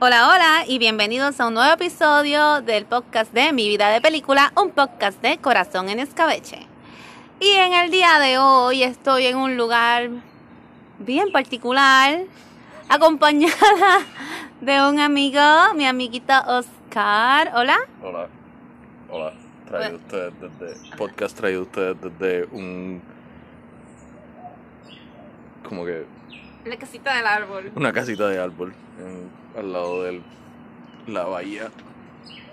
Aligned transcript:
Hola, 0.00 0.28
hola 0.30 0.64
y 0.66 0.78
bienvenidos 0.78 1.38
a 1.40 1.48
un 1.48 1.54
nuevo 1.54 1.72
episodio 1.74 2.62
del 2.62 2.86
podcast 2.86 3.32
de 3.32 3.52
Mi 3.52 3.68
Vida 3.68 3.90
de 3.90 4.00
Película, 4.00 4.52
un 4.56 4.70
podcast 4.70 5.20
de 5.20 5.38
Corazón 5.38 5.88
en 5.90 5.98
Escabeche. 6.00 6.66
Y 7.38 7.50
en 7.50 7.72
el 7.74 7.90
día 7.90 8.18
de 8.18 8.38
hoy 8.38 8.82
estoy 8.82 9.26
en 9.26 9.36
un 9.36 9.56
lugar 9.56 10.08
bien 10.98 11.30
particular, 11.32 12.20
acompañada 12.88 13.98
de 14.60 14.82
un 14.88 14.98
amigo, 15.00 15.40
mi 15.74 15.86
amiguito 15.86 16.32
Oscar. 16.46 17.52
Hola. 17.54 17.78
Hola. 18.02 18.28
Hola. 19.10 19.32
Traído 19.68 19.96
ustedes 19.96 20.32
desde. 20.40 20.96
Podcast 20.96 21.36
traído 21.36 21.62
ustedes 21.62 21.96
desde 22.00 22.44
un. 22.52 23.02
Como 25.62 25.84
que. 25.84 26.04
La 26.64 26.76
casita 26.76 27.14
del 27.14 27.26
árbol. 27.26 27.70
Una 27.74 27.92
casita 27.92 28.28
de 28.28 28.38
árbol. 28.40 28.74
en- 28.98 29.39
al 29.56 29.72
lado 29.72 30.02
de 30.04 30.20
la 31.06 31.24
bahía. 31.24 31.70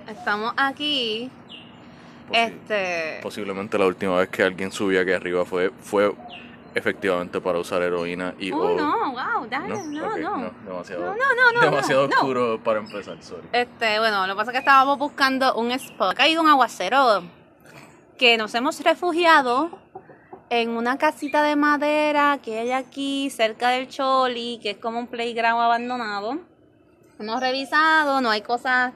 Estamos 0.07 0.53
aquí. 0.57 1.29
Posi- 2.29 2.37
Este. 2.37 3.19
Posiblemente 3.21 3.77
la 3.77 3.85
última 3.85 4.17
vez 4.17 4.29
que 4.29 4.43
alguien 4.43 4.71
subía 4.71 5.01
aquí 5.01 5.11
arriba 5.11 5.45
fue, 5.45 5.71
fue 5.81 6.13
efectivamente 6.75 7.39
para 7.41 7.57
usar 7.59 7.81
heroína 7.81 8.35
y 8.37 8.51
Oh, 8.51 8.57
o- 8.59 8.75
no, 8.75 9.11
wow, 9.11 9.47
dale, 9.49 9.69
no, 9.69 10.17
no. 10.17 10.51
Demasiado, 10.65 11.05
No, 11.05 11.15
no, 11.15 11.51
no, 11.53 11.61
demasiado 11.61 12.05
oscuro 12.05 12.59
para 12.63 12.79
empezar, 12.79 13.21
sorry. 13.23 13.47
Este, 13.51 13.97
bueno, 13.99 14.27
lo 14.27 14.33
que 14.33 14.37
pasa 14.37 14.51
es 14.51 14.53
que 14.53 14.59
estábamos 14.59 14.97
buscando 14.99 15.55
un 15.55 15.71
spot. 15.71 16.11
Ha 16.11 16.15
caído 16.15 16.41
un 16.41 16.49
aguacero 16.49 17.23
que 18.17 18.37
nos 18.37 18.53
hemos 18.55 18.79
refugiado 18.83 19.69
en 20.49 20.69
una 20.71 20.97
casita 20.97 21.43
de 21.43 21.55
madera 21.55 22.39
que 22.43 22.59
hay 22.59 22.71
aquí 22.71 23.29
cerca 23.29 23.69
del 23.69 23.87
Choli, 23.87 24.59
que 24.61 24.71
es 24.71 24.77
como 24.77 24.99
un 24.99 25.07
playground 25.07 25.61
abandonado. 25.61 26.37
Hemos 27.19 27.39
revisado, 27.39 28.21
no 28.21 28.29
hay 28.29 28.41
cosas 28.41 28.93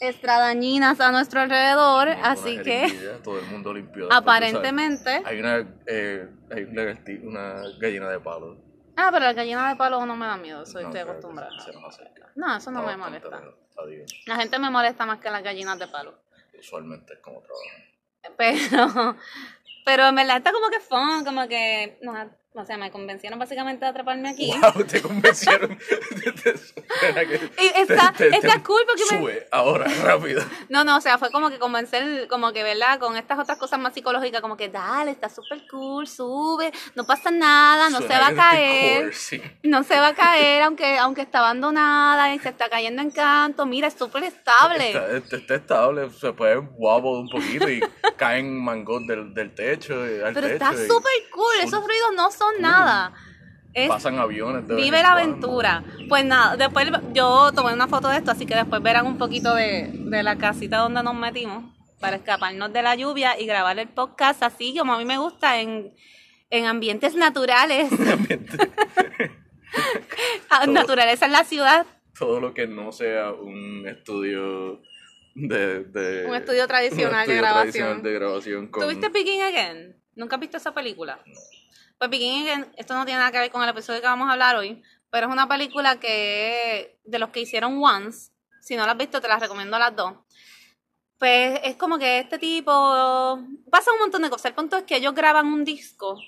extra 0.00 0.38
dañinas 0.38 0.98
a 1.00 1.12
nuestro 1.12 1.40
alrededor, 1.40 2.08
así 2.08 2.60
que 2.62 3.18
todo 3.22 3.38
el 3.38 3.46
mundo 3.46 3.72
limpió. 3.72 4.06
después, 4.06 4.18
aparentemente... 4.18 5.22
Hay 5.24 5.40
una, 5.40 5.66
eh, 5.86 6.28
hay 6.50 6.64
una, 7.22 7.62
gallina 7.78 8.08
de 8.08 8.18
palo. 8.18 8.56
Ah, 8.96 9.10
pero 9.12 9.26
la 9.26 9.32
gallina 9.34 9.68
de 9.68 9.76
palo 9.76 10.04
no 10.04 10.16
me 10.16 10.26
da 10.26 10.36
miedo, 10.36 10.64
soy, 10.66 10.82
No, 10.82 10.88
estoy 10.88 11.02
acostumbrada. 11.02 11.50
Nos. 11.50 12.00
No, 12.34 12.56
eso 12.56 12.70
no 12.70 12.82
me 12.82 12.96
molesta. 12.96 13.42
La 14.26 14.36
gente 14.36 14.58
me 14.58 14.70
molesta 14.70 15.06
más 15.06 15.20
que 15.20 15.30
las 15.30 15.42
gallinas 15.42 15.78
de 15.78 15.86
palo. 15.88 16.18
Usualmente 16.58 17.14
es 17.14 17.20
como 17.20 17.40
trabajan. 17.40 17.90
Pero, 18.36 19.16
pero 19.84 20.08
en 20.08 20.14
verdad 20.14 20.38
está 20.38 20.52
como 20.52 20.68
que 20.68 20.80
fun, 20.80 21.24
como 21.24 21.48
que, 21.48 21.98
no, 22.02 22.14
o 22.54 22.64
sea, 22.64 22.76
me 22.76 22.90
convencieron 22.90 23.38
básicamente 23.38 23.84
a 23.84 23.90
atraparme 23.90 24.28
aquí. 24.30 24.52
Wow, 24.74 24.84
te 24.84 25.00
convencieron. 25.00 25.78
Y 27.58 27.80
está, 27.80 28.12
te- 28.12 28.30
te- 28.30 28.36
está 28.36 28.54
te- 28.54 28.62
cool 28.62 28.82
porque 28.86 29.02
me... 29.10 29.18
Sube, 29.18 29.48
ahora, 29.50 29.86
rápido. 30.02 30.42
No, 30.68 30.84
no, 30.84 30.96
o 30.96 31.00
sea, 31.00 31.18
fue 31.18 31.30
como 31.30 31.48
que 31.50 31.58
convencer, 31.58 32.26
como 32.28 32.52
que, 32.52 32.62
¿verdad? 32.62 32.98
Con 32.98 33.16
estas 33.16 33.38
otras 33.38 33.58
cosas 33.58 33.78
más 33.78 33.94
psicológicas, 33.94 34.40
como 34.40 34.56
que, 34.56 34.68
dale, 34.68 35.10
está 35.12 35.28
súper 35.28 35.66
cool, 35.70 36.06
sube, 36.06 36.72
no 36.94 37.04
pasa 37.04 37.30
nada, 37.30 37.90
no 37.90 37.98
se 38.00 38.08
va 38.08 38.28
a 38.28 38.34
caer, 38.34 39.02
core, 39.04 39.12
sí. 39.14 39.42
no 39.62 39.82
se 39.84 39.98
va 40.00 40.08
a 40.08 40.14
caer, 40.14 40.62
aunque, 40.62 40.98
aunque 40.98 41.22
está 41.22 41.38
abandonada 41.38 42.34
y 42.34 42.38
se 42.40 42.48
está 42.50 42.68
cayendo 42.68 43.02
en 43.02 43.10
canto, 43.10 43.66
mira, 43.66 43.88
es 43.88 43.94
súper 43.94 44.24
estable. 44.24 44.88
Está, 44.88 45.16
está- 45.16 45.36
está 45.36 45.54
estable, 45.54 46.10
se 46.10 46.32
puede 46.32 46.58
wobble 46.58 47.20
un 47.20 47.28
poquito 47.28 47.68
y 47.70 47.80
caen 48.16 48.62
mangos 48.62 49.06
del, 49.06 49.32
del 49.34 49.54
techo. 49.54 49.94
al 49.94 50.34
Pero 50.34 50.48
techo 50.48 50.52
está 50.64 50.70
súper 50.72 51.12
cool, 51.32 51.54
esos 51.62 51.84
ruidos 51.86 52.12
no 52.16 52.30
son 52.40 52.60
nada. 52.62 53.12
Es 53.72 53.88
Pasan 53.88 54.18
aviones. 54.18 54.66
de 54.66 54.74
Vive 54.74 55.00
la 55.02 55.12
aventura. 55.12 55.84
Pues 56.08 56.24
nada, 56.24 56.56
después 56.56 56.88
yo 57.12 57.52
tomé 57.52 57.72
una 57.72 57.86
foto 57.86 58.08
de 58.08 58.16
esto, 58.16 58.32
así 58.32 58.44
que 58.46 58.54
después 58.56 58.82
verán 58.82 59.06
un 59.06 59.16
poquito 59.18 59.54
de, 59.54 59.90
de 59.92 60.22
la 60.24 60.36
casita 60.36 60.78
donde 60.78 61.02
nos 61.02 61.14
metimos 61.14 61.72
para 62.00 62.16
escaparnos 62.16 62.72
de 62.72 62.82
la 62.82 62.94
lluvia 62.96 63.38
y 63.38 63.46
grabar 63.46 63.78
el 63.78 63.88
podcast 63.88 64.42
así 64.42 64.74
como 64.76 64.94
a 64.94 64.98
mí 64.98 65.04
me 65.04 65.18
gusta 65.18 65.60
en, 65.60 65.92
en 66.50 66.66
ambientes 66.66 67.14
naturales. 67.14 67.88
Ah, 70.50 70.66
naturaleza 70.66 71.26
en 71.26 71.32
la 71.32 71.44
ciudad, 71.44 71.86
Todo 72.18 72.40
lo 72.40 72.52
que 72.52 72.66
no 72.66 72.90
sea 72.90 73.30
un 73.30 73.86
estudio 73.86 74.82
de. 75.36 75.84
de- 75.84 76.26
un 76.26 76.34
estudio 76.34 76.66
tradicional 76.66 77.28
un 77.28 77.32
de 77.34 77.36
grabación. 77.40 77.62
tradicional 77.70 78.02
de 78.02 78.12
grabación 78.12 78.66
con- 78.66 78.82
¿Tuviste 78.82 79.08
Begin 79.10 79.42
Again? 79.42 79.96
¿Nunca 80.16 80.34
has 80.36 80.40
visto 80.40 80.56
esa 80.56 80.74
película? 80.74 81.20
Pues 82.00 82.10
Begin 82.10 82.48
Again, 82.48 82.72
esto 82.78 82.94
no 82.94 83.04
tiene 83.04 83.18
nada 83.18 83.30
que 83.30 83.38
ver 83.40 83.50
con 83.50 83.62
el 83.62 83.68
episodio 83.68 84.00
que 84.00 84.06
vamos 84.06 84.26
a 84.26 84.32
hablar 84.32 84.56
hoy, 84.56 84.82
pero 85.10 85.26
es 85.26 85.32
una 85.34 85.46
película 85.46 86.00
que 86.00 86.98
de 87.04 87.18
los 87.18 87.28
que 87.28 87.40
hicieron 87.40 87.78
Once. 87.84 88.32
Si 88.62 88.74
no 88.74 88.86
la 88.86 88.92
has 88.92 88.98
visto, 88.98 89.20
te 89.20 89.28
las 89.28 89.38
recomiendo 89.38 89.78
las 89.78 89.94
dos. 89.94 90.14
Pues 91.18 91.60
es 91.62 91.76
como 91.76 91.98
que 91.98 92.20
este 92.20 92.38
tipo 92.38 93.38
pasa 93.70 93.92
un 93.92 93.98
montón 93.98 94.22
de 94.22 94.30
cosas. 94.30 94.46
El 94.46 94.54
punto 94.54 94.78
es 94.78 94.84
que 94.84 94.96
ellos 94.96 95.14
graban 95.14 95.46
un 95.48 95.62
disco 95.62 96.18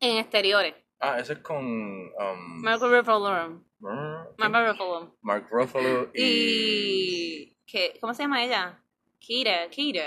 en 0.00 0.16
exteriores. 0.16 0.74
Ah, 0.98 1.18
ese 1.18 1.34
es 1.34 1.38
con. 1.40 1.58
um, 1.58 2.62
Mark 2.62 2.80
Ruffalo. 2.80 3.62
Mark, 3.80 4.32
Ruffalo. 4.38 5.18
Mark 5.20 5.46
Ruffalo 5.50 6.10
y. 6.14 7.54
Y 7.66 7.98
¿cómo 8.00 8.14
se 8.14 8.22
llama 8.22 8.42
ella? 8.42 8.82
Kira, 9.18 9.68
Kira. 9.68 10.06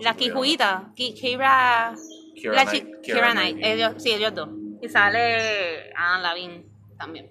La. 0.00 0.14
Kijuita, 0.14 0.92
Ki- 0.94 1.14
Kira. 1.14 1.94
Keira 2.34 2.52
La 2.54 2.64
Knight- 2.66 3.00
Keira 3.02 3.32
Knight, 3.32 3.56
ellos, 3.62 3.94
sí, 4.02 4.12
ellos 4.12 4.34
dos. 4.34 4.48
Y 4.82 4.88
sale 4.88 5.90
Anne 5.94 6.22
Lavin 6.22 6.64
también. 6.98 7.30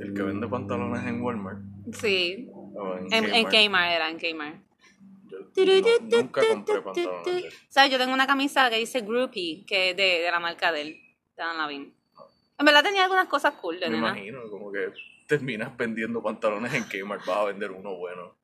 El 0.00 0.12
que 0.14 0.22
vende 0.22 0.48
pantalones 0.48 1.06
en 1.06 1.22
Walmart. 1.22 1.58
Sí, 1.92 2.48
o 2.74 2.96
en, 2.96 3.12
en, 3.12 3.24
en 3.34 3.44
Kmart. 3.46 3.54
Kmart 3.68 3.92
era, 3.92 4.10
en 4.10 4.18
Kmart. 4.18 4.56
Yo 5.30 5.64
no- 5.64 6.18
nunca 6.18 6.42
compré 6.48 6.80
pantalones. 6.82 7.54
¿Sabes? 7.68 7.90
Yo 7.92 7.98
tengo 7.98 8.12
una 8.12 8.26
camisa 8.26 8.68
que 8.70 8.78
dice 8.78 9.00
Groupie, 9.02 9.64
que 9.66 9.90
es 9.90 9.96
de, 9.96 10.02
de 10.20 10.30
la 10.30 10.40
marca 10.40 10.72
de 10.72 10.80
él, 10.82 11.00
de 11.36 11.42
Anne 11.42 11.58
Lavin. 11.58 11.94
En 12.58 12.64
verdad 12.66 12.82
tenía 12.82 13.04
algunas 13.04 13.28
cosas 13.28 13.54
cool 13.54 13.78
de 13.80 13.88
Me 13.88 13.96
nena. 13.96 14.08
imagino, 14.10 14.40
como 14.50 14.70
que 14.72 14.88
terminas 15.28 15.76
vendiendo 15.76 16.22
pantalones 16.22 16.72
en 16.74 16.84
Kmart, 16.84 17.24
vas 17.26 17.38
a 17.38 17.44
vender 17.44 17.70
uno 17.70 17.94
bueno. 17.96 18.34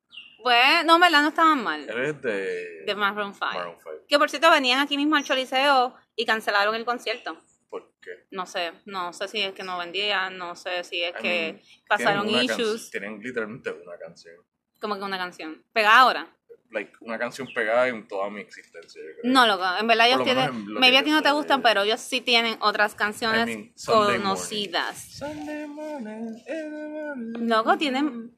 Pues, 0.43 0.85
no, 0.85 0.95
en 0.95 1.01
verdad 1.01 1.21
no 1.21 1.27
estaban 1.29 1.63
mal. 1.63 1.89
Él 1.89 1.99
es 2.05 2.21
de, 2.21 2.83
De 2.85 2.95
Maroon 2.95 3.33
5. 3.33 3.45
Maroon 3.53 3.75
5. 3.77 3.89
Que 4.07 4.17
por 4.17 4.29
cierto 4.29 4.49
venían 4.51 4.79
aquí 4.79 4.97
mismo 4.97 5.15
al 5.15 5.23
Choliseo 5.23 5.95
y 6.15 6.25
cancelaron 6.25 6.75
el 6.75 6.85
concierto. 6.85 7.37
¿Por 7.69 7.93
qué? 8.01 8.25
No 8.31 8.45
sé, 8.45 8.71
no 8.85 9.13
sé 9.13 9.27
si 9.27 9.41
es 9.41 9.53
que 9.53 9.63
no 9.63 9.77
vendían, 9.77 10.37
no 10.37 10.55
sé 10.55 10.83
si 10.83 11.01
es 11.03 11.11
I 11.19 11.21
que 11.21 11.53
mean, 11.53 11.61
pasaron 11.87 12.27
tienen 12.27 12.45
issues, 12.45 12.89
Tienen 12.91 13.19
literalmente 13.19 13.71
una 13.71 13.97
canción. 13.97 14.35
como 14.79 14.95
que 14.97 15.03
una 15.03 15.17
canción. 15.17 15.63
Pegada 15.71 15.99
ahora. 15.99 16.27
Like, 16.73 16.93
una 17.01 17.19
canción 17.19 17.49
pegada 17.53 17.89
en 17.89 18.07
toda 18.07 18.29
mi 18.29 18.39
existencia. 18.39 19.01
yo 19.01 19.21
creo. 19.21 19.33
No, 19.33 19.45
loco, 19.45 19.63
en 19.77 19.87
verdad 19.87 20.07
ellos 20.07 20.23
tienen, 20.23 20.65
maybe 20.67 20.91
que 20.91 20.97
a 20.99 21.03
ti 21.03 21.11
no 21.11 21.21
te 21.21 21.31
gustan, 21.31 21.61
pero 21.61 21.81
ellos 21.83 21.99
sí 21.99 22.21
tienen 22.21 22.57
otras 22.61 22.95
canciones 22.95 23.49
I 23.49 23.55
mean, 23.57 23.73
Sunday 23.75 24.03
Morning. 24.03 24.19
conocidas. 24.21 24.97
Sunday 25.17 25.67
morning. 25.67 27.47
Loco, 27.47 27.77
tienen... 27.77 28.37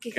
¿Qué. 0.00 0.12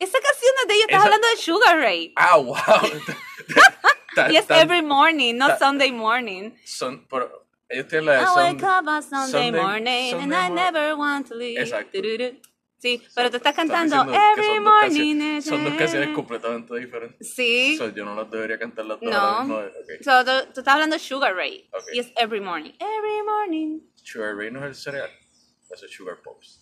Esa 0.00 0.18
canción 0.18 0.52
de 0.66 0.74
ellos, 0.74 0.86
estás 0.88 1.04
hablando 1.04 1.28
de 1.28 1.36
Sugar 1.36 1.78
Ray. 1.78 2.12
Ah, 2.16 2.36
wow. 2.36 2.56
Y 4.30 4.36
es 4.36 4.50
every 4.50 4.82
morning, 4.82 5.34
no 5.36 5.46
ta- 5.46 5.58
Sunday 5.58 5.92
morning. 5.92 6.50
son, 6.64 7.06
pero 7.08 7.46
ellos 7.68 7.86
tienen 7.86 8.06
la 8.06 8.12
de 8.14 8.22
I 8.22 8.52
wake 8.52 8.62
up 8.64 8.88
on 8.88 9.02
Sunday, 9.02 9.52
morning 9.52 10.14
and 10.14 10.34
I 10.34 10.48
never 10.48 10.96
want 10.96 11.28
to 11.28 11.36
leave. 11.36 11.60
Exacto. 11.60 11.98
Sí, 12.80 13.02
pero 13.14 13.30
tú 13.30 13.36
estás 13.36 13.54
cantando 13.54 14.10
every 14.10 14.58
morning. 14.58 15.40
Son 15.42 15.62
dos 15.62 15.74
canciones 15.74 16.14
completamente 16.14 16.74
diferentes. 16.76 17.34
Sí. 17.34 17.76
So, 17.76 17.90
yo 17.90 18.06
no 18.06 18.14
las 18.14 18.30
debería 18.30 18.58
cantar 18.58 18.86
las 18.86 18.98
dos. 19.00 19.10
No. 19.10 19.46
tú, 20.24 20.30
estás 20.30 20.66
hablando 20.66 20.96
de 20.96 21.00
Sugar 21.00 21.34
Ray. 21.36 21.68
Y 21.92 21.98
es 21.98 22.10
every 22.16 22.40
morning. 22.40 22.72
Every 22.80 23.22
morning. 23.22 23.80
Sugar 24.02 24.34
Ray 24.34 24.50
no 24.50 24.60
es 24.60 24.64
el 24.66 24.74
cereal. 24.74 25.10
Eso 25.70 25.84
es 25.84 25.92
Sugar 25.92 26.22
Pops. 26.22 26.59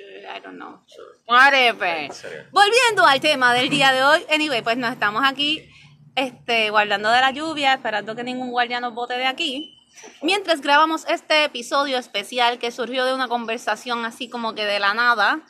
I 0.00 0.40
don't 0.40 0.56
know. 0.56 0.80
Sure. 0.86 1.04
Whatever. 1.26 2.10
Volviendo 2.50 3.06
al 3.06 3.20
tema 3.20 3.54
del 3.54 3.68
día 3.68 3.92
de 3.92 4.02
hoy. 4.02 4.24
Anyway, 4.32 4.62
pues 4.62 4.76
nos 4.76 4.92
estamos 4.92 5.22
aquí 5.24 5.68
este, 6.14 6.70
guardando 6.70 7.10
de 7.10 7.20
la 7.20 7.30
lluvia, 7.30 7.74
esperando 7.74 8.14
que 8.14 8.24
ningún 8.24 8.50
guardia 8.50 8.80
nos 8.80 8.94
bote 8.94 9.14
de 9.14 9.26
aquí. 9.26 9.78
Mientras 10.22 10.60
grabamos 10.60 11.04
este 11.08 11.44
episodio 11.44 11.98
especial 11.98 12.58
que 12.58 12.70
surgió 12.70 13.04
de 13.04 13.14
una 13.14 13.28
conversación 13.28 14.04
así 14.04 14.28
como 14.28 14.54
que 14.54 14.64
de 14.64 14.80
la 14.80 14.94
nada. 14.94 15.40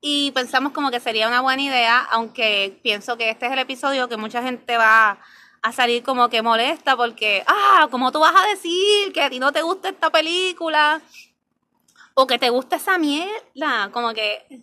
Y 0.00 0.30
pensamos 0.32 0.72
como 0.72 0.90
que 0.90 1.00
sería 1.00 1.28
una 1.28 1.40
buena 1.40 1.62
idea, 1.62 2.06
aunque 2.10 2.78
pienso 2.82 3.16
que 3.16 3.30
este 3.30 3.46
es 3.46 3.52
el 3.52 3.58
episodio 3.58 4.08
que 4.08 4.16
mucha 4.16 4.42
gente 4.42 4.76
va 4.76 5.18
a 5.62 5.72
salir 5.72 6.02
como 6.04 6.28
que 6.28 6.42
molesta 6.42 6.96
porque, 6.96 7.42
ah, 7.46 7.88
¿cómo 7.90 8.12
tú 8.12 8.20
vas 8.20 8.34
a 8.36 8.46
decir 8.46 9.12
que 9.12 9.22
a 9.22 9.30
ti 9.30 9.40
no 9.40 9.52
te 9.52 9.62
gusta 9.62 9.88
esta 9.88 10.10
película? 10.10 11.00
O 12.18 12.26
que 12.26 12.38
te 12.38 12.48
gusta 12.48 12.76
esa 12.76 12.96
mierda, 12.96 13.90
como 13.92 14.14
que, 14.14 14.62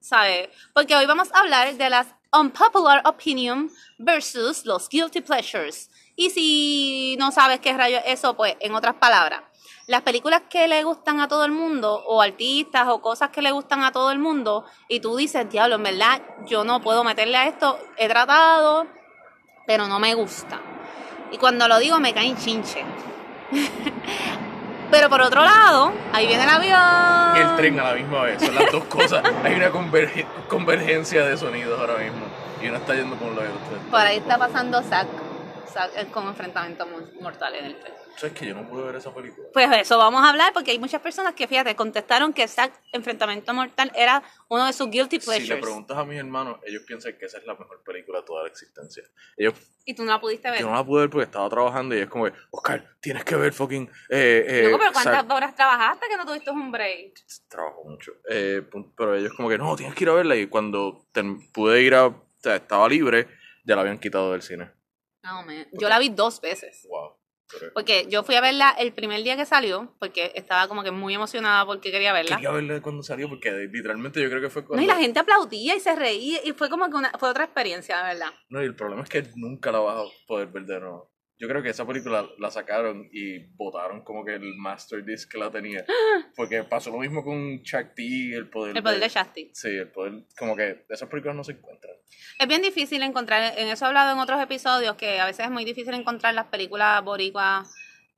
¿sabes? 0.00 0.48
Porque 0.72 0.96
hoy 0.96 1.04
vamos 1.04 1.30
a 1.34 1.40
hablar 1.40 1.74
de 1.74 1.90
las 1.90 2.06
unpopular 2.32 3.02
opinion 3.04 3.70
versus 3.98 4.64
los 4.64 4.88
guilty 4.88 5.20
pleasures. 5.20 5.90
Y 6.16 6.30
si 6.30 7.16
no 7.18 7.32
sabes 7.32 7.60
qué 7.60 7.74
rayo 7.74 7.98
es 7.98 8.20
eso, 8.20 8.34
pues 8.34 8.56
en 8.60 8.74
otras 8.74 8.94
palabras, 8.94 9.42
las 9.86 10.00
películas 10.00 10.44
que 10.48 10.66
le 10.68 10.84
gustan 10.84 11.20
a 11.20 11.28
todo 11.28 11.44
el 11.44 11.52
mundo, 11.52 12.02
o 12.06 12.22
artistas, 12.22 12.88
o 12.88 13.02
cosas 13.02 13.28
que 13.28 13.42
le 13.42 13.50
gustan 13.50 13.84
a 13.84 13.92
todo 13.92 14.10
el 14.10 14.18
mundo, 14.18 14.64
y 14.88 15.00
tú 15.00 15.16
dices, 15.16 15.50
diablo, 15.50 15.74
en 15.74 15.82
verdad, 15.82 16.22
yo 16.46 16.64
no 16.64 16.80
puedo 16.80 17.04
meterle 17.04 17.36
a 17.36 17.46
esto, 17.46 17.78
he 17.98 18.08
tratado, 18.08 18.86
pero 19.66 19.86
no 19.86 20.00
me 20.00 20.14
gusta. 20.14 20.62
Y 21.30 21.36
cuando 21.36 21.68
lo 21.68 21.78
digo 21.78 22.00
me 22.00 22.14
caen 22.14 22.38
chinche. 22.38 22.82
pero 24.90 25.08
por 25.08 25.20
otro 25.20 25.42
lado, 25.44 25.92
ahí 26.12 26.26
viene 26.26 26.44
el 26.44 26.48
avión. 26.50 27.36
Y 27.36 27.40
el 27.40 27.56
tren 27.56 27.80
a 27.80 27.84
la 27.84 27.94
misma 27.94 28.22
vez, 28.22 28.42
son 28.42 28.54
las 28.54 28.70
dos 28.72 28.84
cosas. 28.84 29.22
Hay 29.44 29.54
una 29.54 29.70
converge- 29.70 30.26
convergencia 30.48 31.24
de 31.24 31.36
sonidos 31.36 31.78
ahora 31.78 31.94
mismo. 31.98 32.24
Y 32.62 32.68
uno 32.68 32.78
está 32.78 32.94
yendo 32.94 33.16
por 33.16 33.28
lo 33.34 33.40
del 33.42 33.50
tren. 33.52 33.80
Por 33.90 34.00
ahí 34.00 34.16
está 34.18 34.38
pasando 34.38 34.82
Zack, 34.82 35.06
Zack 35.72 35.90
eh, 35.96 36.06
con 36.12 36.26
enfrentamientos 36.28 36.86
mu- 36.88 37.22
mortales 37.22 37.60
en 37.60 37.66
el 37.66 37.76
tren. 37.80 37.94
¿Sabes 38.16 38.32
que 38.38 38.46
yo 38.46 38.54
no 38.54 38.66
pude 38.66 38.84
ver 38.84 38.96
esa 38.96 39.14
película? 39.14 39.48
Pues 39.52 39.68
eso 39.78 39.98
vamos 39.98 40.22
a 40.22 40.30
hablar 40.30 40.52
porque 40.54 40.70
hay 40.70 40.78
muchas 40.78 41.02
personas 41.02 41.34
que, 41.34 41.46
fíjate, 41.46 41.76
contestaron 41.76 42.32
que 42.32 42.48
Zack 42.48 42.72
Enfrentamiento 42.92 43.52
Mortal 43.52 43.92
era 43.94 44.22
uno 44.48 44.64
de 44.64 44.72
sus 44.72 44.88
guilty 44.90 45.20
Si 45.20 45.30
le 45.30 45.36
pleasures. 45.36 45.60
preguntas 45.62 45.96
a 45.98 46.04
mis 46.04 46.18
hermanos, 46.18 46.58
ellos 46.64 46.82
piensan 46.86 47.16
que 47.18 47.26
esa 47.26 47.38
es 47.38 47.44
la 47.44 47.54
mejor 47.54 47.82
película 47.84 48.20
de 48.20 48.24
toda 48.24 48.42
la 48.44 48.48
existencia. 48.48 49.02
Ellos, 49.36 49.54
y 49.84 49.94
tú 49.94 50.04
no 50.04 50.12
la 50.12 50.20
pudiste 50.20 50.50
ver. 50.50 50.60
yo 50.60 50.66
no 50.66 50.74
la 50.74 50.84
pude 50.84 51.02
ver 51.02 51.10
porque 51.10 51.24
estaba 51.24 51.48
trabajando 51.50 51.94
y 51.94 52.00
es 52.00 52.08
como, 52.08 52.24
que, 52.24 52.32
Oscar, 52.50 52.96
tienes 53.00 53.22
que 53.24 53.36
ver 53.36 53.52
fucking... 53.52 53.86
Eh, 54.08 54.44
eh, 54.48 54.62
Loco, 54.64 54.78
pero 54.78 54.92
¿cuántas 54.92 55.14
Zack". 55.14 55.30
horas 55.30 55.54
trabajaste 55.54 56.08
que 56.08 56.16
no 56.16 56.24
tuviste 56.24 56.50
un 56.50 56.72
break? 56.72 57.14
trabajo 57.48 57.84
mucho. 57.84 58.12
Eh, 58.30 58.62
pero 58.96 59.14
ellos 59.14 59.34
como 59.36 59.50
que, 59.50 59.58
no, 59.58 59.76
tienes 59.76 59.94
que 59.94 60.04
ir 60.04 60.10
a 60.10 60.14
verla. 60.14 60.36
Y 60.36 60.46
cuando 60.46 61.06
pude 61.52 61.82
ir 61.82 61.94
a... 61.94 62.06
O 62.06 62.24
sea, 62.38 62.56
estaba 62.56 62.88
libre, 62.88 63.28
ya 63.64 63.74
la 63.74 63.82
habían 63.82 63.98
quitado 63.98 64.32
del 64.32 64.40
cine. 64.42 64.70
No, 65.22 65.42
man. 65.42 65.66
Yo 65.72 65.88
la 65.88 65.98
vi 65.98 66.08
dos 66.08 66.40
veces. 66.40 66.86
Wow. 66.88 67.16
Porque 67.74 68.06
yo 68.08 68.22
fui 68.22 68.34
a 68.34 68.40
verla 68.40 68.74
el 68.78 68.92
primer 68.92 69.22
día 69.22 69.36
que 69.36 69.46
salió, 69.46 69.94
porque 69.98 70.32
estaba 70.34 70.68
como 70.68 70.82
que 70.82 70.90
muy 70.90 71.14
emocionada 71.14 71.64
porque 71.64 71.90
quería 71.90 72.12
verla. 72.12 72.36
Quería 72.36 72.50
verla 72.50 72.80
cuando 72.82 73.02
salió 73.02 73.28
porque 73.28 73.50
literalmente 73.72 74.20
yo 74.20 74.28
creo 74.28 74.42
que 74.42 74.50
fue 74.50 74.64
cuando... 74.64 74.76
No, 74.76 74.82
y 74.82 74.86
la 74.86 75.00
gente 75.00 75.20
aplaudía 75.20 75.76
y 75.76 75.80
se 75.80 75.94
reía 75.94 76.40
y 76.44 76.52
fue 76.52 76.68
como 76.68 76.88
que 76.88 76.96
una, 76.96 77.10
fue 77.18 77.28
otra 77.28 77.44
experiencia, 77.44 77.98
de 77.98 78.14
verdad. 78.14 78.32
No, 78.48 78.62
y 78.62 78.64
el 78.64 78.74
problema 78.74 79.02
es 79.02 79.08
que 79.08 79.24
nunca 79.36 79.70
la 79.70 79.78
vas 79.78 79.98
a 79.98 80.26
poder 80.26 80.48
ver 80.48 80.64
de 80.64 80.80
nuevo. 80.80 81.15
Yo 81.38 81.48
creo 81.48 81.62
que 81.62 81.68
esa 81.68 81.86
película 81.86 82.26
la 82.38 82.50
sacaron 82.50 83.08
y 83.12 83.38
botaron 83.56 84.02
como 84.02 84.24
que 84.24 84.34
el 84.34 84.56
master 84.56 85.04
disc 85.04 85.30
que 85.30 85.38
la 85.38 85.50
tenía. 85.50 85.84
Porque 86.36 86.62
pasó 86.64 86.90
lo 86.90 86.98
mismo 86.98 87.22
con 87.22 87.62
T, 87.62 88.34
el 88.34 88.48
poder 88.48 88.76
El 88.76 88.82
poder 88.82 89.00
de 89.00 89.08
Shasti. 89.08 89.50
Sí, 89.52 89.68
el 89.68 89.88
poder... 89.88 90.24
Como 90.38 90.56
que 90.56 90.86
esas 90.88 91.08
películas 91.08 91.36
no 91.36 91.44
se 91.44 91.52
encuentran. 91.52 91.94
Es 92.38 92.48
bien 92.48 92.62
difícil 92.62 93.02
encontrar, 93.02 93.58
en 93.58 93.68
eso 93.68 93.84
he 93.84 93.88
hablado 93.88 94.12
en 94.12 94.18
otros 94.18 94.40
episodios, 94.40 94.96
que 94.96 95.20
a 95.20 95.26
veces 95.26 95.44
es 95.46 95.50
muy 95.50 95.64
difícil 95.64 95.92
encontrar 95.94 96.34
las 96.34 96.46
películas 96.46 97.02
boricuas 97.04 97.74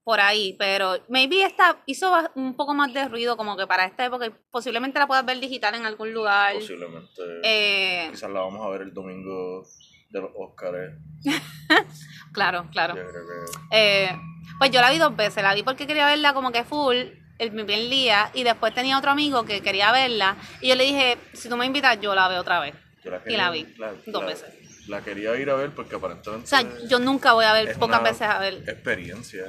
por 0.08 0.20
ahí, 0.20 0.56
pero 0.58 1.04
maybe 1.08 1.44
esta 1.44 1.82
hizo 1.84 2.10
un 2.34 2.56
poco 2.56 2.72
más 2.72 2.94
de 2.94 3.06
ruido 3.08 3.36
como 3.36 3.58
que 3.58 3.66
para 3.66 3.84
esta 3.84 4.06
época 4.06 4.32
posiblemente 4.50 4.98
la 4.98 5.06
puedas 5.06 5.26
ver 5.26 5.38
digital 5.38 5.74
en 5.74 5.84
algún 5.84 6.14
lugar. 6.14 6.54
Posiblemente. 6.54 7.22
Eh, 7.44 8.08
Quizás 8.10 8.30
la 8.30 8.40
vamos 8.40 8.64
a 8.64 8.70
ver 8.70 8.82
el 8.82 8.94
domingo 8.94 9.66
de 10.10 10.20
los 10.20 10.30
Oscars. 10.36 10.94
claro, 12.32 12.66
claro. 12.72 12.96
Yo 12.96 13.02
creo 13.08 13.22
que... 13.26 13.32
Eh, 13.72 14.16
pues 14.58 14.70
yo 14.70 14.80
la 14.80 14.90
vi 14.90 14.98
dos 14.98 15.14
veces, 15.14 15.42
la 15.42 15.54
vi 15.54 15.62
porque 15.62 15.86
quería 15.86 16.06
verla 16.06 16.32
como 16.34 16.50
que 16.52 16.64
full 16.64 16.96
el 17.38 17.52
primer 17.52 17.88
día 17.88 18.30
y 18.34 18.42
después 18.42 18.74
tenía 18.74 18.98
otro 18.98 19.10
amigo 19.12 19.44
que 19.44 19.60
quería 19.60 19.92
verla 19.92 20.36
y 20.60 20.68
yo 20.68 20.74
le 20.74 20.84
dije, 20.84 21.18
si 21.34 21.48
tú 21.48 21.56
me 21.56 21.66
invitas 21.66 22.00
yo 22.00 22.14
la 22.14 22.26
veo 22.28 22.40
otra 22.40 22.58
vez. 22.60 22.74
yo 23.04 23.10
la 23.12 23.20
Y 23.26 23.36
la 23.36 23.50
vi, 23.50 23.66
la- 23.78 23.92
dos 24.06 24.22
la- 24.22 24.28
veces. 24.28 24.54
La 24.88 25.02
quería 25.02 25.36
ir 25.36 25.50
a 25.50 25.54
ver 25.54 25.70
porque 25.74 25.96
aparentemente... 25.96 26.44
O 26.46 26.48
sea, 26.48 26.64
yo 26.88 26.98
nunca 26.98 27.34
voy 27.34 27.44
a 27.44 27.52
ver, 27.52 27.76
pocas 27.78 28.02
veces 28.02 28.22
a 28.22 28.38
ver. 28.38 28.54
Experiencia. 28.66 29.44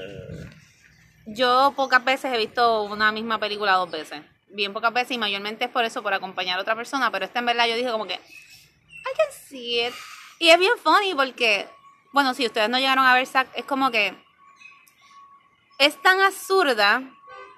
Yo 1.26 1.74
pocas 1.78 2.04
veces 2.04 2.34
he 2.34 2.38
visto 2.38 2.84
una 2.84 3.12
misma 3.14 3.40
película 3.40 3.74
dos 3.74 3.90
veces. 3.90 4.22
Bien 4.50 4.74
pocas 4.74 4.92
veces 4.92 5.12
y 5.12 5.18
mayormente 5.18 5.64
es 5.66 5.72
por 5.72 5.86
eso, 5.86 6.04
por 6.04 6.14
acompañar 6.14 6.58
a 6.60 6.62
otra 6.62 6.76
persona, 6.76 7.10
pero 7.10 7.24
esta 7.24 7.40
en 7.40 7.46
verdad 7.46 7.68
yo 7.68 7.76
dije 7.76 7.90
como 7.90 8.06
que, 8.06 8.16
I 8.16 9.16
can 9.18 9.32
see 9.48 9.86
it. 9.86 9.94
Y 10.40 10.50
es 10.50 10.58
bien 10.58 10.74
funny 10.82 11.14
porque, 11.14 11.68
bueno, 12.14 12.34
si 12.34 12.46
ustedes 12.46 12.70
no 12.70 12.80
llegaron 12.80 13.06
a 13.06 13.14
ver 13.14 13.28
Zack, 13.28 13.50
es 13.56 13.66
como 13.66 13.92
que 13.92 14.16
es 15.78 16.02
tan 16.02 16.20
absurda 16.22 17.04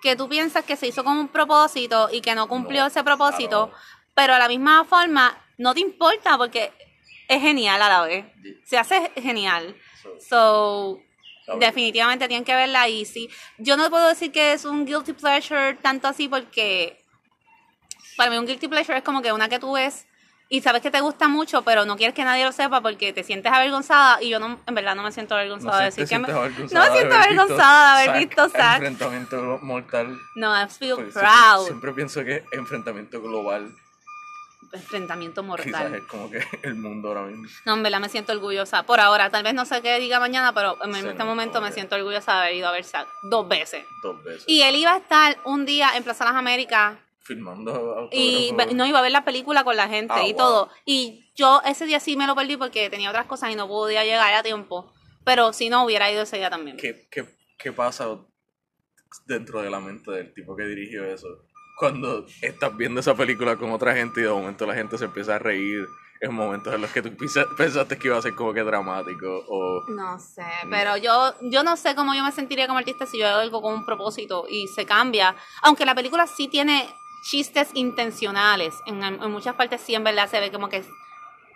que 0.02 0.16
tú 0.16 0.28
piensas 0.28 0.66
que 0.66 0.76
se 0.76 0.88
hizo 0.88 1.04
con 1.04 1.18
un 1.18 1.28
propósito 1.28 2.10
y 2.12 2.22
que 2.22 2.34
no 2.36 2.48
cumplió 2.48 2.82
No, 2.82 2.88
ese 2.88 3.04
propósito, 3.04 3.68
claro. 3.70 3.84
pero 4.16 4.34
a 4.34 4.40
la 4.40 4.48
misma 4.48 4.84
forma 4.84 5.38
no 5.58 5.74
te 5.76 5.80
importa 5.80 6.38
porque 6.38 6.74
es 7.28 7.42
genial 7.42 7.82
a 7.82 7.90
la 7.90 8.02
vez. 8.04 8.26
Se 8.66 8.78
hace 8.78 9.12
genial. 9.16 9.76
So, 10.28 11.00
So, 11.44 11.58
definitivamente 11.58 12.28
tienen 12.28 12.46
que 12.46 12.54
verla 12.54 12.88
y 12.88 13.04
sí. 13.06 13.28
Yo 13.58 13.76
no 13.76 13.90
puedo 13.90 14.08
decir 14.10 14.32
que 14.32 14.54
es 14.54 14.64
un 14.64 14.86
guilty 14.86 15.14
pleasure 15.14 15.74
tanto 15.76 16.08
así 16.08 16.28
porque 16.28 17.04
para 18.16 18.30
mí 18.30 18.38
un 18.38 18.46
guilty 18.46 18.68
pleasure 18.68 18.98
es 19.00 19.04
como 19.04 19.24
que 19.24 19.34
una 19.34 19.50
que 19.50 19.58
tú 19.58 19.72
ves 19.74 20.06
y 20.54 20.62
sabes 20.62 20.82
que 20.82 20.92
te 20.92 21.00
gusta 21.00 21.28
mucho, 21.30 21.62
pero 21.64 21.86
no 21.86 21.96
quieres 21.96 22.14
que 22.14 22.24
nadie 22.26 22.44
lo 22.44 22.52
sepa 22.52 22.82
porque 22.82 23.14
te 23.14 23.24
sientes 23.24 23.52
avergonzada 23.52 24.22
y 24.22 24.30
yo 24.30 24.38
no, 24.40 24.60
en 24.68 24.76
verdad 24.76 24.96
no 24.96 25.02
me 25.04 25.12
siento 25.14 25.34
avergonzada 25.34 25.78
de 25.78 25.84
No 25.84 25.86
decir 25.86 26.04
te 26.04 26.10
que 26.10 26.20
me... 26.20 26.28
no 26.28 26.42
me 26.42 26.50
de 26.50 26.92
siento 26.98 27.16
avergonzada 27.16 27.98
de 28.02 28.10
haber 28.10 28.28
visto 28.28 28.50
Zack. 28.50 28.76
Enfrentamiento 28.84 29.60
mortal. 29.62 30.18
No, 30.36 30.54
I 30.54 30.68
feel 30.68 30.96
siempre- 30.96 31.14
proud. 31.22 31.66
Siempre, 31.68 31.94
pienso 31.94 32.24
que 32.26 32.44
enfrentamiento 32.52 33.22
global 33.22 33.74
Enfrentamiento 34.74 35.42
quizás 35.42 35.66
mortal. 35.66 35.96
es 35.96 36.04
como 36.04 36.30
que 36.32 36.42
el 36.64 36.76
mundo 36.76 37.10
ahora 37.10 37.24
mismo. 37.24 37.46
No, 37.66 37.74
en 37.74 37.84
verdad 37.84 38.00
me 38.00 38.08
siento 38.10 38.32
orgullosa. 38.32 38.84
Por 38.84 39.00
ahora, 39.02 39.30
tal 39.30 39.44
vez 39.44 39.54
no 39.54 39.66
sé 39.66 39.82
qué 39.82 40.00
diga 40.00 40.20
mañana, 40.20 40.54
pero 40.54 40.78
en 40.84 40.94
Sí, 40.94 41.00
este 41.00 41.14
no, 41.16 41.26
momento 41.26 41.54
me 41.56 41.68
todavía. 41.68 41.74
siento 41.74 41.96
orgullosa 41.98 42.34
de 42.36 42.40
haber 42.40 42.56
ido 42.56 42.68
a 42.70 42.72
ver 42.72 42.86
Zack 42.86 43.08
dos 43.24 43.48
veces. 43.50 43.84
Dos 44.02 44.24
veces. 44.24 44.44
Y 44.48 44.62
él 44.62 44.76
iba 44.78 44.94
a 44.94 44.98
estar 44.98 45.38
un 45.44 45.66
día 45.66 45.92
en 45.98 46.04
Plaza 46.04 46.24
Las 46.24 46.36
Américas 46.36 46.94
Filmando 47.36 48.10
y 48.12 48.54
no 48.76 48.86
iba 48.86 49.00
a 49.00 49.02
ver 49.02 49.12
la 49.12 49.24
película 49.26 49.64
con 49.64 49.76
la 49.76 49.88
gente 49.88 50.14
Ah, 50.16 50.28
y 50.28 50.34
wow. 50.34 50.38
todo. 50.38 50.70
Y 50.86 51.32
yo 51.36 51.62
ese 51.66 51.86
día 51.86 52.00
sí 52.00 52.16
me 52.18 52.28
lo 52.28 52.36
perdí 52.36 52.58
porque 52.58 52.90
tenía 52.90 53.10
otras 53.10 53.26
cosas 53.26 53.52
y 53.52 53.56
no 53.56 53.68
podía 53.68 54.04
llegar 54.04 54.34
a 54.34 54.44
tiempo. 54.44 54.92
Pero 55.24 55.54
si 55.54 55.70
no, 55.70 55.86
hubiera 55.86 56.12
ido 56.12 56.24
ese 56.24 56.38
día 56.38 56.50
también. 56.50 56.78
¿Qué, 56.78 57.08
qué, 57.12 57.26
qué 57.58 57.72
pasa 57.72 58.08
dentro 59.26 59.62
de 59.62 59.70
la 59.70 59.80
mente 59.80 60.12
del 60.12 60.34
tipo 60.34 60.56
que 60.56 60.64
dirigió 60.64 61.06
eso? 61.06 61.28
Cuando 61.78 62.26
estás 62.42 62.76
viendo 62.78 63.00
esa 63.00 63.16
película 63.16 63.56
con 63.56 63.72
otra 63.72 63.94
gente 63.96 64.22
y 64.22 64.24
de 64.24 64.30
momento 64.30 64.66
la 64.66 64.74
gente 64.76 64.98
se 64.98 65.06
empieza 65.06 65.36
a 65.36 65.40
reír 65.40 65.86
en 66.22 66.34
momentos 66.36 66.72
en 66.74 66.82
los 66.82 66.92
que 66.92 67.02
tú 67.02 67.10
pensaste 67.58 67.98
que 67.98 68.08
iba 68.08 68.18
a 68.18 68.22
ser 68.22 68.36
como 68.36 68.54
que 68.54 68.62
dramático 68.62 69.44
o... 69.48 69.84
No 69.90 70.20
sé, 70.20 70.46
pero 70.70 70.96
yo, 70.98 71.34
yo 71.42 71.64
no 71.64 71.76
sé 71.76 71.96
cómo 71.96 72.14
yo 72.14 72.24
me 72.24 72.32
sentiría 72.32 72.68
como 72.68 72.78
artista 72.78 73.08
si 73.08 73.18
yo 73.18 73.28
hago 73.28 73.40
algo 73.40 73.62
con 73.64 73.74
un 73.74 73.86
propósito 73.86 74.46
y 74.48 74.68
se 74.68 74.86
cambia. 74.86 75.36
Aunque 75.64 75.84
la 75.86 75.96
película 75.96 76.28
sí 76.28 76.48
tiene 76.48 76.88
chistes 77.22 77.70
intencionales. 77.74 78.76
En, 78.86 79.04
en 79.04 79.32
muchas 79.32 79.56
partes 79.56 79.82
sí 79.82 79.96
en 79.96 80.04
verdad 80.04 80.30
se 80.30 80.40
ve 80.40 80.52
como 80.52 80.70
que 80.70 80.78
es 80.78 80.88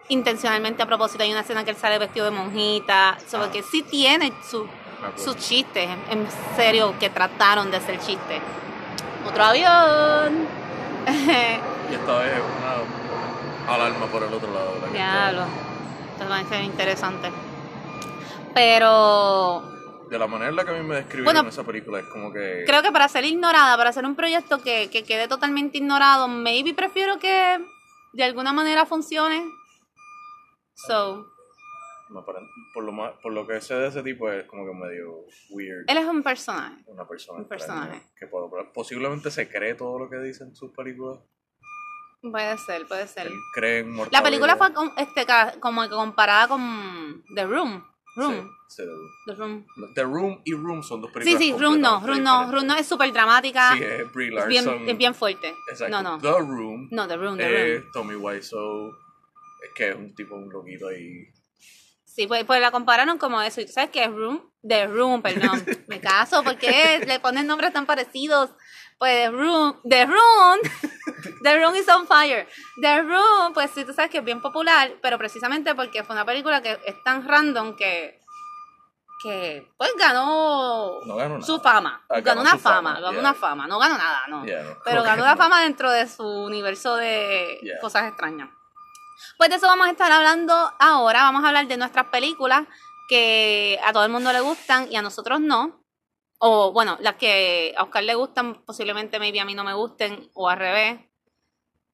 intencionalmente 0.10 0.84
a 0.84 0.86
propósito. 0.86 1.24
Hay 1.24 1.32
una 1.32 1.42
escena 1.42 1.64
que 1.64 1.72
él 1.72 1.78
sale 1.78 1.98
vestido 1.98 2.26
de 2.26 2.32
monjita. 2.32 3.18
Sobre 3.28 3.48
Ah. 3.48 3.52
que 3.52 3.64
sí 3.64 3.82
tiene 3.84 4.32
su, 4.48 4.64
me 4.66 5.08
acuerdo. 5.08 5.24
sus 5.24 5.38
chistes, 5.38 5.90
en, 6.10 6.28
serio, 6.56 6.94
que 7.00 7.10
trataron 7.10 7.72
de 7.72 7.80
ser 7.82 8.00
chistes. 8.00 8.42
Otro 9.28 9.44
avión. 9.44 10.48
Y 11.08 11.94
esta 11.94 12.18
vez 12.20 12.34
es 12.34 12.44
una 12.60 13.74
alarma 13.74 14.06
por 14.08 14.24
el 14.24 14.34
otro 14.34 14.52
lado. 14.54 14.76
la 14.82 14.92
Diablo. 14.92 15.46
Esto 16.14 16.30
va 16.30 16.40
a 16.40 16.44
ser 16.46 16.64
interesante. 16.64 17.32
Pero 18.54 19.64
De 20.10 20.20
la 20.20 20.28
manera 20.28 20.50
en 20.50 20.56
la 20.56 20.64
que 20.66 20.72
a 20.72 20.74
mí 20.74 20.88
me 20.88 20.96
describieron 20.96 21.34
Bueno, 21.34 21.50
esa 21.50 21.64
película 21.64 22.00
es 22.00 22.06
como 22.08 22.32
que... 22.32 22.64
creo 22.66 22.82
que 22.82 22.92
para 22.92 23.08
ser 23.08 23.26
ignorada, 23.26 23.76
para 23.78 23.90
hacer 23.90 24.06
un 24.06 24.16
proyecto 24.16 24.62
que, 24.62 24.90
que 24.90 25.04
quede 25.04 25.28
totalmente 25.28 25.78
ignorado, 25.78 26.28
maybe 26.28 26.74
prefiero 26.74 27.18
que 27.20 27.60
de 28.14 28.24
alguna 28.24 28.54
manera 28.54 28.86
funcione. 28.86 29.44
So, 30.76 31.26
por, 32.74 32.84
lo 32.84 32.92
más, 32.92 33.14
por 33.22 33.34
lo 33.34 33.48
que 33.48 33.60
sé 33.62 33.74
de 33.76 33.88
ese 33.88 34.04
tipo 34.04 34.30
es 34.30 34.46
como 34.46 34.66
que 34.66 34.74
medio 34.74 35.26
weird. 35.50 35.86
él 35.88 35.98
es 35.98 36.06
un 36.06 36.22
personaje. 36.22 36.84
una 36.88 37.08
persona 37.08 37.40
un 37.40 37.48
personaje. 37.48 38.02
que 38.18 38.28
po- 38.28 38.50
posiblemente 38.74 39.32
se 39.32 39.50
cree 39.50 39.74
todo 39.76 39.98
lo 39.98 40.10
que 40.10 40.18
dicen 40.18 40.56
sus 40.56 40.72
películas. 40.72 41.20
Puede 42.22 42.58
ser, 42.58 42.88
puede 42.88 43.08
ser. 43.08 43.28
Él 43.28 43.34
cree 43.54 43.80
en 43.80 43.98
La 44.12 44.22
película 44.24 44.56
fue 44.56 44.68
este, 44.98 45.26
como 45.60 45.84
que 45.84 45.90
comparada 45.90 46.48
con 46.48 47.24
The 47.36 47.46
Room. 47.46 47.84
Room. 48.16 48.50
Sí, 48.68 48.84
sí, 48.84 48.84
The 48.84 48.86
Room. 48.86 49.10
The 49.26 49.34
Room. 49.36 49.94
The 49.96 50.04
Room 50.04 50.42
y 50.46 50.54
Room 50.54 50.84
son 50.84 51.02
dos 51.02 51.12
Sí, 51.12 51.14
películas 51.20 51.42
sí, 51.42 51.52
Room 51.54 51.82
no, 51.82 52.00
Room 52.06 52.24
no. 52.24 52.52
Room 52.52 52.68
no 52.68 52.76
es 52.76 52.88
súper 52.88 53.12
dramática. 53.14 53.74
Sí, 53.78 53.84
es 53.84 54.12
Brie 54.14 54.38
es, 54.38 54.48
bien, 54.48 54.84
es 54.88 54.98
bien 54.98 55.14
fuerte. 55.16 55.54
Exacto. 55.70 56.02
No, 56.02 56.18
no. 56.18 56.20
The 56.20 56.40
Room 56.40 56.88
No, 56.92 57.08
The 57.08 57.18
Room, 57.18 57.38
The 57.38 57.50
Room. 57.50 57.86
es 57.86 57.92
Tommy 57.92 58.16
Wiseau, 58.16 58.90
es 59.64 59.70
que 59.76 59.90
es 59.90 59.96
un 59.96 60.14
tipo, 60.16 60.36
un 60.36 60.50
loquito 60.50 60.88
ahí. 60.88 61.28
Sí, 62.06 62.28
pues, 62.28 62.46
pues 62.46 62.62
la 62.62 62.72
compararon 62.72 63.18
como 63.18 63.42
eso. 63.42 63.60
Y 63.60 63.66
tú 63.66 63.74
sabes 63.74 63.90
que 63.90 64.04
es 64.04 64.10
Room, 64.10 64.42
The 64.66 64.88
Room, 64.88 65.22
perdón. 65.22 65.66
Me 65.88 66.00
caso 66.00 66.44
porque 66.44 67.04
le 67.06 67.20
ponen 67.20 67.46
nombres 67.46 67.74
tan 67.74 67.86
parecidos. 67.86 68.52
Pues 68.98 69.26
The 69.26 69.30
Room, 69.32 69.80
The 69.90 70.06
Room, 70.06 70.60
The 71.44 71.60
Room 71.60 71.76
is 71.76 71.88
on 71.90 72.08
fire. 72.08 72.48
The 72.82 73.02
Room, 73.02 73.54
pues 73.54 73.72
sí, 73.72 73.84
tú 73.86 73.94
sabes 73.94 74.10
que 74.10 74.20
es 74.20 74.24
bien 74.24 74.42
popular, 74.42 74.94
pero 75.02 75.18
precisamente 75.18 75.76
porque 75.76 76.04
fue 76.04 76.16
una 76.16 76.26
película 76.26 76.62
que 76.62 76.80
es 76.86 77.04
tan 77.04 77.28
random 77.28 77.76
que, 77.76 78.22
que 79.22 79.68
pues 79.78 79.92
ganó, 80.00 81.00
No 81.06 81.16
ganó 81.18 81.36
nada. 81.36 81.46
su 81.46 81.60
fama. 81.60 82.06
Ah, 82.10 82.22
ganó 82.22 82.24
ganó 82.24 82.42
una 82.42 82.58
fama, 82.58 82.76
fama, 82.76 82.94
ganó 83.02 83.12
yeah. 83.12 83.20
una 83.20 83.34
fama. 83.34 83.68
No 83.68 83.80
ganó 83.80 83.98
nada, 83.98 84.22
no. 84.30 84.46
Yeah, 84.46 84.64
no, 84.64 84.78
Pero 84.86 85.04
ganó 85.04 85.24
la 85.24 85.32
no. 85.36 85.38
fama 85.38 85.62
dentro 85.64 85.92
de 85.92 86.08
su 86.08 86.24
universo 86.26 86.96
de 86.96 87.60
Yeah. 87.62 87.80
cosas 87.82 88.08
extrañas. 88.08 88.50
Pues 89.38 89.50
de 89.50 89.58
eso 89.58 89.68
vamos 89.68 89.88
a 89.88 89.92
estar 89.92 90.12
hablando 90.12 90.54
ahora. 90.80 91.24
Vamos 91.24 91.44
a 91.44 91.48
hablar 91.50 91.68
de 91.68 91.78
nuestras 91.78 92.06
películas 92.08 92.64
que 93.10 93.80
a 93.86 93.92
todo 93.94 94.04
el 94.06 94.12
mundo 94.12 94.32
le 94.32 94.40
gustan 94.42 94.92
y 94.92 94.96
a 94.96 95.02
nosotros 95.02 95.40
no. 95.42 95.82
O 96.38 96.72
bueno, 96.74 96.98
las 97.02 97.16
que 97.16 97.74
a 97.78 97.84
Oscar 97.84 98.04
le 98.04 98.16
gustan, 98.16 98.66
posiblemente 98.66 99.20
maybe 99.20 99.40
a 99.40 99.46
mí 99.46 99.54
no 99.54 99.64
me 99.64 99.74
gusten, 99.74 100.30
o 100.34 100.50
al 100.50 100.58
revés. 100.58 101.00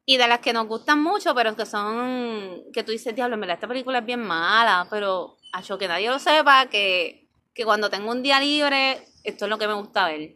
Y 0.06 0.18
de 0.18 0.28
las 0.28 0.40
que 0.40 0.54
nos 0.54 0.68
gustan 0.68 1.02
mucho, 1.02 1.36
pero 1.36 1.56
que 1.56 1.66
son, 1.66 2.64
que 2.74 2.84
tú 2.84 2.92
dices, 2.92 3.16
diablo, 3.16 3.36
en 3.36 3.42
verdad 3.42 3.56
esta 3.56 3.68
película 3.68 4.00
es 4.00 4.06
bien 4.06 4.26
mala, 4.26 4.88
pero 4.90 5.38
hecho 5.58 5.78
que 5.78 5.88
nadie 5.88 6.10
lo 6.10 6.20
sepa, 6.20 6.68
que, 6.68 7.30
que 7.54 7.66
cuando 7.66 7.90
tengo 7.90 8.12
un 8.12 8.24
día 8.24 8.40
libre, 8.40 9.06
esto 9.24 9.46
es 9.46 9.50
lo 9.50 9.58
que 9.58 9.68
me 9.68 9.74
gusta 9.74 10.08
ver. 10.08 10.36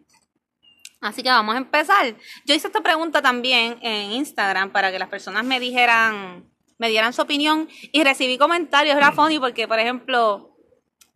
Así 1.02 1.22
que 1.22 1.30
vamos 1.30 1.56
a 1.56 1.60
empezar. 1.60 2.16
Yo 2.46 2.56
hice 2.56 2.68
esta 2.68 2.82
pregunta 2.82 3.22
también 3.22 3.78
en 3.82 4.12
Instagram 4.14 4.72
para 4.72 4.92
que 4.92 5.00
las 5.00 5.10
personas 5.10 5.44
me 5.44 5.60
dijeran, 5.60 6.50
me 6.78 6.90
dieran 6.90 7.14
su 7.14 7.22
opinión 7.22 7.70
y 7.92 8.04
recibí 8.04 8.38
comentarios, 8.38 8.98
era 8.98 9.12
funny 9.12 9.40
porque, 9.40 9.68
por 9.68 9.80
ejemplo, 9.80 10.55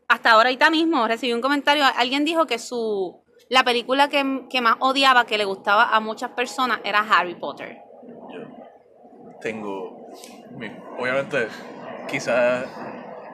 hasta 0.10 0.32
ahora 0.32 0.50
ahorita 0.50 0.70
mismo 0.70 1.08
recibí 1.08 1.32
un 1.34 1.42
comentario, 1.42 1.84
alguien 1.96 2.26
dijo 2.26 2.46
que 2.46 2.60
su 2.60 3.24
la 3.50 3.64
película 3.64 4.10
que, 4.10 4.46
que 4.50 4.62
más 4.62 4.76
odiaba, 4.80 5.26
que 5.26 5.38
le 5.38 5.46
gustaba 5.46 5.90
a 5.96 6.00
muchas 6.00 6.32
personas, 6.32 6.80
era 6.84 7.00
Harry 7.00 7.36
Potter. 7.36 7.78
Yo 8.32 8.42
tengo. 9.42 10.08
obviamente, 11.00 11.48
quizás 12.08 12.66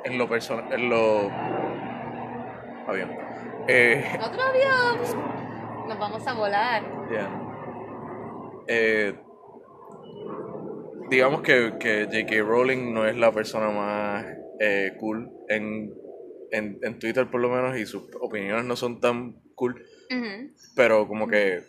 en 0.06 0.18
lo 0.18 0.30
personal. 0.30 0.72
En 0.72 0.90
lo. 0.90 1.30
Avión. 2.88 3.12
Eh, 3.68 4.20
Otro 4.24 4.42
avión. 4.42 5.88
Nos 5.88 6.00
vamos 6.00 6.26
a 6.28 6.34
volar. 6.34 6.84
ya. 7.12 7.30
Eh, 8.68 9.16
digamos 11.10 11.42
que, 11.42 11.78
que 11.80 12.06
J.K. 12.06 12.42
Rowling 12.42 12.94
no 12.94 13.06
es 13.06 13.16
la 13.18 13.32
persona 13.32 13.70
más 13.70 14.26
eh, 14.60 14.96
cool 15.00 15.30
en, 15.50 15.94
en, 16.52 16.80
en 16.84 17.00
Twitter, 17.00 17.30
por 17.30 17.42
lo 17.42 17.50
menos, 17.50 17.78
y 17.78 17.86
sus 17.86 18.04
opiniones 18.20 18.66
no 18.66 18.76
son 18.76 19.00
tan 19.00 19.42
cool, 19.56 19.86
pero 20.76 21.08
como 21.08 21.28
que 21.28 21.64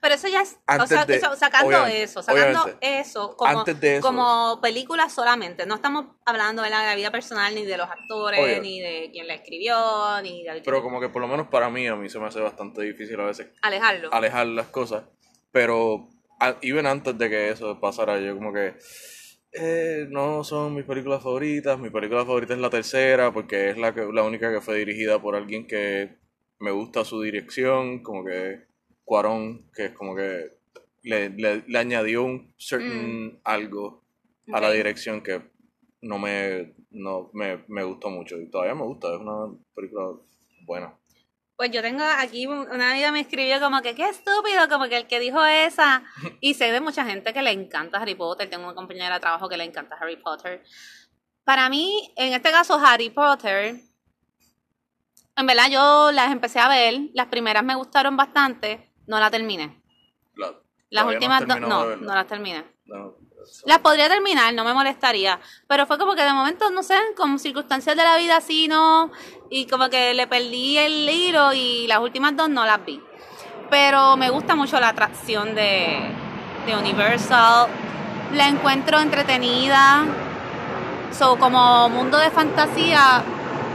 Pero 0.00 0.14
eso 0.14 0.28
ya 0.28 0.42
es, 0.42 0.52
o 0.54 0.58
Antes 0.66 0.88
sea, 0.90 1.04
de- 1.04 1.16
eso- 1.16 1.34
sacando 1.36 1.86
eso, 1.86 2.22
sacando 2.22 2.62
obviamente. 2.62 3.00
eso 3.00 3.36
como, 3.36 3.58
Antes 3.60 3.80
de 3.80 3.96
eso. 3.96 4.06
como 4.06 4.60
película 4.60 5.08
solamente. 5.08 5.66
No 5.66 5.74
estamos 5.76 6.06
hablando 6.24 6.62
de 6.62 6.70
la 6.70 6.94
vida 6.94 7.10
personal, 7.10 7.54
ni 7.54 7.64
de 7.64 7.76
los 7.76 7.88
actores, 7.90 8.38
Obvio. 8.40 8.62
ni 8.62 8.80
de 8.80 9.10
quién 9.12 9.26
la 9.26 9.34
escribió, 9.34 9.76
ni 10.22 10.44
de 10.44 10.62
Pero 10.64 10.82
como 10.82 11.00
que 11.00 11.08
por 11.08 11.20
lo 11.22 11.28
menos 11.28 11.48
para 11.48 11.68
mí, 11.70 11.86
a 11.88 11.96
mí 11.96 12.08
se 12.08 12.18
me 12.20 12.26
hace 12.26 12.40
bastante 12.40 12.82
difícil 12.82 13.18
a 13.20 13.24
veces 13.26 13.48
alejarlo. 13.62 14.12
alejar 14.14 14.46
las 14.46 14.66
cosas. 14.68 15.04
Pero 15.50 16.08
a- 16.38 16.56
even 16.62 16.86
antes 16.86 17.18
de 17.18 17.28
que 17.28 17.50
eso 17.50 17.80
pasara, 17.80 18.20
yo 18.20 18.36
como 18.36 18.52
que 18.52 18.74
eh, 19.52 20.06
no 20.10 20.44
son 20.44 20.74
mis 20.74 20.84
películas 20.84 21.22
favoritas. 21.22 21.78
Mi 21.78 21.90
película 21.90 22.24
favorita 22.24 22.54
es 22.54 22.60
la 22.60 22.70
tercera 22.70 23.32
porque 23.32 23.70
es 23.70 23.78
la, 23.78 23.94
que, 23.94 24.06
la 24.12 24.22
única 24.22 24.52
que 24.52 24.60
fue 24.60 24.78
dirigida 24.78 25.20
por 25.20 25.34
alguien 25.36 25.66
que 25.66 26.16
me 26.58 26.70
gusta 26.70 27.04
su 27.04 27.20
dirección, 27.22 28.02
como 28.02 28.24
que 28.24 28.62
Cuarón, 29.04 29.70
que 29.74 29.86
es 29.86 29.92
como 29.92 30.14
que 30.14 30.58
le, 31.02 31.30
le, 31.30 31.64
le 31.66 31.78
añadió 31.78 32.24
un 32.24 32.54
certain 32.58 33.40
algo 33.44 34.04
a 34.52 34.60
la 34.60 34.70
dirección 34.70 35.22
que 35.22 35.42
no 36.02 36.18
me, 36.18 36.74
no 36.90 37.30
me, 37.32 37.64
me 37.68 37.84
gustó 37.84 38.10
mucho. 38.10 38.40
Y 38.40 38.50
todavía 38.50 38.74
me 38.74 38.84
gusta, 38.84 39.14
es 39.14 39.20
una 39.20 39.52
película 39.74 40.12
buena. 40.64 40.99
Pues 41.60 41.72
yo 41.72 41.82
tengo 41.82 42.02
aquí, 42.02 42.46
un- 42.46 42.70
una 42.70 42.92
amiga 42.92 43.12
me 43.12 43.20
escribió 43.20 43.60
como 43.60 43.82
que 43.82 43.94
qué 43.94 44.08
estúpido, 44.08 44.66
como 44.70 44.88
que 44.88 44.96
el 44.96 45.06
que 45.06 45.20
dijo 45.20 45.44
esa. 45.44 46.02
Y 46.40 46.54
sé 46.54 46.72
de 46.72 46.80
mucha 46.80 47.04
gente 47.04 47.34
que 47.34 47.42
le 47.42 47.50
encanta 47.50 47.98
Harry 47.98 48.14
Potter. 48.14 48.48
Tengo 48.48 48.64
una 48.64 48.74
compañera 48.74 49.16
de 49.16 49.20
trabajo 49.20 49.46
que 49.46 49.58
le 49.58 49.64
encanta 49.64 49.94
Harry 50.00 50.16
Potter. 50.16 50.64
Para 51.44 51.68
mí, 51.68 52.14
en 52.16 52.32
este 52.32 52.50
caso, 52.50 52.80
Harry 52.82 53.10
Potter, 53.10 53.74
en 55.36 55.46
verdad 55.46 55.68
yo 55.70 56.10
las 56.12 56.32
empecé 56.32 56.60
a 56.60 56.68
ver. 56.68 56.98
Las 57.12 57.26
primeras 57.26 57.62
me 57.62 57.74
gustaron 57.74 58.16
bastante. 58.16 58.90
No 59.06 59.20
la 59.20 59.30
terminé. 59.30 59.82
La- 60.36 60.54
Las 60.88 61.04
no 61.04 61.10
últimas 61.12 61.46
no, 61.46 61.86
verla. 61.86 62.06
no 62.06 62.14
las 62.14 62.26
terminé. 62.26 62.64
No, 62.86 63.16
Las 63.64 63.78
podría 63.78 64.08
terminar, 64.08 64.54
no 64.54 64.64
me 64.64 64.72
molestaría. 64.72 65.38
Pero 65.66 65.86
fue 65.86 65.98
como 65.98 66.14
que 66.14 66.22
de 66.22 66.32
momento, 66.32 66.70
no 66.70 66.82
sé, 66.82 66.96
como 67.16 67.38
circunstancias 67.38 67.96
de 67.96 68.02
la 68.02 68.16
vida 68.16 68.36
así, 68.36 68.68
no. 68.68 69.10
Y 69.50 69.66
como 69.66 69.88
que 69.90 70.14
le 70.14 70.26
perdí 70.26 70.78
el 70.78 71.08
hilo 71.08 71.52
y 71.52 71.86
las 71.86 71.98
últimas 71.98 72.36
dos 72.36 72.48
no 72.48 72.64
las 72.64 72.84
vi. 72.84 73.02
Pero 73.70 74.16
me 74.16 74.30
gusta 74.30 74.54
mucho 74.54 74.80
la 74.80 74.88
atracción 74.88 75.54
de, 75.54 76.10
de 76.66 76.76
Universal. 76.76 77.68
La 78.32 78.48
encuentro 78.48 79.00
entretenida. 79.00 80.04
So, 81.12 81.36
como 81.38 81.88
mundo 81.88 82.18
de 82.18 82.30
fantasía, 82.30 83.22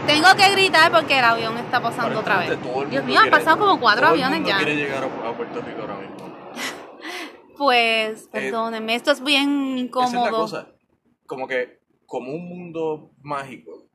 tengo 0.08 0.28
que 0.36 0.50
gritar 0.52 0.92
porque 0.92 1.20
el 1.20 1.26
avión 1.26 1.58
está 1.58 1.82
pasando 1.82 2.20
otra 2.20 2.38
vez. 2.40 2.52
El 2.52 2.90
Dios 2.90 3.04
mío, 3.04 3.20
han 3.22 3.30
pasado 3.30 3.58
como 3.60 3.80
cuatro 3.80 4.08
todo 4.08 4.16
el 4.16 4.24
aviones 4.24 4.40
mundo 4.40 4.50
ya. 4.50 4.58
quiere 4.58 4.76
llegar 4.76 5.04
a 5.04 5.32
Puerto 5.34 5.62
Rico 5.62 5.82
ahora 5.82 5.96
mismo. 5.96 6.25
Pues, 7.58 8.28
perdónenme, 8.30 8.96
esto 8.96 9.12
es 9.12 9.24
bien 9.24 9.78
incómodo. 9.78 10.08
Eh, 10.08 10.18
Esa 10.18 10.26
es 10.26 10.32
la 10.32 10.38
cosa. 10.38 10.76
Como 11.26 11.48
que, 11.48 11.80
como 12.06 12.32
un 12.32 12.48
mundo 12.48 13.12
mágico, 13.22 13.88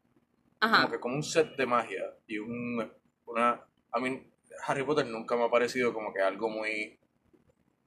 Ajá. 0.60 0.82
como 0.82 0.90
que 0.90 1.00
como 1.00 1.14
un 1.16 1.22
set 1.22 1.56
de 1.56 1.66
magia 1.66 2.02
y 2.26 2.38
un, 2.38 2.90
una... 3.26 3.64
I 3.96 4.00
mean, 4.00 4.32
Harry 4.66 4.82
Potter 4.84 5.06
nunca 5.06 5.36
me 5.36 5.44
ha 5.44 5.50
parecido 5.50 5.92
como 5.92 6.12
que 6.12 6.20
algo 6.20 6.48
muy 6.48 6.98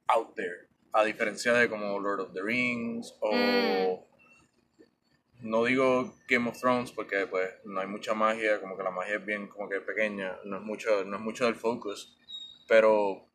out 0.08 0.34
there. 0.34 0.68
A 0.92 1.04
diferencia 1.04 1.52
de 1.54 1.68
como 1.68 1.98
Lord 1.98 2.20
of 2.20 2.32
the 2.32 2.42
Rings 2.42 3.14
o... 3.20 3.34
Mm. 3.34 4.14
No 5.44 5.64
digo 5.64 6.14
Game 6.26 6.48
of 6.48 6.58
Thrones 6.58 6.90
porque 6.90 7.26
pues 7.26 7.50
no 7.64 7.78
hay 7.78 7.86
mucha 7.86 8.14
magia, 8.14 8.62
como 8.62 8.78
que 8.78 8.82
la 8.82 8.90
magia 8.90 9.16
es 9.16 9.26
bien 9.26 9.46
como 9.46 9.68
que 9.68 9.78
pequeña, 9.82 10.38
no 10.44 10.56
es 10.56 10.62
mucho, 10.62 11.04
no 11.04 11.16
es 11.16 11.22
mucho 11.22 11.44
del 11.44 11.54
focus, 11.54 12.16
pero 12.66 13.28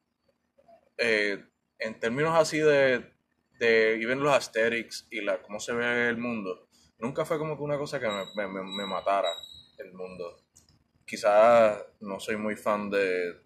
eh, 0.97 1.45
en 1.79 1.99
términos 1.99 2.35
así 2.37 2.59
de, 2.59 3.11
de 3.59 4.01
even 4.01 4.21
los 4.21 4.33
aesthetics 4.33 5.07
y 5.09 5.21
la 5.21 5.41
cómo 5.41 5.59
se 5.59 5.73
ve 5.73 6.09
el 6.09 6.17
mundo, 6.17 6.67
nunca 6.99 7.25
fue 7.25 7.37
como 7.37 7.55
que 7.57 7.63
una 7.63 7.77
cosa 7.77 7.99
que 7.99 8.07
me, 8.07 8.25
me, 8.35 8.47
me- 8.47 8.63
me 8.77 8.85
matara 8.85 9.29
el 9.77 9.93
mundo. 9.93 10.43
Quizás 11.05 11.81
no 12.01 12.19
soy 12.19 12.35
muy 12.37 12.55
fan 12.55 12.89
de 12.89 13.41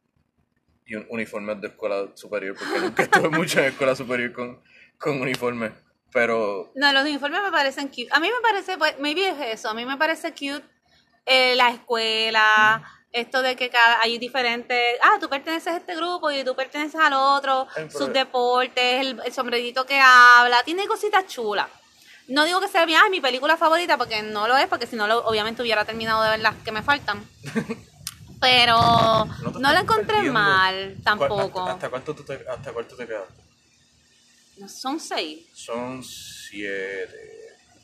un- 0.96 1.08
uniformes 1.10 1.62
de 1.62 1.68
escuela 1.68 2.10
superior 2.16 2.56
porque 2.58 2.80
nunca 2.80 3.04
estuve 3.04 3.30
mucho 3.30 3.60
en 3.60 3.66
escuela 3.66 3.96
superior 3.96 4.34
con, 4.34 4.62
con 4.98 5.22
uniformes, 5.22 5.72
pero 6.12 6.72
No, 6.76 6.92
los 6.92 7.04
uniformes 7.04 7.42
me 7.42 7.52
parecen 7.52 7.88
cute. 7.88 8.10
A 8.12 8.20
mí 8.20 8.28
me 8.28 8.42
parece, 8.42 8.78
pues, 8.78 9.00
maybe 9.00 9.30
es 9.30 9.60
eso. 9.60 9.70
A 9.70 9.74
mí 9.74 9.86
me 9.86 9.98
parece 9.98 10.32
cute 10.32 10.64
eh, 11.26 11.56
la 11.56 11.70
escuela, 11.70 12.84
esto 13.14 13.42
de 13.42 13.56
que 13.56 13.70
cada, 13.70 14.02
hay 14.02 14.18
diferentes. 14.18 14.98
Ah, 15.02 15.18
tú 15.22 15.30
perteneces 15.30 15.68
a 15.74 15.78
este 15.78 15.96
grupo 15.96 16.30
y 16.32 16.44
tú 16.44 16.56
perteneces 16.56 17.00
al 17.00 17.14
otro. 17.14 17.68
Sus 17.90 18.12
deportes, 18.12 19.02
el, 19.06 19.22
el 19.24 19.32
sombrerito 19.34 19.86
que 19.86 20.00
habla. 20.00 20.64
Tiene 20.64 20.86
cositas 20.88 21.26
chulas. 21.28 21.68
No 22.28 22.44
digo 22.46 22.60
que 22.62 22.68
sea 22.68 22.86
mi, 22.86 22.96
ah, 22.96 23.04
mi 23.12 23.22
película 23.22 23.56
favorita, 23.58 23.98
porque 23.98 24.22
no 24.24 24.48
lo 24.48 24.58
es, 24.58 24.68
porque 24.68 24.88
si 24.88 24.96
no, 24.96 25.08
lo, 25.08 25.26
obviamente 25.26 25.62
hubiera 25.62 25.86
terminado 25.86 26.24
de 26.24 26.30
ver 26.32 26.40
las 26.40 26.56
que 26.64 26.72
me 26.72 26.82
faltan. 26.82 27.24
Pero 28.40 28.76
No 28.78 29.52
no, 29.60 29.72
la 29.74 29.80
encontré 29.82 30.06
perdiendo. 30.08 30.34
mal 30.34 30.98
¿Cuál- 31.02 31.04
tampoco. 31.04 31.60
¿Hasta, 31.62 31.74
hasta 31.74 31.90
cuánto 31.90 32.14
tú 32.16 32.24
te, 32.26 32.34
hasta 32.50 32.74
cuánto 32.74 32.96
te 32.96 33.08
quedaste? 33.08 33.42
No, 34.58 34.68
Son 34.70 35.00
seis. 35.00 35.48
Son 35.54 36.04
siete. 36.04 37.30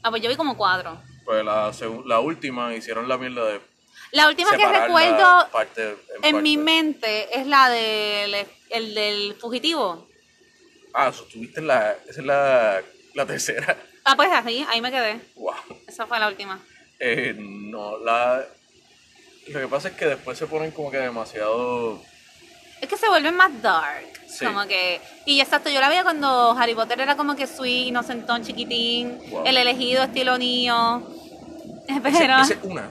Ah, 0.03 0.09
pues 0.09 0.21
yo 0.21 0.29
vi 0.29 0.35
como 0.35 0.57
cuatro. 0.57 0.97
Pues 1.25 1.43
la, 1.45 1.71
la 2.05 2.19
última 2.19 2.73
hicieron 2.75 3.07
la 3.07 3.17
mierda 3.17 3.45
de 3.45 3.61
La 4.11 4.27
última 4.27 4.55
que 4.57 4.65
recuerdo 4.67 5.47
parte 5.51 5.95
en 6.23 6.41
mi 6.41 6.57
parte. 6.57 6.63
mente 6.71 7.39
es 7.39 7.45
la 7.47 7.69
del 7.69 8.47
el 8.69 8.93
del 8.95 9.35
fugitivo. 9.35 10.07
Ah, 10.93 11.11
tuviste 11.31 11.61
la, 11.61 11.95
esa 12.07 12.19
es 12.21 12.25
la, 12.25 12.81
la 13.13 13.25
tercera. 13.25 13.77
Ah, 14.03 14.15
pues 14.15 14.29
así, 14.31 14.65
ahí 14.69 14.81
me 14.81 14.91
quedé. 14.91 15.19
Wow. 15.35 15.53
Esa 15.87 16.07
fue 16.07 16.19
la 16.19 16.27
última. 16.27 16.59
Eh, 16.99 17.35
no, 17.37 17.97
la... 17.99 18.43
Lo 19.49 19.59
que 19.59 19.67
pasa 19.67 19.89
es 19.89 19.95
que 19.95 20.05
después 20.07 20.37
se 20.37 20.47
ponen 20.47 20.71
como 20.71 20.89
que 20.89 20.97
demasiado... 20.97 22.01
Es 22.81 22.87
que 22.89 22.97
se 22.97 23.07
vuelve 23.07 23.31
más 23.31 23.61
dark. 23.61 24.07
Sí. 24.27 24.45
Como 24.45 24.65
que. 24.67 25.01
Y 25.25 25.41
exacto, 25.41 25.69
yo 25.69 25.81
la 25.81 25.89
veía 25.89 26.03
cuando 26.03 26.51
Harry 26.57 26.73
Potter 26.75 27.01
era 27.01 27.15
como 27.17 27.35
que 27.35 27.45
sweet, 27.45 27.87
inocentón, 27.87 28.43
chiquitín, 28.43 29.19
Wow. 29.29 29.43
el 29.45 29.57
elegido 29.57 30.03
estilo 30.03 30.37
niño. 30.37 31.05
Ese- 31.87 31.99
Pero. 32.01 32.39
Esa 32.41 32.53
es 32.53 32.59
una 32.63 32.89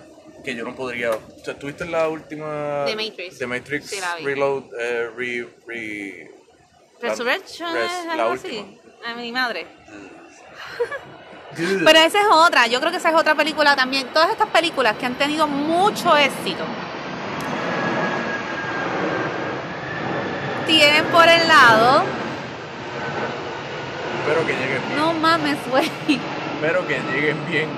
que 0.49 0.55
yo 0.57 0.64
no 0.64 0.75
podría... 0.75 1.11
O 1.11 1.21
sea, 1.45 1.59
¿tuviste 1.59 1.85
la 1.85 2.09
última... 2.09 2.85
The 2.87 2.97
Matrix. 2.97 3.38
The 3.38 3.47
Matrix 3.47 3.87
Sí, 3.90 4.00
la 4.00 4.14
vi. 4.17 4.25
Reload, 4.25 4.64
eh, 4.81 5.11
re, 5.17 5.49
re... 5.67 6.31
la- 7.02 7.09
Resurrection 7.11 7.75
Res- 7.75 7.93
es 7.93 8.05
la 8.07 8.12
algo 8.14 8.31
última. 8.33 8.62
así. 8.62 8.81
A 9.07 9.14
mi 9.14 9.31
madre. 9.33 9.67
Pero 11.57 11.99
esa 11.99 12.21
es 12.21 12.26
otra, 12.31 12.67
yo 12.67 12.78
creo 12.81 12.90
que 12.90 12.97
esa 12.99 13.11
es 13.11 13.14
otra 13.14 13.35
película 13.35 13.76
también. 13.76 14.07
Todas 14.09 14.31
estas 14.31 14.49
películas 14.49 14.97
que 14.97 15.07
han 15.07 15.17
tenido 15.19 15.47
mucho 15.47 16.17
éxito 16.17 16.64
tienen 20.67 21.05
por 21.07 21.26
el 21.28 21.49
lado. 21.49 22.05
Espero 24.21 24.47
que 24.47 24.52
lleguen 24.52 24.83
bien. 24.88 24.97
No 24.97 25.12
mames, 25.14 25.57
güey. 25.71 25.90
Espero 26.55 26.87
que 26.87 26.99
lleguen 27.12 27.47
bien. 27.49 27.69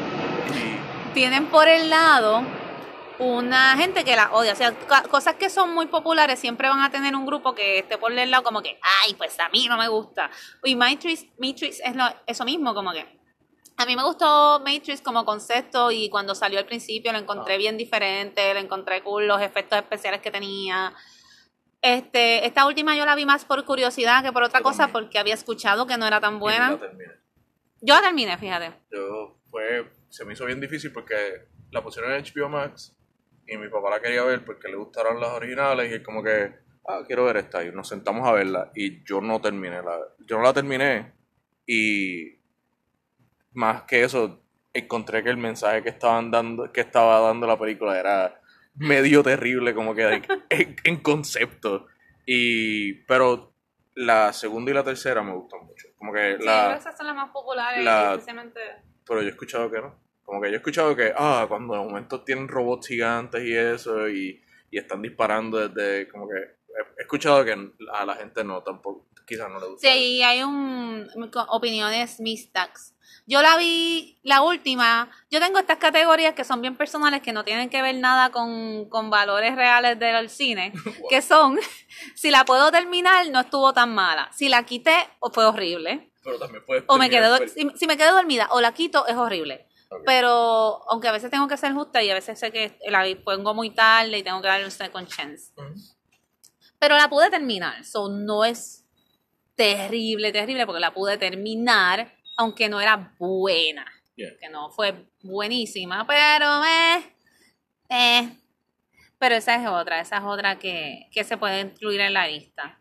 Y 0.54 1.14
Tienen 1.14 1.46
por 1.46 1.68
el 1.68 1.88
lado 1.90 2.42
una 3.20 3.76
gente 3.76 4.02
que 4.04 4.16
la 4.16 4.32
odia. 4.32 4.52
O 4.52 4.56
sea, 4.56 4.74
cosas 5.08 5.34
que 5.36 5.48
son 5.50 5.72
muy 5.74 5.86
populares 5.86 6.38
siempre 6.38 6.68
van 6.68 6.80
a 6.80 6.90
tener 6.90 7.14
un 7.14 7.26
grupo 7.26 7.54
que 7.54 7.78
esté 7.78 7.98
por 7.98 8.10
el 8.12 8.30
lado 8.30 8.42
como 8.42 8.62
que, 8.62 8.78
ay, 9.04 9.14
pues 9.14 9.38
a 9.38 9.48
mí 9.50 9.66
no 9.68 9.76
me 9.76 9.88
gusta. 9.88 10.30
Y 10.64 10.74
Matrix, 10.74 11.26
Matrix 11.38 11.80
es 11.84 11.94
lo- 11.94 12.12
eso 12.26 12.44
mismo, 12.44 12.74
como 12.74 12.92
que. 12.92 13.06
A 13.76 13.86
mí 13.86 13.96
me 13.96 14.02
gustó 14.02 14.60
Matrix 14.60 15.00
como 15.00 15.24
concepto 15.24 15.90
y 15.90 16.10
cuando 16.10 16.34
salió 16.34 16.58
al 16.58 16.66
principio 16.66 17.12
lo 17.12 17.18
encontré 17.18 17.54
Ah. 17.54 17.58
bien 17.58 17.76
diferente, 17.78 18.52
lo 18.52 18.60
encontré 18.60 19.02
cool, 19.02 19.26
los 19.26 19.40
efectos 19.40 19.78
especiales 19.78 20.20
que 20.20 20.30
tenía. 20.30 20.92
Este, 21.82 22.44
esta 22.46 22.66
última 22.66 22.94
yo 22.94 23.06
la 23.06 23.14
vi 23.14 23.24
más 23.24 23.44
por 23.46 23.64
curiosidad 23.64 24.22
que 24.22 24.32
por 24.32 24.42
otra 24.42 24.60
Yo 24.60 24.64
cosa 24.64 24.84
también. 24.84 24.92
porque 25.04 25.18
había 25.18 25.32
escuchado 25.34 25.86
que 25.86 25.96
no 25.96 26.06
era 26.06 26.20
tan 26.20 26.38
buena. 26.38 26.72
la 26.72 26.78
terminé. 26.78 27.12
Yo 27.80 27.94
la 27.94 28.02
terminé, 28.02 28.36
fíjate. 28.36 28.72
Yo 28.92 29.38
fue, 29.50 29.90
se 30.10 30.26
me 30.26 30.34
hizo 30.34 30.44
bien 30.44 30.60
difícil 30.60 30.92
porque 30.92 31.48
la 31.70 31.82
pusieron 31.82 32.12
en 32.12 32.22
HBO 32.22 32.50
Max 32.50 32.94
y 33.52 33.58
mi 33.58 33.68
papá 33.68 33.90
la 33.90 34.00
quería 34.00 34.22
ver 34.24 34.44
porque 34.44 34.68
le 34.68 34.76
gustaron 34.76 35.20
las 35.20 35.30
originales 35.30 35.90
y 35.90 35.94
él 35.94 36.02
como 36.02 36.22
que, 36.22 36.52
ah, 36.88 37.00
quiero 37.06 37.24
ver 37.24 37.38
esta 37.38 37.64
y 37.64 37.72
nos 37.72 37.88
sentamos 37.88 38.26
a 38.28 38.32
verla 38.32 38.70
y 38.74 39.02
yo 39.04 39.20
no 39.20 39.40
terminé 39.40 39.82
la, 39.82 39.98
yo 40.26 40.36
no 40.38 40.42
la 40.44 40.52
terminé 40.52 41.12
y 41.66 42.38
más 43.52 43.82
que 43.82 44.04
eso 44.04 44.42
encontré 44.72 45.22
que 45.24 45.30
el 45.30 45.36
mensaje 45.36 45.82
que 45.82 45.88
estaban 45.88 46.30
dando, 46.30 46.70
que 46.72 46.80
estaba 46.82 47.18
dando 47.20 47.46
la 47.46 47.58
película 47.58 47.98
era 47.98 48.40
medio 48.76 49.22
terrible 49.22 49.74
como 49.74 49.94
que 49.94 50.22
en, 50.50 50.76
en 50.84 50.96
concepto 51.02 51.86
y 52.24 52.92
pero 53.04 53.52
la 53.96 54.32
segunda 54.32 54.70
y 54.70 54.74
la 54.74 54.84
tercera 54.84 55.22
me 55.22 55.32
gustan 55.34 55.66
mucho 55.66 55.88
como 55.98 56.12
que 56.12 56.38
la 56.38 56.76
esas 56.76 56.96
son 56.96 57.08
las 57.08 57.16
más 57.16 57.30
populares, 57.30 57.84
la- 57.84 58.12
pero 59.06 59.20
yo 59.22 59.26
he 59.26 59.30
escuchado 59.30 59.68
que 59.70 59.80
no. 59.80 59.98
Como 60.30 60.42
que 60.42 60.48
yo 60.50 60.54
he 60.54 60.58
escuchado 60.58 60.94
que, 60.94 61.12
ah, 61.16 61.44
cuando 61.48 61.74
de 61.74 61.80
momento 61.80 62.22
tienen 62.22 62.46
robots 62.46 62.86
gigantes 62.86 63.42
y 63.42 63.52
eso, 63.52 64.08
y, 64.08 64.40
y 64.70 64.78
están 64.78 65.02
disparando 65.02 65.68
desde, 65.68 66.06
como 66.08 66.28
que, 66.28 66.36
he, 66.36 67.00
he 67.00 67.02
escuchado 67.02 67.44
que 67.44 67.50
a 67.92 68.06
la 68.06 68.14
gente 68.14 68.44
no, 68.44 68.62
tampoco, 68.62 69.08
quizás 69.26 69.50
no 69.50 69.58
le 69.58 69.66
gusta. 69.66 69.88
Sí, 69.92 70.22
hay 70.22 70.44
un 70.44 71.08
opiniones 71.48 72.20
mixtas. 72.20 72.94
Yo 73.26 73.42
la 73.42 73.56
vi, 73.56 74.20
la 74.22 74.42
última, 74.42 75.10
yo 75.32 75.40
tengo 75.40 75.58
estas 75.58 75.78
categorías 75.78 76.34
que 76.34 76.44
son 76.44 76.60
bien 76.60 76.76
personales, 76.76 77.22
que 77.22 77.32
no 77.32 77.44
tienen 77.44 77.68
que 77.68 77.82
ver 77.82 77.96
nada 77.96 78.30
con, 78.30 78.88
con 78.88 79.10
valores 79.10 79.56
reales 79.56 79.98
del 79.98 80.30
cine, 80.30 80.72
que 81.10 81.22
son, 81.22 81.58
si 82.14 82.30
la 82.30 82.44
puedo 82.44 82.70
terminar, 82.70 83.28
no 83.30 83.40
estuvo 83.40 83.72
tan 83.72 83.92
mala. 83.92 84.30
Si 84.32 84.48
la 84.48 84.62
quité, 84.62 84.94
o 85.18 85.32
fue 85.32 85.44
horrible. 85.44 86.12
Pero 86.22 86.38
también 86.38 86.62
puedes 86.64 86.84
O 86.86 86.98
me 86.98 87.10
fel- 87.10 87.48
si, 87.48 87.68
si 87.76 87.86
me 87.88 87.96
quedé 87.96 88.10
dormida 88.10 88.46
o 88.52 88.60
la 88.60 88.72
quito, 88.72 89.08
es 89.08 89.16
horrible. 89.16 89.66
Pero, 90.06 90.88
aunque 90.88 91.08
a 91.08 91.12
veces 91.12 91.30
tengo 91.30 91.48
que 91.48 91.56
ser 91.56 91.72
justa 91.72 92.02
y 92.02 92.10
a 92.10 92.14
veces 92.14 92.38
sé 92.38 92.52
que 92.52 92.78
la 92.88 93.04
pongo 93.24 93.54
muy 93.54 93.70
tarde 93.70 94.18
y 94.18 94.22
tengo 94.22 94.40
que 94.40 94.48
darle 94.48 94.64
un 94.64 94.70
second 94.70 95.08
chance. 95.08 95.52
Pero 96.78 96.96
la 96.96 97.08
pude 97.08 97.28
terminar, 97.28 97.84
so 97.84 98.08
no 98.08 98.44
es 98.44 98.86
terrible, 99.54 100.32
terrible, 100.32 100.64
porque 100.64 100.80
la 100.80 100.94
pude 100.94 101.18
terminar, 101.18 102.14
aunque 102.36 102.68
no 102.68 102.80
era 102.80 103.14
buena, 103.18 103.84
Yeah. 104.16 104.36
que 104.38 104.50
no 104.50 104.70
fue 104.70 105.06
buenísima, 105.22 106.06
pero 106.06 106.62
eh, 106.62 107.16
eh. 107.88 108.36
Pero 109.18 109.34
esa 109.34 109.54
es 109.54 109.66
otra, 109.66 110.00
esa 110.00 110.18
es 110.18 110.22
otra 110.24 110.58
que, 110.58 111.08
que 111.10 111.24
se 111.24 111.38
puede 111.38 111.60
incluir 111.60 112.00
en 112.00 112.12
la 112.12 112.26
lista. 112.26 112.78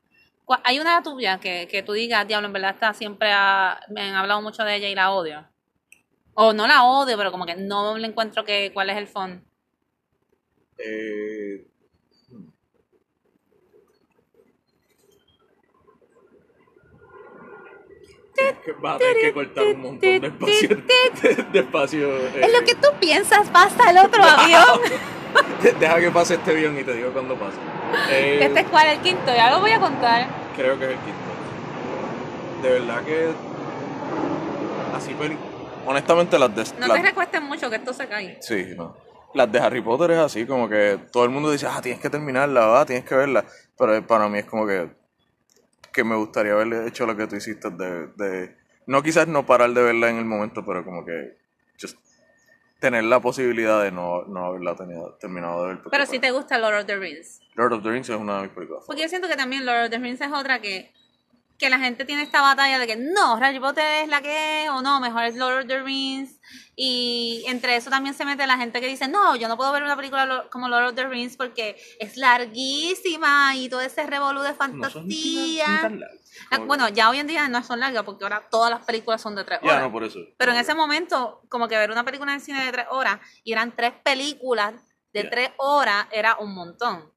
Hay 0.64 0.80
una 0.80 1.02
tuya 1.04 1.40
que, 1.40 1.68
que 1.70 1.84
tú 1.84 1.94
digas, 1.94 2.28
diablo, 2.28 2.48
en 2.48 2.54
verdad 2.54 2.72
está 2.72 2.94
siempre, 2.94 3.30
me 3.90 4.02
han 4.02 4.16
hablado 4.16 4.42
mucho 4.42 4.64
de 4.64 4.76
ella 4.76 4.90
y 4.90 4.96
la 4.96 5.12
odio. 5.12 5.48
O 6.42 6.54
no 6.54 6.68
la 6.68 6.84
odio, 6.86 7.18
pero 7.18 7.32
como 7.34 7.46
que 7.46 7.58
no 7.58 7.98
le 7.98 8.08
encuentro 8.08 8.46
que 8.46 8.72
cuál 8.74 8.90
es 8.90 8.96
el 8.98 9.08
fondo. 9.08 9.42
Eh, 10.78 11.66
vas 18.82 18.96
a 18.96 18.98
tener 19.00 19.18
que 19.22 19.34
cortar 19.34 19.66
un 19.66 19.82
montón 19.82 20.00
de 20.00 20.28
espacio. 20.28 20.70
De, 21.52 21.60
espacio 21.60 22.08
eh, 22.18 22.42
Es 22.44 22.54
lo 22.54 22.66
que 22.66 22.76
tú 22.76 22.88
piensas, 23.02 23.50
pasa 23.50 23.92
el 23.92 23.98
otro 23.98 24.24
avión. 24.24 24.80
Deja 25.80 26.00
que 26.00 26.10
pase 26.12 26.36
este 26.36 26.52
avión 26.52 26.80
y 26.80 26.84
te 26.86 26.94
digo 26.94 27.12
cuándo 27.12 27.36
pase. 27.36 27.58
Eh, 28.10 28.40
Este 28.44 28.62
es 28.62 28.68
cuál, 28.68 28.88
el 28.88 29.00
quinto, 29.00 29.26
ya 29.36 29.52
lo 29.52 29.60
voy 29.60 29.72
a 29.72 29.80
contar. 29.82 30.28
Creo 30.56 30.80
que 30.80 30.86
es 30.86 30.92
el 30.92 30.98
quinto. 31.00 31.20
De 32.64 32.70
verdad 32.70 33.04
que. 33.04 33.32
Así, 34.96 35.14
peli- 35.16 35.38
honestamente, 35.86 36.38
las 36.38 36.56
de. 36.56 36.80
No 36.80 36.88
las- 36.88 36.98
te 36.98 37.08
recuestes 37.08 37.42
mucho 37.42 37.70
que 37.70 37.78
esto 37.78 37.94
se 37.94 38.08
cae. 38.08 38.38
Sí, 38.42 38.74
no. 38.76 38.96
Las 39.34 39.52
de 39.52 39.60
Harry 39.60 39.82
Potter 39.82 40.12
es 40.12 40.18
así, 40.18 40.46
como 40.46 40.68
que 40.68 41.00
todo 41.12 41.24
el 41.24 41.30
mundo 41.30 41.52
dice, 41.52 41.68
ah, 41.68 41.82
tienes 41.82 42.02
que 42.02 42.10
terminarla, 42.10 42.66
¿verdad? 42.66 42.88
Tienes 42.88 43.06
que 43.06 43.16
verla. 43.16 43.46
Pero 43.78 44.06
para 44.08 44.28
mí 44.28 44.40
es 44.40 44.46
como 44.46 44.66
que. 44.66 44.90
Que 45.92 46.04
me 46.04 46.16
gustaría 46.16 46.54
haber 46.54 46.88
hecho 46.88 47.06
lo 47.06 47.16
que 47.16 47.28
tú 47.28 47.36
hiciste 47.36 47.70
de. 47.70 48.08
de 48.16 48.56
no 48.88 49.04
quizás 49.04 49.28
no 49.28 49.46
parar 49.46 49.72
de 49.72 49.84
verla 49.84 50.10
en 50.10 50.18
el 50.18 50.26
momento, 50.26 50.66
pero 50.66 50.84
como 50.84 51.06
que. 51.06 51.38
Just 51.80 51.98
tener 52.80 53.04
la 53.04 53.20
posibilidad 53.20 53.84
de 53.84 53.92
no, 53.92 54.24
no 54.24 54.46
haberla 54.46 54.76
tenido, 54.76 55.16
terminado 55.20 55.64
de 55.64 55.76
ver. 55.76 55.84
Pero 55.92 56.06
si 56.06 56.12
pues, 56.12 56.22
te 56.22 56.32
gusta 56.32 56.58
Lord 56.58 56.80
of 56.80 56.86
the 56.86 56.98
Rings. 56.98 57.42
Lord 57.56 57.74
of 57.74 57.84
the 57.84 57.90
Rings 57.90 58.10
es 58.10 58.16
una 58.16 58.38
de 58.38 58.44
mis 58.44 58.52
películas. 58.52 58.84
Porque 58.88 59.02
yo 59.02 59.10
siento 59.10 59.28
que 59.28 59.36
también 59.36 59.66
Lord 59.66 59.86
of 59.86 59.90
the 59.90 60.00
Rings 60.00 60.22
es 60.22 60.32
otra 60.32 60.62
que, 60.62 60.92
que 61.60 61.70
la 61.70 61.78
gente 61.78 62.06
tiene 62.06 62.24
esta 62.24 62.42
batalla 62.42 62.80
de 62.80 62.88
que 62.88 62.96
no, 62.96 63.36
Harry 63.36 63.60
Potter 63.60 64.04
es 64.04 64.08
la 64.08 64.22
que 64.22 64.64
es, 64.64 64.70
o 64.70 64.82
no, 64.82 65.02
mejor 65.02 65.26
es 65.26 65.36
Lord 65.36 65.60
of 65.64 65.68
the 65.68 65.84
Rings. 65.84 66.40
Y 66.76 67.44
entre 67.48 67.76
eso 67.76 67.90
también 67.90 68.16
se 68.16 68.24
mete 68.24 68.48
la 68.48 68.58
gente 68.58 68.80
que 68.80 68.88
dice, 68.88 69.10
no, 69.10 69.36
yo 69.36 69.50
no 69.50 69.58
puedo 69.58 69.72
ver 69.74 69.84
una 69.84 69.98
película 69.98 70.48
como 70.50 70.70
Lord 70.70 70.88
of 70.88 70.96
the 70.96 71.06
Rings 71.06 71.36
porque 71.36 71.76
es 72.00 72.16
larguísima 72.16 73.56
y 73.56 73.68
todo 73.68 73.82
ese 73.82 74.08
revolú 74.08 74.42
de 74.42 74.52
No 74.52 74.56
son 74.58 74.82
fantasía. 74.82 75.80
tan 75.82 76.00
largas. 76.00 76.20
Ah, 76.50 76.60
bueno, 76.60 76.88
ya 76.88 77.10
hoy 77.10 77.20
en 77.20 77.28
día 77.28 77.50
no 77.50 77.62
son 77.62 77.82
largas 77.82 78.04
porque 78.04 78.24
ahora 78.24 78.48
todas 78.50 78.72
las 78.72 78.86
películas 78.86 79.22
son 79.22 79.36
de 79.36 79.44
tres 79.44 79.60
horas. 79.62 79.76
Ya, 79.76 79.82
no, 79.82 79.92
por 79.92 80.06
eso. 80.06 80.20
Pero 80.38 80.54
en 80.54 80.58
ese 80.60 80.74
momento, 80.74 81.42
como 81.50 81.68
que 81.68 81.78
ver 81.78 81.92
una 81.92 82.06
película 82.06 82.32
en 82.32 82.38
el 82.40 82.42
cine 82.42 82.66
de 82.66 82.72
tres 82.72 82.86
horas 82.90 83.20
y 83.44 83.52
eran 83.52 83.76
tres 83.76 83.92
películas 84.02 84.76
de 85.12 85.26
tres 85.26 85.50
horas 85.58 86.08
era 86.12 86.38
un 86.38 86.54
montón. 86.54 87.12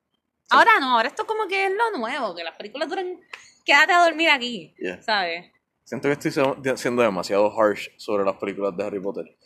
Ahora 0.51 0.73
no, 0.81 0.97
ahora 0.97 1.09
esto 1.09 1.27
como 1.27 1.47
que 1.47 1.67
es 1.67 1.73
lo 1.73 1.99
nuevo, 1.99 2.35
que 2.35 2.43
las 2.43 2.57
películas 2.57 2.89
duran. 2.89 3.21
Quédate 3.65 3.93
a 3.93 4.05
dormir 4.05 4.31
aquí, 4.31 4.75
Yeah. 4.79 5.03
¿sabes? 5.03 5.53
Siento 5.85 6.09
que 6.09 6.13
estoy 6.13 6.77
siendo 6.77 7.03
demasiado 7.03 7.53
harsh 7.61 7.89
sobre 7.97 8.25
las 8.25 8.37
películas 8.37 8.77
de 8.77 8.85
Harry 8.85 9.01
Potter. 9.01 9.37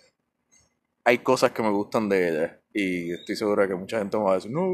Hay 1.05 1.19
cosas 1.19 1.51
que 1.53 1.63
me 1.63 1.71
gustan 1.71 2.09
de 2.09 2.29
ellas 2.29 2.53
y 2.73 3.13
estoy 3.13 3.37
seguro 3.37 3.63
de 3.63 3.69
que 3.69 3.75
mucha 3.75 3.99
gente 3.99 4.17
me 4.17 4.25
va 4.25 4.33
a 4.33 4.35
decir, 4.35 4.51
no, 4.51 4.69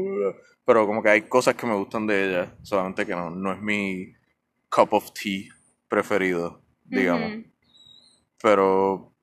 pero 0.65 0.85
como 0.85 1.01
que 1.01 1.09
hay 1.09 1.21
cosas 1.23 1.55
que 1.55 1.65
me 1.65 1.75
gustan 1.75 2.05
de 2.07 2.29
ellas, 2.29 2.49
solamente 2.63 3.05
que 3.05 3.15
no, 3.15 3.29
no 3.29 3.53
es 3.53 3.61
mi 3.61 4.13
cup 4.69 4.93
of 4.93 5.11
tea 5.13 5.53
preferido, 5.87 6.61
digamos. 6.83 7.45
Pero 8.41 9.13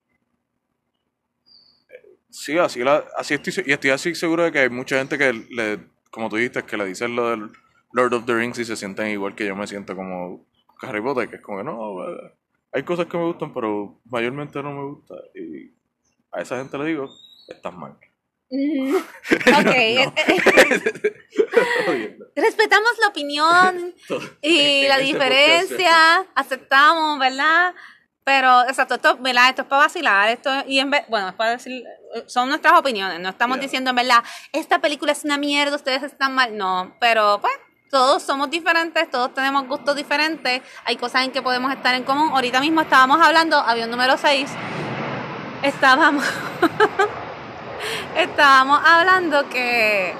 sí, 2.30 2.56
así, 2.58 2.80
la, 2.82 3.04
así 3.16 3.34
estoy, 3.34 3.64
y 3.66 3.72
estoy 3.72 3.90
así 3.90 4.14
seguro 4.14 4.44
de 4.44 4.52
que 4.52 4.60
hay 4.60 4.70
mucha 4.70 4.98
gente 4.98 5.18
que 5.18 5.32
le, 5.32 5.80
como 6.10 6.28
tú 6.28 6.36
dijiste, 6.36 6.62
que 6.62 6.76
le 6.76 6.86
dicen 6.86 7.14
lo 7.16 7.30
del 7.30 7.50
Lord 7.92 8.14
of 8.14 8.26
the 8.26 8.34
Rings 8.34 8.58
y 8.58 8.64
se 8.64 8.76
sienten 8.76 9.08
igual 9.08 9.34
que 9.34 9.46
yo 9.46 9.56
me 9.56 9.66
siento 9.66 9.94
como 9.96 10.46
Harry 10.82 11.00
Potter, 11.00 11.28
que 11.28 11.36
es 11.36 11.42
como 11.42 11.58
que 11.58 11.64
no, 11.64 11.96
hay 12.72 12.82
cosas 12.84 13.06
que 13.06 13.16
me 13.18 13.24
gustan, 13.24 13.52
pero 13.52 14.00
mayormente 14.04 14.62
no 14.62 14.72
me 14.72 14.84
gusta. 14.84 15.14
Y 15.34 15.72
a 16.32 16.40
esa 16.42 16.56
gente 16.58 16.78
le 16.78 16.84
digo, 16.84 17.08
estás 17.48 17.74
mal. 17.74 17.96
Mm, 18.50 18.96
ok, 19.60 20.12
respetamos 22.36 22.90
la 23.00 23.08
opinión 23.08 23.94
y 24.42 24.82
en 24.82 24.88
la 24.88 24.98
diferencia, 24.98 26.26
aceptamos, 26.34 27.18
¿verdad? 27.18 27.74
Pero, 28.24 28.62
exacto, 28.62 28.94
esto, 28.94 29.16
¿verdad? 29.18 29.48
Esto 29.48 29.62
es 29.62 29.68
para 29.68 29.82
vacilar, 29.84 30.28
esto, 30.28 30.50
y 30.66 30.78
en 30.78 30.90
vez, 30.90 31.04
bueno, 31.08 31.28
es 31.28 31.34
para 31.34 31.52
decir, 31.52 31.84
son 32.26 32.48
nuestras 32.48 32.78
opiniones, 32.78 33.18
no 33.18 33.28
estamos 33.30 33.56
Yeah. 33.56 33.62
diciendo, 33.62 33.90
en 33.90 33.96
verdad, 33.96 34.22
esta 34.52 34.80
película 34.80 35.12
es 35.12 35.24
una 35.24 35.38
mierda, 35.38 35.74
ustedes 35.74 36.02
están 36.02 36.34
mal, 36.34 36.56
no, 36.56 36.94
pero, 37.00 37.40
pues, 37.40 37.52
todos 37.90 38.22
somos 38.22 38.50
diferentes, 38.50 39.10
todos 39.10 39.34
tenemos 39.34 39.66
gustos 39.66 39.96
podcast, 39.96 40.62
hay 40.84 40.96
cosas 40.96 41.24
en 41.24 41.32
que 41.32 41.42
podemos 41.42 41.72
estar 41.72 41.94
en 41.94 42.04
común, 42.04 42.30
ahorita 42.32 42.60
mismo 42.60 42.80
estábamos 42.80 43.20
hablando, 43.20 43.58
avión 43.58 43.90
número 43.90 44.16
6, 44.16 44.48
estábamos, 45.62 46.24
estábamos 48.16 48.80
hablando 48.84 49.48
que 49.48 50.14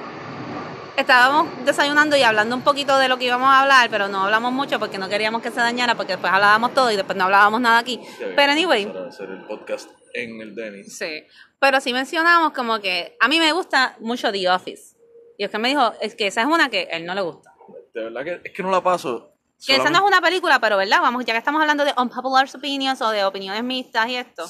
estábamos 0.97 1.47
desayunando 1.65 2.17
y 2.17 2.23
hablando 2.23 2.55
un 2.55 2.61
poquito 2.61 2.97
de 2.97 3.07
lo 3.07 3.17
que 3.17 3.25
íbamos 3.25 3.47
a 3.47 3.61
hablar, 3.61 3.89
pero 3.89 4.09
no 4.09 4.25
hablamos 4.25 4.51
mucho 4.51 4.77
porque 4.77 4.97
no 4.97 5.07
queríamos 5.07 5.41
que 5.41 5.49
se 5.49 5.59
dañara, 5.61 5.95
porque 5.95 6.13
después 6.13 6.31
hablábamos 6.31 6.73
todo 6.73 6.91
y 6.91 6.95
después 6.95 7.17
no 7.17 7.23
hablábamos 7.25 7.61
nada 7.61 7.79
aquí. 7.79 7.99
Pero 8.35 8.51
anyway, 8.51 8.85
Para 8.85 9.07
hacer 9.07 9.29
el 9.29 9.45
podcast 9.45 9.89
en 10.13 10.41
el 10.41 10.53
Dennis. 10.55 10.97
Sí. 10.97 11.25
Pero 11.59 11.79
sí 11.79 11.93
mencionamos 11.93 12.51
como 12.51 12.79
que 12.79 13.15
a 13.19 13.27
mí 13.27 13.39
me 13.39 13.51
gusta 13.53 13.95
mucho 13.99 14.31
The 14.31 14.49
Office. 14.49 14.95
Y 15.37 15.43
es 15.43 15.49
que 15.49 15.57
me 15.57 15.69
dijo, 15.69 15.93
es 16.01 16.15
que 16.15 16.27
esa 16.27 16.41
es 16.41 16.47
una 16.47 16.69
que 16.69 16.87
a 16.91 16.97
él 16.97 17.05
no 17.05 17.15
le 17.15 17.21
gusta. 17.21 17.50
De 17.93 18.03
verdad 18.03 18.23
que 18.23 18.41
es 18.43 18.53
que 18.55 18.63
no 18.63 18.71
la 18.71 18.81
paso. 18.81 19.33
Que 19.65 19.75
esa 19.75 19.89
no 19.89 19.99
es 19.99 20.03
una 20.03 20.21
película, 20.21 20.59
pero 20.59 20.77
¿verdad? 20.77 21.01
Vamos, 21.01 21.23
ya 21.25 21.33
que 21.33 21.39
estamos 21.39 21.61
hablando 21.61 21.85
de 21.85 21.93
unpopular 21.95 22.47
opinions 22.53 23.01
o 23.01 23.11
de 23.11 23.23
opiniones 23.23 23.63
mixtas 23.63 24.07
y 24.09 24.15
esto. 24.15 24.45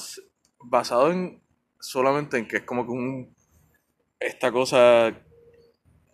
Basado 0.58 1.10
en 1.10 1.42
solamente 1.78 2.38
en 2.38 2.48
que 2.48 2.58
es 2.58 2.62
como 2.62 2.86
que 2.86 2.92
un 2.92 3.36
esta 4.18 4.52
cosa 4.52 5.12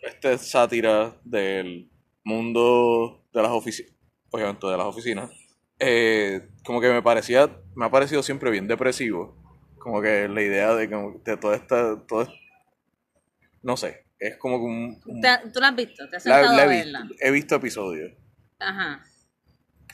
esta 0.00 0.38
sátira 0.38 1.16
del 1.24 1.90
mundo 2.24 3.24
de 3.32 3.42
las 3.42 3.50
oficinas, 3.50 3.92
obviamente 4.30 4.66
de 4.66 4.76
las 4.76 4.86
oficinas, 4.86 5.30
eh, 5.78 6.48
como 6.64 6.80
que 6.80 6.88
me 6.90 7.02
parecía, 7.02 7.50
me 7.74 7.86
ha 7.86 7.90
parecido 7.90 8.22
siempre 8.22 8.50
bien 8.50 8.66
depresivo, 8.66 9.36
como 9.78 10.00
que 10.00 10.28
la 10.28 10.42
idea 10.42 10.74
de, 10.74 10.88
de 11.24 11.36
toda 11.36 11.56
esta, 11.56 12.04
todo, 12.06 12.26
no 13.62 13.76
sé, 13.76 14.07
es 14.18 14.36
como 14.36 14.56
un... 14.56 15.00
un- 15.06 15.20
¿Te- 15.20 15.50
¿Tú 15.52 15.60
la 15.60 15.68
has 15.68 15.76
visto? 15.76 16.08
¿Te 16.08 16.16
has 16.16 16.26
la- 16.26 16.34
sentado 16.36 16.56
la 16.56 16.62
a 16.62 16.64
he, 16.66 16.68
verla? 16.68 17.00
visto, 17.02 17.16
he 17.20 17.30
visto 17.30 17.54
episodios, 17.56 18.12
Ajá. 18.58 19.04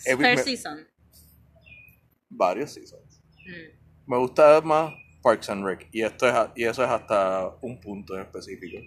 He 0.06 0.16
me- 0.16 0.36
season. 0.38 0.86
varios 2.30 2.72
seasons. 2.72 3.20
Mm. 3.46 4.10
Me 4.10 4.18
gusta 4.18 4.60
más 4.62 4.92
Parks 5.22 5.48
and 5.50 5.64
Rec, 5.64 5.88
y, 5.92 6.02
esto 6.02 6.26
es, 6.28 6.34
a- 6.34 6.52
y 6.54 6.64
eso 6.64 6.84
es 6.84 6.90
hasta 6.90 7.48
un 7.62 7.80
punto 7.80 8.14
en 8.16 8.22
específico. 8.22 8.78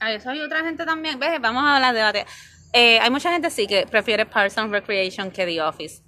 A 0.00 0.12
eso 0.12 0.30
hay 0.30 0.40
otra 0.40 0.62
gente 0.64 0.84
también. 0.84 1.18
¿Ves? 1.18 1.40
Vamos 1.40 1.62
a 1.64 1.76
hablar 1.76 1.92
de 1.94 1.98
debate. 2.00 2.26
Eh, 2.72 2.98
hay 2.98 3.10
mucha 3.10 3.32
gente 3.32 3.50
sí 3.50 3.66
que 3.66 3.86
prefiere 3.86 4.26
Parks 4.26 4.58
and 4.58 4.70
Recreation 4.70 5.30
que 5.30 5.46
The 5.46 5.62
Office. 5.62 6.02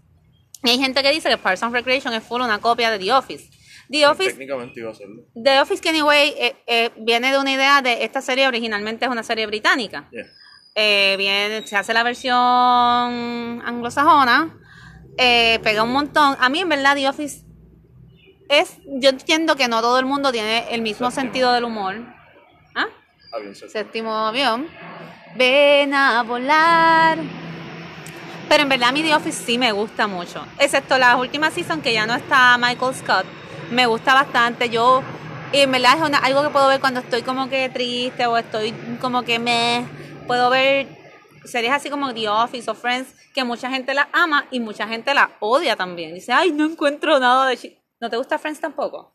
Y 0.63 0.71
hay 0.71 0.79
gente 0.79 1.03
que 1.03 1.11
dice 1.11 1.29
que 1.31 1.39
Parks 1.39 1.63
and 1.63 1.73
Recreation 1.73 2.13
es 2.13 2.23
full 2.23 2.43
una 2.43 2.59
copia 2.59 2.91
de 2.91 2.99
The 2.99 3.13
Office. 3.13 3.49
The 3.91 4.07
Office, 4.07 4.31
Técnicamente 4.31 4.81
iba 4.81 4.91
a 4.91 4.95
serlo. 4.95 5.23
The 5.35 5.61
Office 5.61 5.81
que 5.81 5.89
anyway 5.89 6.35
eh, 6.39 6.57
eh, 6.67 6.91
viene 6.99 7.33
de 7.33 7.39
una 7.39 7.53
idea 7.53 7.81
de 7.81 8.05
esta 8.05 8.21
serie 8.21 8.47
originalmente 8.47 9.07
es 9.07 9.11
una 9.11 9.23
serie 9.23 9.47
británica. 9.47 10.09
Yeah. 10.11 10.27
Eh, 10.75 11.15
viene, 11.17 11.67
se 11.67 11.77
hace 11.77 11.93
la 11.93 12.03
versión 12.03 12.37
anglosajona, 12.37 14.57
eh, 15.17 15.59
pega 15.63 15.83
un 15.83 15.93
montón. 15.93 16.37
A 16.39 16.49
mí 16.49 16.61
en 16.61 16.69
verdad 16.69 16.95
The 16.95 17.09
Office 17.09 17.45
es, 18.49 18.79
yo 18.87 19.11
entiendo 19.11 19.57
que 19.57 19.69
no 19.69 19.81
todo 19.81 19.99
el 19.99 20.07
mundo 20.07 20.33
tiene 20.33 20.73
el 20.73 20.83
mismo 20.83 21.11
Séptimo. 21.11 21.23
sentido 21.23 21.53
del 21.53 21.65
humor. 21.65 21.97
¿Ah? 22.75 22.87
Avión 23.33 23.55
séptimo. 23.55 23.73
Séptimo 23.73 24.15
avión. 24.15 24.69
Ven 25.37 25.95
a 25.95 26.23
volar. 26.23 27.19
Pero 28.49 28.63
en 28.63 28.69
verdad 28.69 28.93
mí 28.93 29.03
The 29.03 29.15
Office 29.15 29.45
sí 29.45 29.59
me 29.59 29.73
gusta 29.73 30.07
mucho. 30.07 30.47
Excepto 30.59 30.97
la 30.97 31.17
última 31.17 31.51
season 31.51 31.83
que 31.83 31.93
ya 31.93 32.07
no 32.07 32.15
está 32.15 32.57
Michael 32.57 32.95
Scott. 32.95 33.27
Me 33.71 33.87
gusta 33.87 34.15
bastante. 34.15 34.69
Yo, 34.71 35.03
y 35.53 35.59
en 35.61 35.71
verdad 35.73 35.97
es 35.99 36.03
una- 36.09 36.19
algo 36.19 36.43
que 36.43 36.51
puedo 36.51 36.69
ver 36.69 36.81
cuando 36.81 37.01
estoy 37.01 37.23
como 37.23 37.49
que 37.49 37.69
triste 37.69 38.27
o 38.27 38.37
estoy 38.37 38.73
como 39.01 39.23
que 39.23 39.39
me... 39.39 39.85
Puedo 40.27 40.51
ver 40.51 40.87
series 41.45 41.73
así 41.73 41.89
como 41.89 42.13
The 42.13 42.29
Office 42.29 42.71
o 42.71 42.75
Friends 42.75 43.15
que 43.35 43.45
mucha 43.45 43.71
gente 43.71 43.95
la 43.95 44.09
ama 44.13 44.47
y 44.51 44.61
mucha 44.61 44.87
gente 44.87 45.15
la 45.15 45.31
odia 45.41 45.75
también. 45.77 46.13
Dice, 46.15 46.33
ay, 46.33 46.53
no 46.53 46.67
encuentro 46.67 47.19
nada 47.19 47.47
de... 47.49 47.57
chi-". 47.57 47.79
¿No 48.01 48.11
te 48.11 48.17
gusta 48.17 48.39
Friends 48.39 48.61
tampoco? 48.61 49.15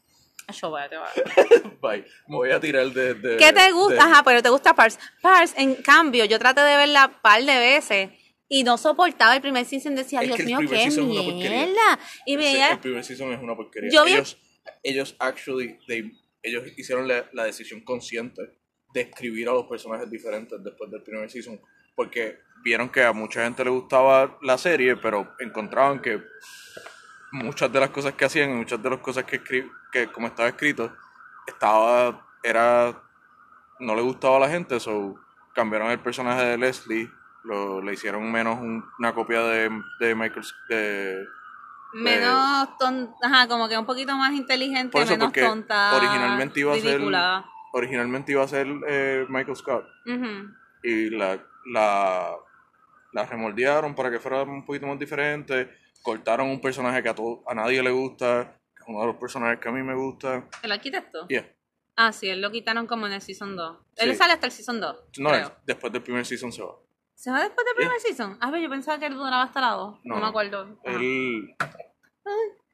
Yo 0.60 0.70
voy 0.72 0.82
a- 0.82 0.90
te 0.90 0.98
voy 0.98 1.08
a- 1.08 1.70
Bye. 1.88 2.06
Me 2.28 2.36
voy 2.36 2.52
a 2.52 2.60
tirar 2.60 2.88
de. 2.88 3.14
de- 3.14 3.38
¿Qué 3.38 3.54
te 3.54 3.72
gusta? 3.72 3.94
de- 3.94 4.00
Ajá, 4.00 4.24
pero 4.24 4.42
te 4.42 4.50
gusta 4.50 4.74
Pars. 4.74 5.00
Pars, 5.22 5.54
en 5.56 5.76
cambio, 5.76 6.26
yo 6.26 6.38
traté 6.40 6.62
de 6.62 6.76
verla 6.78 7.06
un 7.14 7.22
par 7.22 7.44
de 7.44 7.60
veces 7.60 8.10
y 8.50 8.64
no 8.64 8.78
soportaba 8.78 9.36
el 9.36 9.42
primer 9.42 9.66
season. 9.66 9.96
Decía, 9.96 10.20
Es 10.22 10.28
Dios 10.28 10.40
mío, 10.40 10.60
qué 10.70 10.90
mierda. 10.90 12.00
Y 12.26 12.36
veía, 12.36 12.72
el 12.72 12.80
primer 12.80 13.04
season 13.06 13.32
es 13.34 13.40
una 13.42 13.56
porquería. 13.56 13.90
Yo 13.92 14.04
vi- 14.04 14.14
ellos, 14.14 14.38
ellos 14.82 15.16
actually, 15.20 15.78
they- 15.88 16.12
ellos 16.42 16.64
hicieron 16.78 17.08
la, 17.08 17.26
la 17.34 17.46
decisión 17.46 17.82
consciente 17.82 18.42
de 18.94 19.02
escribir 19.02 19.48
a 19.50 19.54
los 19.54 19.66
personajes 19.68 20.10
diferentes 20.10 20.62
después 20.64 20.92
del 20.92 21.02
primer 21.02 21.30
season, 21.30 21.60
porque 21.96 22.38
vieron 22.64 22.90
que 22.90 23.04
a 23.04 23.14
mucha 23.14 23.44
gente 23.44 23.64
le 23.64 23.70
gustaba 23.72 24.38
la 24.42 24.58
serie, 24.58 24.96
pero 24.98 25.36
encontraban 25.40 26.02
que 26.02 26.22
muchas 27.32 27.72
de 27.72 27.80
las 27.80 27.90
cosas 27.90 28.14
que 28.14 28.26
hacían 28.26 28.52
y 28.52 28.54
muchas 28.54 28.82
de 28.82 28.90
las 28.90 29.00
cosas 29.00 29.24
que 29.24 29.38
escri 29.38 29.70
que 29.92 30.08
como 30.08 30.28
estaba 30.28 30.50
escrito, 30.50 30.96
estaba, 31.48 32.28
era, 32.44 33.02
no 33.80 33.96
le 33.96 34.02
gustaba 34.02 34.38
a 34.38 34.42
la 34.42 34.50
gente, 34.50 34.80
so 34.80 35.16
cambiaron 35.56 35.92
el 35.92 36.00
personaje 36.00 36.44
de 36.46 36.58
Leslie, 36.58 37.10
lo, 37.44 37.82
le 37.82 37.94
hicieron 37.94 38.32
menos 38.32 38.60
un- 38.60 38.84
una 39.00 39.14
copia 39.14 39.42
de, 39.42 39.70
de 40.00 40.16
Michael, 40.16 40.46
de, 40.70 41.26
menos 41.94 42.78
tonta, 42.78 43.14
ajá, 43.22 43.48
como 43.48 43.68
que 43.70 43.78
un 43.78 43.86
poquito 43.86 44.16
más 44.16 44.34
inteligente, 44.34 44.92
Por 44.92 45.04
eso, 45.04 45.12
menos 45.14 45.32
tonta. 45.34 45.96
originalmente 45.96 46.60
iba 46.60 46.74
a 46.74 46.76
ser 46.80 46.96
ridícula. 46.96 47.46
originalmente 47.74 48.32
iba 48.32 48.44
a 48.44 48.48
ser 48.48 48.68
eh, 48.88 49.26
Michael 49.30 49.56
Scott 49.56 49.86
y 50.84 51.10
la, 51.12 51.40
la, 51.72 52.32
la 53.14 53.26
remoldearon 53.26 53.96
para 53.96 54.12
que 54.12 54.20
fuera 54.20 54.44
un 54.44 54.66
poquito 54.66 54.86
más 54.88 55.00
diferente. 55.00 55.70
Cortaron 56.02 56.50
un 56.50 56.60
personaje 56.60 57.02
que 57.02 57.10
a, 57.10 57.16
todo, 57.16 57.44
a 57.48 57.54
nadie 57.54 57.82
le 57.82 57.92
gusta, 57.92 58.60
que 58.76 58.82
es 58.84 58.88
uno 58.88 59.00
de 59.02 59.08
los 59.08 59.16
personajes 59.16 59.60
que 59.60 59.70
a 59.70 59.72
mí 59.72 59.82
me 59.82 59.96
gusta. 59.96 60.50
¿El 60.62 60.72
arquitecto? 60.74 61.26
Yeah. 61.30 61.50
Ah, 61.96 62.12
sí, 62.12 62.28
él 62.28 62.42
lo 62.42 62.52
quitaron 62.52 62.88
como 62.88 63.06
en 63.08 63.14
el 63.14 63.22
Season 63.22 63.56
2. 63.56 63.78
Él 63.98 64.12
Sí. 64.12 64.18
sale 64.18 64.34
hasta 64.34 64.48
el 64.48 64.52
Season 64.52 64.82
2, 64.82 64.96
No, 65.20 65.30
creo. 65.30 65.56
después 65.66 65.94
del 65.94 66.02
primer 66.04 66.26
season 66.26 66.52
se 66.52 66.62
va. 66.64 66.72
¿Se 67.24 67.32
va 67.32 67.42
después 67.42 67.66
del 67.66 67.76
primer 67.78 68.00
Season? 68.02 68.38
Ah, 68.42 68.50
pero 68.52 68.62
yo 68.64 68.70
pensaba 68.70 69.00
que 69.00 69.06
él 69.06 69.14
duraba 69.14 69.44
hasta 69.44 69.62
la 69.62 69.70
2. 69.70 70.00
No, 70.04 70.16
No, 70.16 70.22
me 70.22 70.28
acuerdo. 70.28 70.78
Ajá. 70.86 70.98
Él, 71.00 71.56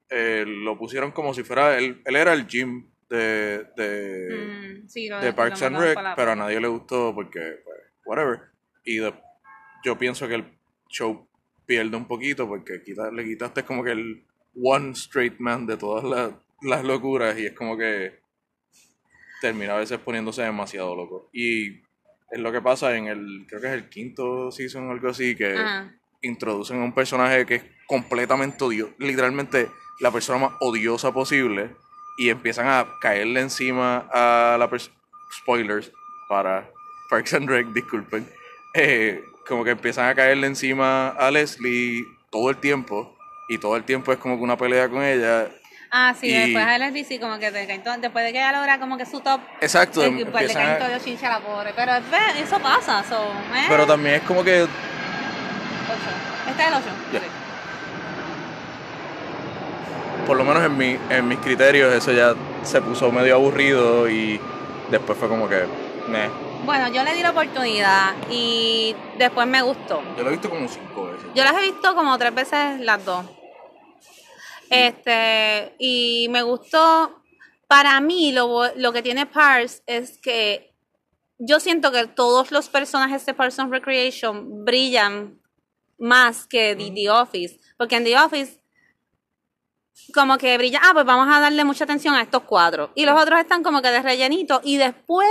eh, 0.10 0.44
lo 0.48 0.76
pusieron 0.76 1.12
como 1.12 1.36
si 1.36 1.44
fuera, 1.44 1.78
él, 1.78 2.02
él 2.04 2.16
era 2.16 2.34
el 2.34 2.48
Jim 2.48 2.90
de, 3.08 3.68
de, 3.78 4.82
Mm, 4.84 4.88
sí, 4.90 5.08
de 5.08 5.28
lo 5.28 5.36
Parks 5.36 5.62
and 5.62 5.78
Rec, 5.78 6.00
pero 6.16 6.32
a 6.32 6.36
nadie 6.36 6.60
le 6.60 6.68
gustó 6.68 7.14
porque, 7.14 7.60
pues, 7.64 7.78
whatever. 8.06 8.40
Y 8.84 8.98
de- 8.98 9.14
yo 9.84 10.00
pienso 10.00 10.28
que 10.28 10.34
el 10.34 10.46
show 10.90 11.28
pierde 11.68 11.96
un 11.96 12.06
poquito 12.08 12.48
porque 12.48 12.82
quita- 12.84 13.12
le 13.12 13.24
quitaste 13.26 13.64
como 13.64 13.84
que 13.84 13.92
el 13.92 14.26
one 14.60 14.94
straight 14.94 15.38
man 15.38 15.68
de 15.68 15.78
todas 15.78 16.04
las, 16.04 16.32
las 16.64 16.84
locuras 16.84 17.38
y 17.38 17.46
es 17.46 17.54
como 17.54 17.78
que 17.78 18.20
termina 19.42 19.76
a 19.76 19.80
veces 19.80 20.00
poniéndose 20.00 20.42
demasiado 20.42 20.96
loco. 20.96 21.30
Y 21.32 21.82
es 22.32 22.40
lo 22.40 22.52
que 22.52 22.62
pasa 22.62 22.96
en 22.96 23.08
el, 23.08 23.46
creo 23.48 23.62
que 23.62 23.68
es 23.68 23.74
el 23.74 23.90
quinto 23.90 24.52
season 24.52 24.88
o 24.88 24.92
algo 24.92 25.10
así, 25.10 25.36
que 25.36 25.58
Ajá. 25.58 25.94
introducen 26.22 26.82
a 26.82 26.86
un 26.86 26.94
personaje 26.94 27.46
que 27.46 27.56
es 27.56 27.64
completamente 27.88 28.64
odioso, 28.64 28.94
literalmente 29.00 29.70
la 30.00 30.12
persona 30.12 30.40
más 30.40 30.52
odiosa 30.60 31.12
posible, 31.12 31.76
y 32.18 32.30
empiezan 32.30 32.68
a 32.68 32.86
caerle 33.02 33.42
encima 33.42 34.08
a 34.12 34.58
la 34.58 34.70
persona. 34.70 34.96
Spoilers 35.42 35.92
para 36.28 36.70
Parks 37.10 37.34
and 37.36 37.50
Rec, 37.50 37.68
disculpen. 37.68 38.28
Eh, 38.74 39.24
como 39.48 39.64
que 39.64 39.72
empiezan 39.72 40.10
a 40.10 40.16
caerle 40.16 40.48
encima 40.48 41.10
a 41.10 41.32
Leslie 41.32 42.04
todo 42.32 42.50
el 42.50 42.58
tiempo, 42.58 43.16
y 43.48 43.58
todo 43.58 43.76
el 43.76 43.84
tiempo 43.84 44.12
es 44.12 44.20
como 44.20 44.38
que 44.38 44.44
una 44.44 44.58
pelea 44.58 44.88
con 44.90 45.02
ella. 45.04 45.50
Ah, 45.92 46.14
sí, 46.20 46.28
Y- 46.28 46.34
después 46.34 46.64
a 46.66 46.78
Leslie 46.78 47.04
sí, 47.04 47.18
como 47.20 47.40
que 47.40 47.52
te 47.52 47.66
caen 47.66 47.84
todo- 47.84 47.98
después 47.98 48.24
de 48.24 48.32
que 48.32 48.38
ella 48.38 48.52
logra 48.52 48.80
como 48.80 48.98
que 48.98 49.06
su 49.06 49.22
top, 49.22 49.42
Exacto, 49.60 50.04
eh, 50.04 50.26
pues 50.32 50.48
le 50.48 50.54
caen 50.54 50.70
a- 50.72 50.78
todos 50.78 50.92
los 50.92 51.04
chinches 51.04 51.24
a 51.24 51.30
la 51.30 51.40
pobre. 51.40 51.74
Pero 51.76 51.92
eso 52.38 52.60
pasa, 52.60 53.04
so, 53.08 53.16
eh. 53.56 53.66
pero 53.68 53.88
también 53.88 54.16
es 54.16 54.22
como 54.22 54.44
que 54.44 54.64
Ocho. 54.64 54.70
Este 56.52 56.62
es 56.62 56.68
el 56.68 56.74
8. 56.76 56.84
Ya. 57.14 57.20
por 60.28 60.38
lo 60.38 60.44
menos 60.44 60.64
en, 60.64 60.78
mi, 60.78 60.96
en 61.10 61.28
mis 61.28 61.40
criterios 61.40 61.92
eso 61.92 62.12
ya 62.12 62.36
se 62.62 62.80
puso 62.82 63.12
medio 63.12 63.34
aburrido 63.34 64.08
y 64.08 64.40
después 64.92 65.18
fue 65.18 65.28
como 65.28 65.50
que... 65.50 65.64
meh. 66.08 66.30
Bueno, 66.66 66.88
yo 66.90 67.04
le 67.04 67.16
di 67.16 67.24
la 67.24 67.32
oportunidad 67.32 68.12
y 68.30 68.96
después 69.18 69.48
me 69.48 69.62
gustó. 69.64 70.04
Yo 70.16 70.24
lo 70.24 70.30
he 70.30 70.34
visto 70.34 70.50
como 70.50 70.68
cinco 70.68 71.06
veces. 71.08 71.26
Yo 71.34 71.44
las 71.44 71.54
he 71.56 71.62
visto 71.62 71.96
como 71.96 72.16
tres 72.20 72.36
veces 72.36 72.80
las 72.82 73.04
dos. 73.06 73.26
Este, 74.70 75.76
y 75.80 76.28
me 76.30 76.42
gustó. 76.44 77.22
Para 77.68 78.00
mí, 78.02 78.32
lo, 78.32 78.74
lo 78.76 78.92
que 78.92 79.02
tiene 79.02 79.26
Pars 79.26 79.84
es 79.86 80.18
que 80.20 80.74
yo 81.38 81.60
siento 81.60 81.92
que 81.92 82.08
todos 82.08 82.52
los 82.52 82.68
personajes 82.70 83.26
de 83.26 83.34
Parks 83.34 83.60
and 83.60 83.72
Recreation 83.72 84.66
brillan 84.66 85.40
más 85.98 86.46
que 86.48 86.76
de 86.76 86.92
The 86.92 87.10
Office. 87.10 87.60
Porque 87.78 87.96
en 87.96 88.04
The 88.04 88.18
Office, 88.18 88.62
como 90.14 90.38
que 90.38 90.58
brilla, 90.58 90.82
ah, 90.84 90.92
pues 90.94 91.06
vamos 91.06 91.34
a 91.34 91.40
darle 91.40 91.64
mucha 91.64 91.86
atención 91.86 92.16
a 92.16 92.22
estos 92.22 92.44
cuatro. 92.44 92.92
Y 92.96 93.06
los 93.06 93.20
otros 93.22 93.40
están 93.40 93.64
como 93.64 93.82
que 93.82 93.90
de 93.90 94.02
rellenito. 94.02 94.60
Y 94.64 94.78
después, 94.78 95.30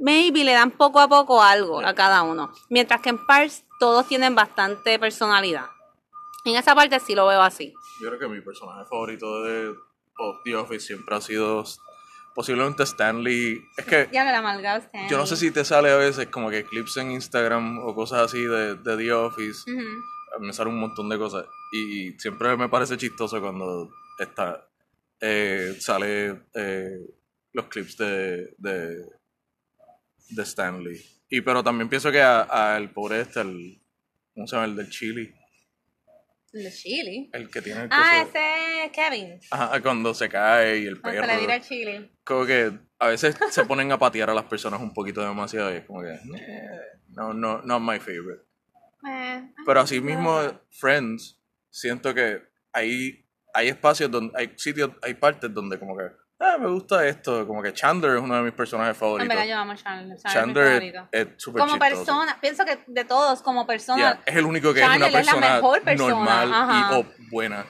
maybe 0.00 0.44
le 0.44 0.52
dan 0.52 0.72
poco 0.72 1.00
a 1.00 1.08
poco 1.08 1.42
algo 1.42 1.80
a 1.80 1.94
cada 1.94 2.22
uno. 2.22 2.52
Mientras 2.68 3.00
que 3.00 3.10
en 3.10 3.24
Parks, 3.26 3.64
todos 3.78 4.06
tienen 4.08 4.34
bastante 4.34 4.98
personalidad. 4.98 5.66
En 6.44 6.56
esa 6.56 6.74
parte 6.74 7.00
sí 7.00 7.14
lo 7.14 7.26
veo 7.26 7.42
así. 7.42 7.74
Yo 8.00 8.08
creo 8.08 8.18
que 8.18 8.28
mi 8.28 8.40
personaje 8.40 8.84
favorito 8.88 9.42
de 9.42 9.74
The 10.44 10.56
Office 10.56 10.86
siempre 10.86 11.14
ha 11.14 11.20
sido 11.20 11.64
posiblemente 12.34 12.82
Stanley. 12.82 13.64
Es 13.76 13.84
que 13.86 14.08
Ya 14.12 14.24
me 14.24 14.32
la 14.32 14.38
amalgado 14.38 14.84
yo 15.08 15.16
no 15.16 15.26
sé 15.26 15.36
si 15.36 15.50
te 15.50 15.64
sale 15.64 15.90
a 15.90 15.96
veces 15.96 16.26
como 16.26 16.50
que 16.50 16.64
clips 16.64 16.98
en 16.98 17.12
Instagram 17.12 17.78
o 17.78 17.94
cosas 17.94 18.20
así 18.20 18.42
de, 18.44 18.74
de 18.74 18.96
The 18.96 19.12
Office. 19.12 19.70
Me 20.40 20.52
sale 20.52 20.68
un 20.70 20.78
montón 20.78 21.08
de 21.08 21.18
cosas. 21.18 21.46
Y 21.72 22.12
siempre 22.18 22.56
me 22.56 22.68
parece 22.68 22.96
chistoso 22.96 23.40
cuando 23.40 23.90
está 24.18 24.68
eh, 25.20 25.76
sale 25.80 26.42
eh, 26.54 26.98
los 27.52 27.66
clips 27.66 27.96
de, 27.96 28.54
de, 28.58 29.06
de 30.30 30.42
Stanley. 30.42 31.00
Y 31.28 31.40
pero 31.40 31.62
también 31.62 31.88
pienso 31.88 32.12
que 32.12 32.20
al 32.20 32.90
pobre 32.90 33.20
este, 33.22 33.40
el, 33.40 33.80
¿cómo 34.34 34.46
se 34.46 34.56
llama? 34.56 34.66
El 34.66 34.76
del 34.76 34.90
Chili. 34.90 35.34
El 36.52 36.64
de 36.64 36.72
Chile. 36.72 37.28
El 37.32 37.50
que 37.50 37.60
tiene 37.60 37.82
el 37.82 37.88
Ah, 37.90 38.24
coso- 38.24 38.30
ese 38.30 38.84
es 38.86 38.92
Kevin. 38.92 39.40
Ajá, 39.50 39.82
cuando 39.82 40.14
se 40.14 40.28
cae 40.28 40.78
y 40.78 40.86
el 40.86 41.00
Cuando 41.00 41.20
perro. 41.20 41.28
se 41.30 41.34
le 41.34 41.40
vira 41.40 41.56
el 41.56 41.62
chile. 41.62 42.10
Como 42.24 42.46
que 42.46 42.72
a 42.98 43.08
veces 43.08 43.36
se 43.50 43.64
ponen 43.66 43.92
a 43.92 43.98
patear 43.98 44.30
a 44.30 44.34
las 44.34 44.44
personas 44.44 44.80
un 44.80 44.94
poquito 44.94 45.20
demasiado 45.20 45.72
y 45.72 45.76
es 45.78 45.84
como 45.84 46.02
que. 46.02 46.12
eh, 46.14 46.80
No, 47.08 47.32
no, 47.34 47.60
not 47.62 47.80
my 47.82 47.98
favorite. 47.98 48.42
Eh, 49.08 49.50
Pero 49.64 49.80
así 49.80 50.00
mismo, 50.00 50.40
Friends, 50.70 51.40
siento 51.70 52.14
que 52.14 52.42
hay, 52.72 53.24
hay 53.54 53.68
espacios 53.68 54.10
donde, 54.10 54.32
hay 54.38 54.52
sitios, 54.56 54.90
hay 55.02 55.14
partes 55.14 55.52
donde 55.52 55.78
como 55.78 55.96
que, 55.96 56.04
ah, 56.40 56.56
me 56.58 56.68
gusta 56.68 57.06
esto, 57.06 57.46
como 57.46 57.62
que 57.62 57.72
Chandler 57.72 58.16
es 58.16 58.22
uno 58.22 58.36
de 58.36 58.42
mis 58.42 58.52
personajes 58.52 58.94
en 58.94 59.00
favoritos. 59.00 59.28
verdad 59.28 59.46
yo 59.48 59.56
amo 59.58 59.72
a 59.72 59.76
Chandler. 59.76 60.18
Chandler 60.18 61.08
es 61.12 61.26
súper 61.36 61.60
Como 61.60 61.74
chistoso. 61.74 61.96
persona, 61.96 62.38
pienso 62.40 62.64
que 62.64 62.78
de 62.86 63.04
todos, 63.04 63.42
como 63.42 63.66
persona. 63.66 63.98
Yeah, 63.98 64.22
es 64.26 64.36
el 64.36 64.44
único 64.44 64.72
que 64.74 64.80
Chandler 64.80 65.08
es 65.08 65.12
una 65.14 65.20
es 65.20 65.26
la 65.26 65.32
persona, 65.32 65.54
mejor 65.56 65.82
persona, 65.82 66.10
normal 66.14 66.54
ajá. 66.54 66.98
y 67.00 67.28
buena. 67.30 67.66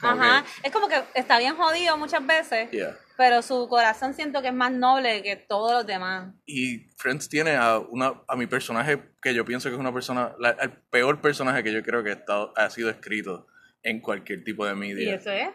Como 0.00 0.22
Ajá. 0.22 0.44
Es 0.62 0.70
como 0.70 0.86
que 0.88 1.02
está 1.14 1.38
bien 1.40 1.56
jodido 1.56 1.96
muchas 1.96 2.24
veces, 2.24 2.70
yeah. 2.70 2.96
pero 3.16 3.42
su 3.42 3.66
corazón 3.68 4.14
siento 4.14 4.40
que 4.42 4.46
es 4.48 4.54
más 4.54 4.70
noble 4.70 5.22
que 5.24 5.34
todos 5.34 5.72
los 5.72 5.84
demás. 5.86 6.32
Y 6.46 6.86
Friends 6.98 7.28
tiene 7.28 7.56
a, 7.56 7.78
una, 7.80 8.12
a 8.28 8.36
mi 8.36 8.46
personaje 8.46 9.02
que 9.20 9.34
yo 9.34 9.44
pienso 9.44 9.68
que 9.68 9.74
es 9.74 9.80
una 9.80 9.92
persona, 9.92 10.34
la- 10.38 10.50
el 10.50 10.70
peor 10.70 11.20
personaje 11.20 11.64
que 11.64 11.72
yo 11.72 11.82
creo 11.82 12.04
que 12.04 12.10
ha, 12.10 12.14
estado- 12.14 12.52
ha 12.56 12.70
sido 12.70 12.90
escrito 12.90 13.48
en 13.82 14.00
cualquier 14.00 14.44
tipo 14.44 14.64
de 14.66 14.72
Y 14.72 14.76
media. 14.76 15.14
eso 15.16 15.32
es 15.32 15.48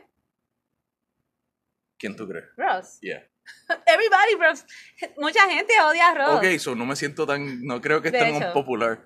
¿Quién 2.04 2.18
tú 2.18 2.28
crees? 2.28 2.44
Ross. 2.58 3.00
Yeah. 3.00 3.24
Everybody, 3.86 4.36
Ross. 4.38 4.66
Mucha 5.18 5.50
gente 5.50 5.74
odia 5.82 6.10
a 6.10 6.14
Ross. 6.16 6.36
Ok, 6.36 6.60
so 6.60 6.76
no 6.76 6.86
me 6.86 6.98
siento 6.98 7.26
tan, 7.26 7.64
no 7.64 7.80
creo 7.80 8.02
que 8.02 8.10
es 8.10 8.18
tan 8.20 8.52
popular. 8.52 9.00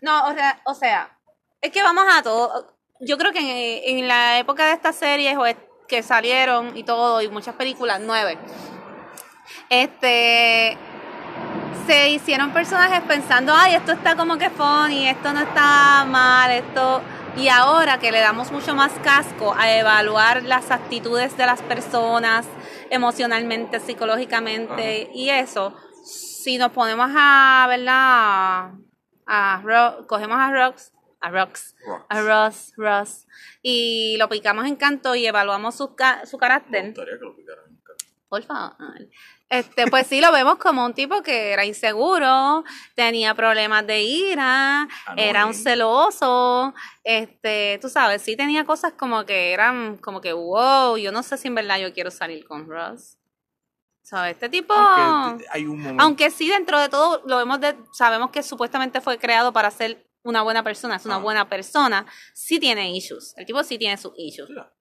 No, 0.00 0.28
o 0.28 0.34
sea, 0.34 0.60
o 0.64 0.72
sea, 0.72 1.18
es 1.60 1.72
que 1.72 1.82
vamos 1.82 2.04
a 2.08 2.22
todo. 2.22 2.76
Yo 3.00 3.18
creo 3.18 3.32
que 3.32 3.40
en, 3.40 3.98
en 3.98 4.06
la 4.06 4.38
época 4.38 4.66
de 4.66 4.74
estas 4.74 4.94
series 4.94 5.36
o 5.36 5.44
es- 5.46 5.56
que 5.88 6.04
salieron 6.04 6.76
y 6.76 6.84
todo, 6.84 7.20
y 7.22 7.28
muchas 7.28 7.56
películas, 7.56 8.00
nueve, 8.00 8.38
este, 9.68 10.78
se 11.86 12.08
hicieron 12.10 12.52
personajes 12.52 13.00
pensando, 13.02 13.52
ay, 13.52 13.74
esto 13.74 13.90
está 13.92 14.14
como 14.16 14.38
que 14.38 14.48
funny, 14.50 15.08
esto 15.08 15.32
no 15.32 15.40
está 15.40 16.04
mal, 16.08 16.50
esto... 16.52 17.02
Y 17.36 17.48
ahora 17.48 17.98
que 17.98 18.12
le 18.12 18.20
damos 18.20 18.52
mucho 18.52 18.74
más 18.74 18.92
casco 19.00 19.54
a 19.58 19.76
evaluar 19.76 20.44
las 20.44 20.70
actitudes 20.70 21.36
de 21.36 21.46
las 21.46 21.62
personas 21.62 22.46
emocionalmente, 22.90 23.80
psicológicamente 23.80 25.10
y 25.12 25.30
eso, 25.30 25.74
si 26.04 26.58
nos 26.58 26.70
ponemos 26.70 27.10
a, 27.12 27.66
¿verdad? 27.68 28.70
A, 29.26 29.62
cogemos 30.06 30.38
a 30.38 30.50
Rox, 30.52 30.92
a 31.20 31.30
Rox, 31.30 31.74
Rox. 31.86 32.04
a 32.08 32.20
Ross, 32.20 32.72
Ross, 32.76 33.26
y 33.62 34.16
lo 34.18 34.28
picamos 34.28 34.66
en 34.66 34.76
canto 34.76 35.16
y 35.16 35.26
evaluamos 35.26 35.74
su, 35.74 35.94
su 36.24 36.36
Me 36.36 36.40
carácter. 36.40 36.86
gustaría 36.86 37.18
que 37.18 37.24
lo 37.24 37.34
picaran. 37.34 37.73
Por 38.34 38.42
favor. 38.42 39.08
Este, 39.48 39.86
pues 39.86 40.06
sí, 40.08 40.20
lo 40.20 40.32
vemos 40.32 40.56
como 40.56 40.84
un 40.84 40.94
tipo 40.94 41.22
que 41.22 41.52
era 41.52 41.64
inseguro, 41.64 42.64
tenía 42.94 43.34
problemas 43.34 43.86
de 43.86 44.02
ira, 44.02 44.82
Annoying. 45.06 45.28
era 45.28 45.46
un 45.46 45.54
celoso, 45.54 46.74
este, 47.04 47.78
tú 47.80 47.88
sabes, 47.88 48.22
sí 48.22 48.36
tenía 48.36 48.64
cosas 48.64 48.94
como 48.94 49.24
que 49.24 49.52
eran 49.52 49.96
como 49.98 50.20
que, 50.20 50.32
wow, 50.32 50.96
yo 50.96 51.12
no 51.12 51.22
sé 51.22 51.36
si 51.36 51.48
en 51.48 51.54
verdad 51.54 51.78
yo 51.78 51.92
quiero 51.92 52.10
salir 52.10 52.44
con 52.46 52.66
Ross. 52.68 53.16
¿Sabes? 54.02 54.32
Este 54.32 54.48
tipo, 54.50 54.74
Aunque 54.74 55.46
hay 55.50 55.64
un 55.66 55.78
momento. 55.80 56.02
aunque 56.02 56.30
sí 56.30 56.48
dentro 56.48 56.78
de 56.78 56.88
todo 56.90 57.22
lo 57.24 57.38
vemos 57.38 57.60
de, 57.60 57.74
sabemos 57.92 58.30
que 58.30 58.42
supuestamente 58.42 59.00
fue 59.00 59.18
creado 59.18 59.52
para 59.52 59.70
ser 59.70 60.04
una 60.24 60.42
buena 60.42 60.62
persona, 60.62 60.96
es 60.96 61.06
una 61.06 61.16
Ah. 61.16 61.20
buena 61.20 61.48
persona, 61.48 62.04
sí 62.34 62.58
tiene 62.58 62.90
issues. 62.96 63.34
El 63.36 63.46
tipo 63.46 63.62
sí 63.62 63.78
tiene 63.78 63.96
sus 63.96 64.12
issues. 64.16 64.48
Yeah. 64.48 64.72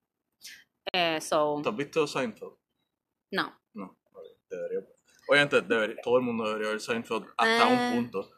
Eh, 0.92 1.22
so, 1.22 1.60
¿Tú 1.64 1.70
has 1.70 1.76
visto 1.76 2.06
Seinfeld? 2.08 2.54
No. 3.34 3.60
No, 3.74 3.98
vale, 4.14 4.30
debería. 4.50 4.80
Obviamente, 5.28 5.62
debería- 5.62 5.96
todo 6.04 6.18
el 6.18 6.24
mundo 6.24 6.48
debería 6.48 6.70
ver 6.70 6.80
Seinfeld 6.80 7.26
hasta 7.38 7.68
un 7.68 7.96
punto. 7.96 8.30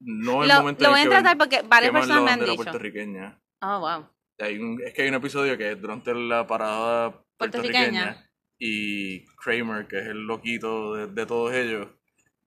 No 0.00 0.42
el 0.42 0.48
Lo, 0.48 0.54
momento 0.56 0.84
lo 0.84 0.90
voy 0.90 1.00
a 1.00 1.08
tratar 1.08 1.38
porque 1.38 1.62
varias 1.62 1.92
personas 1.92 2.24
me 2.24 2.30
han 2.32 2.40
dicho. 2.40 2.56
puertorriqueña. 2.56 3.40
Oh, 3.60 3.78
wow. 3.80 4.08
Hay 4.40 4.58
un, 4.58 4.80
es 4.82 4.92
que 4.94 5.02
hay 5.02 5.08
un 5.08 5.14
episodio 5.14 5.56
que 5.56 5.72
es 5.72 5.80
durante 5.80 6.12
la 6.14 6.46
parada 6.46 7.22
puertorriqueña, 7.36 8.04
Puertorriqueña. 8.16 8.30
y 8.58 9.24
Kramer, 9.36 9.86
que 9.86 9.98
es 10.00 10.06
el 10.06 10.26
loquito 10.26 10.94
de, 10.94 11.06
de 11.06 11.26
todos 11.26 11.52
ellos, 11.54 11.88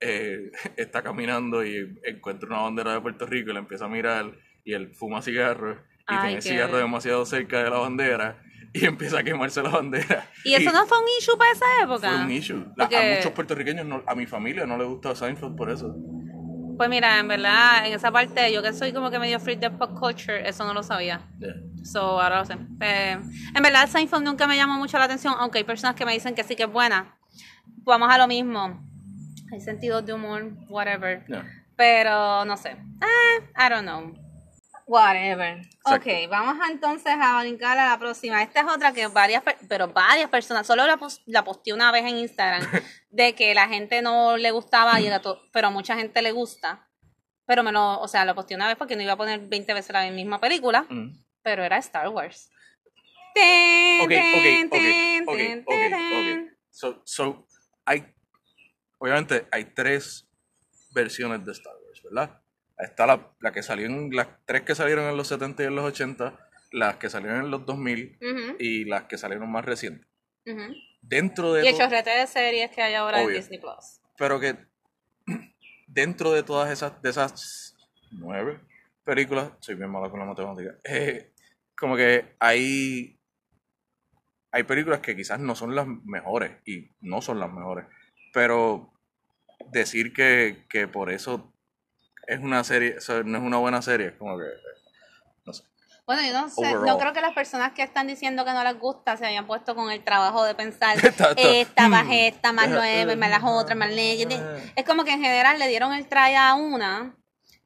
eh, 0.02 0.52
está 0.76 1.02
caminando 1.04 1.64
y 1.66 1.98
encuentra 2.04 2.50
una 2.50 2.62
bandera 2.64 2.94
de 2.96 3.02
Puerto 3.02 3.26
Rico 3.26 3.52
y 3.52 3.54
la 3.54 3.60
empieza 3.60 3.86
a 3.86 3.90
mirar 3.90 4.38
y 4.66 4.74
él 4.74 4.94
fuma 4.94 5.22
cigarros 5.22 5.78
y 6.00 6.04
Ay, 6.08 6.18
tiene 6.20 6.36
el 6.36 6.42
cigarro 6.42 6.78
demasiado 6.78 7.26
cerca 7.26 7.64
de 7.64 7.70
la 7.70 7.78
bandera 7.78 8.42
y 8.82 8.86
empieza 8.86 9.20
a 9.20 9.24
quemarse 9.24 9.62
la 9.64 9.70
bandera. 9.70 10.28
¿Y 10.44 10.54
eso 10.54 10.72
no 10.72 10.86
fue 10.86 10.98
un 11.00 11.06
issue 11.20 11.38
para 11.38 11.52
esa 11.52 11.66
época? 11.84 12.10
Fue 12.12 12.22
un 12.26 12.32
issue. 12.32 12.66
Porque- 12.78 12.98
A 12.98 13.16
muchos 13.18 13.32
puertorriqueños, 13.32 13.86
no- 13.86 14.04
a 14.06 14.16
mi 14.16 14.26
familia 14.26 14.66
no 14.66 14.78
le 14.78 14.84
gusta 14.86 15.16
Seinfeld 15.16 15.56
por 15.56 15.70
eso. 15.70 15.96
Pues 16.78 16.90
mira, 16.90 17.20
en 17.20 17.28
verdad, 17.30 17.88
en 17.88 17.94
esa 17.94 18.12
parte, 18.12 18.52
yo 18.52 18.62
que 18.62 18.74
soy 18.74 18.92
como 18.92 19.10
que 19.10 19.18
medio 19.18 19.40
freak 19.40 19.60
de 19.60 19.72
pop 19.72 19.98
culture, 19.98 20.48
eso 20.48 20.66
no 20.66 20.74
lo 20.74 20.84
sabía. 20.84 21.22
Yeah. 21.40 21.54
So, 21.86 22.20
ahora 22.22 22.40
lo 22.40 22.46
sé. 22.46 22.58
Eh, 22.82 23.18
en 23.56 23.64
verdad, 23.64 23.88
Seinfeld 23.88 24.24
nunca 24.24 24.46
me 24.46 24.58
llamó 24.58 24.74
mucho 24.74 24.98
la 24.98 25.06
atención, 25.06 25.34
aunque 25.40 25.60
hay 25.60 25.64
personas 25.64 25.96
que 25.96 26.06
me 26.06 26.12
dicen 26.12 26.36
que 26.36 26.44
sí 26.44 26.56
que 26.58 26.64
es 26.64 26.72
buena. 26.72 27.16
Vamos 27.86 28.12
a 28.14 28.18
lo 28.18 28.28
mismo. 28.28 28.84
Hay 29.54 29.62
sentidos 29.62 30.06
de 30.06 30.14
humor, 30.14 30.52
whatever. 30.68 31.24
Yeah. 31.28 31.46
Pero 31.78 32.44
no 32.44 32.58
sé. 32.58 32.72
Eh, 32.72 33.50
I 33.58 33.70
don't 33.70 33.84
know. 33.84 34.14
Whatever. 34.88 35.58
Exacto. 35.58 36.10
Ok, 36.10 36.30
vamos 36.30 36.58
a 36.64 36.72
entonces 36.72 37.14
a 37.20 37.40
brincar 37.42 37.78
a 37.78 37.90
la 37.90 37.98
próxima. 38.00 38.44
Esta 38.44 38.60
es 38.62 38.68
otra 38.68 38.94
que 38.94 39.08
varias, 39.08 39.42
per- 39.44 39.58
pero 39.68 39.88
varias 39.88 40.30
personas, 40.30 40.68
solo 40.68 40.86
la, 40.86 41.00
la 41.26 41.44
posteé 41.44 41.74
una 41.74 41.92
vez 41.92 42.06
en 42.06 42.18
Instagram, 42.18 42.62
de 43.10 43.34
que 43.34 43.56
la 43.56 43.68
gente 43.68 44.02
no 44.04 44.38
le 44.38 44.52
gustaba, 44.52 45.00
y 45.02 45.10
pero 45.52 45.68
a 45.68 45.72
mucha 45.72 45.96
gente 45.96 46.22
le 46.22 46.32
gusta. 46.32 46.88
Pero 47.48 47.64
me 47.64 47.72
lo, 47.72 48.00
o 48.00 48.08
sea, 48.08 48.26
lo 48.26 48.36
posteé 48.36 48.58
una 48.58 48.68
vez 48.68 48.76
porque 48.78 48.96
no 48.96 49.02
iba 49.04 49.14
a 49.14 49.18
poner 49.18 49.40
20 49.40 49.74
veces 49.74 49.92
la 49.92 50.10
misma 50.12 50.40
película, 50.40 50.86
Mm. 50.90 51.18
pero 51.42 51.64
era 51.64 51.78
Star 51.78 52.10
Wars. 52.10 52.50
Ok, 54.02 54.12
ok, 54.12 54.12
ok, 54.72 55.28
ok, 55.28 55.68
ok. 55.68 56.52
So, 56.70 57.02
so, 57.06 57.48
hay, 57.86 58.06
obviamente 58.98 59.48
hay 59.52 59.66
tres 59.66 60.28
versiones 60.92 61.44
de 61.46 61.52
Star 61.54 61.74
Wars, 61.86 62.02
¿verdad? 62.04 62.42
Está 62.78 63.08
la, 63.08 63.32
la 63.40 63.52
que 63.52 63.64
salió 63.64 63.86
en, 63.86 64.10
las 64.16 64.28
tres 64.46 64.64
que 64.64 64.76
salieron 64.76 65.06
en 65.06 65.16
los 65.16 65.28
70 65.28 65.64
y 65.64 65.66
en 65.68 65.76
los 65.76 65.86
80, 65.86 66.38
las 66.72 66.98
que 66.98 67.10
salieron 67.10 67.46
en 67.46 67.52
los 67.52 67.66
2000 67.66 68.20
Ujú, 68.22 68.56
y 68.60 68.86
las 68.86 69.04
que 69.04 69.18
salieron 69.18 69.50
más 69.52 69.64
recientes. 69.66 70.08
Dentro 71.02 71.54
de 71.54 71.66
Y 71.66 71.68
el 71.70 71.78
chorrete 71.78 72.10
de 72.10 72.28
series 72.28 72.70
que 72.72 72.82
hay 72.82 72.94
ahora 72.96 73.22
en 73.22 73.28
Obvio. 73.28 73.38
Disney 73.38 73.60
Plus. 73.60 74.02
pero 74.18 74.40
que 74.40 74.56
dentro 75.88 76.32
de 76.32 76.44
todas 76.44 76.72
esas, 76.72 77.02
de 77.02 77.10
esas 77.10 77.76
nueve 78.12 78.60
películas, 79.04 79.52
soy 79.60 79.76
bien 79.76 79.90
malo 79.90 80.12
con 80.12 80.20
la 80.20 80.26
matemática, 80.26 80.76
eh, 80.84 81.32
como 81.78 81.96
que 81.96 82.36
hay, 82.40 83.20
hay 84.52 84.64
películas 84.64 85.00
que 85.00 85.16
quizás 85.16 85.40
no 85.40 85.56
son 85.56 85.76
las 85.76 85.88
mejores 85.88 86.52
y 86.66 86.90
no 87.02 87.22
son 87.22 87.40
las 87.40 87.52
mejores, 87.52 87.86
pero 88.34 88.92
decir 89.72 90.14
que, 90.14 90.66
que 90.70 90.88
por 90.88 91.12
eso 91.12 91.55
es 92.28 92.40
una 92.40 92.64
serie, 92.64 92.98
o 92.98 93.02
sea, 93.02 93.24
no 93.24 93.38
es 93.38 93.44
una 93.44 93.58
buena 93.58 93.82
serie, 93.82 94.08
es 94.08 94.14
como 94.16 94.38
que, 94.38 94.46
no 95.46 95.54
sé. 95.54 95.64
Bueno, 96.06 96.22
yo 96.22 96.34
no 96.34 96.50
sé, 96.50 96.62
no 96.62 96.80
Overall. 96.80 97.00
creo 97.00 97.14
que 97.14 97.22
las 97.22 97.34
personas 97.34 97.74
que 97.74 97.82
están 97.82 98.06
diciendo 98.08 98.46
que 98.46 98.54
no 98.54 98.64
les 98.64 98.78
gusta 98.80 99.18
se 99.18 99.26
hayan 99.26 99.48
puesto 99.48 99.76
con 99.76 99.92
el 99.92 100.04
trabajo 100.04 100.44
de 100.44 100.54
pensar 100.54 100.98
esta 101.38 101.88
más 101.88 102.06
mm. 102.06 102.12
esta, 102.12 102.54
más 102.54 102.70
nueve, 102.70 103.16
más 103.16 103.30
las 103.30 103.44
otras, 103.44 103.78
más 103.78 103.92
leyes. 103.92 104.28
Es 104.76 104.86
como 104.86 105.04
que 105.04 105.14
en 105.14 105.22
general 105.22 105.58
le 105.58 105.68
dieron 105.68 105.94
el 105.94 106.08
try 106.08 106.36
a 106.36 106.54
una 106.54 107.16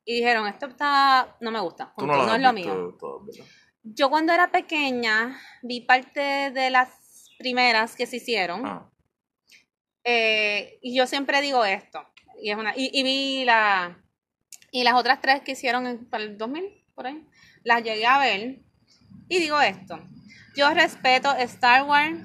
y 0.05 0.15
dijeron, 0.15 0.47
esto 0.47 0.67
está, 0.67 1.35
no 1.41 1.51
me 1.51 1.59
gusta, 1.59 1.93
Tú 1.97 2.07
no, 2.07 2.25
no, 2.25 2.35
es 2.35 2.41
lo 2.41 2.53
mío. 2.53 2.97
Yo 3.83 4.09
cuando 4.09 4.33
era 4.33 4.51
pequeña 4.51 5.37
vi 5.61 5.81
parte 5.81 6.51
de 6.51 6.69
las 6.69 6.89
primeras 7.37 7.95
que 7.95 8.05
se 8.05 8.17
hicieron 8.17 8.65
Ah, 8.65 8.89
eh, 10.03 10.79
y 10.81 10.95
yo 10.95 11.05
siempre 11.05 11.41
digo 11.41 11.63
esto, 11.65 12.03
y, 12.41 12.51
es 12.51 12.57
una, 12.57 12.73
y, 12.75 12.89
y 12.93 13.03
vi 13.03 13.45
la, 13.45 14.01
y 14.71 14.84
las 14.84 14.93
otras 14.95 15.21
tres 15.21 15.41
que 15.41 15.53
hicieron 15.53 15.88
en, 15.88 16.05
para 16.10 16.23
el 16.23 16.38
2000, 16.38 16.63
por 16.95 17.08
ahí, 17.08 17.23
las 17.63 17.84
llegué 17.84 18.05
a 18.05 18.19
ver, 18.19 18.60
y 19.27 19.39
digo 19.39 19.60
esto, 19.62 19.99
yo 20.55 20.73
respeto 20.73 21.32
Star 21.36 21.84
Wars 21.84 22.19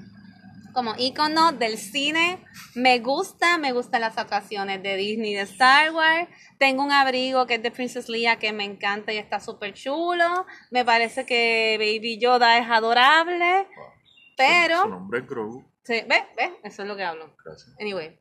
como 0.73 0.93
icono 0.97 1.53
del 1.53 1.77
cine, 1.77 2.43
me 2.75 2.99
gusta, 2.99 3.57
me 3.57 3.71
gustan 3.71 4.01
las 4.01 4.17
atracciones 4.17 4.83
de 4.83 4.97
Disney 4.97 5.33
de 5.33 5.41
Star 5.43 5.93
Wars, 5.93 6.27
tengo 6.59 6.83
un 6.83 6.91
abrigo 6.91 7.47
que 7.47 7.55
es 7.55 7.63
de 7.63 7.71
Princess 7.71 8.09
Leia 8.09 8.39
que 8.39 8.51
me 8.51 8.65
encanta 8.65 9.13
y 9.13 9.17
está 9.17 9.39
súper 9.39 9.73
chulo, 9.73 10.45
me 10.71 10.83
parece 10.83 11.25
que 11.25 11.77
Baby 11.79 12.19
Yoda 12.19 12.57
es 12.57 12.69
adorable, 12.69 13.67
Su 13.73 14.33
pero... 14.35 14.85
nombre 14.87 15.19
es 15.19 15.27
Grogu. 15.27 15.63
Sí, 15.83 16.01
¿ves? 16.09 16.23
¿Ves? 16.35 16.51
Eso 16.63 16.81
es 16.81 16.87
lo 16.89 16.97
que 16.97 17.03
hablo. 17.03 17.33
Gracias. 17.45 17.73
Anyway, 17.79 18.19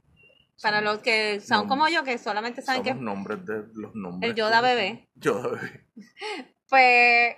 para 0.62 0.81
los 0.81 0.99
que 1.01 1.40
son 1.40 1.69
como 1.69 1.88
yo, 1.88 2.05
que 2.05 2.17
solamente 2.19 2.62
saben 2.62 2.85
Somos 2.85 2.99
que 2.99 3.05
nombres 3.05 3.45
de 3.47 3.64
los 3.75 3.95
nombres. 3.95 4.31
el 4.31 4.37
Yoda 4.37 4.61
bebé, 4.61 5.09
Yoda 5.14 5.49
bebé. 5.51 5.87
pues, 6.69 7.37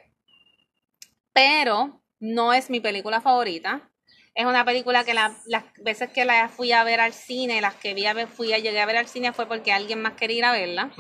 pero 1.32 2.00
no 2.20 2.52
es 2.52 2.70
mi 2.70 2.80
película 2.80 3.20
favorita. 3.20 3.90
Es 4.34 4.44
una 4.44 4.64
película 4.64 5.04
que 5.04 5.14
la- 5.14 5.34
las 5.46 5.64
veces 5.82 6.10
que 6.10 6.24
la 6.24 6.48
fui 6.48 6.72
a 6.72 6.84
ver 6.84 7.00
al 7.00 7.12
cine, 7.14 7.60
las 7.60 7.74
que 7.74 7.94
vi 7.94 8.06
a 8.06 8.12
ver, 8.12 8.28
fui 8.28 8.52
a 8.52 8.58
llegué 8.58 8.80
a 8.80 8.86
ver 8.86 8.96
al 8.98 9.08
cine 9.08 9.32
fue 9.32 9.46
porque 9.46 9.72
alguien 9.72 10.02
más 10.02 10.12
quería 10.14 10.38
ir 10.38 10.44
a 10.44 10.52
verla. 10.52 10.90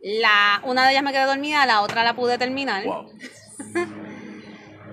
La, 0.00 0.60
una 0.64 0.84
de 0.86 0.92
ellas 0.92 1.02
me 1.02 1.12
quedé 1.12 1.24
dormida, 1.24 1.64
la 1.66 1.80
otra 1.82 2.02
la 2.04 2.14
pude 2.14 2.38
terminar. 2.38 2.84
Wow. 2.84 3.12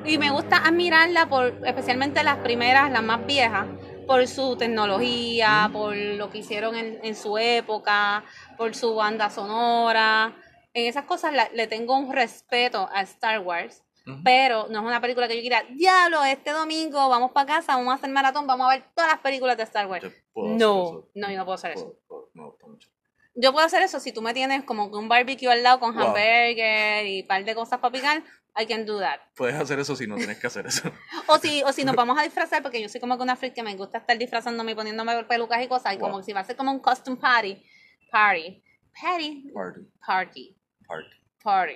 Y 0.04 0.18
me 0.18 0.32
gusta 0.32 0.58
admirarla 0.58 1.28
por, 1.30 1.60
especialmente 1.64 2.24
las 2.24 2.40
primeras, 2.40 2.90
las 2.90 3.04
más 3.04 3.24
viejas, 3.28 3.68
por 4.12 4.28
su 4.28 4.58
tecnología, 4.58 5.70
por 5.72 5.96
lo 5.96 6.30
que 6.30 6.40
hicieron 6.40 6.76
en, 6.76 7.00
en 7.02 7.16
su 7.16 7.38
época, 7.38 8.26
por 8.58 8.76
su 8.76 8.94
banda 8.96 9.30
sonora. 9.30 10.36
En 10.74 10.86
esas 10.86 11.06
cosas 11.06 11.32
la- 11.34 11.48
le 11.54 11.66
tengo 11.68 11.98
un 11.98 12.12
respeto 12.12 12.90
a 12.94 13.02
Star 13.04 13.40
Wars, 13.40 13.84
pero 14.26 14.68
no 14.70 14.80
es 14.82 14.86
una 14.86 15.00
película 15.00 15.30
que 15.30 15.36
yo 15.38 15.42
quiera, 15.42 15.64
diablo, 15.70 16.26
este 16.26 16.52
domingo 16.52 17.08
vamos 17.08 17.32
para 17.32 17.46
casa, 17.56 17.78
vamos 17.78 17.94
a 17.94 17.96
hacer 17.96 18.10
maratón, 18.10 18.46
vamos 18.48 18.68
a 18.68 18.72
ver 18.72 18.84
todas 18.94 19.12
las 19.12 19.22
películas 19.22 19.56
de 19.56 19.64
Star 19.64 19.88
Wars. 19.88 20.04
No, 20.36 21.06
no, 21.16 21.30
yo 21.32 21.38
no 21.38 21.46
puedo 21.46 21.56
hacer 21.56 21.72
eso. 21.72 21.96
Puedo- 22.08 22.58
mucho. 22.68 22.90
Yo 23.34 23.54
puedo 23.54 23.66
hacer 23.66 23.82
eso 23.82 24.02
si 24.02 24.12
tú 24.12 24.22
me 24.22 24.34
tienes 24.34 24.66
como 24.66 24.88
un 24.88 25.08
barbecue 25.08 25.48
al 25.50 25.64
lado 25.64 25.80
con 25.80 25.96
Wow. 25.96 26.04
hamburger 26.08 27.06
y 27.06 27.22
un 27.22 27.28
par 27.28 27.46
de 27.46 27.56
cosas 27.56 27.80
para 27.80 27.94
picar, 27.94 28.24
I 28.60 28.66
can 28.66 28.86
do 28.86 29.00
that. 29.00 29.20
Puedes 29.36 29.56
hacer 29.56 29.80
eso 29.80 29.96
si 29.96 30.08
no 30.08 30.16
tienes 30.18 30.38
que 30.40 30.48
hacer 30.48 30.66
eso. 30.68 30.92
O 31.28 31.38
si, 31.38 31.64
o 31.64 31.72
si 31.72 31.86
nos 31.86 31.96
vamos 31.96 32.18
a 32.20 32.24
disfrazar, 32.24 32.62
porque 32.62 32.82
yo 32.82 32.90
soy 32.90 33.00
como 33.00 33.16
que 33.18 33.24
una 33.24 33.36
freak 33.38 33.54
que 33.54 33.64
me 33.64 33.76
gusta 33.76 34.00
estar 34.00 34.18
disfrazándome 34.18 34.74
y 34.74 34.76
poniéndome 34.76 35.24
pelucas 35.24 35.64
y 35.64 35.68
cosas, 35.68 35.94
y 35.94 35.98
como 35.98 36.14
Wow. 36.14 36.20
que 36.20 36.26
si 36.26 36.34
va 36.34 36.42
a 36.42 36.44
ser 36.44 36.56
como 36.58 36.72
un 36.72 36.80
costume 36.80 37.16
party, 37.18 37.64
party, 38.12 38.62
party, 39.02 39.52
Party. 39.54 39.80
party, 40.06 40.58
Party. 40.88 41.10
party, 41.44 41.76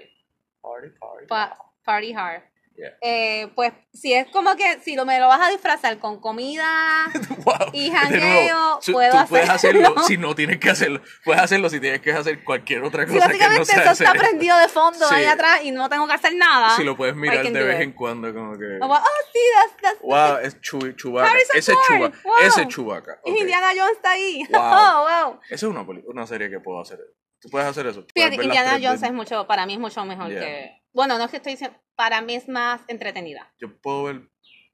Party, 0.61 0.89
party. 0.99 1.27
pa- 1.27 1.57
party 1.85 2.11
hard. 2.13 2.41
Yeah. 2.77 2.91
Eh, 3.01 3.47
pues 3.55 3.71
si 3.93 4.13
es 4.13 4.27
como 4.27 4.55
que 4.57 4.79
si 4.81 4.95
lo, 4.97 5.05
me 5.05 5.17
lo 5.19 5.27
vas 5.29 5.39
a 5.47 5.49
disfrazar 5.49 5.97
con 5.99 6.19
comida 6.19 6.65
Wow. 7.45 7.69
y 7.71 7.89
jangueo, 7.89 8.79
puedo 8.91 9.11
tú 9.23 9.27
puedes 9.29 9.49
hacerlo. 9.49 9.87
hacerlo 9.87 10.03
si 10.07 10.17
no 10.17 10.35
tienes 10.35 10.59
que 10.59 10.69
hacerlo. 10.71 11.01
Puedes 11.23 11.41
hacerlo 11.41 11.69
si 11.69 11.79
tienes 11.79 12.01
que 12.01 12.11
hacer 12.11 12.43
cualquier 12.43 12.83
otra 12.83 13.05
cosa 13.05 13.13
que 13.13 13.23
no 13.23 13.27
básicamente 13.29 13.65
sea 13.65 13.81
eso 13.83 13.91
está 13.91 14.09
hacer. 14.11 14.21
prendido 14.21 14.57
de 14.57 14.67
fondo 14.67 15.07
Sí. 15.07 15.15
ahí 15.15 15.25
atrás 15.25 15.59
y 15.63 15.71
no 15.71 15.87
tengo 15.89 16.05
que 16.07 16.13
hacer 16.13 16.35
nada. 16.35 16.75
Si 16.75 16.83
lo 16.83 16.97
puedes 16.97 17.15
mirar 17.15 17.43
de 17.49 17.63
vez 17.63 17.79
en 17.81 17.93
cuando, 17.93 18.33
como 18.33 18.57
que. 18.57 18.77
Como, 18.79 18.93
oh, 18.93 18.99
sí, 19.31 19.39
that's, 19.53 19.81
that's, 19.81 20.01
Wow, 20.01 20.37
es 20.43 20.59
Chewbacca. 20.61 21.29
Harrison 21.31 21.57
Ese 21.57 21.71
es 21.71 21.77
Chewbacca. 21.87 22.17
wow. 22.23 22.33
Ese 22.41 22.61
es 22.63 22.67
Chewbacca. 22.67 23.19
y 23.25 23.31
ok. 23.31 23.37
Indiana 23.39 23.67
Jones 23.75 23.91
está 23.95 24.11
ahí. 24.11 24.43
Wow. 24.49 24.61
Oh, 24.65 25.07
wow. 25.29 25.39
Esa 25.45 25.55
es 25.55 25.63
una, 25.63 25.81
una 26.07 26.27
serie 26.27 26.49
que 26.49 26.59
puedo 26.59 26.81
hacer. 26.81 26.99
Tú 27.39 27.49
puedes 27.49 27.67
hacer 27.67 27.85
eso. 27.87 28.05
Fíjate, 28.13 28.35
Indiana 28.35 28.77
Jones 28.81 29.01
es 29.03 29.13
mucho, 29.13 29.47
para 29.47 29.65
mí 29.65 29.73
es 29.73 29.79
mucho 29.79 30.03
mejor 30.05 30.29
Yeah. 30.29 30.39
que. 30.41 30.81
Bueno, 30.95 31.17
no 31.17 31.25
es 31.25 31.31
que 31.31 31.37
estoy 31.37 31.51
diciendo, 31.53 31.77
para 31.95 32.21
mí 32.21 32.33
es 32.35 32.47
más 32.47 32.81
entretenida. 32.87 33.53
Yo 33.59 33.77
puedo 33.81 34.05
ver 34.05 34.29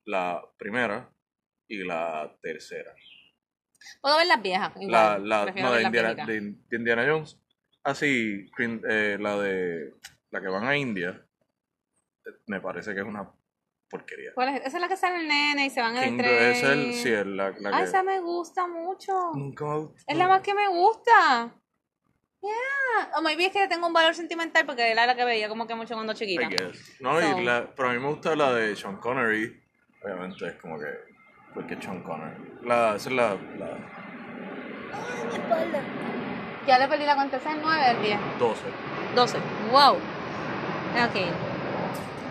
la 0.05 0.41
primera 0.57 1.11
y 1.67 1.83
la 1.83 2.37
tercera. 2.41 2.93
Puedo 4.01 4.17
ver 4.17 4.27
las 4.27 4.41
viejas. 4.41 4.71
La, 4.75 4.81
Igual. 4.83 5.29
la, 5.29 5.45
no, 5.45 5.73
de 5.73 5.81
Indiana, 5.83 6.13
de, 6.13 6.41
de 6.69 6.77
Indiana 6.77 7.05
Jones. 7.07 7.37
Así, 7.83 8.45
Queen- 8.55 8.83
eh, 8.87 9.17
la 9.19 9.37
de. 9.39 9.93
La 10.29 10.39
que 10.39 10.47
van 10.47 10.65
a 10.67 10.77
India. 10.77 11.25
Me 12.45 12.61
parece 12.61 12.93
que 12.93 12.99
es 13.01 13.05
una 13.05 13.29
porquería. 13.89 14.31
¿Cuál 14.35 14.49
es? 14.49 14.65
Esa 14.67 14.77
es 14.77 14.81
la 14.81 14.87
que 14.87 14.95
sale 14.97 15.21
el 15.21 15.27
nene 15.27 15.65
y 15.65 15.69
se 15.71 15.81
van 15.81 15.97
en 15.97 16.03
el 16.03 16.17
tren. 16.17 16.51
es 16.51 16.63
el. 16.63 16.93
Sí, 16.93 17.09
es 17.11 17.25
la, 17.25 17.49
la 17.59 17.69
Ah, 17.73 17.77
que. 17.79 17.83
esa 17.85 18.03
me 18.03 18.19
gusta 18.19 18.67
mucho. 18.67 19.31
Nunca 19.33 19.65
me 19.65 19.77
gustó. 19.79 20.03
Es 20.05 20.17
la 20.17 20.27
más 20.27 20.41
que 20.41 20.53
me 20.53 20.67
gusta. 20.67 21.51
Yeah. 22.41 23.11
O 23.17 23.21
maybe 23.21 23.45
es 23.45 23.51
que 23.51 23.67
tengo 23.67 23.85
un 23.87 23.93
valor 23.93 24.15
sentimental 24.15 24.65
porque 24.65 24.91
era 24.91 25.05
la 25.05 25.15
que 25.15 25.23
veía 25.25 25.47
como 25.47 25.67
que 25.67 25.75
mucho 25.75 25.93
cuando 25.93 26.13
chiquita. 26.13 26.43
I 26.43 26.47
guess. 26.47 26.95
No, 26.99 27.19
So- 27.19 27.39
y 27.39 27.43
la, 27.43 27.67
pero 27.75 27.89
a 27.89 27.93
mí 27.93 27.99
me 27.99 28.07
gusta 28.07 28.35
la 28.35 28.53
de 28.53 28.75
Sean 28.75 28.97
Connery. 28.97 29.61
Obviamente 30.03 30.47
es 30.47 30.55
como 30.55 30.79
que. 30.79 30.87
Porque 31.53 31.77
Sean 31.79 32.01
Connery. 32.01 32.35
La, 32.63 32.95
esa 32.95 33.09
es 33.09 33.15
la. 33.15 33.35
la 33.57 33.77
Ya 36.65 36.79
le 36.79 36.87
perdí 36.87 37.05
la 37.05 37.15
cuenta, 37.15 37.37
¿es 37.37 37.45
el 37.45 37.61
9 37.61 37.91
el 37.91 38.01
10? 38.01 38.19
12. 38.39 38.61
12. 39.15 39.37
Wow. 39.71 39.95
Ok. 39.95 41.25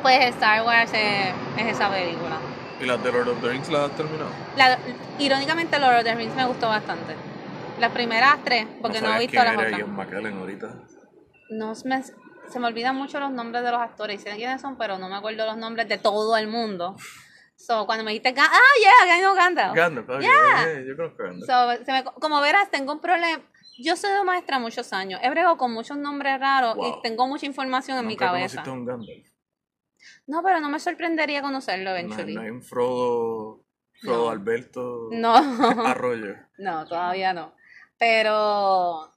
Pues 0.02 0.18
Star 0.34 0.64
Wars 0.64 0.92
es, 0.92 1.34
es 1.58 1.66
esa 1.66 1.90
película. 1.90 2.38
¿Y 2.80 2.86
las 2.86 3.02
de 3.04 3.12
Lord 3.12 3.28
of 3.28 3.40
the 3.42 3.48
Rings 3.48 3.68
las 3.68 3.90
has 3.90 3.96
terminado? 3.96 4.30
La, 4.56 4.78
irónicamente, 5.18 5.78
Lord 5.78 5.98
of 5.98 6.04
the 6.04 6.14
Rings 6.14 6.34
me 6.34 6.46
gustó 6.46 6.68
bastante. 6.68 7.14
Las 7.80 7.92
primeras 7.92 8.44
tres, 8.44 8.66
porque 8.82 9.00
no, 9.00 9.14
he 9.14 9.18
visto 9.20 9.36
las 9.42 9.56
otras. 9.56 9.78
Ian 9.78 9.94
McKellen 9.96 10.36
ahorita. 10.38 10.74
No 11.50 11.72
me- 11.86 12.02
se 12.02 12.58
me 12.60 12.66
olvidan 12.66 12.94
mucho 12.96 13.18
los 13.20 13.30
nombres 13.30 13.62
de 13.64 13.70
los 13.70 13.80
actores. 13.80 14.20
Sé 14.20 14.34
quiénes 14.36 14.60
son, 14.60 14.76
pero 14.76 14.98
no 14.98 15.08
me 15.08 15.16
acuerdo 15.16 15.46
los 15.46 15.56
nombres 15.56 15.88
de 15.88 15.96
todo 15.98 16.36
el 16.36 16.46
mundo. 16.48 16.96
So, 17.56 17.86
cuando 17.86 18.04
me 18.04 18.10
dijiste, 18.12 18.34
Ga- 18.34 18.48
ah, 18.50 18.74
yeah, 18.80 19.06
Gandalf 19.16 19.36
Gandalf. 19.36 19.74
Gandalf, 19.74 20.08
ok, 20.08 20.20
Yeah. 20.20 20.68
eh, 20.72 20.84
yo 20.88 20.96
creo 20.96 21.16
que 21.16 21.22
Gandalf. 21.22 21.46
So, 21.78 21.84
se 21.84 21.92
me- 21.92 22.04
como 22.04 22.40
verás, 22.40 22.70
tengo 22.70 22.92
un 22.92 23.00
problema. 23.00 23.42
Yo 23.78 23.96
soy 23.96 24.10
de 24.12 24.24
maestra 24.24 24.58
muchos 24.58 24.92
años. 24.92 25.20
He 25.22 25.30
bregado 25.30 25.56
con 25.56 25.72
muchos 25.72 25.96
nombres 25.96 26.38
raros 26.40 26.74
Wow. 26.76 26.98
y 26.98 27.02
tengo 27.02 27.26
mucha 27.28 27.46
información 27.46 27.98
en 27.98 28.06
mi 28.06 28.14
¿Nunca 28.14 28.26
cabeza. 28.26 28.62
un 28.70 28.84
Gandalf? 28.84 29.08
No, 30.26 30.42
pero 30.42 30.60
no 30.60 30.68
me 30.68 30.80
sorprendería 30.80 31.42
conocerlo 31.42 31.90
No, 31.90 31.96
eventually. 31.96 32.34
no 32.34 32.40
hay 32.42 32.50
un 32.50 32.62
Frodo, 32.62 33.64
Frodo 34.00 34.24
No. 34.24 34.30
Alberto 34.30 35.08
No. 35.12 35.34
Arroyo. 35.86 36.34
No, 36.58 36.86
todavía 36.86 37.32
no. 37.32 37.54
Pero. 38.00 39.12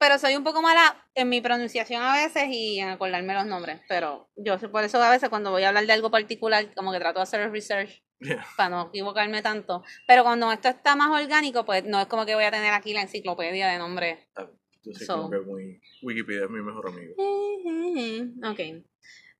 Pero 0.00 0.16
soy 0.18 0.36
un 0.36 0.44
poco 0.44 0.62
mala 0.62 1.04
en 1.16 1.28
mi 1.28 1.40
pronunciación 1.40 2.00
a 2.04 2.14
veces 2.14 2.44
y 2.50 2.78
en 2.78 2.88
acordarme 2.88 3.34
los 3.34 3.44
nombres. 3.46 3.80
Pero 3.88 4.30
yo 4.36 4.56
sé- 4.58 4.68
por 4.68 4.84
eso 4.84 5.02
a 5.02 5.10
veces 5.10 5.28
cuando 5.28 5.50
voy 5.50 5.64
a 5.64 5.68
hablar 5.68 5.84
de 5.86 5.92
algo 5.92 6.08
particular, 6.10 6.72
como 6.74 6.92
que 6.92 7.00
trato 7.00 7.18
de 7.18 7.24
hacer 7.24 7.50
research 7.50 8.02
Yeah. 8.20 8.44
para 8.56 8.68
no 8.70 8.88
equivocarme 8.88 9.42
tanto. 9.42 9.84
Pero 10.08 10.24
cuando 10.24 10.50
esto 10.50 10.68
está 10.68 10.96
más 10.96 11.08
orgánico, 11.22 11.64
pues 11.64 11.84
no 11.84 12.00
es 12.00 12.06
como 12.08 12.26
que 12.26 12.34
voy 12.34 12.42
a 12.44 12.50
tener 12.50 12.72
aquí 12.72 12.92
la 12.92 13.02
enciclopedia 13.02 13.68
de 13.68 13.78
nombres. 13.78 14.18
Yo 14.82 14.92
soy 14.92 15.06
So. 15.06 15.16
como 15.18 15.30
que 15.30 15.38
muy... 15.40 15.80
Wikipedia 16.02 16.44
es 16.44 16.50
mi 16.50 16.60
mejor 16.60 16.88
amigo. 16.88 17.14
Ok. 18.50 18.84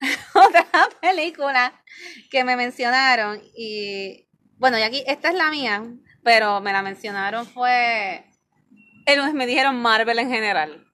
Otra 0.34 0.66
película 1.00 1.82
que 2.30 2.44
me 2.44 2.54
mencionaron 2.56 3.42
y 3.56 4.28
bueno, 4.58 4.78
y 4.78 4.82
aquí 4.82 5.02
esta 5.08 5.30
es 5.30 5.34
la 5.34 5.50
mía, 5.50 5.84
pero 6.28 6.60
me 6.60 6.74
la 6.74 6.82
mencionaron 6.82 7.46
fue 7.46 8.22
el 9.06 9.32
me 9.32 9.46
dijeron 9.46 9.80
Marvel 9.80 10.18
en 10.18 10.28
general. 10.28 10.86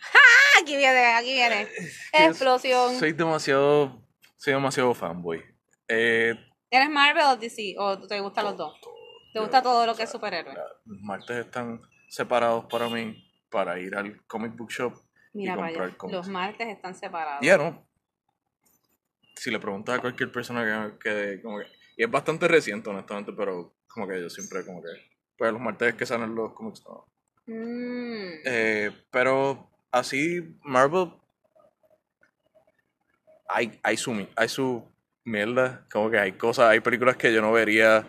¡Ja! 0.00 0.60
Aquí 0.60 0.76
viene, 0.76 1.06
aquí 1.06 1.32
viene. 1.32 1.66
Explosión. 2.12 2.94
Soy 3.00 3.14
demasiado... 3.14 4.00
Soy 4.36 4.52
demasiado 4.52 4.94
fanboy. 4.94 5.42
Eh, 5.88 6.36
¿Eres 6.70 6.88
Marvel 6.88 7.24
o 7.30 7.36
DC? 7.36 7.74
¿O 7.78 7.98
te 8.06 8.20
gustan 8.20 8.44
los 8.44 8.56
dos? 8.56 8.80
¿Te 9.32 9.40
gusta 9.40 9.60
todo 9.60 9.86
lo 9.86 9.96
que 9.96 10.04
es 10.04 10.10
superhéroe? 10.10 10.54
Los 10.84 11.00
martes 11.00 11.38
están 11.38 11.82
separados 12.08 12.66
para 12.66 12.88
mí 12.88 13.28
para 13.50 13.76
ir 13.80 13.96
al 13.96 14.24
comic 14.26 14.54
book 14.56 14.70
shop. 14.70 14.94
Mira, 15.32 15.56
comprar 15.56 15.80
vaya, 15.80 15.98
cómics. 15.98 16.16
los 16.16 16.28
martes 16.28 16.68
están 16.68 16.94
separados. 16.94 17.44
Ya 17.44 17.58
no. 17.58 17.84
Si 19.34 19.50
le 19.50 19.58
preguntas 19.58 19.98
a 19.98 20.00
cualquier 20.00 20.30
persona 20.30 20.94
que, 21.00 21.10
que 21.10 21.42
como 21.42 21.58
que... 21.58 21.66
Y 21.96 22.04
es 22.04 22.10
bastante 22.10 22.46
reciente, 22.46 22.88
honestamente, 22.88 23.32
pero 23.32 23.74
como 23.92 24.06
que 24.08 24.20
yo 24.20 24.30
siempre 24.30 24.64
como 24.64 24.82
que... 24.82 24.88
Pues 25.36 25.52
los 25.52 25.60
martes 25.60 25.94
que 25.94 26.06
salen 26.06 26.34
los 26.34 26.52
cómics 26.52 26.82
no. 26.86 27.06
Mm. 27.46 28.40
Eh, 28.44 28.90
pero 29.10 29.68
así, 29.90 30.56
Marvel. 30.62 31.10
Hay, 33.48 33.78
hay, 33.82 33.96
su, 33.96 34.12
mi- 34.12 34.28
hay 34.36 34.48
su 34.48 34.84
mierda. 35.24 35.82
Como 35.90 36.10
que 36.10 36.18
hay 36.18 36.32
cosas, 36.32 36.70
hay 36.70 36.80
películas 36.80 37.16
que 37.16 37.32
yo 37.32 37.42
no 37.42 37.52
vería 37.52 38.06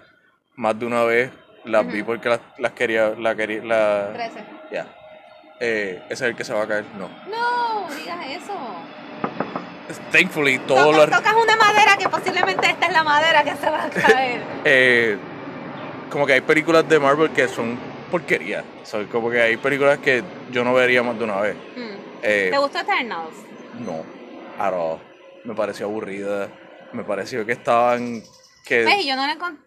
más 0.56 0.78
de 0.80 0.86
una 0.86 1.04
vez. 1.04 1.31
Las 1.65 1.88
vi 1.88 2.04
porque 2.04 2.29
las, 2.29 2.42
las 2.58 2.73
quería. 2.73 3.10
La 3.12 3.36
quería 3.36 3.63
la, 3.63 4.12
13. 4.13 4.46
ya. 4.71 4.96
Eh, 5.60 6.02
ese 6.06 6.13
es 6.13 6.21
el 6.21 6.36
que 6.36 6.44
se 6.44 6.54
va 6.54 6.63
a 6.63 6.67
caer. 6.67 6.86
No. 6.98 7.10
No, 7.29 7.88
digas 7.96 8.19
eso. 8.27 8.54
Thankfully, 10.12 10.60
todo 10.60 10.92
Tocas, 10.92 11.10
lo. 11.10 11.17
tocas 11.17 11.36
una 11.36 11.56
madera 11.56 11.98
que 11.98 12.10
posiblemente 12.10 12.69
esta 12.69 12.86
es 12.88 12.94
la 12.94 13.04
madera 13.04 13.44
que 13.44 13.56
se 13.56 13.69
va 13.69 13.86
a 13.86 13.90
caer. 13.90 14.42
eh, 14.65 15.17
como 16.14 16.28
que 16.28 16.34
hay 16.34 16.42
películas 16.42 16.88
de 16.88 17.00
Marvel 17.00 17.32
que 17.32 17.48
son 17.48 17.78
porquería. 18.12 18.64
So, 18.84 19.06
como 19.10 19.32
que 19.32 19.42
hay 19.42 19.58
películas 19.58 19.98
que 19.98 20.24
yo 20.52 20.64
no 20.64 20.72
vería 20.74 21.02
más 21.02 21.18
de 21.18 21.24
una 21.24 21.42
vez. 21.42 21.56
Mm. 21.76 21.96
Eh, 22.22 22.50
¿Te 22.52 22.58
gustó 22.60 22.80
Eternals? 22.80 23.36
No, 23.80 24.06
at 24.60 24.72
all. 24.74 25.00
Me 25.44 25.56
pareció 25.56 25.88
aburrida. 25.88 26.50
Me 26.94 27.04
pareció 27.04 27.44
que 27.46 27.54
estaban. 27.54 28.22
Que, 28.64 28.84
Ey, 28.84 29.08
yo 29.08 29.16
no 29.16 29.26
le 29.26 29.34
encont- 29.34 29.60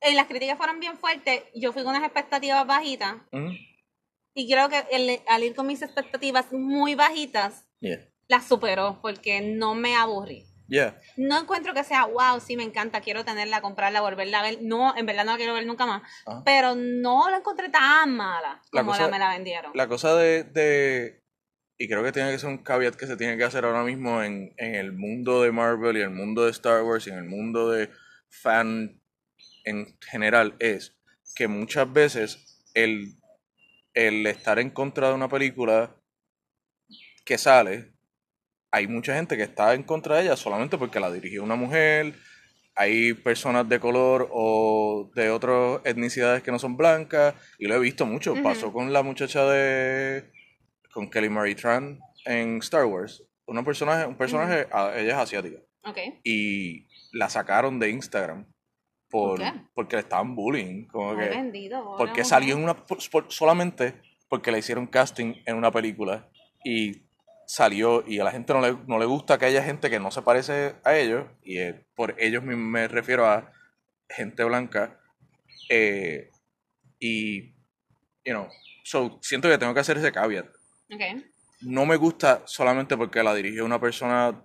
eh, 0.00 0.14
las 0.14 0.26
críticas 0.26 0.58
fueron 0.58 0.80
bien 0.80 0.98
fuertes. 0.98 1.44
Yo 1.54 1.72
fui 1.72 1.82
con 1.84 1.94
unas 1.94 2.04
expectativas 2.04 2.66
bajitas. 2.66 3.14
Mm, 3.30 3.52
Y 4.36 4.50
creo 4.50 4.68
que 4.68 4.82
el- 4.90 5.20
al 5.28 5.44
ir 5.44 5.54
con 5.54 5.68
mis 5.68 5.80
expectativas 5.80 6.52
muy 6.52 6.96
bajitas, 6.96 7.64
yeah. 7.78 8.00
las 8.26 8.44
superó 8.48 8.98
porque 9.00 9.40
no 9.40 9.76
me 9.76 9.94
aburrí. 9.94 10.44
Yeah. 10.66 10.98
No 11.16 11.38
encuentro 11.38 11.74
que 11.74 11.84
sea, 11.84 12.06
wow, 12.06 12.40
sí 12.40 12.56
me 12.56 12.62
encanta, 12.62 13.00
quiero 13.02 13.24
tenerla, 13.24 13.60
comprarla, 13.60 14.00
volverla 14.00 14.40
a 14.40 14.42
ver. 14.42 14.58
No, 14.62 14.96
en 14.96 15.04
verdad 15.06 15.24
no 15.24 15.32
la 15.32 15.36
quiero 15.36 15.52
ver 15.54 15.66
nunca 15.66 15.84
más. 15.86 16.02
Ajá. 16.26 16.42
Pero 16.44 16.74
no 16.74 17.28
la 17.30 17.38
encontré 17.38 17.68
tan 17.68 18.16
mala 18.16 18.62
La 18.72 18.80
como 18.80 18.92
cosa- 18.92 19.04
la 19.04 19.10
me 19.10 19.18
la 19.18 19.30
vendieron. 19.30 19.72
La 19.74 19.86
cosa 19.88 20.14
de, 20.16 20.44
de- 20.44 21.22
Y 21.76 21.86
creo 21.88 22.02
que 22.02 22.12
tiene 22.12 22.30
que 22.32 22.38
ser 22.38 22.48
un 22.48 22.62
caveat 22.62 22.94
que 22.94 23.06
se 23.06 23.16
tiene 23.16 23.36
que 23.36 23.44
hacer 23.44 23.64
ahora 23.64 23.82
mismo 23.84 24.22
en, 24.22 24.54
en 24.56 24.74
el 24.74 24.92
mundo 24.92 25.42
de 25.42 25.52
Marvel 25.52 25.96
y 25.96 26.00
el 26.00 26.10
mundo 26.10 26.44
de 26.44 26.50
Star 26.52 26.82
Wars 26.82 27.06
y 27.06 27.10
en 27.10 27.18
el 27.18 27.24
mundo 27.24 27.70
de 27.70 27.90
fan 28.30 29.00
en 29.64 29.98
general 30.00 30.56
es 30.60 30.96
que 31.34 31.48
muchas 31.48 31.92
veces 31.92 32.62
el, 32.74 33.16
el 33.94 34.26
estar 34.26 34.58
en 34.58 34.70
contra 34.70 35.08
de 35.08 35.14
una 35.14 35.28
película 35.28 35.96
que 37.24 37.38
sale, 37.38 37.93
hay 38.74 38.86
mucha 38.88 39.14
gente 39.14 39.36
que 39.36 39.44
está 39.44 39.74
en 39.74 39.82
contra 39.84 40.16
de 40.16 40.22
ella 40.24 40.36
solamente 40.36 40.76
porque 40.78 40.98
la 41.00 41.12
dirigió 41.12 41.42
una 41.44 41.54
mujer, 41.54 42.14
hay 42.74 43.12
personas 43.14 43.68
de 43.68 43.78
color 43.78 44.28
o 44.32 45.10
de 45.14 45.30
otras 45.30 45.80
etnicidades 45.84 46.42
que 46.42 46.50
no 46.50 46.58
son 46.58 46.76
blancas, 46.76 47.34
y 47.58 47.66
lo 47.68 47.76
he 47.76 47.78
visto 47.78 48.04
mucho. 48.04 48.34
Pasó 48.42 48.72
con 48.72 48.92
la 48.92 49.02
muchacha 49.04 49.44
de. 49.46 50.24
con 50.92 51.08
Kelly 51.08 51.28
Marie 51.28 51.54
Tran 51.54 52.00
en 52.24 52.58
Star 52.58 52.84
Wars. 52.86 53.22
Una 53.46 53.62
personaje, 53.62 54.06
un 54.06 54.16
personaje, 54.16 54.66
ella 54.96 55.12
es 55.14 55.14
asiática. 55.14 55.58
Ok. 55.84 55.98
Y 56.24 56.88
la 57.12 57.28
sacaron 57.28 57.78
de 57.78 57.90
Instagram 57.90 58.46
por, 59.08 59.38
porque 59.74 59.94
le 59.96 60.00
estaban 60.02 60.34
bullying. 60.34 60.86
Como 60.88 61.10
que, 61.16 61.28
porque 61.96 62.22
salió 62.24 62.56
en 62.56 62.64
una. 62.64 62.74
por- 62.74 63.30
solamente 63.30 63.94
porque 64.28 64.50
le 64.50 64.58
hicieron 64.58 64.86
casting 64.88 65.34
en 65.46 65.56
una 65.56 65.70
película 65.70 66.28
y 66.64 67.03
salió 67.46 68.04
y 68.06 68.18
a 68.20 68.24
la 68.24 68.32
gente 68.32 68.52
no 68.52 68.60
le, 68.60 68.76
no 68.86 68.98
le 68.98 69.06
gusta 69.06 69.38
que 69.38 69.46
haya 69.46 69.62
gente 69.62 69.90
que 69.90 70.00
no 70.00 70.10
se 70.10 70.22
parece 70.22 70.74
a 70.84 70.96
ellos 70.96 71.26
y 71.42 71.58
eh, 71.58 71.86
por 71.94 72.14
ellos 72.18 72.42
me, 72.42 72.56
me 72.56 72.88
refiero 72.88 73.26
a 73.26 73.52
gente 74.08 74.44
blanca 74.44 74.98
eh, 75.68 76.30
y 76.98 77.52
you 78.24 78.32
know 78.32 78.48
so 78.84 79.18
siento 79.22 79.48
que 79.48 79.58
tengo 79.58 79.74
que 79.74 79.80
hacer 79.80 79.96
ese 79.96 80.12
caveat. 80.12 80.46
Ok. 80.92 81.24
no 81.62 81.86
me 81.86 81.96
gusta 81.96 82.42
solamente 82.46 82.96
porque 82.96 83.22
la 83.22 83.34
dirigió 83.34 83.64
una 83.64 83.80
persona 83.80 84.44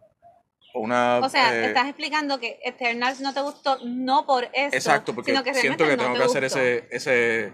o 0.73 0.79
una 0.81 1.19
O 1.19 1.29
sea, 1.29 1.53
eh, 1.53 1.67
estás 1.67 1.87
explicando 1.87 2.39
que 2.39 2.59
Eternals 2.63 3.19
no 3.21 3.33
te 3.33 3.41
gustó 3.41 3.77
no 3.85 4.25
por 4.25 4.45
eso, 4.53 4.75
exacto 4.75 5.13
porque 5.13 5.31
sino 5.31 5.43
que 5.43 5.53
siento 5.53 5.85
que 5.85 5.97
tengo 5.97 6.15
que 6.15 6.23
hacer 6.23 6.43
ese 6.43 6.87
ese 6.91 7.53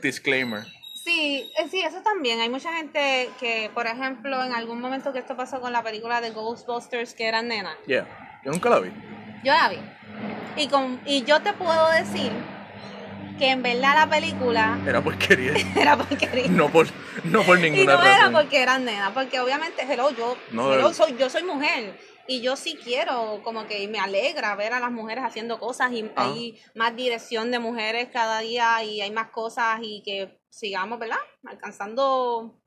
disclaimer 0.00 0.64
Sí, 1.02 1.50
eh, 1.58 1.68
sí, 1.70 1.80
eso 1.80 2.00
también. 2.02 2.40
Hay 2.40 2.48
mucha 2.48 2.72
gente 2.74 3.30
que, 3.40 3.70
por 3.74 3.86
ejemplo, 3.86 4.42
en 4.44 4.52
algún 4.52 4.80
momento 4.80 5.12
que 5.12 5.18
esto 5.18 5.36
pasó 5.36 5.60
con 5.60 5.72
la 5.72 5.82
película 5.82 6.20
de 6.20 6.30
Ghostbusters, 6.30 7.14
que 7.14 7.26
eran 7.26 7.48
nenas. 7.48 7.76
yeah 7.86 8.06
yo 8.44 8.50
nunca 8.50 8.68
la 8.70 8.80
vi 8.80 8.90
Yo 9.44 9.52
la 9.52 9.68
vi. 9.68 9.78
Y, 10.56 10.68
con, 10.68 11.00
y 11.06 11.22
yo 11.24 11.40
te 11.40 11.52
puedo 11.54 11.90
decir 11.92 12.30
que 13.38 13.50
en 13.50 13.62
verdad 13.62 13.94
la 13.94 14.06
película 14.08 14.78
era 14.86 15.00
porquería 15.00 15.54
era 15.76 15.96
porquería. 15.96 16.48
no 16.48 16.68
por 16.70 16.86
no 17.24 17.42
por 17.42 17.58
y 17.58 17.62
ninguna 17.62 17.96
no 17.96 18.02
era 18.04 18.30
porque 18.30 18.62
eran 18.62 18.84
nenas, 18.84 19.10
porque 19.12 19.40
obviamente, 19.40 19.82
hello, 19.88 20.10
yo, 20.10 20.36
No, 20.52 20.72
hello, 20.72 20.88
el- 20.88 20.94
soy, 20.94 21.16
yo 21.18 21.28
soy 21.30 21.42
mujer. 21.44 21.98
Y 22.28 22.40
yo 22.40 22.56
sí 22.56 22.76
quiero, 22.82 23.40
como 23.42 23.66
que 23.66 23.86
me 23.88 23.98
alegra 23.98 24.54
ver 24.54 24.72
a 24.72 24.80
las 24.80 24.92
mujeres 24.92 25.24
haciendo 25.24 25.58
cosas 25.58 25.92
y 25.92 26.02
Ah. 26.16 26.24
hay 26.24 26.58
más 26.74 26.94
dirección 26.94 27.50
de 27.50 27.58
mujeres 27.58 28.08
cada 28.12 28.40
día 28.40 28.82
y 28.84 29.00
hay 29.00 29.10
más 29.10 29.30
cosas 29.30 29.80
y 29.82 30.02
que 30.04 30.40
sigamos, 30.48 30.98
¿verdad? 30.98 31.18
Alcanzando, 31.44 32.60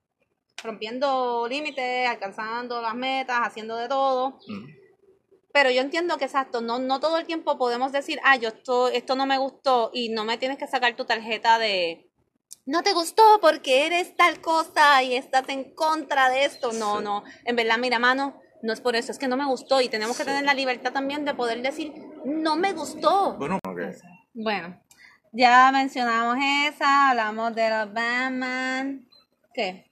rompiendo 0.64 1.48
límites, 1.48 2.08
alcanzando 2.10 2.82
las 2.82 2.96
metas, 2.96 3.40
haciendo 3.42 3.78
de 3.78 3.88
todo. 3.88 4.40
Mm. 4.48 4.66
Pero 5.54 5.70
yo 5.72 5.82
entiendo 5.82 6.18
que 6.18 6.26
exacto, 6.26 6.60
no, 6.60 6.80
no 6.80 7.00
todo 7.00 7.18
el 7.18 7.26
tiempo 7.26 7.58
podemos 7.58 7.92
decir, 7.94 8.20
ah, 8.24 8.36
yo 8.36 8.50
esto, 8.50 8.90
esto 8.90 9.16
no 9.16 9.26
me 9.26 9.38
gustó 9.38 9.90
y 9.94 10.10
no 10.10 10.26
me 10.26 10.38
tienes 10.38 10.58
que 10.58 10.68
sacar 10.68 10.96
tu 10.96 11.06
tarjeta 11.06 11.58
de 11.60 12.10
no 12.66 12.82
te 12.82 12.94
gustó 12.94 13.22
porque 13.42 13.86
eres 13.86 14.16
tal 14.18 14.42
cosa 14.42 15.02
y 15.04 15.16
estás 15.16 15.48
en 15.50 15.76
contra 15.76 16.30
de 16.30 16.46
esto. 16.46 16.74
No, 16.74 16.98
Sí. 16.98 17.04
no. 17.04 17.24
En 17.46 17.56
verdad, 17.56 17.78
mira, 17.78 18.00
mano, 18.00 18.42
no 18.62 18.74
es 18.74 18.82
por 18.82 18.96
eso, 18.96 19.12
es 19.12 19.20
que 19.20 19.28
no 19.28 19.38
me 19.38 19.46
gustó 19.46 19.82
y 19.82 19.90
tenemos 19.90 20.18
que 20.18 20.24
Sí. 20.24 20.30
tener 20.30 20.44
la 20.44 20.54
libertad 20.54 20.92
también 20.94 21.26
de 21.26 21.34
poder 21.34 21.62
decir, 21.62 21.94
no 22.26 22.56
me 22.56 22.74
gustó. 22.74 23.36
bueno 23.38 23.60
ok. 23.66 23.80
Bueno, 24.34 24.80
ya 25.32 25.72
mencionamos 25.72 26.38
esa, 26.68 27.12
hablamos 27.12 27.54
de 27.56 27.70
los 27.70 27.94
Batman. 27.94 29.06
¿Qué? 29.54 29.86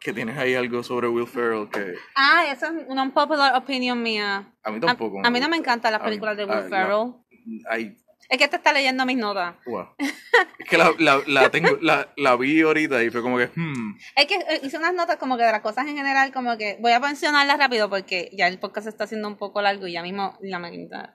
que 0.00 0.12
tienes 0.12 0.36
ahí 0.36 0.56
algo 0.56 0.82
sobre 0.82 1.06
Will 1.06 1.28
Ferrell 1.28 1.68
que 1.70 1.94
Ah, 2.16 2.46
esa 2.50 2.66
es 2.76 2.86
una 2.88 3.04
unpopular 3.04 3.54
opinion 3.54 4.02
mía. 4.02 4.52
a 4.64 4.70
mí 4.72 4.80
tampoco 4.80 5.20
a 5.24 5.30
mí 5.30 5.38
no 5.38 5.48
me 5.48 5.56
gusta. 5.58 5.70
encantan 5.70 5.92
las 5.92 6.00
mí- 6.00 6.06
películas 6.06 6.36
de 6.36 6.42
a 6.42 6.46
Will 6.46 6.56
ver, 6.56 6.70
la- 6.70 6.76
Ferrell. 6.76 7.96
Es 8.32 8.38
que 8.38 8.48
te 8.48 8.56
está 8.56 8.72
leyendo 8.72 9.04
mis 9.04 9.18
notas. 9.18 9.56
wow. 9.66 9.88
Es 9.98 10.66
que 10.66 10.78
la, 10.78 10.90
la, 10.98 11.20
la 11.26 11.50
tengo, 11.50 11.76
la, 11.82 12.14
la 12.16 12.34
vi 12.36 12.62
ahorita 12.62 13.02
y 13.02 13.10
fue 13.10 13.20
como 13.20 13.36
que, 13.36 13.50
hmm, 13.54 13.98
Es 14.16 14.24
que 14.24 14.36
eh, 14.36 14.60
hice 14.62 14.78
unas 14.78 14.94
notas 14.94 15.18
como 15.18 15.36
que 15.36 15.42
de 15.42 15.52
las 15.52 15.60
cosas 15.60 15.86
en 15.86 15.98
general, 15.98 16.32
como 16.32 16.56
que 16.56 16.78
voy 16.80 16.92
a 16.92 16.98
mencionarlas 16.98 17.58
rápido 17.58 17.90
porque 17.90 18.30
ya 18.32 18.48
el 18.48 18.58
podcast 18.58 18.84
se 18.84 18.88
está 18.88 19.04
haciendo 19.04 19.28
un 19.28 19.36
poco 19.36 19.60
largo 19.60 19.86
y 19.86 19.92
ya 19.92 20.02
mismo 20.02 20.38
la 20.40 20.58
maquinita 20.58 21.14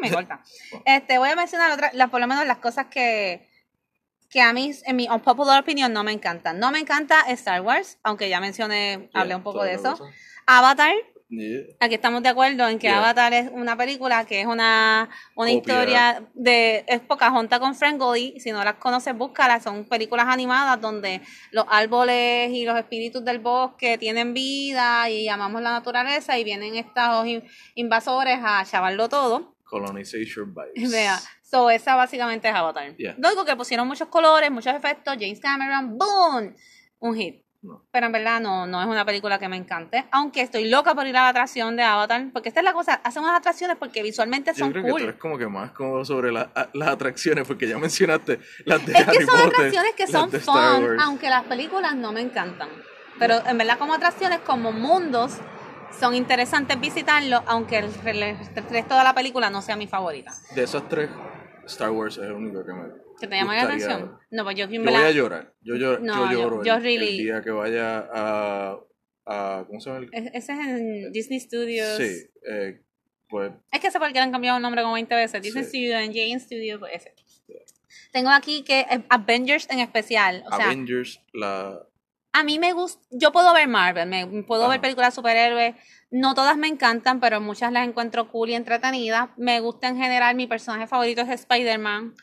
me 0.00 0.10
corta. 0.12 0.42
Este, 0.84 1.18
voy 1.18 1.28
a 1.28 1.36
mencionar 1.36 1.70
otras, 1.70 1.94
las, 1.94 2.10
por 2.10 2.20
lo 2.20 2.26
menos 2.26 2.44
las 2.44 2.58
cosas 2.58 2.86
que, 2.86 3.48
que 4.28 4.40
a 4.40 4.52
mí, 4.52 4.72
en 4.84 4.96
mi 4.96 5.08
unpopular 5.08 5.62
opinion, 5.62 5.92
no 5.92 6.02
me 6.02 6.10
encantan. 6.10 6.58
No 6.58 6.72
me 6.72 6.80
encanta 6.80 7.20
Star 7.28 7.60
Wars, 7.60 7.98
aunque 8.02 8.28
ya 8.28 8.40
mencioné, 8.40 9.10
hablé 9.14 9.36
un 9.36 9.44
poco 9.44 9.62
de 9.62 9.74
eso. 9.74 9.96
Avatar, 10.44 10.96
Yeah. 11.30 11.66
aquí 11.80 11.94
estamos 11.94 12.22
de 12.22 12.30
acuerdo 12.30 12.66
en 12.68 12.78
que 12.78 12.86
Yeah. 12.86 12.98
Avatar 13.00 13.34
es 13.34 13.50
una 13.52 13.76
película 13.76 14.24
que 14.24 14.40
es 14.40 14.46
una, 14.46 15.10
una 15.34 15.50
historia 15.50 16.26
de 16.34 16.84
es 16.86 17.00
Pocahontas 17.00 17.60
con 17.60 17.74
Frank 17.74 18.00
Si 18.38 18.50
no 18.50 18.64
las 18.64 18.74
conoces, 18.76 19.14
búscalas. 19.14 19.62
Son 19.62 19.84
películas 19.84 20.26
animadas 20.26 20.80
donde 20.80 21.20
los 21.50 21.66
árboles 21.68 22.50
y 22.50 22.64
los 22.64 22.78
espíritus 22.78 23.24
del 23.24 23.40
bosque 23.40 23.98
tienen 23.98 24.32
vida 24.32 25.10
y 25.10 25.28
amamos 25.28 25.60
la 25.60 25.72
naturaleza 25.72 26.38
y 26.38 26.44
vienen 26.44 26.76
estos 26.76 27.26
in- 27.26 27.44
invasores 27.74 28.38
a 28.42 28.64
chavarlo 28.64 29.08
todo. 29.08 29.54
Colonization 29.64 30.54
vibes. 30.54 30.90
Vea. 30.90 31.18
So, 31.42 31.70
esa 31.70 31.94
básicamente 31.94 32.48
es 32.48 32.54
Avatar. 32.54 32.96
Yeah. 32.96 33.14
Luego 33.18 33.44
que 33.44 33.54
pusieron 33.56 33.86
muchos 33.86 34.08
colores, 34.08 34.50
muchos 34.50 34.74
efectos, 34.74 35.14
James 35.20 35.40
Cameron, 35.40 35.96
¡boom! 35.98 36.54
Un 37.00 37.14
hit. 37.16 37.42
No. 37.60 37.84
Pero 37.90 38.06
en 38.06 38.12
verdad 38.12 38.40
no, 38.40 38.66
no 38.68 38.80
es 38.80 38.86
una 38.86 39.04
película 39.04 39.38
que 39.38 39.48
me 39.48 39.56
encante. 39.56 40.04
Aunque 40.12 40.42
estoy 40.42 40.68
loca 40.68 40.94
por 40.94 41.06
ir 41.06 41.16
a 41.16 41.22
la 41.22 41.28
atracción 41.30 41.74
de 41.74 41.82
Avatar. 41.82 42.26
Porque 42.32 42.48
esta 42.50 42.60
es 42.60 42.64
la 42.64 42.72
cosa, 42.72 42.94
hacen 43.02 43.22
unas 43.24 43.36
atracciones 43.36 43.76
porque 43.76 44.02
visualmente 44.02 44.52
Yo 44.52 44.58
son 44.60 44.70
creo 44.70 44.84
que 44.84 44.88
tú 44.90 44.94
cool. 44.94 45.02
eres 45.02 45.16
como 45.16 45.36
que 45.38 45.46
más 45.48 45.72
como 45.72 46.04
sobre 46.04 46.30
la- 46.30 46.52
a- 46.54 46.68
las 46.74 46.88
atracciones, 46.90 47.46
porque 47.48 47.66
ya 47.68 47.76
mencionaste 47.78 48.38
las 48.64 48.86
de 48.86 48.92
Es 48.92 49.04
que 49.06 49.24
son 49.26 49.26
Potter, 49.26 49.46
atracciones 49.48 49.92
que 49.96 50.06
son 50.06 50.30
fun, 50.30 51.00
aunque 51.00 51.28
las 51.30 51.44
películas 51.44 51.96
no 51.96 52.12
me 52.12 52.20
encantan. 52.20 52.68
Pero 53.18 53.34
en 53.44 53.58
verdad 53.58 53.76
como 53.78 53.94
atracciones, 53.94 54.38
como 54.40 54.70
mundos, 54.70 55.38
son 55.98 56.14
interesantes 56.14 56.78
visitarlos, 56.78 57.42
aunque 57.46 57.78
el, 57.78 57.86
el 58.06 58.36
resto 58.70 58.96
de 58.96 59.02
la 59.02 59.14
película 59.14 59.50
no 59.50 59.62
sea 59.62 59.74
mi 59.74 59.88
favorita. 59.88 60.32
De 60.54 60.62
esas 60.62 60.88
tres, 60.88 61.10
Star 61.66 61.90
Wars 61.90 62.18
es 62.18 62.22
el 62.24 62.32
único 62.34 62.64
que 62.64 62.72
me 62.72 62.84
¿Que 63.20 63.26
te 63.26 63.34
llama 63.36 63.56
la 63.56 63.62
atención? 63.62 64.18
No, 64.30 64.44
pues 64.44 64.56
yo, 64.56 64.68
Yo 64.68 64.82
voy 64.82 64.94
a 64.94 65.10
llorar. 65.10 65.54
Yo, 65.60 65.74
llor- 65.74 66.00
No, 66.00 66.26
yo 66.26 66.32
yo- 66.32 66.38
lloro 66.42 66.64
yo 66.64 66.74
el, 66.74 66.82
really- 66.82 67.18
el 67.18 67.24
día 67.24 67.42
que 67.42 67.50
vaya 67.50 68.08
a, 68.12 68.78
a 69.26 69.64
¿cómo 69.66 69.80
se 69.80 69.90
llama? 69.90 70.06
el- 70.12 70.26
es- 70.26 70.30
Ese 70.34 70.52
es 70.52 70.58
en 70.58 71.12
Disney 71.12 71.40
Studios. 71.40 71.96
Sí, 71.96 72.30
eh, 72.50 72.80
pues 73.28 73.52
Es 73.72 73.80
que 73.80 73.90
sé 73.90 73.98
por 73.98 74.08
qué 74.08 74.14
le 74.14 74.20
han 74.20 74.32
cambiado 74.32 74.56
el 74.56 74.62
nombre 74.62 74.82
como 74.82 74.94
20 74.94 75.14
veces. 75.14 75.42
Disney 75.42 75.64
Sí. 75.64 75.68
Studios, 75.70 76.00
en 76.00 76.12
Jane 76.14 76.40
Studios, 76.40 76.78
pues 76.78 76.92
ese. 76.94 77.14
Tengo 78.12 78.30
aquí 78.30 78.62
que 78.62 78.80
eh, 78.80 79.04
Avengers 79.10 79.68
en 79.70 79.80
especial. 79.80 80.42
O 80.50 80.56
sea, 80.56 80.66
Avengers, 80.66 81.20
la... 81.34 81.78
a 82.32 82.42
mí 82.44 82.58
me 82.58 82.72
gusta, 82.72 83.06
yo 83.10 83.32
puedo 83.32 83.52
ver 83.52 83.68
Marvel, 83.68 84.08
me 84.08 84.42
puedo 84.44 84.66
ver 84.68 84.80
películas 84.80 85.12
de 85.12 85.16
superhéroes, 85.16 85.74
no 86.10 86.34
todas 86.34 86.56
me 86.56 86.68
encantan, 86.68 87.20
pero 87.20 87.40
muchas 87.42 87.70
las 87.70 87.86
encuentro 87.86 88.30
cool 88.30 88.48
y 88.50 88.54
entretenidas. 88.54 89.28
Me 89.36 89.60
gusta 89.60 89.88
en 89.88 89.98
general, 89.98 90.36
mi 90.36 90.46
personaje 90.46 90.86
favorito 90.86 91.20
es 91.20 91.28
Spider-Man, 91.28 92.14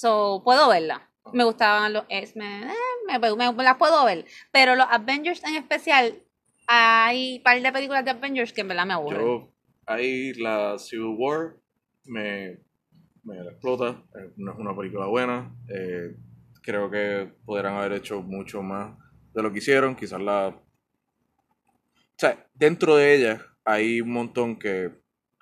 so 0.00 0.42
puedo 0.44 0.68
verla. 0.68 1.10
Me 1.32 1.42
gustaban 1.44 1.92
los 1.92 2.04
X-Men, 2.08 2.64
eh, 2.70 2.74
me, 3.06 3.18
me- 3.18 3.52
me 3.52 3.64
las 3.64 3.76
puedo 3.76 4.04
ver, 4.04 4.24
pero 4.52 4.74
los 4.76 4.86
Avengers 4.90 5.42
en 5.44 5.56
especial, 5.56 6.22
hay 6.68 7.38
un 7.38 7.42
par 7.42 7.60
de 7.60 7.72
películas 7.72 8.04
de 8.04 8.10
Avengers 8.12 8.52
que 8.52 8.60
en 8.60 8.68
verdad 8.68 8.86
me 8.86 8.92
aburren. 8.94 9.20
Yo, 9.22 9.52
ahí 9.86 10.34
la 10.34 10.78
Civil 10.78 11.14
War 11.18 11.56
me, 12.04 12.58
me 13.24 13.38
explota. 13.42 14.02
eh, 14.16 14.30
No 14.36 14.52
es 14.52 14.58
una 14.58 14.76
película 14.76 15.06
buena. 15.06 15.50
eh, 15.68 16.14
creo 16.62 16.90
que 16.90 17.32
podrían 17.44 17.74
haber 17.74 17.92
hecho 17.92 18.20
mucho 18.22 18.62
más 18.62 18.96
de 19.34 19.42
lo 19.42 19.50
que 19.52 19.58
hicieron. 19.58 19.94
Quizás 19.96 20.20
la. 20.20 20.48
O 20.48 22.18
sea, 22.18 22.46
dentro 22.54 22.96
de 22.96 23.14
ellas 23.14 23.40
hay 23.64 24.00
un 24.00 24.12
montón 24.12 24.58
que. 24.58 24.90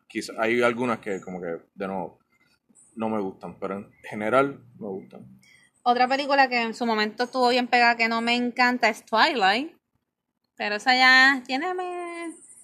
Quizás 0.09 0.37
hay 0.39 0.63
algunas 0.63 0.99
que, 1.01 1.21
como 1.21 1.41
que, 1.41 1.59
de 1.75 1.87
nuevo, 1.89 2.21
no 2.97 3.09
me 3.09 3.21
gustan. 3.21 3.59
Pero 3.59 3.79
en 3.79 3.93
general, 4.03 4.61
me 4.79 4.89
gustan. 4.89 5.27
Otra 5.83 6.09
película 6.09 6.49
que 6.49 6.63
en 6.63 6.75
su 6.75 6.87
momento 6.87 7.25
estuvo 7.25 7.49
bien 7.51 7.67
pegada 7.67 7.97
que 7.97 8.09
no 8.09 8.21
me 8.21 8.35
encanta 8.35 8.89
es 8.89 9.05
Twilight. 9.05 9.73
Pero 10.57 10.77
esa 10.77 10.95
ya 10.95 11.43
tiene 11.47 11.67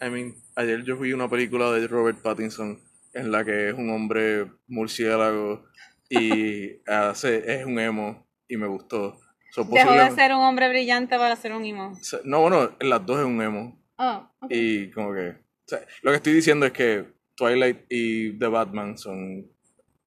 I 0.02 0.08
mean, 0.08 0.34
ayer 0.56 0.82
yo 0.84 0.96
vi 0.96 1.12
una 1.12 1.28
película 1.28 1.70
de 1.72 1.86
Robert 1.86 2.22
Pattinson 2.22 2.80
en 3.12 3.30
la 3.30 3.44
que 3.44 3.68
es 3.68 3.74
un 3.74 3.90
hombre 3.90 4.50
murciélago 4.66 5.64
y 6.08 6.80
hace, 6.86 7.60
es 7.60 7.66
un 7.66 7.78
emo 7.78 8.26
y 8.48 8.56
me 8.56 8.66
gustó. 8.66 9.20
So, 9.50 9.64
Dejó 9.64 9.92
de 9.92 10.10
ser 10.12 10.32
un 10.32 10.40
hombre 10.40 10.68
brillante 10.68 11.18
para 11.18 11.36
ser 11.36 11.52
un 11.52 11.64
emo. 11.64 11.92
No, 12.24 12.40
bueno, 12.40 12.70
en 12.78 12.88
las 12.88 13.04
dos 13.04 13.18
es 13.18 13.26
un 13.26 13.42
emo. 13.42 13.78
Oh. 13.96 14.30
Y 14.48 14.90
como 14.92 15.12
que... 15.12 15.30
o 15.30 15.66
sea, 15.66 15.80
lo 16.02 16.12
que 16.12 16.16
estoy 16.16 16.32
diciendo 16.32 16.64
es 16.66 16.72
que 16.72 17.12
Twilight 17.34 17.84
y 17.90 18.38
The 18.38 18.46
Batman 18.46 18.96
son 18.96 19.50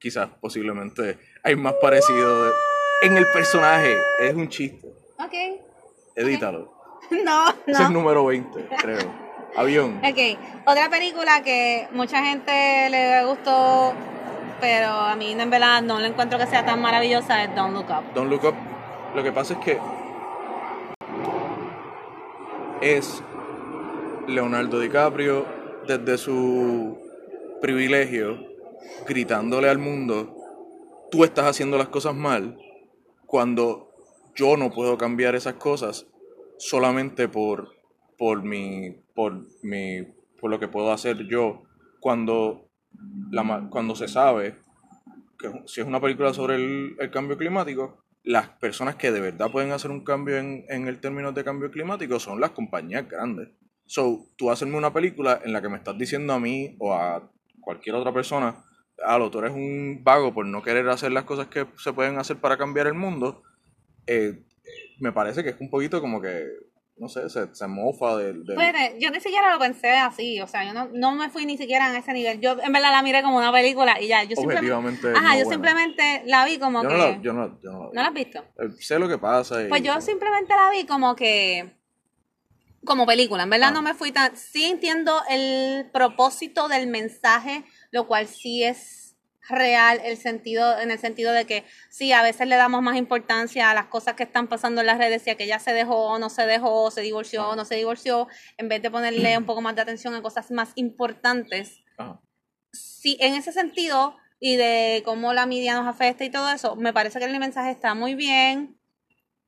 quizás 0.04 0.28
posiblemente... 0.42 1.18
Hay 1.44 1.56
más 1.56 1.74
parecido 1.82 2.46
de- 2.46 2.52
en 3.04 3.18
el 3.18 3.26
personaje. 3.34 3.98
Es 4.20 4.34
un 4.36 4.50
chiste. 4.50 4.86
Ok. 5.18 5.34
Edítalo. 6.16 6.72
No, 7.24 7.50
Ese 7.50 7.72
es 7.72 7.80
el 7.80 7.84
no. 7.86 7.90
número 8.02 8.26
20, 8.26 8.66
creo. 8.82 9.00
Avión. 9.56 10.00
Ok, 10.04 10.40
otra 10.66 10.90
película 10.90 11.44
que 11.44 11.88
mucha 11.92 12.24
gente 12.26 12.90
le 12.90 13.24
gustó, 13.26 13.94
pero 14.60 14.88
a 14.88 15.16
mí 15.16 15.32
en 15.34 15.50
verdad 15.50 15.82
no 15.84 16.00
la 16.00 16.08
encuentro 16.08 16.40
que 16.40 16.48
sea 16.48 16.66
tan 16.66 16.82
maravillosa, 16.82 17.44
es 17.44 17.54
Don't 17.56 17.74
Look 17.74 17.86
Up. 17.90 18.14
Don't 18.16 18.32
Look 18.32 18.46
Up. 18.46 18.56
Lo 19.16 19.22
que 19.22 19.32
pasa 19.32 19.54
es 19.54 19.60
que 19.60 19.80
es 22.82 23.22
Leonardo 24.28 24.80
DiCaprio 24.80 25.46
desde 25.88 26.18
su 26.18 26.98
privilegio 27.62 28.38
gritándole 29.08 29.70
al 29.70 29.78
mundo, 29.78 30.36
tú 31.12 31.24
estás 31.24 31.46
haciendo 31.46 31.78
las 31.78 31.90
cosas 31.90 32.16
mal 32.16 32.58
cuando 33.26 33.92
yo 34.36 34.58
no 34.58 34.72
puedo 34.72 34.98
cambiar 34.98 35.36
esas 35.36 35.56
cosas 35.56 36.08
solamente 36.58 37.28
por, 37.28 37.74
por 38.18 38.44
mi, 38.44 38.92
por 39.14 39.46
mi, 39.64 40.04
por 40.40 40.50
lo 40.50 40.60
que 40.60 40.68
puedo 40.68 40.92
hacer 40.92 41.28
yo 41.28 41.64
cuando, 42.00 42.70
la, 43.32 43.68
cuando 43.70 43.96
se 43.96 44.08
sabe 44.08 44.58
que 45.38 45.52
si 45.66 45.82
es 45.82 45.88
una 45.88 46.00
película 46.00 46.34
sobre 46.34 46.56
el, 46.56 46.96
el 47.00 47.12
cambio 47.12 47.38
climático, 47.38 48.04
las 48.24 48.50
personas 48.50 48.96
que 48.96 49.12
de 49.12 49.20
verdad 49.20 49.52
pueden 49.52 49.72
hacer 49.72 49.92
un 49.92 50.04
cambio 50.04 50.38
en, 50.38 50.66
en 50.70 50.88
el 50.88 51.00
términos 51.00 51.34
de 51.34 51.44
cambio 51.44 51.70
climático 51.70 52.20
son 52.20 52.40
las 52.40 52.52
compañías 52.52 53.08
grandes. 53.10 53.50
So, 53.86 54.28
tú 54.38 54.50
hacerme 54.50 54.78
una 54.78 54.94
película 54.94 55.42
en 55.44 55.52
la 55.52 55.62
que 55.62 55.70
me 55.70 55.78
estás 55.78 55.98
diciendo 55.98 56.34
a 56.34 56.40
mí 56.40 56.76
o 56.80 56.94
a 56.94 57.30
cualquier 57.60 57.96
otra 57.96 58.14
persona, 58.14 58.64
ah, 59.06 59.18
lo, 59.18 59.30
tú 59.32 59.40
eres 59.40 59.52
un 59.52 60.02
vago 60.04 60.34
por 60.34 60.46
no 60.46 60.62
querer 60.62 60.88
hacer 60.90 61.12
las 61.12 61.24
cosas 61.24 61.48
que 61.48 61.66
se 61.78 61.94
pueden 61.94 62.18
hacer 62.18 62.38
para 62.38 62.58
cambiar 62.58 62.88
el 62.88 62.94
mundo, 62.94 63.44
eh, 64.08 64.44
me 65.00 65.12
parece 65.12 65.44
que 65.44 65.52
es 65.52 65.56
un 65.60 65.70
poquito 65.70 66.00
como 66.02 66.22
que, 66.22 66.46
no 66.98 67.10
sé, 67.10 67.30
se, 67.30 67.54
se 67.54 67.68
mofa 67.68 68.18
del... 68.18 68.44
Pues, 68.46 68.74
yo 69.00 69.10
ni 69.12 69.20
siquiera 69.20 69.52
lo 69.52 69.60
pensé 69.60 69.92
así, 69.92 70.40
o 70.42 70.48
sea, 70.48 70.64
yo 70.66 70.74
no, 70.74 70.90
no 70.94 71.14
me 71.14 71.30
fui 71.30 71.46
ni 71.46 71.58
siquiera 71.58 71.88
a 71.88 71.98
ese 71.98 72.14
nivel. 72.14 72.40
Yo 72.40 72.52
en 72.62 72.72
verdad 72.72 72.92
la 72.92 73.02
miré 73.02 73.22
como 73.24 73.38
una 73.38 73.52
película 73.52 74.00
y 74.00 74.08
ya, 74.08 74.24
yo 74.24 74.36
simplemente... 74.36 75.10
Ajá, 75.10 75.34
no 75.34 75.40
yo 75.40 75.50
simplemente 75.50 76.24
la 76.26 76.46
vi 76.46 76.58
como 76.60 76.84
Yo 76.84 76.90
que... 76.90 76.96
no 76.96 77.00
la, 77.00 77.22
yo 77.22 77.34
no, 77.34 77.60
yo 77.62 77.72
no 77.72 77.80
la 77.80 77.90
vi. 77.90 77.96
¿No 77.96 78.02
la 78.02 78.08
has 78.08 78.14
visto? 78.14 78.40
Eh, 78.60 78.70
Sé 78.80 79.00
lo 79.00 79.08
que 79.10 79.18
pasa 79.18 79.64
y... 79.64 79.68
Pues 79.70 79.82
yo 79.82 80.00
simplemente 80.02 80.54
la 80.54 80.70
vi 80.70 80.86
como 80.86 81.16
que 81.16 81.74
como 82.86 83.06
película, 83.06 83.44
en 83.44 83.50
verdad 83.50 83.70
Ah. 83.70 83.74
no 83.74 83.82
me 83.82 83.94
fui 83.94 84.12
tan 84.12 84.36
sí 84.36 84.66
entiendo 84.66 85.22
el 85.30 85.90
propósito 85.94 86.68
del 86.68 86.88
mensaje, 86.88 87.64
lo 87.94 88.08
cual 88.08 88.28
sí 88.28 88.64
es 88.64 89.16
real 89.48 90.02
el 90.04 90.18
sentido 90.18 90.80
en 90.80 90.90
el 90.90 90.98
sentido 90.98 91.32
de 91.32 91.46
que 91.46 91.64
sí, 91.90 92.12
a 92.12 92.24
veces 92.24 92.48
le 92.48 92.56
damos 92.56 92.82
más 92.82 92.98
importancia 92.98 93.70
a 93.70 93.74
las 93.74 93.86
cosas 93.86 94.16
que 94.16 94.24
están 94.24 94.48
pasando 94.48 94.82
en 94.82 94.88
las 94.88 94.98
redes, 94.98 95.22
si 95.22 95.30
aquella 95.30 95.60
se 95.60 95.74
dejó 95.74 96.08
o 96.08 96.18
no 96.18 96.30
se 96.30 96.46
dejó, 96.48 96.90
se 96.92 97.02
divorció 97.02 97.50
o 97.50 97.56
no 97.56 97.66
se 97.66 97.76
divorció, 97.76 98.28
en 98.58 98.68
vez 98.68 98.82
de 98.82 98.90
ponerle 98.90 99.38
un 99.38 99.46
poco 99.46 99.62
más 99.62 99.76
de 99.76 99.84
atención 99.84 100.16
a 100.16 100.22
cosas 100.24 100.50
más 100.50 100.72
importantes 100.76 101.84
Ajá. 101.98 102.20
sí, 102.72 103.18
en 103.20 103.36
ese 103.36 103.52
sentido 103.52 104.18
y 104.40 104.56
de 104.56 105.04
cómo 105.06 105.34
la 105.34 105.46
media 105.46 105.76
nos 105.76 105.88
afecta 105.88 106.26
y 106.26 106.32
todo 106.32 106.50
eso, 106.50 106.76
me 106.76 106.92
parece 106.92 107.20
que 107.20 107.26
el 107.26 107.40
mensaje 107.40 107.70
está 107.72 107.94
muy 107.94 108.16
bien. 108.16 108.80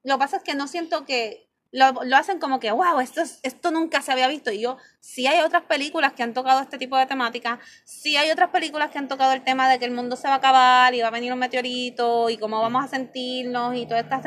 Lo 0.04 0.16
que 0.16 0.20
pasa 0.20 0.38
es 0.38 0.44
que 0.44 0.54
no 0.54 0.68
siento 0.68 1.04
que 1.06 1.45
lo, 1.76 1.92
lo 2.04 2.16
hacen 2.18 2.40
como 2.40 2.60
que, 2.60 2.72
wow, 2.72 3.00
esto, 3.00 3.22
es- 3.22 3.40
esto 3.44 3.70
nunca 3.72 4.02
se 4.02 4.12
había 4.12 4.28
visto. 4.28 4.52
Y 4.52 4.62
yo, 4.62 4.78
sí 5.00 5.28
hay 5.28 5.42
otras 5.42 5.64
películas 5.64 6.14
que 6.14 6.24
han 6.24 6.34
tocado 6.34 6.62
este 6.62 6.78
tipo 6.78 6.98
de 6.98 7.06
temática, 7.06 7.60
sí 7.84 8.16
hay 8.18 8.32
otras 8.32 8.50
películas 8.50 8.90
que 8.92 8.98
han 8.98 9.08
tocado 9.08 9.34
el 9.34 9.44
tema 9.44 9.70
de 9.70 9.78
que 9.80 9.86
el 9.86 9.92
mundo 9.92 10.16
se 10.16 10.28
va 10.28 10.36
a 10.36 10.38
acabar 10.38 10.94
y 10.96 11.02
va 11.02 11.08
a 11.10 11.12
venir 11.12 11.32
un 11.34 11.40
meteorito 11.40 12.30
y 12.30 12.38
cómo 12.38 12.62
vamos 12.62 12.84
a 12.86 12.88
sentirnos 12.88 13.76
y 13.76 13.86
todas 13.86 14.04
estas... 14.06 14.24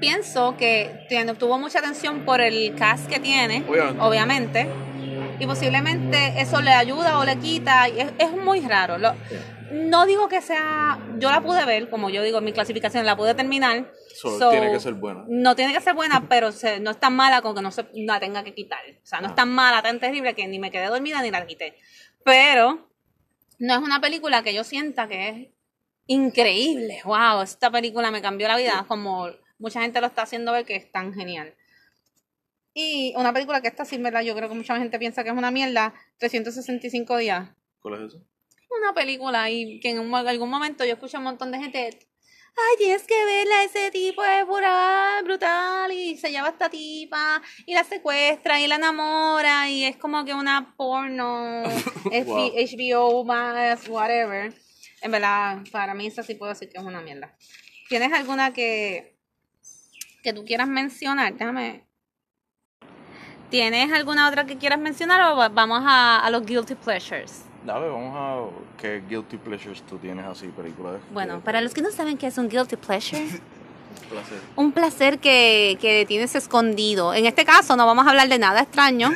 Pienso 0.00 0.56
que 0.56 1.04
tiene- 1.08 1.34
tuvo 1.34 1.58
mucha 1.58 1.78
atención 1.78 2.24
por 2.24 2.40
el 2.40 2.74
cast 2.74 3.06
que 3.08 3.20
tiene, 3.20 3.64
Obviamente. 3.68 4.00
obviamente, 4.02 4.68
y 5.38 5.46
posiblemente 5.46 6.40
eso 6.40 6.60
le 6.60 6.72
ayuda 6.72 7.18
o 7.18 7.24
le 7.24 7.36
quita, 7.36 7.88
y 7.88 8.00
es, 8.00 8.08
es 8.18 8.32
muy 8.32 8.60
raro. 8.60 8.98
Lo- 8.98 9.14
no 9.70 10.06
digo 10.06 10.28
que 10.28 10.40
sea, 10.42 10.98
yo 11.18 11.30
la 11.30 11.40
pude 11.40 11.64
ver, 11.64 11.88
como 11.90 12.10
yo 12.10 12.22
digo 12.22 12.40
mi 12.40 12.52
clasificación, 12.52 13.06
la 13.06 13.16
pude 13.16 13.34
terminar. 13.34 13.92
So, 14.14 14.38
So, 14.38 14.50
tiene 14.50 14.70
que 14.72 14.80
ser 14.80 14.94
buena. 14.94 15.24
No 15.28 15.54
tiene 15.56 15.72
que 15.72 15.80
ser 15.80 15.94
buena, 15.94 16.24
pero 16.28 16.52
se- 16.52 16.80
no 16.80 16.90
es 16.90 16.98
tan 17.00 17.14
mala 17.14 17.40
con 17.42 17.54
que 17.54 17.62
no 17.62 17.70
se 17.70 17.86
la 17.94 18.18
tenga 18.20 18.42
que 18.44 18.54
quitar. 18.54 18.80
O 19.02 19.06
sea, 19.06 19.20
no 19.20 19.26
es 19.28 19.32
Ah. 19.32 19.36
tan 19.36 19.50
mala, 19.50 19.82
tan 19.82 20.00
terrible 20.00 20.34
que 20.34 20.46
ni 20.48 20.58
me 20.58 20.70
quedé 20.70 20.86
dormida 20.86 21.22
ni 21.22 21.30
la 21.30 21.46
quité. 21.46 21.74
Pero 22.24 22.88
no 23.58 23.74
es 23.74 23.80
una 23.80 24.00
película 24.00 24.42
que 24.42 24.54
yo 24.54 24.64
sienta 24.64 25.06
que 25.08 25.28
es 25.28 25.48
increíble. 26.06 27.00
Wow, 27.04 27.42
esta 27.42 27.70
película 27.70 28.10
me 28.10 28.20
cambió 28.22 28.48
la 28.48 28.56
vida, 28.56 28.84
como 28.88 29.28
mucha 29.58 29.80
gente 29.82 30.00
lo 30.00 30.06
está 30.08 30.22
haciendo 30.22 30.52
ver 30.52 30.64
que 30.64 30.76
es 30.76 30.90
tan 30.90 31.12
genial. 31.14 31.54
Y 32.74 33.12
una 33.16 33.32
película 33.32 33.60
que 33.60 33.68
esta 33.68 33.84
sí, 33.84 33.96
en 33.96 34.02
¿verdad? 34.04 34.22
Yo 34.22 34.34
creo 34.34 34.48
que 34.48 34.54
mucha 34.54 34.76
gente 34.76 34.98
piensa 34.98 35.22
que 35.24 35.30
es 35.30 35.36
una 35.36 35.50
mierda, 35.50 35.92
365 36.18 37.16
días. 37.16 37.50
¿Cuál 37.80 37.94
es 37.94 38.00
eso? 38.14 38.24
Una 38.78 38.92
película 38.94 39.50
y 39.50 39.80
que 39.80 39.90
en 39.90 39.98
un- 39.98 40.14
algún 40.14 40.48
momento 40.50 40.84
yo 40.84 40.92
escucho 40.94 41.16
a 41.16 41.20
un 41.20 41.24
montón 41.24 41.50
de 41.50 41.58
gente, 41.58 41.78
ay, 41.88 42.76
tienes 42.78 43.02
que 43.04 43.24
verla, 43.24 43.64
ese 43.64 43.90
tipo 43.90 44.22
es 44.24 44.44
pura, 44.44 45.20
brutal, 45.24 45.90
y 45.92 46.16
se 46.16 46.30
lleva 46.30 46.46
a 46.48 46.50
esta 46.50 46.68
tipa, 46.70 47.42
y 47.66 47.74
la 47.74 47.84
secuestra, 47.84 48.60
y 48.60 48.66
la 48.68 48.76
enamora, 48.76 49.68
y 49.68 49.84
es 49.84 49.96
como 49.96 50.24
que 50.24 50.34
una 50.34 50.74
porno, 50.76 51.62
es 52.12 52.26
Wow. 52.26 52.52
HBO 52.54 53.24
más, 53.24 53.88
whatever. 53.88 54.52
En 55.02 55.10
verdad, 55.10 55.58
para 55.72 55.94
mí 55.94 56.06
esa 56.06 56.22
sí 56.22 56.34
puedo 56.34 56.52
decir 56.52 56.68
que 56.68 56.78
es 56.78 56.84
una 56.84 57.00
mierda. 57.00 57.34
¿Tienes 57.88 58.12
alguna 58.12 58.52
que, 58.52 59.18
que 60.22 60.32
tú 60.32 60.44
quieras 60.44 60.68
mencionar? 60.68 61.32
Déjame... 61.34 61.86
¿Tienes 63.50 63.90
alguna 63.92 64.28
otra 64.28 64.46
que 64.46 64.58
quieras 64.58 64.78
mencionar 64.78 65.32
o 65.32 65.36
va- 65.36 65.48
vamos 65.48 65.82
a, 65.84 66.20
a 66.24 66.30
los 66.30 66.46
guilty 66.46 66.76
pleasures? 66.76 67.42
Dale, 67.64 67.88
vamos 67.88 68.14
a... 68.16 68.80
¿Qué 68.80 69.02
guilty 69.08 69.36
pleasures 69.36 69.82
tú 69.82 69.98
tienes 69.98 70.24
así, 70.26 70.46
películas? 70.48 70.94
Bueno, 71.12 71.40
para 71.40 71.60
los 71.60 71.74
que 71.74 71.82
no 71.82 71.90
saben 71.90 72.16
qué 72.16 72.26
es 72.28 72.38
un 72.38 72.48
guilty 72.48 72.76
pleasure, 72.76 73.22
Un 73.90 74.08
placer. 74.08 74.38
un 74.56 74.72
placer 74.72 75.18
que, 75.18 75.76
que 75.80 76.04
tienes 76.06 76.34
escondido. 76.34 77.12
En 77.12 77.26
este 77.26 77.44
caso 77.44 77.76
no 77.76 77.86
vamos 77.86 78.06
a 78.06 78.10
hablar 78.10 78.28
de 78.28 78.38
nada 78.38 78.60
extraño. 78.60 79.10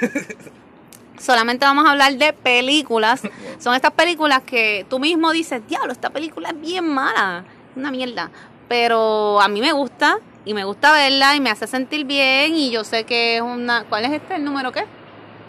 Solamente 1.19 1.65
vamos 1.65 1.87
a 1.87 1.93
hablar 1.93 2.17
de 2.17 2.33
películas. 2.33 3.23
Son 3.59 3.75
estas 3.75 3.93
películas 3.93 4.43
que 4.43 4.85
tú 4.91 4.99
mismo 4.99 5.33
dices, 5.33 5.63
diablo, 5.67 5.93
esta 5.93 6.11
película 6.11 6.51
es 6.51 6.61
bien 6.61 6.87
mala, 6.93 7.45
una 7.77 7.91
mierda. 7.91 8.31
Pero 8.69 9.41
a 9.41 9.49
mí 9.49 9.61
me 9.61 9.73
gusta 9.73 10.19
y 10.45 10.55
me 10.55 10.65
gusta 10.65 10.93
verla 10.93 11.35
y 11.37 11.41
me 11.41 11.51
hace 11.51 11.67
sentir 11.67 12.05
bien 12.05 12.55
y 12.57 12.71
yo 12.71 12.85
sé 12.85 13.05
que 13.05 13.37
es 13.37 13.43
una... 13.43 13.85
¿Cuál 13.85 14.05
es 14.05 14.13
este? 14.13 14.37
¿El 14.37 14.45
número 14.45 14.71
qué? 14.73 14.85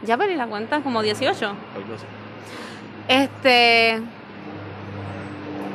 Ya 0.05 0.17
perdí 0.17 0.35
la 0.35 0.47
cuenta, 0.47 0.81
como 0.81 1.01
18. 1.01 1.45
Algo 1.45 1.55
así. 1.95 2.05
Este. 3.07 4.01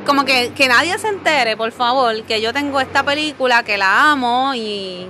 Como 0.05 0.25
que, 0.25 0.51
que 0.53 0.67
nadie 0.67 0.97
se 0.97 1.07
entere, 1.07 1.55
por 1.55 1.71
favor, 1.71 2.23
que 2.23 2.41
yo 2.41 2.51
tengo 2.53 2.79
esta 2.79 3.03
película, 3.03 3.63
que 3.63 3.77
la 3.77 4.11
amo 4.11 4.53
y. 4.55 5.07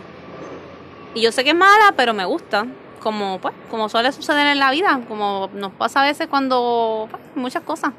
Y 1.14 1.22
yo 1.22 1.32
sé 1.32 1.44
que 1.44 1.50
es 1.52 1.56
mala, 1.56 1.94
pero 1.96 2.14
me 2.14 2.26
gusta. 2.26 2.66
Como, 3.00 3.40
pues, 3.40 3.54
como 3.70 3.90
suele 3.90 4.12
suceder 4.12 4.48
en 4.48 4.60
la 4.60 4.70
vida, 4.72 5.02
como 5.08 5.50
nos 5.54 5.72
pasa 5.74 6.02
a 6.02 6.06
veces 6.06 6.28
cuando. 6.28 7.08
pues, 7.10 7.24
muchas 7.36 7.64
cosas. 7.64 7.92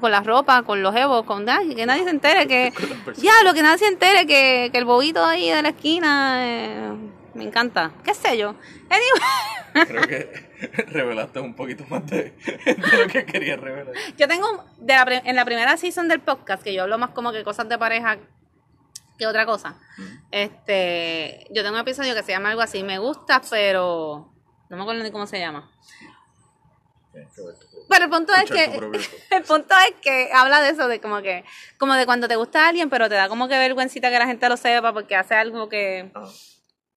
Con 0.00 0.10
la 0.10 0.20
ropa, 0.20 0.62
con 0.62 0.82
los 0.82 0.94
evos, 0.94 1.24
con 1.24 1.46
nadie, 1.46 1.74
que 1.74 1.86
nadie 1.86 2.04
se 2.04 2.10
entere 2.10 2.46
que. 2.46 2.72
Ya, 3.16 3.32
lo 3.44 3.54
que 3.54 3.62
nadie 3.62 3.78
se 3.78 3.86
entere 3.86 4.26
que, 4.26 4.68
que 4.70 4.78
el 4.78 4.84
bobito 4.84 5.24
ahí 5.24 5.50
de 5.50 5.62
la 5.62 5.70
esquina. 5.70 6.36
eh, 6.46 6.92
me 7.34 7.44
encanta. 7.44 7.90
¿Qué 8.04 8.12
sé 8.14 8.36
yo? 8.36 8.54
Anyway. 8.90 9.86
Creo 9.86 10.02
que 10.02 10.45
revelaste 10.88 11.40
un 11.40 11.54
poquito 11.54 11.84
más 11.88 12.06
de, 12.06 12.32
de 12.64 12.98
lo 12.98 13.06
que 13.08 13.24
quería 13.26 13.56
revelar. 13.56 13.94
Yo 14.16 14.28
tengo, 14.28 14.64
de 14.78 14.92
la 14.94 15.22
en 15.24 15.36
la 15.36 15.44
primera 15.44 15.76
season 15.76 16.08
del 16.08 16.20
podcast, 16.20 16.62
que 16.62 16.74
yo 16.74 16.82
hablo 16.82 16.98
más 16.98 17.10
como 17.10 17.32
que 17.32 17.44
cosas 17.44 17.68
de 17.68 17.78
pareja 17.78 18.18
que 19.18 19.26
otra 19.26 19.46
cosa, 19.46 19.78
este, 20.30 21.46
yo 21.50 21.62
tengo 21.62 21.76
un 21.76 21.80
episodio 21.80 22.14
que 22.14 22.22
se 22.22 22.32
llama 22.32 22.50
algo 22.50 22.60
así, 22.60 22.82
me 22.82 22.98
gusta, 22.98 23.40
pero 23.48 24.30
no 24.68 24.76
me 24.76 24.82
acuerdo 24.82 25.02
ni 25.02 25.10
cómo 25.10 25.26
se 25.26 25.38
llama. 25.38 25.70
Pero 27.88 28.04
el 28.04 28.10
punto 28.10 28.34
es 28.34 28.50
que, 28.50 28.64
el 29.36 29.42
punto 29.44 29.74
es 29.88 29.94
que 30.02 30.30
habla 30.34 30.60
de 30.60 30.70
eso, 30.70 30.86
de 30.88 31.00
como 31.00 31.22
que, 31.22 31.44
como 31.78 31.94
de 31.94 32.04
cuando 32.04 32.28
te 32.28 32.36
gusta 32.36 32.68
alguien, 32.68 32.90
pero 32.90 33.08
te 33.08 33.14
da 33.14 33.28
como 33.28 33.48
que 33.48 33.58
vergüencita 33.58 34.10
que 34.10 34.18
la 34.18 34.26
gente 34.26 34.48
lo 34.48 34.56
sepa 34.56 34.92
porque 34.92 35.16
hace 35.16 35.34
algo 35.34 35.68
que, 35.68 36.10
Ah, 36.14 36.28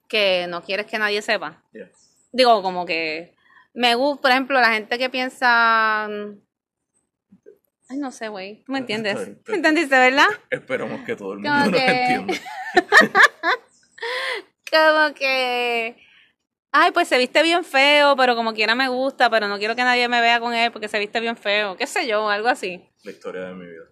que 0.10 0.48
no 0.50 0.62
quieres 0.64 0.88
que 0.88 0.98
nadie 0.98 1.22
sepa. 1.22 1.64
yeah. 1.72 1.90
Digo, 2.32 2.62
como 2.62 2.86
que 2.86 3.34
Me 3.74 3.96
gusta, 3.96 4.22
por 4.22 4.32
ejemplo, 4.32 4.60
la 4.60 4.74
gente 4.74 4.98
que 4.98 5.10
piensa. 5.10 6.08
mm, 6.10 6.40
Ay, 7.92 7.98
no 7.98 8.12
sé, 8.12 8.28
güey. 8.28 8.64
¿Tú 8.66 8.72
me 8.72 8.80
entiendes? 8.80 9.18
¿Me 9.48 9.56
entendiste, 9.56 9.98
verdad? 9.98 10.28
Esperamos 10.52 11.02
que 11.06 11.16
todo 11.16 11.34
el 11.34 11.42
Como 11.42 11.54
mundo 11.56 11.72
nos 11.72 11.80
que- 11.80 11.88
entienda. 12.16 12.34
Como 14.72 15.14
que. 15.16 15.98
Ay, 16.72 16.92
pues 16.92 17.08
se 17.08 17.18
viste 17.18 17.42
bien 17.42 17.64
feo, 17.66 18.16
pero 18.16 18.36
como 18.36 18.54
quiera 18.54 18.76
me 18.76 18.88
gusta, 18.90 19.28
pero 19.32 19.48
no 19.48 19.58
quiero 19.58 19.76
que 19.76 19.84
nadie 19.84 20.08
me 20.08 20.22
vea 20.22 20.40
con 20.40 20.54
él 20.54 20.72
porque 20.72 20.88
se 20.88 21.00
viste 21.00 21.20
bien 21.20 21.36
feo. 21.36 21.76
¿Qué 21.76 21.88
sé 21.88 22.06
yo? 22.08 22.30
Algo 22.30 22.48
así. 22.48 22.88
La 23.04 23.12
historia 23.12 23.42
de 23.46 23.54
mi 23.56 23.66
vida. 23.66 23.86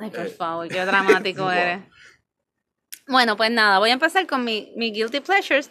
Ay, 0.00 0.10
por 0.10 0.26
Eh, 0.26 0.30
favor, 0.30 0.68
qué 0.68 0.84
dramático 0.84 1.48
eres. 1.52 1.80
Bueno, 3.06 3.36
pues 3.36 3.52
nada, 3.52 3.78
voy 3.78 3.90
a 3.90 3.92
empezar 3.92 4.26
con 4.26 4.42
mi, 4.44 4.72
mi 4.76 4.90
Guilty 4.90 5.20
Pleasures, 5.20 5.70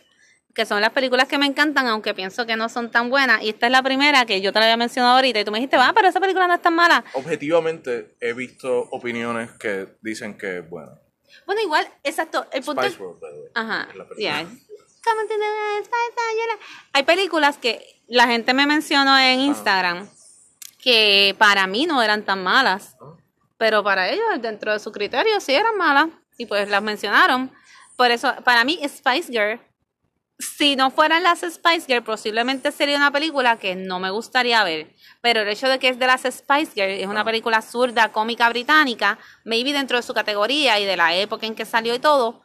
que 0.53 0.65
son 0.65 0.81
las 0.81 0.91
películas 0.91 1.27
que 1.27 1.37
me 1.37 1.45
encantan, 1.45 1.87
aunque 1.87 2.13
pienso 2.13 2.45
que 2.45 2.55
no 2.55 2.69
son 2.69 2.91
tan 2.91 3.09
buenas. 3.09 3.41
Y 3.41 3.49
esta 3.49 3.65
es 3.65 3.71
la 3.71 3.81
primera 3.81 4.25
que 4.25 4.39
yo 4.41 4.53
te 4.53 4.59
la 4.59 4.65
había 4.65 4.77
mencionado 4.77 5.15
ahorita 5.15 5.39
y 5.39 5.45
tú 5.45 5.51
me 5.51 5.57
dijiste, 5.57 5.77
va, 5.77 5.91
pero 5.93 6.07
esa 6.07 6.19
película 6.19 6.47
no 6.47 6.53
es 6.53 6.61
tan 6.61 6.75
mala. 6.75 7.03
Objetivamente, 7.13 8.15
he 8.19 8.33
visto 8.33 8.87
opiniones 8.91 9.51
que 9.53 9.87
dicen 10.01 10.37
que, 10.37 10.61
bueno, 10.61 10.99
Bueno, 11.45 11.61
igual, 11.61 11.87
exacto. 12.03 12.45
El 12.51 12.63
punto 12.63 12.81
Spice 12.83 12.95
es. 12.95 13.01
World, 13.01 13.19
by 13.19 13.31
the 13.31 13.39
way, 13.39 13.49
Ajá, 13.55 13.87
es 13.89 13.95
la 13.95 14.07
yeah. 14.17 14.47
Hay 16.93 17.03
películas 17.03 17.57
que 17.57 18.01
la 18.07 18.27
gente 18.27 18.53
me 18.53 18.65
mencionó 18.67 19.17
en 19.17 19.39
Instagram 19.39 20.09
que 20.79 21.35
para 21.37 21.65
mí 21.67 21.85
no 21.85 22.01
eran 22.01 22.23
tan 22.23 22.43
malas. 22.43 22.95
Ah. 23.01 23.15
pero 23.57 23.81
para 23.83 24.09
ellos, 24.09 24.25
dentro 24.41 24.73
de 24.73 24.79
su 24.79 24.91
criterio, 24.91 25.39
sí 25.39 25.53
eran 25.53 25.77
malas 25.77 26.09
y 26.37 26.45
pues 26.45 26.69
las 26.69 26.83
mencionaron. 26.83 27.51
Por 27.95 28.11
eso, 28.11 28.33
para 28.43 28.63
mí, 28.65 28.79
Spice 28.87 29.31
Girl, 29.31 29.59
si 30.39 30.75
no 30.75 30.91
fueran 30.91 31.23
las 31.23 31.39
Spice 31.41 31.85
Girl, 31.87 32.03
posiblemente 32.03 32.71
sería 32.71 32.97
una 32.97 33.11
película 33.11 33.57
que 33.57 33.75
no 33.75 33.99
me 33.99 34.09
gustaría 34.09 34.63
ver. 34.63 34.93
Pero 35.21 35.41
el 35.41 35.47
hecho 35.47 35.67
de 35.67 35.79
que 35.79 35.89
es 35.89 35.99
de 35.99 36.07
las 36.07 36.21
Spice 36.21 36.71
Girl, 36.73 36.89
es 36.89 37.07
una 37.07 37.23
película 37.23 37.61
zurda, 37.61 38.11
cómica 38.11 38.49
británica, 38.49 39.19
maybe 39.45 39.73
dentro 39.73 39.97
de 39.97 40.03
su 40.03 40.13
categoría 40.13 40.79
y 40.79 40.85
de 40.85 40.97
la 40.97 41.15
época 41.15 41.45
en 41.45 41.55
que 41.55 41.65
salió 41.65 41.93
y 41.95 41.99
todo, 41.99 42.41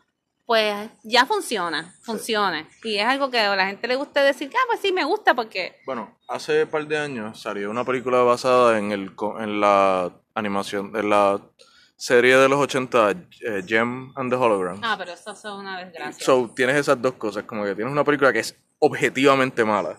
pues 0.46 0.90
ya 1.02 1.26
funciona, 1.26 1.94
funciona. 2.00 2.66
Y 2.82 2.96
es 2.96 3.04
algo 3.04 3.30
que 3.30 3.38
a 3.38 3.54
la 3.54 3.66
gente 3.66 3.86
le 3.86 3.96
gusta 3.96 4.22
decir, 4.22 4.50
ah, 4.54 4.66
pues 4.66 4.80
sí, 4.80 4.92
me 4.92 5.04
gusta 5.04 5.34
porque... 5.34 5.76
Bueno, 5.84 6.16
hace 6.28 6.64
un 6.64 6.70
par 6.70 6.86
de 6.86 6.98
años 6.98 7.40
salió 7.40 7.70
una 7.70 7.84
película 7.84 8.22
basada 8.22 8.78
en 8.78 8.92
el 8.92 9.12
en 9.40 9.60
la 9.60 10.10
animación, 10.34 10.92
en 10.94 11.10
la 11.10 11.40
serie 11.98 12.36
de 12.36 12.48
los 12.48 12.58
80, 12.60 13.10
eh, 13.10 13.62
Gem 13.66 14.12
and 14.16 14.30
the 14.30 14.36
Holograms. 14.36 14.80
Ah, 14.82 14.94
pero 14.96 15.12
eso 15.12 15.32
es 15.32 15.44
una 15.44 15.78
desgracia. 15.84 16.24
So, 16.24 16.50
tienes 16.54 16.76
esas 16.76 17.02
dos 17.02 17.14
cosas, 17.14 17.42
como 17.42 17.64
que 17.64 17.74
tienes 17.74 17.92
una 17.92 18.04
película 18.04 18.32
que 18.32 18.38
es 18.38 18.56
objetivamente 18.78 19.64
mala, 19.64 19.98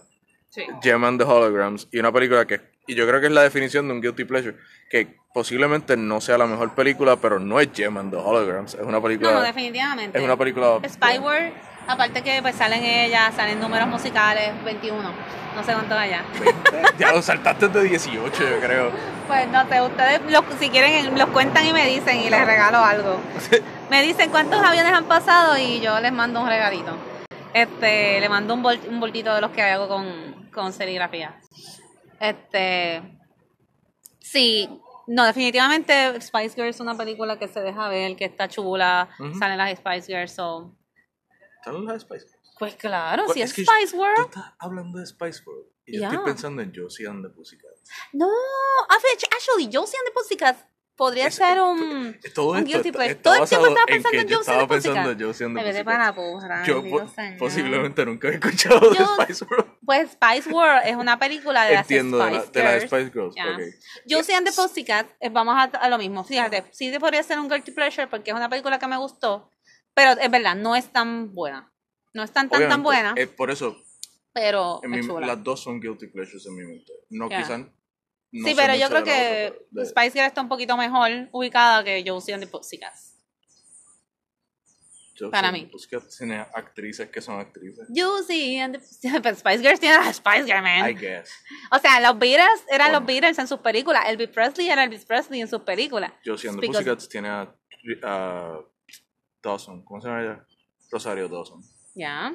Sí. 0.49 0.63
Gem 0.81 1.03
and 1.03 1.21
the 1.21 1.27
Holograms, 1.27 1.87
y 1.91 1.99
una 1.99 2.11
película 2.11 2.47
que, 2.47 2.59
y 2.87 2.95
yo 2.95 3.05
creo 3.07 3.19
que 3.19 3.27
es 3.27 3.31
la 3.31 3.43
definición 3.43 3.87
de 3.87 3.93
un 3.93 4.01
guilty 4.01 4.23
pleasure, 4.23 4.55
que 4.89 5.15
posiblemente 5.31 5.95
no 5.95 6.21
sea 6.21 6.39
la 6.39 6.47
mejor 6.47 6.73
película, 6.73 7.17
pero 7.17 7.37
no 7.37 7.59
es 7.59 7.69
Gem 7.71 7.97
and 7.97 8.11
the 8.11 8.17
Holograms, 8.17 8.73
es 8.73 8.81
una 8.81 8.99
película... 8.99 9.31
No, 9.31 9.37
no, 9.39 9.43
definitivamente. 9.43 10.17
es 10.17 10.23
una 10.23 10.35
película... 10.37 10.79
Spy 10.87 11.19
World, 11.19 11.53
aparte 11.89 12.21
que 12.21 12.41
pues 12.41 12.55
salen 12.55 12.83
ellas, 12.83 13.33
salen 13.35 13.59
números 13.59 13.87
musicales, 13.87 14.51
21, 14.63 15.01
no 15.55 15.63
sé 15.63 15.73
cuántos 15.73 15.97
allá. 15.97 16.23
Ya 16.99 17.11
lo 17.13 17.21
saltaste 17.21 17.67
de 17.69 17.83
18, 17.83 18.31
yo 18.49 18.59
creo. 18.59 18.91
Pues 19.27 19.47
no 19.49 19.67
sé, 19.69 19.81
ustedes 19.81 20.21
lo- 20.29 20.43
si 20.59 20.69
quieren 20.69 21.17
los 21.17 21.29
cuentan 21.29 21.65
y 21.65 21.73
me 21.73 21.85
dicen 21.87 22.17
y 22.19 22.29
les 22.29 22.45
regalo 22.45 22.77
algo. 22.79 23.19
Me 23.89 24.03
dicen 24.03 24.29
cuántos 24.29 24.61
aviones 24.63 24.93
han 24.93 25.05
pasado 25.05 25.57
y 25.57 25.79
yo 25.81 25.99
les 25.99 26.11
mando 26.11 26.41
un 26.41 26.47
regalito. 26.47 26.95
Este, 27.53 28.19
le 28.19 28.29
mando 28.29 28.53
un, 28.53 28.61
bol- 28.61 28.79
un 28.87 28.99
boltito 28.99 29.33
de 29.33 29.41
los 29.41 29.49
que 29.49 29.63
hago 29.63 29.87
con, 29.87 30.49
con 30.53 30.71
serigrafía. 30.73 31.39
Este, 32.19 33.01
sí, 34.19 34.69
no, 35.07 35.25
definitivamente 35.25 36.21
Spice 36.21 36.53
Girls 36.55 36.75
es 36.75 36.79
una 36.81 36.95
película 36.95 37.39
que 37.39 37.47
se 37.47 37.61
deja 37.61 37.87
ver, 37.87 38.15
que 38.15 38.25
está 38.25 38.47
chula, 38.47 39.09
salen 39.39 39.57
las 39.57 39.71
Spice 39.77 40.05
Girls, 40.13 40.33
so... 40.35 40.75
¿Están 41.59 41.85
las 41.85 42.01
Spice 42.01 42.25
Girls? 42.25 42.55
Pues 42.59 42.75
claro, 42.75 43.23
si 43.33 43.41
es 43.41 43.53
que 43.53 43.63
Spice 43.63 43.91
Tú 43.91 43.99
World. 44.01 44.25
estás 44.27 44.53
hablando 44.59 44.99
de 44.99 45.05
Spice 45.05 45.41
World. 45.45 45.65
Y 45.85 45.97
yo 45.97 46.03
estoy 46.05 46.19
pensando 46.25 46.61
en 46.61 46.71
Josie 46.75 47.07
and 47.07 47.25
the 47.25 47.29
Pussycats. 47.33 47.81
No, 48.13 48.27
actually, 48.89 49.69
Josie 49.73 49.97
and 49.97 50.07
the 50.07 50.11
Pussycats 50.13 50.65
podría 50.95 51.27
Es- 51.27 51.35
ser 51.35 51.61
un, 51.61 52.19
Todo 52.35 52.51
un 52.51 52.57
esto 52.57 52.69
guilty 52.69 52.91
pleasure. 52.91 53.15
Todo 53.15 53.35
el 53.35 53.47
tiempo 53.49 53.67
estaba 53.67 53.85
en 53.87 54.03
pensando 54.03 54.19
en 54.19 54.27
yo 54.27 54.39
estaba 54.41 54.67
pensando 54.67 55.11
en 55.11 55.19
Josie 55.19 55.45
and 55.45 55.55
the 55.57 55.61
Pussycats. 55.63 55.85
para 55.85 56.13
porra, 56.13 56.65
Yo 56.65 56.83
po- 56.83 57.07
señor. 57.07 57.39
posiblemente 57.39 58.05
nunca 58.05 58.27
he 58.27 58.33
escuchado 58.33 58.89
de 58.91 58.97
Yo- 58.97 59.15
Spice 59.21 59.45
World. 59.45 59.77
Pues 59.85 60.11
Spice 60.11 60.49
World 60.53 60.81
es 60.85 60.95
una 60.97 61.17
película 61.17 61.63
de 61.65 61.73
las 61.75 61.81
Entiendo, 61.89 62.17
de, 62.17 62.31
la, 62.31 62.41
Spice 62.41 62.51
de 62.59 62.61
Girls. 62.69 62.83
Spice 62.83 63.11
Girls. 63.11 63.35
Ya. 63.35 63.45
ok. 63.45 63.61
Josie 64.09 64.35
and 64.35 64.45
the 64.47 64.53
Pussycats, 64.53 65.15
eh, 65.21 65.29
vamos 65.29 65.55
a, 65.57 65.63
a 65.63 65.89
lo 65.89 65.97
mismo. 65.97 66.23
Fíjate, 66.25 66.65
sí 66.71 66.91
podría 66.99 67.23
ser 67.23 67.39
un 67.39 67.47
guilty 67.49 67.71
pleasure 67.71 68.07
porque 68.07 68.31
es 68.31 68.35
una 68.37 68.49
película 68.49 68.77
que 68.77 68.87
me 68.87 68.97
gustó, 68.97 69.49
pero 69.99 70.21
es 70.21 70.31
verdad, 70.31 70.55
no 70.55 70.75
es 70.77 70.91
tan 70.93 71.33
buena. 71.35 71.69
No 72.13 72.23
es 72.23 72.31
tan 72.31 72.49
tan 72.49 72.67
tan 72.69 72.81
buena, 72.83 73.13
eh, 73.17 73.27
por 73.27 73.51
eso, 73.51 73.75
pero 74.33 74.79
en 74.83 74.91
mi- 74.91 75.01
las 75.25 75.43
dos 75.43 75.61
son 75.61 75.79
guilty 75.79 76.07
pleasures 76.07 76.45
en 76.45 76.55
mi 76.55 76.63
mente. 76.65 76.93
No, 77.09 77.29
Ya. 77.29 77.39
quizás. 77.41 77.59
no 78.31 78.47
sí, 78.47 78.53
pero 78.55 78.75
yo 78.75 78.87
creo 78.89 79.03
que 79.03 79.47
otra, 79.51 79.59
pero 79.73 79.83
de- 79.83 79.85
Spice 79.85 80.11
Girl 80.11 80.25
está 80.25 80.41
un 80.41 80.47
poquito 80.49 80.77
mejor 80.77 81.09
ubicada 81.31 81.83
que 81.83 82.03
Josie 82.07 82.33
and 82.33 82.43
the 82.43 82.47
Pussycats. 82.49 83.07
Para 85.31 85.51
mí. 85.51 85.65
Pussycats 85.65 86.17
tiene 86.17 86.39
actrices 86.39 87.09
que 87.09 87.19
son 87.21 87.41
actrices. 87.41 87.85
Josie 87.93 88.61
and 88.61 88.77
the 88.79 89.19
pero 89.21 89.35
Spice 89.35 89.57
Girls 89.59 89.79
tiene 89.81 89.95
a 89.97 90.13
Spice 90.13 90.45
Girl, 90.45 90.61
man. 90.63 90.89
I 90.89 90.93
guess. 90.95 91.29
O 91.71 91.79
sea, 91.79 91.99
los 91.99 92.17
Beatles 92.17 92.63
eran 92.69 92.87
Bueno. 92.91 92.99
los 92.99 93.05
Beatles 93.07 93.37
en 93.37 93.47
sus 93.47 93.59
películas. 93.59 94.05
Elvis 94.07 94.29
Presley 94.29 94.69
era 94.69 94.85
Elvis 94.85 95.03
Presley 95.03 95.41
en 95.41 95.49
sus 95.49 95.61
películas. 95.63 96.13
Josie 96.25 96.49
and 96.49 96.61
the 96.61 96.67
Pussycats 96.67 97.09
tiene 97.09 97.27
a, 97.27 97.53
a 98.03 98.59
Dawson. 99.41 99.83
¿Cómo 99.83 100.01
se 100.01 100.07
llama 100.07 100.21
ella? 100.23 100.45
Rosario 100.91 101.27
Dawson. 101.29 101.61
Ya. 101.95 102.31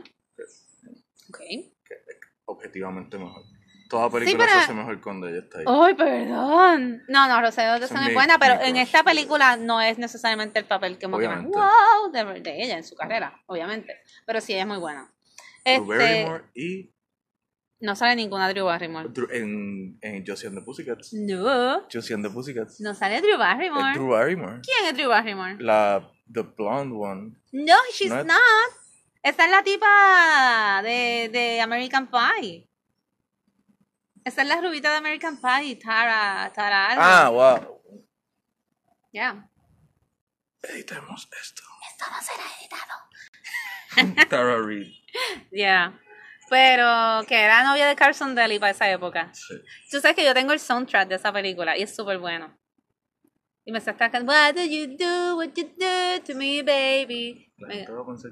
Ok. 1.28 1.38
que 1.38 1.94
es 1.94 2.18
objetivamente 2.44 3.18
mejor. 3.18 3.42
Toda 3.88 4.10
película 4.10 4.44
pero- 4.44 4.52
se 4.58 4.64
hace 4.64 4.74
mejor 4.74 5.00
cuando 5.00 5.28
ella 5.28 5.40
está 5.40 5.58
ahí. 5.58 5.64
Ay, 5.68 5.94
perdón. 5.94 7.02
No, 7.08 7.28
no, 7.28 7.40
Rosario 7.40 7.78
Dawson 7.78 7.98
es 8.02 8.08
es 8.08 8.14
buena, 8.14 8.38
pero 8.38 8.60
en 8.62 8.76
esta 8.76 9.02
película 9.02 9.56
no 9.56 9.80
es 9.80 9.98
necesariamente 9.98 10.58
el 10.58 10.64
papel 10.64 10.98
que 10.98 11.06
más 11.06 11.18
Obviamente. 11.18 11.56
wow 11.56 12.10
de, 12.10 12.40
de 12.40 12.62
ella 12.64 12.76
en 12.78 12.84
su 12.84 12.94
carrera, 12.96 13.42
obviamente. 13.46 13.94
Pero 14.26 14.40
sí, 14.40 14.52
ella 14.54 14.62
es 14.62 14.68
muy 14.68 14.78
buena. 14.78 15.10
Este, 15.64 15.80
Barrymore 15.80 16.44
y 16.54 16.93
no 17.80 17.94
sale 17.96 18.16
ninguna 18.16 18.48
Drew 18.52 18.64
Barrymore. 18.64 19.08
En, 19.32 19.98
en 20.00 20.24
Josie 20.26 20.46
and 20.48 20.56
the 20.58 20.64
Pussycats. 20.64 21.12
No, 21.12 21.86
Josie 21.92 22.14
and 22.14 22.24
the 22.24 22.30
Pussycats. 22.30 22.80
no 22.80 22.94
sale 22.94 23.20
Drew 23.20 23.36
Barrymore. 23.38 23.90
Es 23.90 23.94
Drew 23.94 24.08
Barrymore. 24.10 24.60
¿Quién 24.62 24.86
es 24.90 24.94
Drew 24.96 25.08
Barrymore? 25.08 25.56
La 25.58 26.10
The 26.32 26.42
Blonde 26.42 26.94
One. 26.96 27.36
No, 27.52 27.76
she's 27.92 28.10
No 28.10 28.20
es- 28.20 28.26
not. 28.26 28.36
Esa 29.22 29.44
es 29.46 29.50
la 29.50 29.62
tipa 29.62 30.80
de, 30.82 31.30
de 31.32 31.60
American 31.62 32.10
Pie. 32.10 32.68
Esa 34.24 34.42
es 34.42 34.48
la 34.48 34.60
rubita 34.60 34.90
de 34.90 34.96
American 34.96 35.38
Pie, 35.40 35.76
Tara, 35.76 36.50
Tara. 36.54 36.86
algo. 36.88 37.02
Ah, 37.02 37.28
wow. 37.30 37.80
Ya. 39.12 39.48
Editemos 40.62 41.28
esto. 41.42 41.62
Esto 41.90 42.04
no 42.10 42.22
será 42.22 42.44
editado. 42.60 44.28
Tara 44.30 44.62
Reid. 44.62 44.92
Ya. 45.52 45.98
Pero 46.50 47.22
que 47.26 47.40
era 47.40 47.64
novia 47.64 47.86
de 47.86 47.96
Carson 47.96 48.34
Daly 48.34 48.58
para 48.58 48.70
esa 48.72 48.90
época. 48.90 49.30
Sí. 49.32 49.54
Tú 49.90 50.00
sabes 50.00 50.14
que 50.16 50.24
yo 50.24 50.34
tengo 50.34 50.52
el 50.52 50.60
soundtrack 50.60 51.08
de 51.08 51.14
esa 51.16 51.32
película 51.32 51.76
y 51.76 51.82
es 51.82 51.94
súper 51.94 52.18
bueno. 52.18 52.56
Y 53.66 53.72
me 53.72 53.78
está 53.78 53.94
cantando, 53.96 54.30
What 54.30 54.54
do 54.54 54.62
you 54.62 54.94
do, 54.98 55.36
what 55.38 55.48
you 55.56 55.64
do 55.64 56.22
to 56.26 56.34
me, 56.34 56.62
baby? 56.62 57.50
Me- 57.56 57.86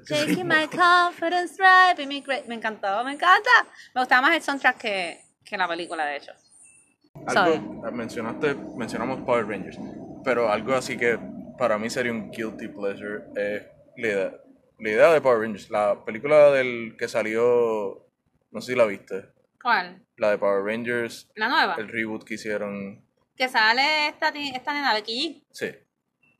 Taking 0.07 0.47
my 0.47 0.67
confidence, 0.67 1.57
driving 1.57 2.07
me 2.07 2.21
crazy. 2.21 2.47
Me 2.47 2.55
encantó, 2.55 3.03
me 3.03 3.13
encanta. 3.13 3.49
Me 3.95 4.01
gustaba 4.01 4.21
más 4.21 4.35
el 4.35 4.43
soundtrack 4.43 4.77
que, 4.77 5.21
que 5.43 5.57
la 5.57 5.67
película, 5.67 6.05
de 6.05 6.17
hecho. 6.17 6.33
Algo, 7.25 7.91
mencionaste, 7.91 8.53
mencionamos 8.75 9.21
Power 9.21 9.47
Rangers, 9.47 9.77
pero 10.23 10.51
algo 10.51 10.75
así 10.75 10.97
que 10.97 11.17
para 11.57 11.77
mí 11.77 11.89
sería 11.89 12.11
un 12.11 12.29
guilty 12.31 12.67
pleasure 12.67 13.23
es 13.35 13.63
idea, 13.95 14.33
la 14.79 14.89
idea 14.89 15.13
de 15.13 15.21
Power 15.21 15.39
Rangers. 15.39 15.69
La 15.69 16.03
película 16.05 16.51
del 16.51 16.95
que 16.97 17.07
salió, 17.07 18.05
no 18.51 18.61
sé 18.61 18.71
si 18.73 18.77
la 18.77 18.85
viste, 18.85 19.25
¿Cuál? 19.61 20.01
la 20.17 20.31
de 20.31 20.37
Power 20.37 20.63
Rangers, 20.63 21.29
La 21.35 21.49
nueva. 21.49 21.75
el 21.77 21.87
reboot 21.89 22.23
que 22.23 22.35
hicieron. 22.35 23.03
Que 23.35 23.47
sale 23.49 24.07
esta, 24.07 24.29
esta 24.29 24.73
nena, 24.73 24.93
Becky 24.93 25.43
G. 25.43 25.47
Sí, 25.51 25.67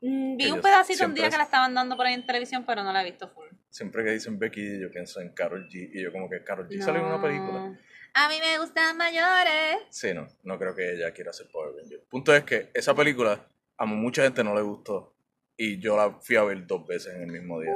Mm, 0.06 0.36
Vi 0.36 0.50
un 0.50 0.60
pedacito 0.60 1.06
un 1.06 1.14
día 1.14 1.24
es- 1.28 1.30
que 1.30 1.38
la 1.38 1.44
estaban 1.44 1.72
dando 1.72 1.96
por 1.96 2.04
ahí 2.04 2.12
en 2.12 2.26
televisión, 2.26 2.64
pero 2.66 2.82
no 2.82 2.92
la 2.92 3.00
he 3.00 3.04
visto 3.06 3.26
full. 3.30 3.46
siempre 3.70 4.04
que 4.04 4.10
dicen 4.10 4.38
Becky, 4.38 4.78
yo 4.78 4.90
pienso 4.90 5.18
en 5.22 5.30
Carol 5.32 5.66
G. 5.70 5.90
Y 5.94 6.02
yo, 6.02 6.12
como 6.12 6.28
que 6.28 6.44
Carol 6.44 6.68
G 6.68 6.78
salió 6.82 7.00
en 7.00 7.06
una 7.06 7.22
película. 7.22 7.74
A 8.12 8.28
mí 8.28 8.34
me 8.38 8.58
gustan 8.58 8.98
mayores. 8.98 9.78
Sí, 9.88 10.12
no, 10.12 10.28
no 10.42 10.58
creo 10.58 10.74
que 10.74 10.92
ella 10.92 11.10
quiera 11.14 11.30
hacer 11.30 11.48
Power 11.50 11.74
Rangers. 11.74 12.02
Punto 12.10 12.34
es 12.34 12.44
que 12.44 12.70
esa 12.74 12.94
película 12.94 13.48
a 13.78 13.86
mucha 13.86 14.22
gente 14.24 14.44
no 14.44 14.54
le 14.54 14.60
gustó. 14.60 15.14
Y 15.56 15.78
yo 15.78 15.96
la 15.96 16.10
fui 16.20 16.36
a 16.36 16.42
ver 16.44 16.66
dos 16.66 16.86
veces 16.86 17.14
en 17.14 17.22
el 17.22 17.32
mismo 17.32 17.58
día. 17.60 17.72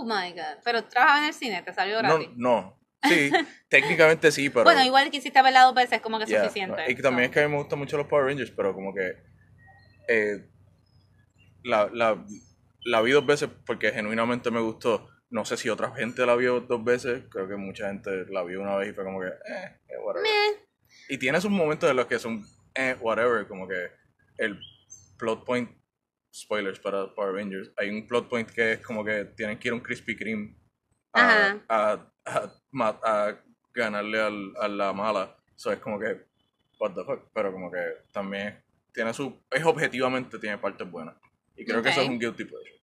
Oh 0.00 0.04
my 0.04 0.32
god. 0.32 0.58
Pero 0.64 0.84
trabajaba 0.84 1.20
en 1.20 1.24
el 1.26 1.34
cine, 1.34 1.62
te 1.62 1.72
salió 1.74 2.02
No, 2.02 2.08
gratis. 2.16 2.28
no, 2.36 2.76
Sí, 3.02 3.30
técnicamente 3.68 4.30
sí, 4.30 4.50
pero... 4.50 4.64
Bueno, 4.64 4.84
igual 4.84 5.10
quisiste 5.10 5.40
verla 5.42 5.62
dos 5.62 5.74
veces, 5.74 6.00
como 6.00 6.18
que 6.18 6.24
es 6.24 6.30
Yeah, 6.30 6.42
suficiente. 6.42 6.84
Y 6.90 6.94
que 6.94 7.02
también 7.02 7.26
es 7.26 7.30
que 7.34 7.40
a 7.40 7.46
mí 7.48 7.52
me 7.52 7.58
gustan 7.58 7.78
mucho 7.78 7.96
los 7.96 8.06
Power 8.06 8.26
Rangers, 8.26 8.50
pero 8.50 8.74
como 8.74 8.92
que 8.94 9.16
eh, 10.08 10.46
la, 11.64 11.88
la, 11.92 12.22
la 12.84 13.00
vi 13.02 13.12
dos 13.12 13.24
veces 13.24 13.48
porque 13.66 13.90
genuinamente 13.92 14.50
me 14.50 14.60
gustó. 14.60 15.08
No 15.30 15.44
sé 15.44 15.56
si 15.56 15.68
otra 15.68 15.92
gente 15.94 16.26
la 16.26 16.34
vio 16.34 16.60
dos 16.60 16.82
veces, 16.84 17.22
creo 17.30 17.48
que 17.48 17.56
mucha 17.56 17.86
gente 17.88 18.26
la 18.30 18.42
vio 18.42 18.60
una 18.60 18.76
vez 18.76 18.90
y 18.90 18.92
fue 18.92 19.04
como 19.04 19.20
que, 19.20 19.28
eh, 19.28 19.76
eh, 19.88 19.98
whatever. 20.04 20.22
Meh. 20.28 20.60
Y 21.08 21.18
tiene 21.18 21.40
sus 21.40 21.50
momentos 21.50 21.88
en 21.88 21.96
los 21.96 22.06
que 22.06 22.18
son, 22.18 22.44
eh, 22.74 22.96
whatever, 23.00 23.46
como 23.46 23.66
que 23.68 23.90
el 24.38 24.58
plot 25.18 25.44
point, 25.44 25.70
spoilers 26.32 26.78
para 26.78 27.12
Power 27.14 27.34
Rangers, 27.34 27.70
hay 27.76 27.90
un 27.90 28.06
plot 28.06 28.28
point 28.28 28.50
que 28.50 28.72
es 28.72 28.80
como 28.80 29.04
que 29.04 29.24
tienen 29.36 29.58
que 29.58 29.68
ir 29.68 29.72
a 29.72 29.74
un 29.76 29.80
Krispy 29.80 30.16
Kreme 30.16 30.56
a, 31.12 31.56
a, 31.68 32.06
a, 32.72 33.38
ganarle 33.74 34.20
al, 34.20 34.52
a 34.60 34.68
la 34.68 34.92
mala. 34.92 35.36
Eso 35.56 35.72
es 35.72 35.78
como 35.78 35.98
que, 35.98 36.26
what 36.78 36.94
the 36.94 37.04
fuck, 37.04 37.30
pero 37.34 37.52
como 37.52 37.70
que 37.70 37.78
también 38.12 38.62
tiene 38.92 39.12
su, 39.12 39.42
es 39.50 39.64
objetivamente 39.64 40.38
tiene 40.38 40.58
partes 40.58 40.90
buenas. 40.90 41.16
Y 41.56 41.64
creo 41.64 41.82
que 41.82 41.90
eso 41.90 42.00
es 42.00 42.08
un 42.08 42.18
guilty 42.18 42.44
pleasure. 42.44 42.80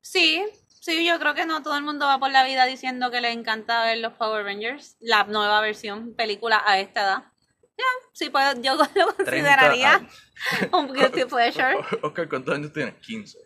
Sí, 0.00 0.44
sí, 0.68 1.06
yo 1.06 1.18
creo 1.18 1.34
que 1.34 1.46
no 1.46 1.62
todo 1.62 1.76
el 1.76 1.84
mundo 1.84 2.06
va 2.06 2.18
por 2.18 2.30
la 2.30 2.44
vida 2.44 2.66
diciendo 2.66 3.10
que 3.10 3.20
le 3.20 3.30
encanta 3.30 3.84
ver 3.84 3.98
los 3.98 4.14
Power 4.14 4.44
Rangers, 4.44 4.96
la 5.00 5.24
nueva 5.24 5.60
versión, 5.60 6.14
película 6.14 6.62
a 6.66 6.78
esta 6.80 7.02
edad. 7.02 7.33
Ya, 7.76 7.84
sí, 8.12 8.30
pues 8.30 8.44
yo 8.62 8.74
lo 8.76 8.84
30 8.86 9.14
consideraría 9.16 10.08
un 10.72 10.92
guilty 10.92 11.24
pleasure. 11.28 11.76
Oscar, 12.02 12.28
¿cuántos 12.28 12.54
años 12.54 12.72
tienes? 12.72 12.94
15. 12.96 13.38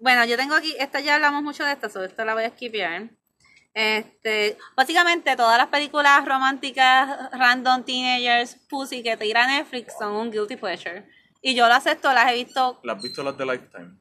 Bueno, 0.00 0.24
yo 0.24 0.36
tengo 0.36 0.54
aquí, 0.54 0.74
esta 0.78 1.00
ya 1.00 1.16
hablamos 1.16 1.42
mucho 1.42 1.64
de 1.64 1.72
esta, 1.72 1.88
sobre 1.88 2.06
esto 2.08 2.24
la 2.24 2.34
voy 2.34 2.44
a 2.44 2.50
skipear. 2.50 3.10
Este, 3.74 4.56
básicamente 4.76 5.36
todas 5.36 5.58
las 5.58 5.68
películas 5.68 6.24
románticas, 6.24 7.30
random 7.32 7.84
teenagers, 7.84 8.56
pussy 8.68 9.02
que 9.02 9.16
tira 9.16 9.46
Netflix 9.46 9.94
son 9.98 10.12
un 10.14 10.30
guilty 10.30 10.56
pleasure. 10.56 11.06
Y 11.42 11.54
yo 11.54 11.68
lo 11.68 11.74
acepto, 11.74 12.12
las 12.12 12.30
he 12.30 12.34
visto, 12.34 12.80
¿Las 12.82 12.96
has 12.96 13.02
visto 13.02 13.22
las 13.22 13.36
de 13.36 13.46
Lifetime? 13.46 13.98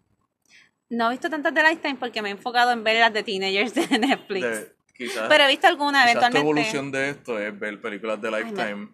no 0.89 1.07
he 1.07 1.11
visto 1.11 1.29
tantas 1.29 1.53
de 1.53 1.61
Lifetime 1.63 1.95
porque 1.95 2.21
me 2.21 2.29
he 2.29 2.31
enfocado 2.31 2.71
en 2.71 2.83
ver 2.83 2.97
las 2.99 3.13
de 3.13 3.23
teenagers 3.23 3.73
de 3.73 3.99
Netflix. 3.99 4.41
De- 4.45 4.76
quizás, 4.97 5.27
Pero 5.29 5.43
he 5.43 5.47
visto 5.47 5.67
alguna 5.67 6.03
tu 6.03 6.09
eventualmente. 6.09 6.39
evolución 6.39 6.91
de 6.91 7.09
esto 7.09 7.39
es 7.39 7.57
ver 7.59 7.79
películas 7.81 8.21
de 8.21 8.31
me- 8.31 8.37
Lifetime 8.39 8.93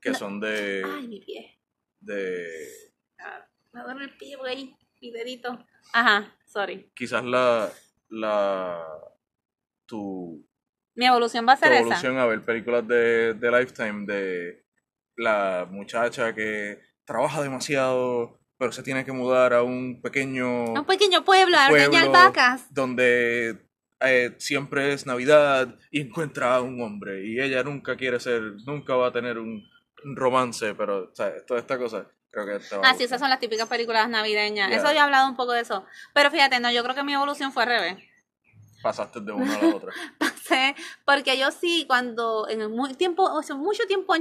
que 0.00 0.10
no. 0.10 0.18
son 0.18 0.40
de, 0.40 0.82
Ay, 0.84 1.08
mi 1.08 1.20
pie. 1.20 1.58
de 2.00 2.56
Ah, 3.18 3.46
Me 3.72 3.82
duele 3.82 4.04
el 4.04 4.16
pie, 4.16 4.36
güey. 4.36 4.76
Mi 5.00 5.10
dedito. 5.10 5.64
Ajá, 5.92 6.34
sorry. 6.46 6.90
quizás 6.94 7.24
la, 7.24 7.70
la 8.08 8.82
tu, 9.86 10.46
Mi 10.94 11.06
evolución 11.06 11.46
va 11.46 11.52
a 11.52 11.56
tu 11.56 11.62
ser 11.64 11.72
esa. 11.72 11.80
evolución 11.82 12.18
a 12.18 12.26
ver 12.26 12.42
películas 12.42 12.86
de, 12.88 13.34
de 13.34 13.50
Lifetime 13.50 14.06
de 14.06 14.64
la 15.16 15.66
muchacha 15.70 16.34
que 16.34 16.80
trabaja 17.04 17.42
demasiado 17.42 18.40
pero 18.56 18.72
se 18.72 18.82
tiene 18.82 19.04
que 19.04 19.12
mudar 19.12 19.52
a 19.52 19.62
un 19.62 20.00
pequeño 20.00 20.72
Un 20.72 20.84
pequeño 20.86 21.24
pueblo, 21.24 21.56
a 21.58 21.68
ordeñar 21.68 22.10
vacas. 22.10 22.72
donde 22.72 23.58
eh, 24.00 24.34
siempre 24.38 24.92
es 24.92 25.06
Navidad 25.06 25.76
y 25.90 26.00
encuentra 26.00 26.56
a 26.56 26.62
un 26.62 26.80
hombre 26.82 27.26
y 27.26 27.40
ella 27.40 27.62
nunca 27.62 27.96
quiere 27.96 28.20
ser, 28.20 28.42
nunca 28.66 28.94
va 28.94 29.08
a 29.08 29.12
tener 29.12 29.38
un, 29.38 29.64
un 30.04 30.16
romance, 30.16 30.74
pero 30.74 31.10
o 31.10 31.14
sea, 31.14 31.32
toda 31.46 31.60
esta 31.60 31.78
cosa 31.78 32.06
creo 32.30 32.46
que 32.46 32.64
te 32.64 32.76
va 32.76 32.90
Ah, 32.90 32.94
sí, 32.96 33.04
esas 33.04 33.20
son 33.20 33.30
las 33.30 33.40
típicas 33.40 33.68
películas 33.68 34.08
navideñas. 34.08 34.68
Yeah. 34.68 34.78
Eso 34.78 34.92
ya 34.92 35.00
he 35.00 35.00
hablado 35.00 35.28
un 35.28 35.36
poco 35.36 35.52
de 35.52 35.60
eso. 35.60 35.84
Pero 36.12 36.30
fíjate, 36.30 36.60
no, 36.60 36.70
yo 36.70 36.82
creo 36.82 36.94
que 36.94 37.04
mi 37.04 37.14
evolución 37.14 37.52
fue 37.52 37.62
al 37.62 37.68
revés. 37.70 37.98
Pasaste 38.82 39.20
de 39.20 39.32
una 39.32 39.54
a 39.54 39.62
la 39.62 39.76
otra. 39.76 39.92
Pasé, 40.18 40.74
porque 41.06 41.38
yo 41.38 41.50
sí, 41.50 41.86
cuando 41.86 42.46
en 42.50 42.70
muy 42.70 42.92
tiempo, 42.94 43.22
o 43.22 43.42
sea, 43.42 43.56
mucho 43.56 43.86
tiempo 43.86 44.14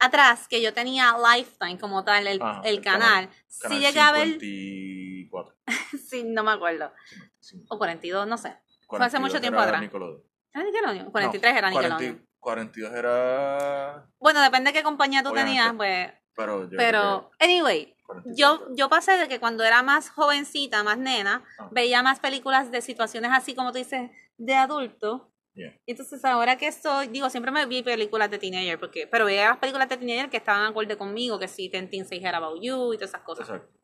atrás, 0.00 0.48
que 0.48 0.60
yo 0.60 0.74
tenía 0.74 1.14
Lifetime 1.34 1.78
como 1.78 2.02
tal, 2.02 2.26
el, 2.26 2.42
Ajá, 2.42 2.62
el 2.64 2.78
el 2.78 2.82
canal, 2.82 3.30
sí 3.46 3.60
Canal 3.62 3.80
llegué 3.80 4.00
a 4.00 4.12
ver, 4.12 4.40
54. 4.40 5.56
sí, 6.04 6.24
no 6.24 6.42
me 6.42 6.50
acuerdo, 6.50 6.92
55, 7.38 7.72
o 7.72 7.78
42, 7.78 8.26
no 8.26 8.36
sé. 8.38 8.56
Fue 8.88 8.96
42 8.98 9.06
hace 9.06 9.18
mucho 9.20 9.40
tiempo 9.40 9.60
atrás. 9.60 9.80
Nickelodeon. 9.82 10.22
¿Era 10.54 10.64
Nickelodeon? 10.64 11.10
43 11.10 11.52
No, 11.52 11.58
era 11.58 11.70
40 11.72 11.98
Nickelodeon. 11.98 12.28
42 12.40 12.92
era... 12.94 14.06
Bueno, 14.18 14.40
depende 14.42 14.70
de 14.70 14.78
qué 14.78 14.82
compañía 14.82 15.22
tú 15.22 15.30
Obviamente. 15.30 15.58
tenías, 15.58 15.74
pues, 15.76 16.12
Pero 16.34 16.70
yo 16.70 16.76
pero, 16.76 17.30
anyway, 17.38 17.84
creo 17.84 17.96
que 17.96 18.04
47 18.06 18.34
Yo, 18.40 18.66
yo 18.74 18.88
pasé 18.88 19.12
de 19.18 19.28
que 19.28 19.40
cuando 19.40 19.64
era 19.64 19.82
más 19.82 20.08
jovencita, 20.10 20.82
más 20.82 20.96
nena, 20.98 21.44
Ah. 21.58 21.68
veía 21.72 22.02
más 22.02 22.20
películas 22.20 22.70
de 22.70 22.80
situaciones 22.80 23.30
así 23.34 23.54
como 23.54 23.72
tú 23.72 23.78
dices, 23.78 24.10
de 24.38 24.54
adulto. 24.54 25.30
Yeah. 25.54 25.76
Entonces 25.86 26.24
ahora 26.24 26.56
que 26.56 26.68
estoy, 26.68 27.08
digo, 27.08 27.28
siempre 27.28 27.50
me 27.50 27.66
vi 27.66 27.82
películas 27.82 28.30
de 28.30 28.38
teenager, 28.38 28.78
porque, 28.78 29.06
pero 29.08 29.24
veía 29.24 29.48
las 29.48 29.58
películas 29.58 29.88
de 29.88 29.96
teenager 29.96 30.30
que 30.30 30.36
estaban 30.36 30.64
acorde 30.64 30.96
conmigo, 30.96 31.38
que 31.38 31.48
sí, 31.48 31.68
Ten 31.68 31.90
Teen 31.90 32.06
Say 32.06 32.24
Head 32.24 32.34
About 32.36 32.62
You 32.62 32.94
y 32.94 32.96
todas 32.96 33.10
esas 33.10 33.22
cosas. 33.22 33.48
Exacto. 33.48 33.76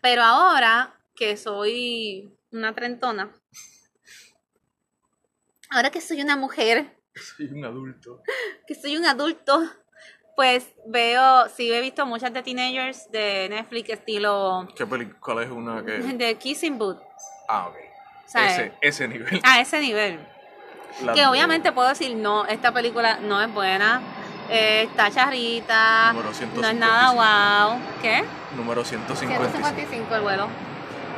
Pero 0.00 0.22
ahora 0.22 0.98
que 1.14 1.36
soy 1.36 2.34
una 2.50 2.74
trentona, 2.74 3.30
ahora 5.70 5.90
que 5.90 6.00
soy 6.00 6.20
una 6.22 6.36
mujer, 6.36 6.96
Soy 7.36 7.46
un 7.46 7.64
adulto. 7.64 8.22
que 8.66 8.74
soy 8.74 8.96
un 8.96 9.06
adulto, 9.06 9.62
pues 10.36 10.66
veo, 10.86 11.48
sí 11.48 11.72
he 11.72 11.80
visto 11.80 12.04
muchas 12.06 12.32
de 12.32 12.42
teenagers 12.42 13.10
de 13.12 13.48
Netflix 13.50 13.90
estilo 13.90 14.66
¿Qué 14.76 14.84
peli- 14.86 15.12
¿Cuál 15.20 15.44
es 15.44 15.50
una 15.50 15.84
que...? 15.84 15.92
de 15.98 16.34
Kissing 16.36 16.76
Booth. 16.78 16.98
Ah, 17.48 17.68
ok. 17.68 17.76
Ese, 18.34 18.72
ese 18.80 19.06
nivel. 19.06 19.40
A 19.44 19.60
ese 19.60 19.78
nivel. 19.80 20.18
La 21.04 21.12
Que 21.12 21.26
obviamente 21.26 21.70
puedo 21.72 21.88
decir, 21.88 22.16
no, 22.16 22.46
esta 22.46 22.72
película 22.72 23.18
no 23.20 23.40
es 23.40 23.52
buena, 23.52 24.00
eh, 24.50 24.82
está 24.90 25.10
charrita, 25.10 26.08
Número 26.12 26.26
no 26.26 26.30
es 26.32 26.38
155. 26.38 26.74
nada 26.80 27.70
wow. 27.70 27.80
¿Qué? 28.02 28.24
Número 28.56 28.84
155. 28.84 29.50
155 29.52 30.14
el 30.16 30.20
vuelo. 30.22 30.48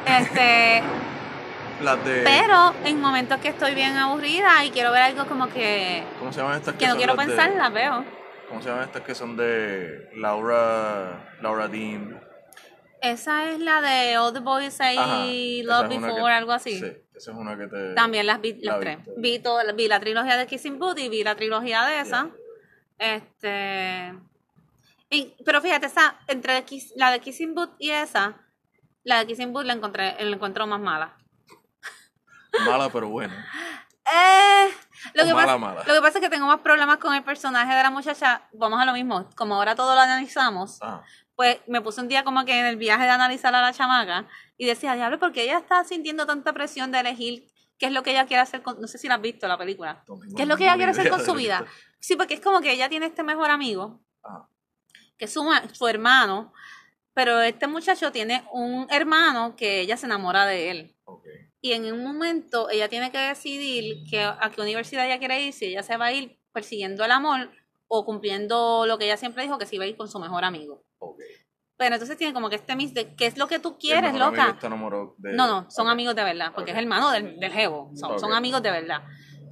Este, 0.07 0.83
Las 1.83 2.03
de... 2.05 2.23
pero 2.25 2.75
en 2.85 3.01
momentos 3.01 3.39
que 3.41 3.49
estoy 3.49 3.75
bien 3.75 3.97
aburrida 3.97 4.65
y 4.65 4.71
quiero 4.71 4.93
ver 4.93 5.03
algo 5.03 5.27
como 5.27 5.49
que, 5.49 6.03
¿Cómo 6.19 6.33
se 6.33 6.41
llaman 6.41 6.57
estas 6.59 6.75
que, 6.75 6.79
que 6.81 6.87
no 6.87 6.93
son 6.93 6.99
quiero 6.99 7.13
de- 7.17 7.27
pensar, 7.27 7.51
las 7.53 7.73
veo. 7.73 8.05
¿Cómo 8.49 8.63
se 8.63 8.69
llaman 8.69 8.85
estas 8.85 9.03
que 9.03 9.15
son 9.15 9.37
de 9.37 10.09
Laura... 10.15 11.37
Laura 11.43 11.69
Dean? 11.69 12.21
Esa 13.03 13.51
es 13.51 13.59
la 13.61 13.83
de 13.83 14.17
All 14.17 14.33
the 14.33 14.41
Boys 14.41 14.73
Say 14.73 14.97
Ajá, 14.97 15.25
Love 15.83 15.89
Before, 15.89 16.23
que- 16.25 16.31
algo 16.31 16.53
así. 16.53 16.79
Sí, 16.79 16.87
esa 17.15 17.31
es 17.33 17.37
una 17.37 17.57
que 17.59 17.67
te... 17.67 17.95
También 17.95 18.27
las 18.27 18.41
vi 18.41 18.55
La 18.63 18.73
las 18.73 18.81
tres. 18.81 18.99
Vi, 19.19 19.39
todo- 19.41 19.61
vi 19.75 19.87
la 19.89 20.01
trilogía 20.01 20.37
de 20.39 20.47
Kissing 20.47 20.79
Booth 20.79 20.99
y 20.99 21.09
vi 21.11 21.23
la 21.25 21.35
trilogía 21.35 21.85
de 21.85 22.01
esa. 22.01 22.31
Este. 22.99 24.15
y- 25.11 25.35
pero 25.45 25.61
fíjate, 25.61 25.87
esa, 25.87 26.19
entre 26.29 26.65
la 26.97 27.11
de 27.11 27.21
Kissing 27.21 27.55
Booth 27.55 27.75
y 27.79 27.91
esa, 27.91 28.37
la 29.05 29.19
de 29.21 29.27
Kissing 29.27 29.53
Booth 29.53 29.65
la 29.67 29.75
encontré, 29.75 30.15
la 30.19 30.35
encuentro 30.35 30.67
más 30.67 30.81
mala. 30.81 31.16
Mala 32.65 32.89
pero 32.91 33.09
buena. 33.09 33.47
Eh, 34.07 34.69
lo, 35.15 35.25
que 35.25 35.35
mala, 35.35 35.47
pasa, 35.47 35.59
mala. 35.59 35.85
lo 35.85 35.95
que 35.95 36.01
pasa 36.01 36.19
es 36.19 36.25
que 36.25 36.31
tengo 36.31 36.47
más 36.47 36.61
problemas 36.61 36.99
con 36.99 37.13
el 37.15 37.25
personaje 37.25 37.75
de 37.75 37.83
la 37.83 37.91
muchacha. 37.91 38.43
Vamos 38.53 38.81
a 38.81 38.85
lo 38.85 38.93
mismo. 38.93 39.29
Como 39.37 39.57
ahora 39.57 39.75
todo 39.75 39.95
lo 39.95 40.01
analizamos, 40.01 40.79
Ah, 40.81 41.03
pues 41.35 41.59
me 41.67 41.81
puse 41.81 42.01
un 42.01 42.09
día 42.09 42.25
como 42.25 42.45
que 42.45 42.59
en 42.59 42.67
el 42.67 42.77
viaje 42.77 43.03
de 43.05 43.11
analizar 43.11 43.55
a 43.55 43.61
la 43.61 43.73
chamaca 43.73 44.27
y 44.57 44.67
decía, 44.67 44.95
diablo, 44.95 45.19
porque 45.19 45.43
ella 45.43 45.59
está 45.59 45.85
sintiendo 45.85 46.25
tanta 46.25 46.53
presión 46.53 46.93
de 46.93 47.01
elegir 47.01 47.47
qué 47.79 47.87
es 47.87 47.93
lo 47.93 48.03
que 48.03 48.13
ella 48.13 48.27
quiere 48.27 48.43
hacer 48.43 48.63
con. 48.63 48.81
No 48.81 48.87
sé 48.87 48.97
si 48.99 49.09
la 49.09 49.17
has 49.17 49.21
visto 49.21 49.47
la 49.49 49.59
película. 49.59 50.03
no 50.09 50.19
¿Qué 50.37 50.43
es 50.43 50.49
lo 50.49 50.57
que 50.57 50.65
ella 50.65 50.77
quiere 50.77 50.93
hacer 50.93 51.11
con 51.11 51.25
su 51.25 51.35
vida? 51.35 51.59
esto. 51.65 51.71
Sí, 51.99 52.17
porque 52.17 52.35
es 52.35 52.41
como 52.41 52.61
que 52.61 52.73
ella 52.73 52.89
tiene 52.89 53.07
este 53.07 53.23
mejor 53.23 53.51
amigo, 53.51 54.01
Ah, 54.25 54.47
que 55.19 55.25
es 55.27 55.33
su 55.33 55.89
hermano, 55.89 56.53
pero 57.15 57.41
este 57.41 57.67
muchacho 57.67 58.13
tiene 58.13 58.47
un 58.53 58.87
hermano 58.91 59.57
que 59.57 59.81
ella 59.81 59.97
se 59.97 60.07
enamora 60.07 60.47
de 60.47 60.71
él. 60.71 60.96
Y 61.61 61.73
en 61.73 61.93
un 61.93 62.03
momento 62.05 62.69
ella 62.71 62.89
tiene 62.89 63.11
que 63.11 63.19
decidir 63.19 64.05
que, 64.09 64.23
a 64.23 64.51
qué 64.55 64.61
universidad 64.61 65.07
ella 65.07 65.19
quiere 65.19 65.43
ir, 65.43 65.53
si 65.53 65.67
ella 65.67 65.83
se 65.83 65.97
va 65.97 66.07
a 66.07 66.13
ir 66.13 66.39
persiguiendo 66.53 67.05
el 67.05 67.11
amor 67.11 67.51
o 67.89 68.05
cumpliendo 68.05 68.85
lo 68.87 68.99
que 68.99 69.05
ella 69.07 69.17
siempre 69.17 69.43
dijo, 69.43 69.59
que 69.59 69.67
se 69.67 69.77
iba 69.77 69.85
a 69.85 69.89
ir 69.89 69.97
con 69.97 70.09
su 70.09 70.19
mejor 70.19 70.45
amigo. 70.45 70.85
ok. 70.99 71.21
Pero 71.79 71.95
entonces 71.95 72.17
tiene 72.17 72.33
como 72.33 72.49
que 72.49 72.57
este 72.57 72.75
mix 72.75 72.95
de 72.95 73.15
qué 73.17 73.27
es 73.27 73.37
lo 73.37 73.49
que 73.49 73.59
tú 73.59 73.77
quieres, 73.79 74.15
loca. 74.15 74.49
está 74.49 74.69
de- 75.19 75.37
No, 75.37 75.47
no, 75.47 75.71
son 75.71 75.89
amigos 75.89 76.15
de 76.17 76.25
verdad, 76.25 76.53
porque 76.55 76.71
Ok. 76.71 76.77
es 76.77 76.83
hermano 76.83 77.11
del, 77.11 77.39
del 77.39 77.53
jevo, 77.53 77.91
son, 77.95 78.19
son 78.19 78.33
amigos 78.33 78.63
de 78.63 78.71
verdad. 78.71 79.03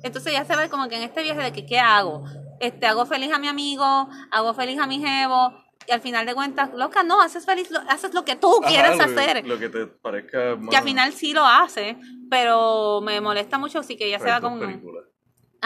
Entonces 0.03 0.33
ya 0.33 0.45
se 0.45 0.57
ve 0.57 0.69
como 0.69 0.89
que 0.89 0.97
en 0.97 1.03
este 1.03 1.23
viaje 1.23 1.43
de 1.43 1.53
que 1.53 1.67
qué 1.67 1.79
hago, 1.79 2.25
este 2.61 2.87
hago 2.87 3.05
feliz 3.07 3.33
a 3.33 3.39
mi 3.39 3.49
amigo, 3.49 4.09
hago 4.31 4.55
feliz 4.55 4.79
a 4.79 4.87
mi 4.87 5.01
jevo, 5.01 5.53
y 5.87 5.93
al 5.93 6.01
final 6.01 6.27
de 6.27 6.35
cuentas, 6.35 6.71
loca, 6.75 7.03
no, 7.03 7.21
haces 7.21 7.45
feliz, 7.47 7.71
lo- 7.71 7.81
haces 7.89 8.13
lo 8.15 8.25
que 8.25 8.37
tú 8.37 8.61
Ajá, 8.61 8.69
quieres 8.69 8.99
lo 8.99 9.05
que- 9.05 9.21
hacer. 9.21 9.47
Lo 9.47 9.59
que 9.59 9.69
te 9.69 9.87
parezca 9.87 10.57
más... 10.57 10.69
Que 10.71 10.77
al 10.77 10.85
final 10.85 11.13
sí 11.13 11.33
lo 11.33 11.45
hace, 11.45 11.97
pero 12.31 13.01
me 13.03 13.21
molesta 13.21 13.59
mucho, 13.59 13.79
así 13.81 13.97
que 13.97 14.07
ella 14.07 14.19
se 14.19 14.27
Hay 14.27 14.31
va 14.33 14.41
dos 14.41 14.51
con... 14.51 14.61
películas. 14.61 15.05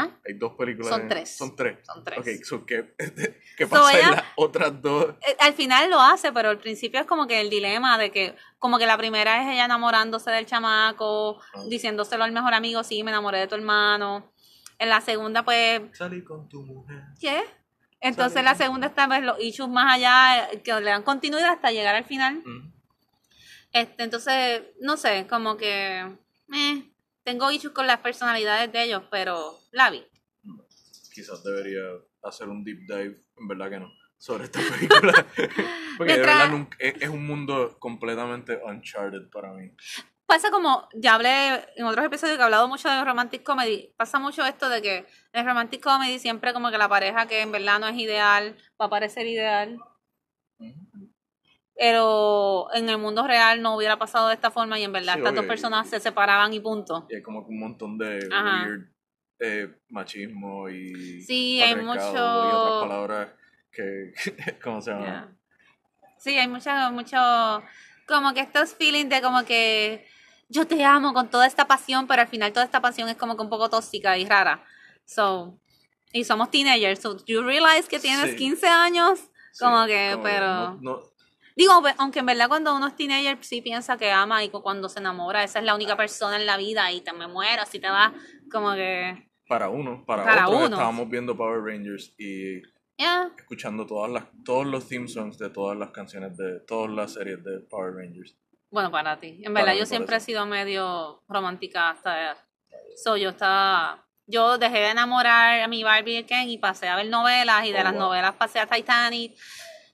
¿Ah? 0.00 0.10
Hay 0.24 0.34
dos 0.34 0.52
películas. 0.56 0.90
Son 0.90 1.08
tres. 1.08 1.36
Son 1.36 1.56
tres. 1.56 1.78
Son 1.84 2.04
tres. 2.04 2.18
Ok, 2.20 2.44
so, 2.44 2.64
¿qué, 2.64 2.94
¿qué 3.56 3.64
So, 3.64 3.70
pasa 3.70 3.92
en 3.92 3.98
ella- 3.98 4.10
las 4.12 4.24
otras 4.36 4.80
dos? 4.80 5.06
Eh, 5.26 5.36
Al 5.40 5.54
final 5.54 5.90
lo 5.90 6.00
hace, 6.00 6.30
pero 6.32 6.50
al 6.50 6.58
principio 6.58 7.00
es 7.00 7.06
como 7.06 7.26
que 7.26 7.40
el 7.40 7.50
dilema 7.50 7.98
de 7.98 8.12
que, 8.12 8.36
como 8.60 8.78
que 8.78 8.86
la 8.86 8.96
primera 8.96 9.42
es 9.42 9.52
ella 9.52 9.64
enamorándose 9.64 10.30
del 10.30 10.46
chamaco, 10.46 11.40
Ah. 11.52 11.64
diciéndoselo 11.68 12.22
al 12.22 12.30
mejor 12.30 12.54
amigo, 12.54 12.84
sí, 12.84 13.02
me 13.02 13.10
enamoré 13.10 13.38
de 13.40 13.48
tu 13.48 13.56
hermano. 13.56 14.30
En 14.78 14.88
la 14.88 15.00
segunda, 15.00 15.44
pues, 15.44 15.82
Salí 15.94 16.22
con 16.22 16.48
tu 16.48 16.62
mujer. 16.62 17.02
¿qué? 17.20 17.42
Entonces 18.00 18.44
la 18.44 18.54
segunda 18.54 18.86
está 18.86 19.06
pues, 19.06 19.22
los 19.22 19.40
issues 19.40 19.68
más 19.68 19.94
allá, 19.94 20.48
que 20.62 20.72
le 20.74 20.90
dan 20.90 21.02
continuidad 21.02 21.50
hasta 21.52 21.72
llegar 21.72 21.94
al 21.94 22.04
final. 22.04 22.42
Mm. 22.44 22.72
Este, 23.72 24.02
entonces, 24.02 24.62
no 24.80 24.96
sé, 24.96 25.26
como 25.28 25.56
que 25.56 26.00
eh, 26.54 26.82
tengo 27.22 27.50
issues 27.50 27.74
con 27.74 27.86
las 27.86 27.98
personalidades 28.00 28.72
de 28.72 28.84
ellos, 28.84 29.02
pero 29.10 29.58
la 29.72 29.90
vi. 29.90 30.04
Quizás 31.12 31.42
debería 31.42 31.82
hacer 32.22 32.48
un 32.48 32.64
deep 32.64 32.80
dive, 32.86 33.20
en 33.36 33.48
verdad 33.48 33.70
que 33.70 33.80
no, 33.80 33.92
sobre 34.16 34.44
esta 34.44 34.60
película. 34.60 35.26
Porque 35.98 36.12
de 36.12 36.18
verdad 36.20 36.50
nunca- 36.50 36.76
es, 36.80 36.94
es 37.02 37.08
un 37.08 37.26
mundo 37.26 37.76
completamente 37.80 38.58
uncharted 38.64 39.28
para 39.30 39.52
mí. 39.52 39.70
Pasa 40.28 40.50
como, 40.50 40.86
ya 40.92 41.14
hablé 41.14 41.64
en 41.76 41.86
otros 41.86 42.04
episodios 42.04 42.36
que 42.36 42.42
he 42.42 42.44
hablado 42.44 42.68
mucho 42.68 42.86
de 42.90 43.02
romantic 43.02 43.42
comedy, 43.42 43.94
pasa 43.96 44.18
mucho 44.18 44.44
esto 44.44 44.68
de 44.68 44.82
que 44.82 45.06
en 45.32 45.46
romantic 45.46 45.82
comedy 45.82 46.18
siempre 46.18 46.52
como 46.52 46.70
que 46.70 46.76
la 46.76 46.86
pareja 46.86 47.26
que 47.26 47.40
en 47.40 47.50
verdad 47.50 47.80
no 47.80 47.88
es 47.88 47.96
ideal 47.96 48.54
va 48.78 48.84
a 48.84 48.90
parecer 48.90 49.26
ideal, 49.26 49.78
pero 51.74 52.68
en 52.74 52.90
el 52.90 52.98
mundo 52.98 53.26
real 53.26 53.62
no 53.62 53.74
hubiera 53.74 53.98
pasado 53.98 54.28
de 54.28 54.34
esta 54.34 54.50
forma 54.50 54.78
y 54.78 54.84
en 54.84 54.92
verdad 54.92 55.14
Sí, 55.14 55.20
estas 55.20 55.34
dos 55.34 55.46
personas 55.46 55.88
se 55.88 55.98
separaban 55.98 56.52
y 56.52 56.60
punto. 56.60 57.06
Y 57.08 57.14
hay 57.16 57.22
como 57.22 57.40
un 57.40 57.58
montón 57.58 57.96
de 57.96 58.28
Ajá. 58.30 58.66
weird 58.66 58.92
eh, 59.40 59.74
machismo 59.88 60.68
y 60.68 61.22
Sí, 61.22 61.58
hay 61.62 61.74
mucho- 61.74 62.00
y 62.00 62.52
otras 62.52 62.80
palabras 62.80 63.28
que 63.72 64.12
¿cómo 64.62 64.82
se 64.82 64.90
llama? 64.90 65.34
Sí, 66.18 66.36
hay 66.36 66.48
mucho, 66.48 66.70
mucho, 66.92 67.16
como 68.06 68.34
que 68.34 68.40
estos 68.40 68.74
feelings 68.74 69.08
de 69.08 69.22
como 69.22 69.42
que 69.46 70.06
yo 70.48 70.66
te 70.66 70.84
amo 70.84 71.12
con 71.12 71.28
toda 71.30 71.46
esta 71.46 71.66
pasión, 71.66 72.06
pero 72.06 72.22
al 72.22 72.28
final 72.28 72.52
toda 72.52 72.64
esta 72.64 72.80
pasión 72.80 73.08
es 73.08 73.16
como 73.16 73.36
que 73.36 73.42
un 73.42 73.50
poco 73.50 73.68
tóxica 73.70 74.16
y 74.18 74.24
rara. 74.26 74.64
So, 75.04 75.58
y 76.12 76.24
somos 76.24 76.50
teenagers, 76.50 77.00
so 77.00 77.16
you 77.26 77.42
realize 77.42 77.88
que 77.88 77.98
tienes 78.00 78.30
Sí. 78.30 78.36
15 78.36 78.66
años, 78.66 79.18
Sí, 79.52 79.64
como 79.64 79.86
que, 79.86 80.10
como 80.12 80.22
pero... 80.24 80.46
no- 80.46 80.78
no- 80.80 81.00
Digo, 81.56 81.72
aunque 81.98 82.20
en 82.20 82.26
verdad 82.26 82.46
cuando 82.46 82.76
uno 82.76 82.86
es 82.86 82.94
teenager 82.94 83.36
sí 83.40 83.60
piensa 83.60 83.96
que 83.96 84.12
ama 84.12 84.44
y 84.44 84.48
cu- 84.48 84.62
cuando 84.62 84.88
se 84.88 85.00
enamora, 85.00 85.42
esa 85.42 85.58
es 85.58 85.64
la 85.64 85.74
única 85.74 85.96
persona 85.96 86.36
en 86.36 86.46
la 86.46 86.56
vida 86.56 86.92
y 86.92 87.00
te 87.00 87.12
me 87.12 87.26
muero 87.26 87.64
si 87.66 87.80
te 87.80 87.90
vas, 87.90 88.12
como 88.48 88.74
que... 88.74 89.28
para 89.48 89.68
uno, 89.68 90.04
para, 90.06 90.24
Para 90.24 90.46
otros 90.46 90.66
uno. 90.66 90.76
estábamos 90.76 91.08
viendo 91.10 91.36
Power 91.36 91.60
Rangers 91.64 92.14
y 92.16 92.62
ya 92.96 93.32
escuchando 93.36 93.86
todas 93.86 94.08
las 94.12 94.24
todos 94.44 94.66
los 94.66 94.86
theme 94.86 95.08
songs 95.08 95.36
de 95.36 95.50
todas 95.50 95.76
las 95.76 95.90
canciones 95.90 96.36
de 96.36 96.60
todas 96.60 96.90
las 96.92 97.14
series 97.14 97.42
de 97.42 97.58
Power 97.58 97.92
Rangers. 97.94 98.36
Bueno, 98.70 98.90
para 98.90 99.18
ti. 99.18 99.40
En 99.44 99.54
verdad, 99.54 99.74
yo 99.74 99.86
siempre 99.86 100.16
he 100.16 100.20
sido 100.20 100.44
medio 100.46 101.22
romántica 101.28 101.90
hasta. 101.90 102.36
So, 103.02 103.16
yo 103.16 103.30
estaba. 103.30 104.04
Yo 104.26 104.58
dejé 104.58 104.78
de 104.80 104.90
enamorar 104.90 105.60
a 105.62 105.68
mi 105.68 105.82
Barbie 105.82 106.18
y 106.18 106.24
Ken 106.24 106.50
y 106.50 106.58
pasé 106.58 106.86
a 106.88 106.96
ver 106.96 107.08
novelas 107.08 107.64
y 107.64 107.72
de 107.72 107.80
Oh, 107.80 107.84
las 107.84 107.92
wow. 107.94 108.02
novelas 108.02 108.34
pasé 108.34 108.58
a 108.60 108.66
Titanic 108.66 109.34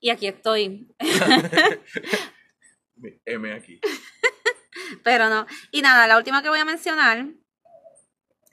y 0.00 0.10
aquí 0.10 0.26
estoy. 0.26 0.88
M 3.26 3.52
aquí. 3.52 3.80
Pero 5.04 5.28
no. 5.28 5.46
Y 5.70 5.82
nada, 5.82 6.06
la 6.08 6.16
última 6.16 6.42
que 6.42 6.48
voy 6.48 6.58
a 6.58 6.64
mencionar 6.64 7.26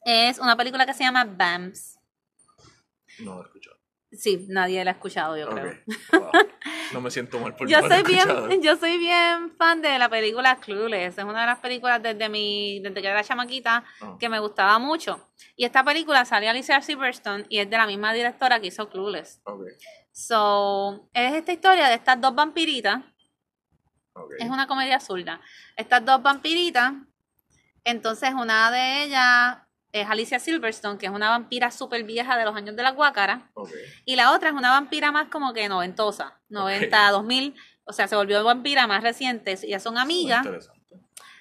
es 0.05 0.37
una 0.39 0.55
película 0.55 0.85
que 0.85 0.93
se 0.93 1.03
llama 1.03 1.25
Bams. 1.25 1.97
No 3.19 3.35
lo 3.35 3.41
he 3.41 3.45
escuchado. 3.45 3.77
Sí, 4.11 4.45
nadie 4.49 4.83
la 4.83 4.91
ha 4.91 4.93
escuchado, 4.95 5.37
yo 5.37 5.49
creo. 5.49 5.73
Wow. 6.11 6.31
No 6.93 6.99
me 7.01 7.09
siento 7.09 7.39
mal 7.39 7.55
por 7.55 7.69
Yo 7.69 7.79
soy 7.79 7.91
escuchado. 7.99 8.47
bien, 8.47 8.61
yo 8.61 8.75
soy 8.75 8.97
bien 8.97 9.55
fan 9.57 9.81
de 9.81 9.97
la 9.97 10.09
película 10.09 10.57
Clueless. 10.57 11.17
Es 11.17 11.23
una 11.23 11.39
de 11.41 11.47
las 11.47 11.59
películas 11.59 12.03
desde 12.03 12.27
mi, 12.27 12.81
desde 12.81 13.01
que 13.01 13.07
era 13.07 13.23
chamaquita 13.23 13.85
Ah. 14.01 14.17
que 14.19 14.27
me 14.27 14.39
gustaba 14.39 14.77
mucho. 14.79 15.29
Y 15.55 15.63
esta 15.63 15.83
película 15.85 16.25
salió 16.25 16.49
Alicia 16.49 16.81
Silverstone 16.81 17.45
y 17.47 17.59
es 17.59 17.69
de 17.69 17.77
la 17.77 17.87
misma 17.87 18.11
directora 18.11 18.59
que 18.59 18.67
hizo 18.67 18.89
Clueless. 18.89 19.39
Ok, 19.45 19.61
So, 20.11 21.07
es 21.13 21.33
esta 21.33 21.53
historia 21.53 21.87
de 21.87 21.95
estas 21.95 22.19
dos 22.19 22.35
vampiritas. 22.35 23.01
ok. 24.13 24.33
Es 24.39 24.49
una 24.49 24.67
comedia 24.67 24.95
absurda. 24.95 25.39
Estas 25.77 26.03
dos 26.05 26.21
vampiritas. 26.21 26.93
Entonces, 27.85 28.31
una 28.33 28.69
de 28.71 29.03
ellas 29.05 29.57
es 29.93 30.07
Alicia 30.09 30.39
Silverstone, 30.39 30.97
que 30.97 31.05
es 31.07 31.11
una 31.11 31.29
vampira 31.29 31.69
súper 31.71 32.03
vieja 32.03 32.37
de 32.37 32.45
los 32.45 32.55
años 32.55 32.75
de 32.75 32.83
la 32.83 32.91
guácara. 32.91 33.51
Y 34.05 34.15
la 34.15 34.31
otra 34.33 34.49
es 34.49 34.55
una 34.55 34.71
vampira 34.71 35.11
más 35.11 35.27
como 35.29 35.53
que 35.53 35.67
noventosa, 35.69 36.39
90, 36.49 37.11
2000. 37.11 37.55
O 37.83 37.93
sea, 37.93 38.07
se 38.07 38.15
volvió 38.15 38.43
vampira 38.43 38.87
más 38.87 39.03
reciente. 39.03 39.57
Ellas 39.63 39.83
son 39.83 39.97
amigas. 39.97 40.45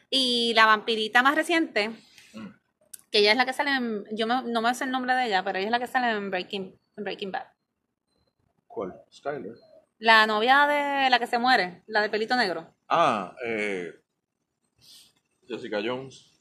Y 0.09 0.53
la 0.55 0.67
vampirita 0.67 1.23
más 1.23 1.35
reciente, 1.37 1.91
Mm. 2.33 2.47
que 3.13 3.19
ella 3.19 3.31
es 3.33 3.37
la 3.37 3.47
que 3.47 3.53
sale 3.53 3.71
en. 3.71 4.05
Yo 4.13 4.27
me- 4.27 4.43
no 4.43 4.61
me 4.61 4.75
sé 4.75 4.85
el 4.85 4.91
nombre 4.91 5.15
de 5.15 5.27
ella, 5.27 5.45
pero 5.45 5.59
ella 5.59 5.67
es 5.69 5.71
la 5.73 5.79
que 5.79 5.87
sale 5.87 6.11
en 6.11 6.31
Breaking, 6.31 6.77
en 6.97 7.05
Breaking 7.05 7.31
Bad. 7.31 7.47
¿Cuál? 8.67 8.95
Skyler. 9.13 9.55
La 9.99 10.27
novia 10.27 10.67
de 10.67 11.11
la 11.11 11.19
que 11.19 11.27
se 11.27 11.39
muere, 11.39 11.83
la 11.87 12.01
de 12.03 12.09
pelito 12.09 12.35
negro. 12.35 12.75
Ah, 12.89 13.35
eh, 13.47 13.93
Jessica 15.47 15.81
Jones. 15.85 16.40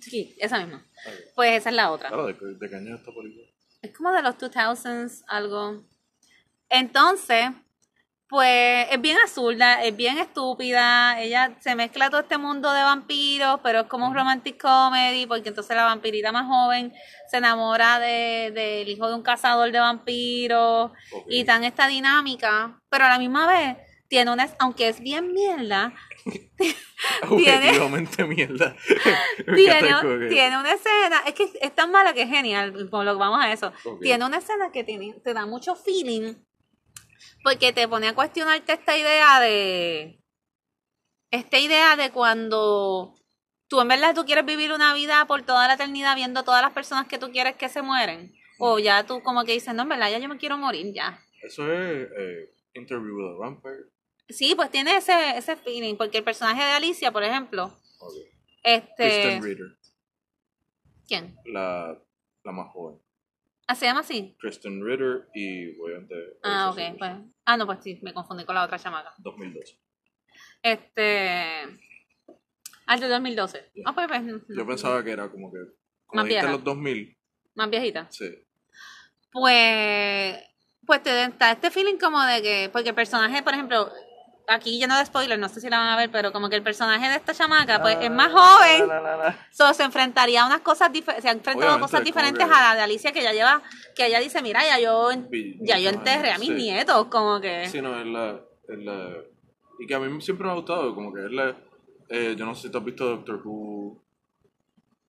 Sí, 0.00 0.34
esa 0.38 0.58
misma. 0.58 0.84
Ok. 1.06 1.14
Pues 1.34 1.52
esa 1.58 1.70
es 1.70 1.76
la 1.76 1.90
otra. 1.90 2.08
Claro, 2.08 2.26
¿de, 2.26 2.34
de 2.34 2.68
qué 2.70 2.76
año 2.76 2.96
es 2.96 3.02
como 3.96 4.12
de 4.12 4.22
los 4.22 4.36
2000s, 4.36 5.22
algo. 5.28 5.84
Entonces, 6.68 7.50
pues 8.28 8.86
es 8.90 9.00
bien 9.00 9.16
absurda, 9.22 9.82
es 9.84 9.96
bien 9.96 10.18
estúpida. 10.18 11.20
Ella 11.22 11.56
se 11.60 11.74
mezcla 11.74 12.10
todo 12.10 12.20
este 12.20 12.36
mundo 12.38 12.70
de 12.72 12.82
vampiros, 12.82 13.60
pero 13.62 13.80
es 13.80 13.86
como 13.86 14.06
un 14.06 14.14
romantic 14.14 14.60
comedy, 14.60 15.26
porque 15.26 15.48
entonces 15.48 15.74
la 15.76 15.84
vampirita 15.84 16.30
más 16.32 16.46
joven 16.46 16.92
se 17.30 17.38
enamora 17.38 17.98
de- 17.98 18.50
del 18.52 18.88
hijo 18.88 19.08
de 19.08 19.14
un 19.14 19.22
cazador 19.22 19.70
de 19.72 19.78
vampiros 19.80 20.90
Ok. 21.12 21.26
y 21.28 21.44
tan 21.44 21.64
esta 21.64 21.86
dinámica, 21.86 22.78
pero 22.90 23.04
a 23.06 23.08
la 23.10 23.18
misma 23.18 23.46
vez 23.46 23.76
tiene 24.08 24.32
una, 24.32 24.48
aunque 24.58 24.88
es 24.88 25.00
bien 25.00 25.32
mierda, 25.32 25.94
Objetivamente 27.28 28.24
mierda. 28.24 28.76
tiene, 29.54 30.28
tiene 30.28 30.58
una 30.58 30.72
escena, 30.72 31.22
es 31.26 31.34
que 31.34 31.48
es 31.60 31.74
tan 31.74 31.90
mala 31.90 32.12
que 32.14 32.22
es 32.22 32.28
genial, 32.28 32.88
por 32.90 33.04
lo 33.04 33.12
que 33.12 33.18
vamos 33.18 33.40
a 33.40 33.52
eso. 33.52 33.72
Tiene 34.00 34.24
una 34.24 34.38
escena 34.38 34.72
que 34.72 34.84
tiene, 34.84 35.14
te 35.22 35.34
da 35.34 35.46
mucho 35.46 35.76
feeling, 35.76 36.34
porque 37.42 37.72
te 37.72 37.86
pone 37.86 38.08
a 38.08 38.14
cuestionarte 38.14 38.72
esta 38.72 38.96
idea 38.96 39.40
de, 39.40 40.20
esta 41.30 41.58
idea 41.58 41.96
de 41.96 42.10
cuando 42.10 43.14
tú 43.68 43.80
en 43.80 43.88
verdad 43.88 44.14
tú 44.14 44.24
quieres 44.24 44.46
vivir 44.46 44.72
una 44.72 44.94
vida 44.94 45.26
por 45.26 45.42
toda 45.42 45.68
la 45.68 45.74
eternidad 45.74 46.16
viendo 46.16 46.42
todas 46.42 46.62
las 46.62 46.72
personas 46.72 47.06
que 47.06 47.18
tú 47.18 47.30
quieres 47.30 47.56
que 47.56 47.68
se 47.68 47.82
mueren, 47.82 48.32
o 48.58 48.78
ya 48.78 49.04
tú 49.04 49.22
como 49.22 49.44
que 49.44 49.52
dices, 49.52 49.74
no, 49.74 49.82
en 49.82 49.90
verdad 49.90 50.10
ya 50.10 50.18
yo 50.18 50.28
me 50.28 50.38
quiero 50.38 50.56
morir 50.56 50.92
ya. 50.94 51.20
Eso 51.42 51.70
es 51.72 52.08
eh, 52.18 52.54
Interview 52.74 53.16
with 53.16 53.36
a 53.36 53.38
Vampire. 53.38 53.97
Sí, 54.28 54.54
pues 54.54 54.70
tiene 54.70 54.96
ese, 54.96 55.36
ese 55.38 55.56
feeling, 55.56 55.96
porque 55.96 56.18
el 56.18 56.24
personaje 56.24 56.62
de 56.62 56.72
Alicia, 56.72 57.10
por 57.12 57.22
ejemplo, 57.24 57.64
Ok. 57.98 58.12
este... 58.62 59.40
Ritter, 59.40 59.78
¿Quién? 61.06 61.36
la, 61.46 61.98
la 62.44 62.52
más 62.52 62.70
joven. 62.72 63.00
Ah, 63.66 63.74
se 63.74 63.84
llama 63.86 64.00
así. 64.00 64.34
Kristen 64.38 64.82
Ritter 64.84 65.28
y 65.34 65.78
obviamente. 65.78 66.14
Ah, 66.42 66.70
ok, 66.70 66.98
pues. 66.98 67.12
Ah, 67.44 67.56
no, 67.58 67.66
pues 67.66 67.78
sí, 67.82 67.98
me 68.02 68.14
confundí 68.14 68.44
con 68.46 68.54
la 68.54 68.64
otra 68.64 68.78
chamaca. 68.78 69.12
2012. 69.18 69.78
Este. 70.62 71.78
Ah, 72.86 72.94
el 72.94 73.00
de 73.00 73.08
2012. 73.08 73.72
Ah, 73.84 73.94
pues, 73.94 74.08
pues, 74.08 74.22
Yo 74.56 74.66
pensaba 74.66 75.04
que 75.04 75.10
era 75.10 75.30
como 75.30 75.52
que. 75.52 75.58
Como 76.06 76.22
Más 76.22 76.28
vieja. 76.28 76.50
los 76.50 76.64
2000. 76.64 77.18
Más 77.56 77.68
viejita. 77.70 78.06
Sí. 78.10 78.24
Pues. 79.30 80.38
Pues 80.86 81.02
te 81.02 81.10
da 81.10 81.52
este 81.52 81.70
feeling 81.70 81.98
como 81.98 82.22
de 82.24 82.40
que. 82.40 82.70
Porque 82.72 82.88
el 82.90 82.94
personaje, 82.94 83.42
por 83.42 83.52
ejemplo. 83.52 83.92
Aquí 84.50 84.78
lleno 84.78 84.96
de 84.96 85.04
spoilers, 85.04 85.38
no 85.38 85.48
sé 85.50 85.60
si 85.60 85.68
la 85.68 85.78
van 85.78 85.88
a 85.88 85.96
ver, 85.96 86.10
pero 86.10 86.32
como 86.32 86.48
que 86.48 86.56
el 86.56 86.62
personaje 86.62 87.06
de 87.06 87.16
esta 87.16 87.34
chamaca, 87.34 87.82
pues 87.82 87.98
es 88.00 88.10
más 88.10 88.32
joven. 88.32 88.88
La, 88.88 89.00
la, 89.00 89.00
la, 89.00 89.16
la. 89.18 89.46
So, 89.50 89.74
se 89.74 89.82
enfrentaría 89.84 90.42
a 90.42 90.46
unas 90.46 90.60
cosas 90.60 90.90
diferentes, 90.90 91.22
se 91.22 91.28
ha 91.28 91.32
enfrentado 91.32 91.66
a 91.70 91.74
Obviamente, 91.74 91.82
cosas 91.92 92.04
diferentes 92.04 92.46
que- 92.46 92.52
a 92.54 92.60
la 92.70 92.74
de 92.74 92.80
Alicia 92.80 93.12
que 93.12 93.20
ella 93.20 93.32
lleva, 93.34 93.62
que 93.94 94.06
ella 94.06 94.20
dice, 94.20 94.40
mira, 94.40 94.64
ya 94.64 94.78
yo, 94.80 95.10
ya 95.60 95.78
yo 95.78 95.90
enterré 95.90 96.32
a 96.32 96.38
mis 96.38 96.48
sí. 96.48 96.54
nietos, 96.54 97.08
como 97.08 97.40
que. 97.42 97.68
Sí, 97.68 97.82
no, 97.82 98.00
es 98.00 98.06
la, 98.06 98.40
es 98.68 98.78
la. 98.78 99.10
Y 99.80 99.86
que 99.86 99.94
a 99.94 99.98
mí 100.00 100.20
siempre 100.22 100.46
me 100.46 100.52
ha 100.52 100.56
gustado, 100.56 100.94
como 100.94 101.12
que 101.12 101.26
es 101.26 101.30
la. 101.30 101.54
eh, 102.08 102.34
yo 102.36 102.46
no 102.46 102.54
sé 102.54 102.62
si 102.62 102.70
tú 102.70 102.78
has 102.78 102.84
visto 102.84 103.04
Doctor 103.06 103.42
Who. 103.44 104.02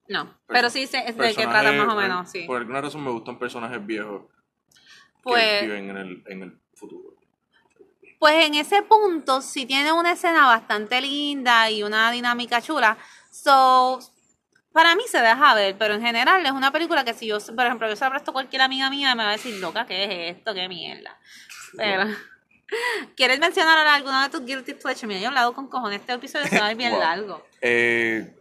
No, 0.08 0.34
pero 0.48 0.68
sí 0.68 0.86
sé 0.86 1.04
es 1.06 1.16
de 1.16 1.34
qué 1.34 1.46
trata 1.46 1.72
más 1.72 1.88
o 1.88 1.96
menos, 1.96 2.30
sí. 2.30 2.42
Por 2.46 2.58
alguna 2.58 2.82
razón 2.82 3.02
me 3.02 3.10
gustan 3.10 3.38
personajes 3.38 3.84
viejos 3.86 4.22
Pues- 5.22 5.60
que 5.60 5.66
viven 5.66 5.88
en 5.90 5.96
el, 5.96 6.22
en 6.26 6.42
el 6.42 6.58
futuro. 6.74 7.09
Pues 8.20 8.44
en 8.46 8.54
ese 8.54 8.82
punto 8.82 9.40
sí 9.40 9.64
tiene 9.64 9.92
una 9.92 10.12
escena 10.12 10.46
bastante 10.46 11.00
linda 11.00 11.70
y 11.70 11.82
una 11.82 12.10
dinámica 12.12 12.60
chula. 12.60 12.98
So, 13.30 13.98
para 14.72 14.94
mí 14.94 15.04
se 15.10 15.22
deja 15.22 15.54
ver, 15.54 15.74
pero 15.78 15.94
en 15.94 16.02
general 16.02 16.44
es 16.44 16.52
una 16.52 16.70
película 16.70 17.02
que 17.02 17.14
si 17.14 17.26
yo, 17.26 17.38
por 17.56 17.64
ejemplo, 17.64 17.88
yo 17.88 17.96
se 17.96 18.04
la 18.04 18.10
presto 18.10 18.30
a 18.30 18.34
cualquier 18.34 18.60
amiga 18.60 18.90
mía 18.90 19.14
me 19.14 19.22
va 19.24 19.30
a 19.30 19.32
decir, 19.32 19.54
loca, 19.54 19.86
¿qué 19.86 20.04
es 20.04 20.36
esto? 20.36 20.52
¿Qué 20.52 20.68
mierda? 20.68 21.16
Pero, 21.78 22.04
¿quieres 23.16 23.40
mencionar 23.40 23.78
ahora 23.78 23.94
alguna 23.94 24.24
de 24.24 24.28
tus 24.28 24.44
guilty 24.44 24.74
pleasures? 24.74 25.04
Mira, 25.08 25.20
yo 25.20 25.24
he 25.24 25.28
hablado 25.28 25.54
con 25.54 25.66
cojones, 25.68 26.00
este 26.00 26.12
episodio 26.12 26.46
se 26.46 26.60
va 26.60 26.66
a 26.66 26.72
ir 26.72 26.76
bien 26.76 26.90
Wow. 26.92 27.00
largo. 27.00 27.46
Eh, 27.62 28.34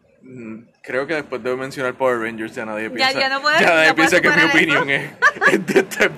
creo 0.83 1.07
que 1.07 1.13
después 1.13 1.41
de 1.41 1.55
mencionar 1.55 1.93
Power 1.95 2.19
Rangers 2.19 2.53
ya 2.53 2.65
nadie 2.65 2.89
piensa, 2.89 3.17
ya 3.17 3.29
no 3.29 3.41
puedes- 3.41 3.61
ya 3.61 3.73
nadie 3.73 3.87
no 3.89 3.95
piensa 3.95 4.19
que 4.19 4.29
mi 4.29 4.43
opinión 4.43 4.89
es, 4.89 5.11
es, 5.11 5.17
es 5.69 5.69
es, 5.69 5.75
es- 5.77 5.99
es 6.01 6.15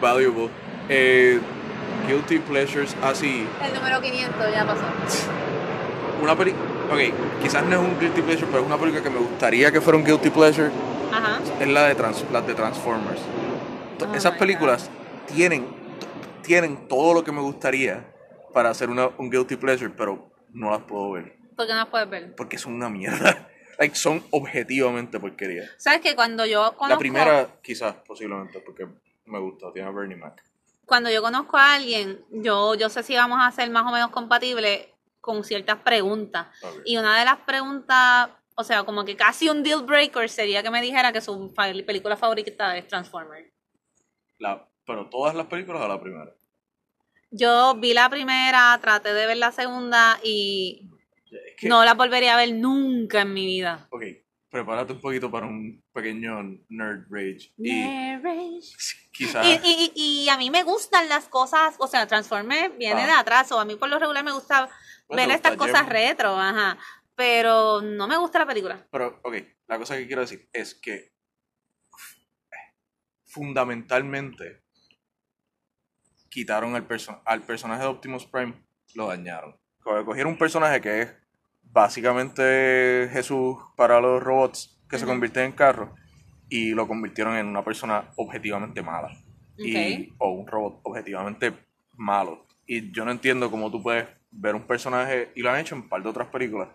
valuable. 0.00 0.50
Eh, 0.88 1.40
Guilty 2.06 2.38
Pleasures, 2.40 2.94
así, 3.02 3.46
El 3.62 3.74
número 3.74 4.00
500 4.00 4.52
ya 4.52 4.66
pasó. 4.66 4.82
una 6.22 6.36
película, 6.36 6.64
ok, 6.92 7.40
quizás 7.42 7.64
no 7.64 7.76
es 7.76 7.78
un 7.80 7.98
Guilty 7.98 8.20
Pleasure, 8.22 8.46
pero 8.50 8.60
es 8.60 8.66
una 8.66 8.76
película 8.78 9.02
que 9.02 9.10
me 9.10 9.18
gustaría 9.18 9.72
que 9.72 9.80
fuera 9.80 9.98
un 9.98 10.04
Guilty 10.04 10.30
Pleasure, 10.30 10.70
Ajá. 11.12 11.38
es 11.60 11.68
la 11.68 11.84
de, 11.88 11.94
trans- 11.94 12.24
las 12.30 12.46
de 12.46 12.54
Transformers. 12.54 13.20
Oh 14.06 14.14
Esas 14.14 14.36
películas 14.36 14.90
tienen, 15.34 15.66
tienen 16.42 16.88
todo 16.88 17.14
lo 17.14 17.24
que 17.24 17.32
me 17.32 17.40
gustaría 17.40 18.04
para 18.52 18.68
hacer 18.70 18.90
una, 18.90 19.08
un 19.18 19.30
Guilty 19.30 19.56
Pleasure, 19.56 19.90
pero 19.96 20.30
no 20.52 20.70
las 20.70 20.82
puedo 20.82 21.12
ver. 21.12 21.36
¿Por 21.56 21.66
qué 21.66 21.72
no 21.72 21.78
las 21.78 21.88
puedes 21.88 22.10
ver? 22.10 22.34
porque 22.36 22.58
son 22.58 22.74
una 22.74 22.88
mierda. 22.90 23.48
Like, 23.76 23.96
son 23.96 24.22
objetivamente 24.30 25.18
porquería. 25.18 25.64
¿Sabes 25.78 26.00
que 26.00 26.14
cuando 26.14 26.46
yo 26.46 26.60
conozco... 26.76 26.86
La 26.90 26.96
primera, 26.96 27.48
quizás, 27.60 27.92
posiblemente, 28.06 28.60
porque 28.60 28.86
me 29.26 29.40
gusta, 29.40 29.72
tiene 29.72 29.88
a 29.88 29.90
Bernie 29.90 30.14
Mac. 30.16 30.40
Cuando 30.86 31.10
yo 31.10 31.22
conozco 31.22 31.56
a 31.56 31.74
alguien, 31.74 32.24
yo, 32.30 32.74
yo 32.74 32.88
sé 32.88 33.02
si 33.02 33.14
vamos 33.14 33.38
a 33.40 33.50
ser 33.50 33.70
más 33.70 33.86
o 33.86 33.92
menos 33.92 34.10
compatibles 34.10 34.88
con 35.20 35.42
ciertas 35.42 35.78
preguntas. 35.78 36.48
Y 36.84 36.96
una 36.96 37.18
de 37.18 37.24
las 37.24 37.38
preguntas, 37.38 38.30
o 38.54 38.64
sea, 38.64 38.84
como 38.84 39.04
que 39.04 39.16
casi 39.16 39.48
un 39.48 39.62
deal 39.62 39.82
breaker 39.82 40.28
sería 40.28 40.62
que 40.62 40.70
me 40.70 40.82
dijera 40.82 41.12
que 41.12 41.20
su 41.20 41.52
película 41.54 42.16
favorita 42.16 42.76
es 42.76 42.86
Transformers. 42.86 43.50
La, 44.38 44.68
pero 44.86 45.08
todas 45.08 45.34
las 45.34 45.46
películas 45.46 45.82
o 45.82 45.88
la 45.88 46.00
primera. 46.00 46.34
Yo 47.30 47.74
vi 47.76 47.94
la 47.94 48.08
primera, 48.10 48.78
traté 48.80 49.12
de 49.14 49.26
ver 49.26 49.38
la 49.38 49.50
segunda 49.50 50.20
y 50.22 50.88
Es 51.30 51.56
que, 51.56 51.68
no 51.68 51.84
la 51.84 51.94
volvería 51.94 52.34
a 52.34 52.36
ver 52.36 52.52
nunca 52.52 53.22
en 53.22 53.32
mi 53.32 53.46
vida. 53.46 53.88
Ok, 53.90 54.02
prepárate 54.54 54.92
un 54.92 55.00
poquito 55.00 55.28
para 55.32 55.46
un 55.46 55.82
pequeño 55.92 56.40
nerd 56.68 57.06
rage. 57.10 57.52
Y 57.58 58.20
quizás. 59.10 59.44
Y, 59.44 59.50
y, 59.64 59.92
y, 59.96 60.24
y 60.24 60.28
a 60.28 60.36
mí 60.38 60.48
me 60.48 60.62
gustan 60.62 61.08
las 61.08 61.26
cosas, 61.28 61.74
o 61.78 61.88
sea, 61.88 62.06
Transformers 62.06 62.76
viene 62.78 63.02
Ah. 63.02 63.06
de 63.06 63.12
atrás, 63.12 63.50
o 63.50 63.58
a 63.58 63.64
mí 63.64 63.74
por 63.74 63.88
lo 63.88 63.98
regular 63.98 64.22
me 64.22 64.30
gusta 64.30 64.68
Bueno, 65.08 65.26
ver 65.26 65.34
estas 65.36 65.56
gusta 65.56 65.72
cosas 65.72 65.88
retro, 65.88 66.36
ajá. 66.38 66.78
Pero 67.16 67.80
no 67.82 68.06
me 68.06 68.16
gusta 68.16 68.38
la 68.38 68.46
película. 68.46 68.86
Pero, 68.92 69.18
ok, 69.24 69.34
la 69.66 69.76
cosa 69.78 69.96
que 69.96 70.06
quiero 70.06 70.20
decir 70.20 70.48
es 70.52 70.74
que 70.76 71.12
fundamentalmente 73.24 74.62
quitaron 76.28 76.76
al, 76.76 76.86
perso- 76.86 77.22
al 77.24 77.42
personaje 77.42 77.82
de 77.82 77.88
Optimus 77.88 78.26
Prime, 78.26 78.54
lo 78.94 79.08
dañaron. 79.08 79.58
Co- 79.82 80.04
Cogieron 80.04 80.32
un 80.32 80.38
personaje 80.38 80.80
que 80.80 81.02
es 81.02 81.14
básicamente 81.74 83.08
Jesús 83.12 83.58
para 83.76 84.00
los 84.00 84.22
robots 84.22 84.80
que 84.88 84.98
se 84.98 85.04
convierten 85.04 85.44
en 85.46 85.52
carros 85.52 85.90
y 86.48 86.70
lo 86.70 86.86
convirtieron 86.86 87.36
en 87.36 87.46
una 87.46 87.64
persona 87.64 88.10
objetivamente 88.16 88.80
mala. 88.82 89.10
Y, 89.56 90.12
o 90.18 90.30
un 90.30 90.46
robot 90.46 90.80
objetivamente 90.84 91.52
malo. 91.92 92.46
Y 92.66 92.90
yo 92.92 93.04
no 93.04 93.10
entiendo 93.10 93.50
cómo 93.50 93.70
tú 93.70 93.82
puedes 93.82 94.06
ver 94.30 94.54
un 94.54 94.62
personaje, 94.62 95.30
y 95.36 95.42
lo 95.42 95.50
han 95.50 95.60
hecho 95.60 95.76
en 95.76 95.82
un 95.82 95.88
par 95.88 96.02
de 96.02 96.08
otras 96.08 96.26
películas, 96.28 96.68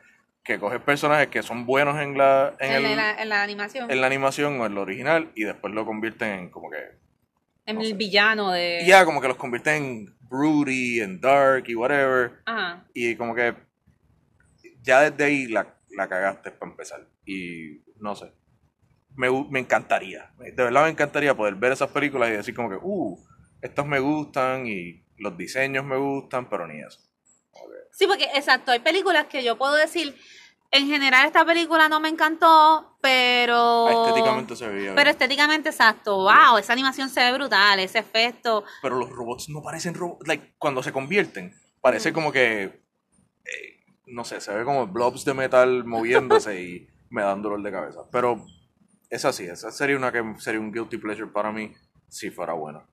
que 0.43 0.57
coges 0.57 0.79
personajes 0.81 1.27
que 1.27 1.43
son 1.43 1.65
buenos 1.65 1.99
en 1.99 2.17
la, 2.17 2.53
en, 2.59 2.71
En, 2.71 2.85
el- 2.85 2.95
la, 2.95 3.21
en 3.21 3.27
la 3.29 3.43
animación. 3.43 3.91
en 3.91 3.99
la 4.01 4.07
animación 4.07 4.61
o 4.61 4.65
en 4.65 4.75
lo 4.75 4.81
original 4.81 5.29
y 5.35 5.43
después 5.43 5.73
lo 5.73 5.85
convierten 5.85 6.39
en 6.39 6.49
como 6.49 6.69
que... 6.69 6.77
en 7.65 7.75
no 7.75 7.81
el 7.81 7.87
sé. 7.87 7.93
villano 7.95 8.51
de. 8.51 8.83
Ya, 8.87 9.03
como 9.03 9.19
que 9.19 9.27
los 9.27 9.35
convierten 9.37 9.75
en 9.83 10.15
broody, 10.21 11.01
en 11.01 11.19
dark 11.19 11.65
y 11.67 11.75
whatever. 11.75 12.31
Ajá. 12.45 12.85
Y 12.93 13.15
como 13.15 13.35
que 13.35 13.53
ya 14.89 15.09
desde 15.09 15.23
ahí 15.23 15.47
la, 15.47 15.75
la 15.91 16.07
cagaste 16.09 16.51
para 16.51 16.71
empezar. 16.71 17.07
Y 17.25 17.81
no 17.99 18.15
sé. 18.15 18.31
Me, 19.15 19.29
me 19.49 19.59
encantaría. 19.59 20.31
De 20.37 20.51
verdad 20.63 20.83
me 20.83 20.89
encantaría 20.89 21.35
poder 21.35 21.55
ver 21.55 21.71
esas 21.71 21.89
películas 21.89 22.29
y 22.29 22.33
decir 22.33 22.55
como 22.55 22.69
que, 22.69 22.77
uh, 22.81 23.17
estas 23.61 23.85
me 23.85 23.99
gustan 23.99 24.65
y 24.67 25.03
los 25.17 25.37
diseños 25.37 25.83
me 25.85 25.97
gustan, 25.97 26.49
pero 26.49 26.65
ni 26.67 26.79
eso. 26.79 26.99
Sí, 27.91 28.07
porque 28.07 28.25
exacto, 28.35 28.71
hay 28.71 28.79
películas 28.79 29.25
que 29.25 29.43
yo 29.43 29.57
puedo 29.57 29.75
decir, 29.75 30.15
en 30.71 30.87
general 30.87 31.25
esta 31.27 31.43
película 31.43 31.89
no 31.89 31.99
me 31.99 32.07
encantó, 32.07 32.97
pero... 33.01 33.89
Estéticamente 33.89 34.55
se 34.55 34.67
veía. 34.69 34.91
Pero 34.91 34.95
bien. 34.95 35.07
estéticamente 35.07 35.69
exacto, 35.69 36.15
wow, 36.17 36.57
esa 36.57 36.71
animación 36.71 37.09
se 37.09 37.19
ve 37.19 37.33
brutal, 37.33 37.79
ese 37.79 37.99
efecto. 37.99 38.63
pero 38.81 38.95
los 38.95 39.09
robots 39.09 39.49
no 39.49 39.61
parecen 39.61 39.93
robots. 39.95 40.25
Like, 40.27 40.55
cuando 40.57 40.81
se 40.81 40.93
convierten, 40.93 41.53
parece 41.81 42.11
Mm. 42.11 42.13
como 42.13 42.31
que. 42.31 42.63
eh, 42.63 43.78
no 44.11 44.23
sé, 44.23 44.41
se 44.41 44.53
ve 44.53 44.63
como 44.63 44.87
blobs 44.87 45.25
de 45.25 45.33
metal 45.33 45.85
moviéndose 45.85 46.61
y 46.61 46.87
me 47.09 47.21
dan 47.21 47.41
dolor 47.41 47.61
de 47.61 47.71
cabeza. 47.71 48.01
Pero 48.11 48.45
es 49.09 49.25
así, 49.25 49.45
esa 49.45 49.71
sería 49.71 49.97
una 49.97 50.11
que 50.11 50.23
sería 50.39 50.59
un 50.59 50.71
guilty 50.71 50.97
pleasure 50.97 51.27
para 51.27 51.51
mí 51.51 51.73
si 52.07 52.29
fuera 52.29 52.53
buena. 52.53 52.85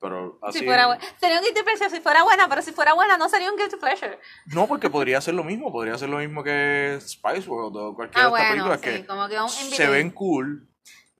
Pero 0.00 0.38
así. 0.42 0.60
Si 0.60 0.64
fuera 0.64 0.86
buena. 0.86 1.02
Sería 1.18 1.38
un 1.38 1.44
guilty 1.44 1.62
pleasure 1.62 1.90
si 1.90 2.00
fuera 2.00 2.22
buena, 2.22 2.48
pero 2.48 2.62
si 2.62 2.72
fuera 2.72 2.94
buena 2.94 3.18
no 3.18 3.28
sería 3.28 3.50
un 3.50 3.56
guilty 3.58 3.76
pleasure. 3.76 4.18
No, 4.46 4.66
porque 4.66 4.88
podría 4.88 5.20
ser 5.20 5.34
lo 5.34 5.44
mismo, 5.44 5.70
podría 5.70 5.98
ser 5.98 6.08
lo 6.08 6.18
mismo 6.18 6.42
que 6.42 6.98
Spice 7.00 7.48
World 7.48 7.76
o 7.76 7.94
cualquier 7.94 8.24
Ah, 8.24 8.28
estas 8.28 8.30
bueno, 8.30 8.50
películas 8.50 8.80
sí, 8.82 9.00
que 9.02 9.06
como 9.06 9.28
que 9.28 9.40
un 9.40 9.48
se 9.50 9.88
ven 9.88 10.10
cool. 10.10 10.66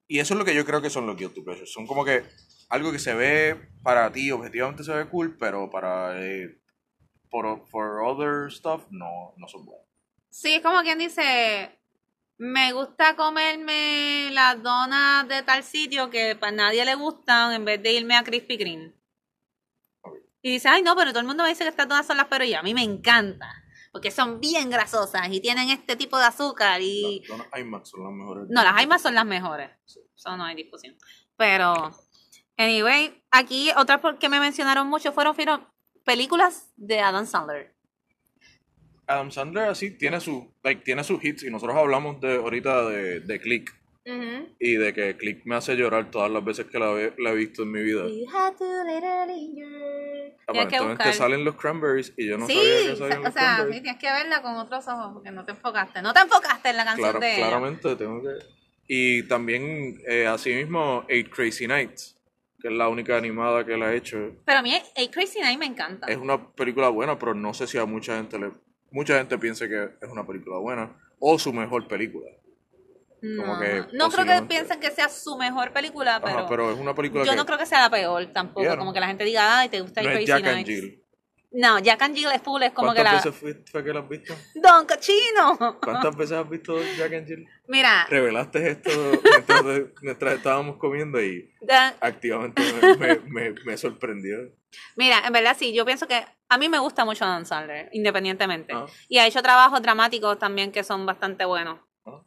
Y 0.08 0.18
eso 0.18 0.34
es 0.34 0.38
lo 0.38 0.44
que 0.44 0.54
yo 0.54 0.64
creo 0.64 0.80
que 0.80 0.90
son 0.90 1.06
los 1.06 1.16
guilty 1.16 1.42
pleasures. 1.42 1.70
Son 1.72 1.86
como 1.86 2.04
que 2.04 2.24
algo 2.70 2.90
que 2.90 2.98
se 2.98 3.14
ve 3.14 3.68
para 3.82 4.10
ti, 4.12 4.30
objetivamente 4.30 4.82
se 4.82 4.92
ve 4.92 5.06
cool, 5.08 5.36
pero 5.38 5.68
para 5.68 6.18
eh, 6.20 6.59
por, 7.30 7.66
for 7.68 8.02
other 8.04 8.50
stuff 8.50 8.82
no, 8.90 9.34
no 9.36 9.48
son 9.48 9.64
buenos. 9.64 9.86
Sí, 10.30 10.54
es 10.54 10.62
como 10.62 10.80
quien 10.82 10.98
dice, 10.98 11.78
me 12.38 12.72
gusta 12.72 13.16
comerme 13.16 14.30
las 14.32 14.62
donas 14.62 15.26
de 15.28 15.42
tal 15.42 15.62
sitio 15.62 16.10
que 16.10 16.36
para 16.36 16.52
nadie 16.52 16.84
le 16.84 16.94
gustan 16.94 17.52
en 17.52 17.64
vez 17.64 17.82
de 17.82 17.92
irme 17.92 18.16
a 18.16 18.24
Krispy 18.24 18.58
Kreme. 18.58 18.94
Y 20.42 20.52
dice, 20.52 20.68
ay 20.68 20.82
no, 20.82 20.96
pero 20.96 21.10
todo 21.10 21.20
el 21.20 21.26
mundo 21.26 21.42
me 21.42 21.50
dice 21.50 21.64
que 21.64 21.70
estas 21.70 21.88
donas 21.88 22.06
son 22.06 22.16
las 22.16 22.26
pero 22.26 22.44
a 22.58 22.62
mí 22.62 22.74
me 22.74 22.82
encanta. 22.82 23.52
Porque 23.92 24.12
son 24.12 24.40
bien 24.40 24.70
grasosas 24.70 25.28
y 25.30 25.40
tienen 25.40 25.68
este 25.68 25.96
tipo 25.96 26.16
de 26.16 26.24
azúcar 26.24 26.80
y... 26.80 27.24
Las 27.28 27.28
donas 27.28 27.60
IMAX 27.60 27.88
son 27.88 28.04
las 28.04 28.12
mejores. 28.12 28.44
No, 28.48 28.62
las 28.62 28.76
Aimas 28.76 29.02
son 29.02 29.14
las 29.16 29.26
mejores. 29.26 29.70
Eso 29.84 30.36
no 30.36 30.44
hay 30.44 30.54
discusión. 30.54 30.96
Pero, 31.36 31.90
anyway, 32.56 33.20
aquí 33.32 33.70
otras 33.76 34.00
que 34.20 34.28
me 34.28 34.38
mencionaron 34.38 34.86
mucho 34.86 35.10
fueron, 35.10 35.34
fueron 35.34 35.66
películas 36.04 36.70
de 36.76 37.00
Adam 37.00 37.26
Sandler. 37.26 37.72
Adam 39.06 39.30
Sandler 39.30 39.64
así 39.68 39.90
tiene 39.90 40.20
su 40.20 40.52
like, 40.62 40.82
tiene 40.82 41.02
sus 41.02 41.22
hits 41.24 41.42
y 41.42 41.50
nosotros 41.50 41.76
hablamos 41.76 42.20
de 42.20 42.36
ahorita 42.36 42.88
de, 42.88 43.20
de 43.20 43.40
Click 43.40 43.74
y 44.58 44.74
de 44.74 44.92
que 44.92 45.16
Click 45.16 45.44
me 45.44 45.54
hace 45.54 45.76
llorar 45.76 46.10
todas 46.10 46.30
las 46.30 46.44
veces 46.44 46.66
que 46.66 46.78
la, 46.80 46.90
ve- 46.90 47.14
la 47.18 47.30
he 47.30 47.34
visto 47.36 47.62
en 47.62 47.70
mi 47.70 47.80
vida. 47.82 48.06
You 48.08 48.26
had 48.32 48.54
to 48.56 48.64
let 48.84 49.02
her 49.04 49.26
linger. 49.28 49.68
Tienes 49.70 50.34
que 50.36 50.42
Aparentemente 50.76 50.94
buscar. 51.04 51.14
salen 51.14 51.44
los 51.44 51.54
cranberries 51.54 52.12
y 52.16 52.26
yo 52.26 52.36
no 52.36 52.46
sí, 52.48 52.54
sabía 52.54 52.90
que 52.90 52.96
salían 52.96 53.18
o 53.20 53.22
los 53.24 53.32
sea, 53.34 53.42
sí, 53.42 53.54
cranberries. 53.56 53.82
tienes 53.82 54.00
que 54.00 54.10
verla 54.12 54.42
con 54.42 54.56
otros 54.56 54.88
ojos 54.88 55.10
porque 55.14 55.30
no 55.30 55.44
te 55.44 55.52
enfocaste. 55.52 56.02
No 56.02 56.12
te 56.12 56.20
enfocaste 56.20 56.70
en 56.70 56.76
la 56.76 56.84
canción 56.84 57.04
Claro, 57.10 57.20
de 57.20 57.36
ella. 57.36 57.46
claramente 57.46 57.96
tengo 57.96 58.20
que. 58.22 58.28
Y 58.88 59.22
también, 59.28 60.00
eh, 60.08 60.26
asimismo, 60.26 61.04
Eight 61.08 61.28
Crazy 61.30 61.68
Nights, 61.68 62.16
que 62.60 62.68
es 62.68 62.74
la 62.74 62.88
única 62.88 63.16
animada 63.16 63.64
que 63.64 63.76
la 63.76 63.86
ha 63.86 63.94
hecho. 63.94 64.32
Pero 64.44 64.58
a 64.58 64.62
mí 64.62 64.74
A 64.74 65.10
Crazy 65.10 65.40
Night 65.40 65.58
me 65.58 65.66
encanta. 65.66 66.06
Es 66.06 66.16
una 66.16 66.52
película 66.52 66.88
buena, 66.88 67.18
pero 67.18 67.34
no 67.34 67.54
sé 67.54 67.66
si 67.66 67.78
a 67.78 67.86
mucha 67.86 68.16
gente 68.16 68.38
le. 68.38 68.52
Mucha 68.92 69.18
gente 69.18 69.38
piensa 69.38 69.68
que 69.68 69.90
es 70.00 70.08
una 70.10 70.26
película 70.26 70.58
buena 70.58 70.96
o 71.20 71.38
su 71.38 71.52
mejor 71.52 71.86
película. 71.86 72.26
como 73.20 73.54
no, 73.54 73.60
que 73.60 73.84
no 73.92 74.08
creo 74.10 74.26
que 74.26 74.46
piensen 74.46 74.80
que 74.80 74.90
sea 74.90 75.08
su 75.08 75.36
mejor 75.36 75.72
película, 75.72 76.20
pero, 76.20 76.38
Ajá, 76.38 76.48
pero 76.48 76.72
es 76.72 76.78
una 76.78 76.94
película 76.94 77.24
yo 77.24 77.30
que 77.30 77.36
no 77.36 77.46
creo 77.46 77.58
que 77.58 77.66
sea 77.66 77.80
la 77.82 77.90
peor 77.90 78.26
tampoco. 78.32 78.62
Yeah, 78.62 78.72
no. 78.74 78.80
Como 78.80 78.92
que 78.92 79.00
la 79.00 79.06
gente 79.06 79.24
diga, 79.24 79.60
ay, 79.60 79.68
te 79.68 79.80
gusta 79.80 80.00
A 80.00 80.04
no 80.04 80.10
es 80.10 80.16
Crazy 80.16 80.26
Jack 80.26 80.42
Night. 80.42 80.99
No, 81.52 81.80
Jack 81.80 82.02
and 82.02 82.14
Jill 82.14 82.30
es 82.32 82.42
full, 82.42 82.62
es 82.62 82.72
como 82.72 82.92
que 82.92 83.02
¿Cuántas 83.02 83.24
la... 83.24 83.30
veces 83.30 83.64
fue, 83.72 83.84
que 83.84 83.92
la 83.92 84.00
has 84.00 84.08
visto? 84.08 84.34
¡Don 84.54 84.86
Cochino! 84.86 85.78
¿Cuántas 85.82 86.16
veces 86.16 86.38
has 86.38 86.48
visto 86.48 86.80
Jack 86.96 87.12
and 87.12 87.26
Jill? 87.26 87.48
Mira, 87.66 88.06
Revelaste 88.08 88.70
esto 88.70 88.90
mientras, 89.24 89.64
mientras 90.00 90.34
estábamos 90.34 90.76
comiendo 90.76 91.20
y 91.20 91.52
activamente 92.00 92.62
me, 93.26 93.52
me, 93.64 93.76
sorprendió. 93.76 94.38
mira, 94.96 95.22
en 95.26 95.32
verdad 95.32 95.56
sí, 95.58 95.72
yo 95.72 95.84
pienso 95.84 96.06
que 96.06 96.24
a 96.48 96.58
mí 96.58 96.68
me 96.68 96.78
gusta 96.78 97.04
mucho 97.04 97.24
Adam 97.24 97.44
Sandler, 97.44 97.88
independientemente. 97.92 98.72
Ah. 98.72 98.86
Y 99.08 99.18
ha 99.18 99.26
hecho 99.26 99.42
trabajos 99.42 99.82
dramáticos 99.82 100.38
también 100.38 100.70
que 100.70 100.84
son 100.84 101.04
bastante 101.04 101.44
buenos. 101.44 101.80
Ah. 102.04 102.22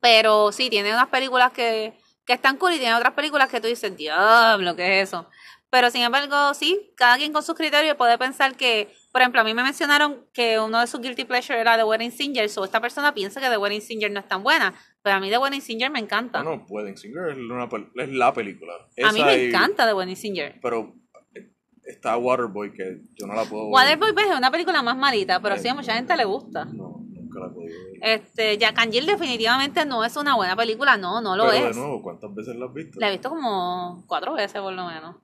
Pero 0.00 0.52
sí, 0.52 0.70
tiene 0.70 0.92
unas 0.92 1.08
películas 1.08 1.52
que, 1.52 1.92
que 2.24 2.32
están 2.32 2.56
cool 2.56 2.74
y 2.74 2.78
tiene 2.78 2.94
otras 2.94 3.14
películas 3.14 3.48
que 3.48 3.60
tú 3.60 3.66
dices, 3.66 3.96
diablo, 3.96 4.76
¿qué 4.76 5.00
es 5.00 5.08
eso? 5.08 5.28
Pero 5.74 5.90
sin 5.90 6.02
embargo, 6.02 6.54
sí, 6.54 6.92
cada 6.96 7.16
quien 7.16 7.32
con 7.32 7.42
sus 7.42 7.56
criterios 7.56 7.96
puede 7.96 8.16
pensar 8.16 8.56
que, 8.56 8.94
por 9.10 9.22
ejemplo, 9.22 9.40
a 9.40 9.44
mí 9.44 9.54
me 9.54 9.64
mencionaron 9.64 10.24
que 10.32 10.60
uno 10.60 10.78
de 10.78 10.86
sus 10.86 11.00
guilty 11.00 11.24
pleasure 11.24 11.58
era 11.60 11.76
The 11.76 11.82
Wedding 11.82 12.12
Singer, 12.12 12.48
o 12.56 12.64
esta 12.64 12.80
persona 12.80 13.12
piensa 13.12 13.40
que 13.40 13.48
The 13.48 13.56
Wedding 13.56 13.80
Singer 13.80 14.08
no 14.12 14.20
es 14.20 14.28
tan 14.28 14.44
buena, 14.44 14.72
pero 15.02 15.16
a 15.16 15.20
mí 15.20 15.30
The 15.30 15.38
Wedding 15.38 15.60
Singer 15.62 15.90
me 15.90 15.98
encanta. 15.98 16.44
Bueno, 16.44 16.64
Wedding 16.68 16.96
Singer 16.96 17.30
es, 17.30 17.38
una 17.38 17.68
pel- 17.68 17.90
es 17.96 18.08
la 18.10 18.32
película. 18.32 18.72
a 19.04 19.10
mí 19.12 19.20
me 19.24 19.36
y- 19.36 19.48
encanta 19.48 19.84
The 19.84 19.94
Wedding 19.94 20.14
Singer. 20.14 20.60
Pero 20.62 20.94
eh, 21.34 21.50
está 21.82 22.16
Waterboy 22.18 22.72
que 22.72 23.00
yo 23.16 23.26
no 23.26 23.34
la 23.34 23.42
puedo 23.44 23.64
ver. 23.64 23.72
Waterboy 23.72 24.12
pues, 24.12 24.26
es 24.30 24.36
una 24.38 24.52
película 24.52 24.80
más 24.80 24.96
malita, 24.96 25.40
pero 25.40 25.58
sí 25.58 25.66
a 25.66 25.74
mucha 25.74 25.94
gente 25.94 26.16
le 26.16 26.24
gusta. 26.24 26.66
No, 26.66 27.00
nunca 27.10 27.40
la 27.40 27.52
podido 27.52 27.74
ver. 27.90 27.98
Este, 28.20 28.56
Jack 28.58 28.78
and 28.78 28.92
Jill 28.92 29.06
definitivamente 29.06 29.84
no 29.84 30.04
es 30.04 30.16
una 30.16 30.36
buena 30.36 30.54
película, 30.54 30.96
no, 30.96 31.20
no 31.20 31.36
lo 31.36 31.48
Pero 31.50 31.66
es. 31.68 31.74
de 31.74 31.80
nuevo, 31.82 32.00
¿cuántas 32.00 32.32
veces 32.32 32.54
la 32.54 32.66
has 32.66 32.72
visto? 32.72 33.00
La 33.00 33.08
he 33.08 33.10
visto 33.10 33.28
como 33.28 34.04
cuatro 34.06 34.34
veces 34.34 34.60
por 34.60 34.72
lo 34.72 34.86
menos. 34.86 35.16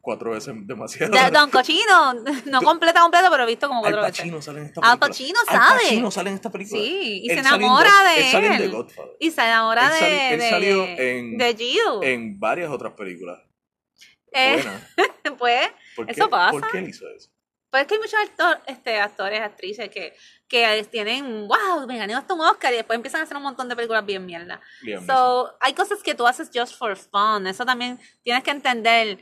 Cuatro 0.00 0.30
veces 0.32 0.54
demasiado. 0.66 1.12
De- 1.12 1.30
Don 1.30 1.50
Cochino, 1.50 2.14
no 2.46 2.62
completa 2.62 3.00
completa, 3.02 3.30
pero 3.30 3.44
visto 3.46 3.68
como 3.68 3.80
Al 3.84 3.92
cuatro 3.92 4.02
veces. 4.02 4.18
Pacino 4.18 4.40
sale 4.42 4.60
en 4.60 4.66
esta 4.66 4.80
Al 4.80 4.98
película. 4.98 5.08
Pacino 5.08 5.38
Al 5.46 5.56
sabe. 5.56 5.82
Pacino 5.82 6.10
sale 6.10 6.30
en 6.30 6.34
esta 6.36 6.50
película. 6.50 6.82
Sí, 6.82 7.20
y 7.24 7.30
Él 7.30 7.36
se 7.38 7.42
sale 7.44 7.56
en 7.56 7.62
enamora 7.62 7.90
de 8.14 8.20
él. 8.20 8.32
sale 8.32 8.46
en 8.64 8.72
Godfather. 8.72 9.12
Y 9.20 9.30
se 9.30 9.40
enamora 9.42 9.86
Él 9.98 10.04
de, 10.04 10.34
él 10.34 10.50
salió 10.50 10.84
en- 10.84 11.36
de 11.38 11.54
Gio. 11.56 12.02
En 12.02 12.40
varias 12.40 12.70
otras 12.70 12.94
películas. 12.94 13.38
Eh, 14.32 14.62
pues, 15.38 15.70
¿Por 15.96 16.06
qué, 16.06 16.12
eso 16.12 16.28
pasa. 16.30 16.50
¿Por 16.52 16.70
qué 16.70 16.78
él 16.78 16.88
hizo 16.88 17.04
eso? 17.16 17.30
pues 17.70 17.82
es 17.82 17.86
que 17.88 17.94
hay 17.96 18.00
muchos 18.00 18.18
actor- 18.20 18.62
este, 18.66 18.98
actores, 18.98 19.40
actrices 19.42 19.90
que, 19.90 20.14
que 20.48 20.86
tienen, 20.90 21.46
wow, 21.46 21.86
me 21.86 21.98
gané 21.98 22.14
hasta 22.14 22.32
un 22.32 22.40
Oscar 22.40 22.72
y 22.72 22.76
después 22.76 22.96
empiezan 22.96 23.20
a 23.20 23.24
hacer 23.24 23.36
un 23.36 23.42
montón 23.42 23.68
de 23.68 23.76
películas 23.76 24.06
bien 24.06 24.24
mierda. 24.24 24.58
Neeson. 24.82 25.06
So, 25.06 25.54
hay 25.60 25.74
cosas 25.74 26.02
que 26.02 26.14
tú 26.14 26.26
haces 26.26 26.50
just 26.54 26.74
for 26.78 26.96
fun. 26.96 27.46
Eso 27.46 27.66
también 27.66 28.00
tienes 28.22 28.42
que 28.42 28.52
entender. 28.52 29.18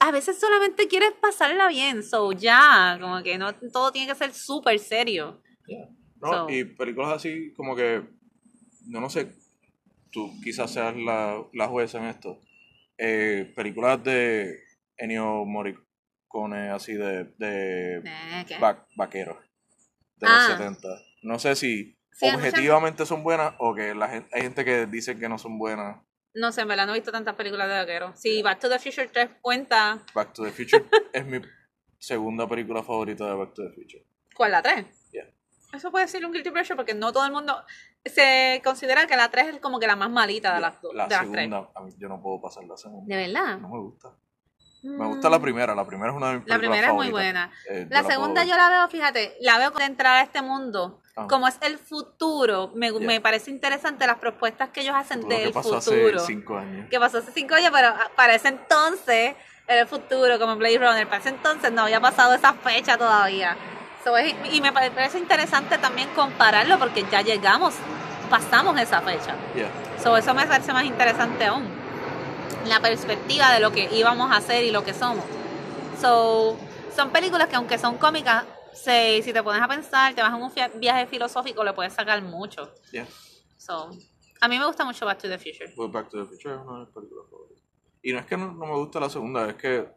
A 0.00 0.10
veces 0.12 0.38
solamente 0.38 0.86
quieres 0.88 1.12
pasarla 1.20 1.68
bien. 1.68 2.02
So, 2.02 2.32
ya, 2.32 2.96
como 3.00 3.22
que 3.22 3.36
no 3.38 3.52
todo 3.72 3.90
tiene 3.92 4.06
que 4.12 4.18
ser 4.18 4.32
súper 4.32 4.78
serio. 4.78 5.42
No, 6.20 6.32
So- 6.32 6.50
y 6.50 6.64
películas 6.64 7.12
así 7.12 7.52
como 7.54 7.74
que, 7.76 8.02
yo 8.90 9.00
no 9.00 9.10
sé, 9.10 9.32
tú 10.10 10.30
quizás 10.42 10.72
seas 10.72 10.96
la, 10.96 11.42
la 11.52 11.68
jueza 11.68 11.98
en 11.98 12.04
esto. 12.04 12.40
Eh, 12.96 13.52
películas 13.54 14.02
de 14.02 14.58
Ennio 14.96 15.44
Morricone 15.44 16.70
así 16.70 16.94
de, 16.94 17.24
de 17.38 17.98
Eh, 17.98 18.58
va- 18.62 18.86
vaqueros 18.96 19.36
de 20.16 20.26
Ah. 20.28 20.46
los 20.48 20.58
70. 20.58 20.88
No 21.22 21.38
sé 21.38 21.54
si 21.56 21.96
Sí, 22.12 22.26
objetivamente 22.34 23.06
son 23.06 23.22
buenas 23.22 23.54
o 23.58 23.74
que 23.74 23.94
la 23.94 24.08
gente, 24.08 24.28
hay 24.32 24.42
gente 24.42 24.64
que 24.64 24.86
dice 24.86 25.16
que 25.16 25.28
no 25.28 25.38
son 25.38 25.56
buenas. 25.58 25.98
No 26.38 26.52
sé, 26.52 26.62
en 26.62 26.68
verdad 26.68 26.86
no 26.86 26.92
he 26.92 26.96
visto 26.96 27.10
tantas 27.12 27.34
películas 27.34 27.68
de 27.68 27.74
vaqueros. 27.74 28.18
Si 28.18 28.42
Back 28.42 28.60
to 28.60 28.68
the 28.68 28.78
Future 28.78 29.08
3 29.08 29.28
cuenta, 29.40 29.98
Back 30.14 30.32
to 30.34 30.44
the 30.44 30.50
Future 30.52 30.84
es 31.12 31.26
mi 31.26 31.40
segunda 31.98 32.48
película 32.48 32.82
favorita 32.82 33.26
de 33.26 33.34
Back 33.34 33.54
to 33.54 33.62
the 33.62 33.72
Future. 33.74 34.04
¿cuál 34.34 34.52
la 34.52 34.62
3? 34.62 35.10
Yeah. 35.10 35.24
Eso 35.72 35.90
puede 35.90 36.06
ser 36.08 36.24
un 36.24 36.32
guilty 36.32 36.50
pleasure 36.50 36.76
porque 36.76 36.94
no 36.94 37.12
todo 37.12 37.26
el 37.26 37.32
mundo 37.32 37.56
se 38.04 38.60
considera 38.64 39.06
que 39.06 39.16
la 39.16 39.28
3 39.30 39.54
es 39.54 39.60
como 39.60 39.80
que 39.80 39.86
la 39.86 39.96
más 39.96 40.08
malita 40.10 40.54
de 40.54 40.60
las, 40.60 40.80
dos- 40.80 40.94
La 40.94 41.08
de 41.08 41.14
las 41.16 41.30
3. 41.30 41.32
segunda, 41.34 41.70
a 41.74 41.80
mí, 41.82 41.92
yo 41.98 42.08
no 42.08 42.22
puedo 42.22 42.40
pasar 42.40 42.64
la 42.64 42.76
segunda. 42.76 43.14
¿De 43.16 43.26
verdad? 43.26 43.58
No 43.58 43.68
me 43.68 43.78
gusta. 43.80 44.14
Me 44.84 45.06
gusta 45.08 45.28
la 45.28 45.40
primera, 45.40 45.74
la 45.74 45.84
primera 45.84 46.10
es 46.12 46.16
una 46.16 46.28
de 46.28 46.34
mis 46.36 46.44
Mm. 46.44 46.48
La 46.50 46.58
primera 46.58 46.86
es 46.86 46.94
muy 46.94 47.10
buena. 47.10 47.50
Eh, 47.68 47.80
yo 47.90 47.94
La 47.94 48.04
segunda 48.04 48.44
yo 48.44 48.56
la 48.56 48.70
veo, 48.70 48.88
fíjate, 48.88 49.36
la 49.40 49.58
veo 49.58 49.72
de 49.72 49.84
entrar 49.84 50.16
a 50.18 50.22
este 50.22 50.40
mundo. 50.40 51.02
Ah. 51.18 51.26
Como 51.28 51.48
es 51.48 51.56
el 51.62 51.78
futuro, 51.78 52.70
me, 52.74 52.90
Yeah. 52.90 53.00
me 53.06 53.20
parece 53.20 53.50
interesante 53.50 54.06
las 54.06 54.18
propuestas 54.18 54.68
que 54.70 54.82
ellos 54.82 54.94
hacen 54.96 55.22
lo 55.22 55.28
que 55.28 55.38
del 55.40 55.52
pasó 55.52 55.80
futuro. 55.80 56.16
hace 56.18 56.26
cinco 56.26 56.56
años. 56.56 56.86
Que 56.88 57.00
pasó 57.00 57.18
hace 57.18 57.32
cinco 57.32 57.54
años, 57.54 57.70
pero 57.72 57.88
ah, 57.88 58.10
para 58.14 58.34
ese 58.34 58.48
entonces, 58.48 59.34
era 59.66 59.80
el 59.82 59.86
futuro, 59.88 60.38
como 60.38 60.52
en 60.52 60.58
Blade 60.58 60.78
Runner, 60.78 61.06
para 61.06 61.18
ese 61.18 61.30
entonces 61.30 61.72
no 61.72 61.82
había 61.82 62.00
pasado 62.00 62.34
esa 62.34 62.52
fecha 62.54 62.96
todavía. 62.96 63.56
So, 64.04 64.16
es- 64.16 64.34
y 64.52 64.60
me 64.60 64.72
pare- 64.72 64.90
parece 64.92 65.18
interesante 65.18 65.76
también 65.78 66.08
compararlo 66.14 66.78
porque 66.78 67.04
ya 67.10 67.20
llegamos, 67.22 67.74
pasamos 68.30 68.78
esa 68.80 69.00
fecha. 69.02 69.34
Yeah. 69.54 69.68
So, 70.02 70.16
eso 70.16 70.32
me 70.34 70.46
parece 70.46 70.72
más 70.72 70.84
interesante 70.84 71.44
aún. 71.46 71.66
La 72.66 72.80
perspectiva 72.80 73.52
de 73.52 73.60
lo 73.60 73.72
que 73.72 73.88
íbamos 73.92 74.30
a 74.30 74.36
hacer 74.36 74.62
y 74.64 74.70
lo 74.70 74.84
que 74.84 74.94
somos. 74.94 75.24
So, 76.00 76.56
son 76.94 77.10
películas 77.10 77.48
que 77.48 77.56
aunque 77.56 77.78
son 77.78 77.96
cómicas, 77.98 78.44
se- 78.72 79.22
si 79.22 79.32
te 79.32 79.42
pones 79.42 79.62
a 79.62 79.68
pensar, 79.68 80.14
te 80.14 80.22
vas 80.22 80.32
a 80.32 80.36
un 80.36 80.52
viaje 80.80 81.06
filosófico, 81.06 81.64
le 81.64 81.72
puedes 81.72 81.92
sacar 81.92 82.20
mucho. 82.22 82.72
Yeah. 82.92 83.06
So, 83.56 83.90
a 84.40 84.48
mí 84.48 84.58
me 84.58 84.66
gusta 84.66 84.84
mucho 84.84 85.04
Back 85.06 85.18
to 85.18 85.28
the 85.28 85.38
Future. 85.38 85.72
Pues 85.74 85.90
Back 85.90 86.08
to 86.10 86.18
the 86.22 86.24
Future 86.28 86.54
es 86.54 86.60
una 86.60 86.74
de 86.80 86.84
mis 86.86 86.94
películas 86.94 87.26
favoritas. 87.30 87.64
Y 88.02 88.12
no 88.12 88.20
es 88.20 88.26
que 88.26 88.36
no, 88.36 88.52
no 88.52 88.66
me 88.66 88.74
guste 88.74 89.00
la 89.00 89.10
segunda, 89.10 89.48
es 89.48 89.56
que 89.56 89.88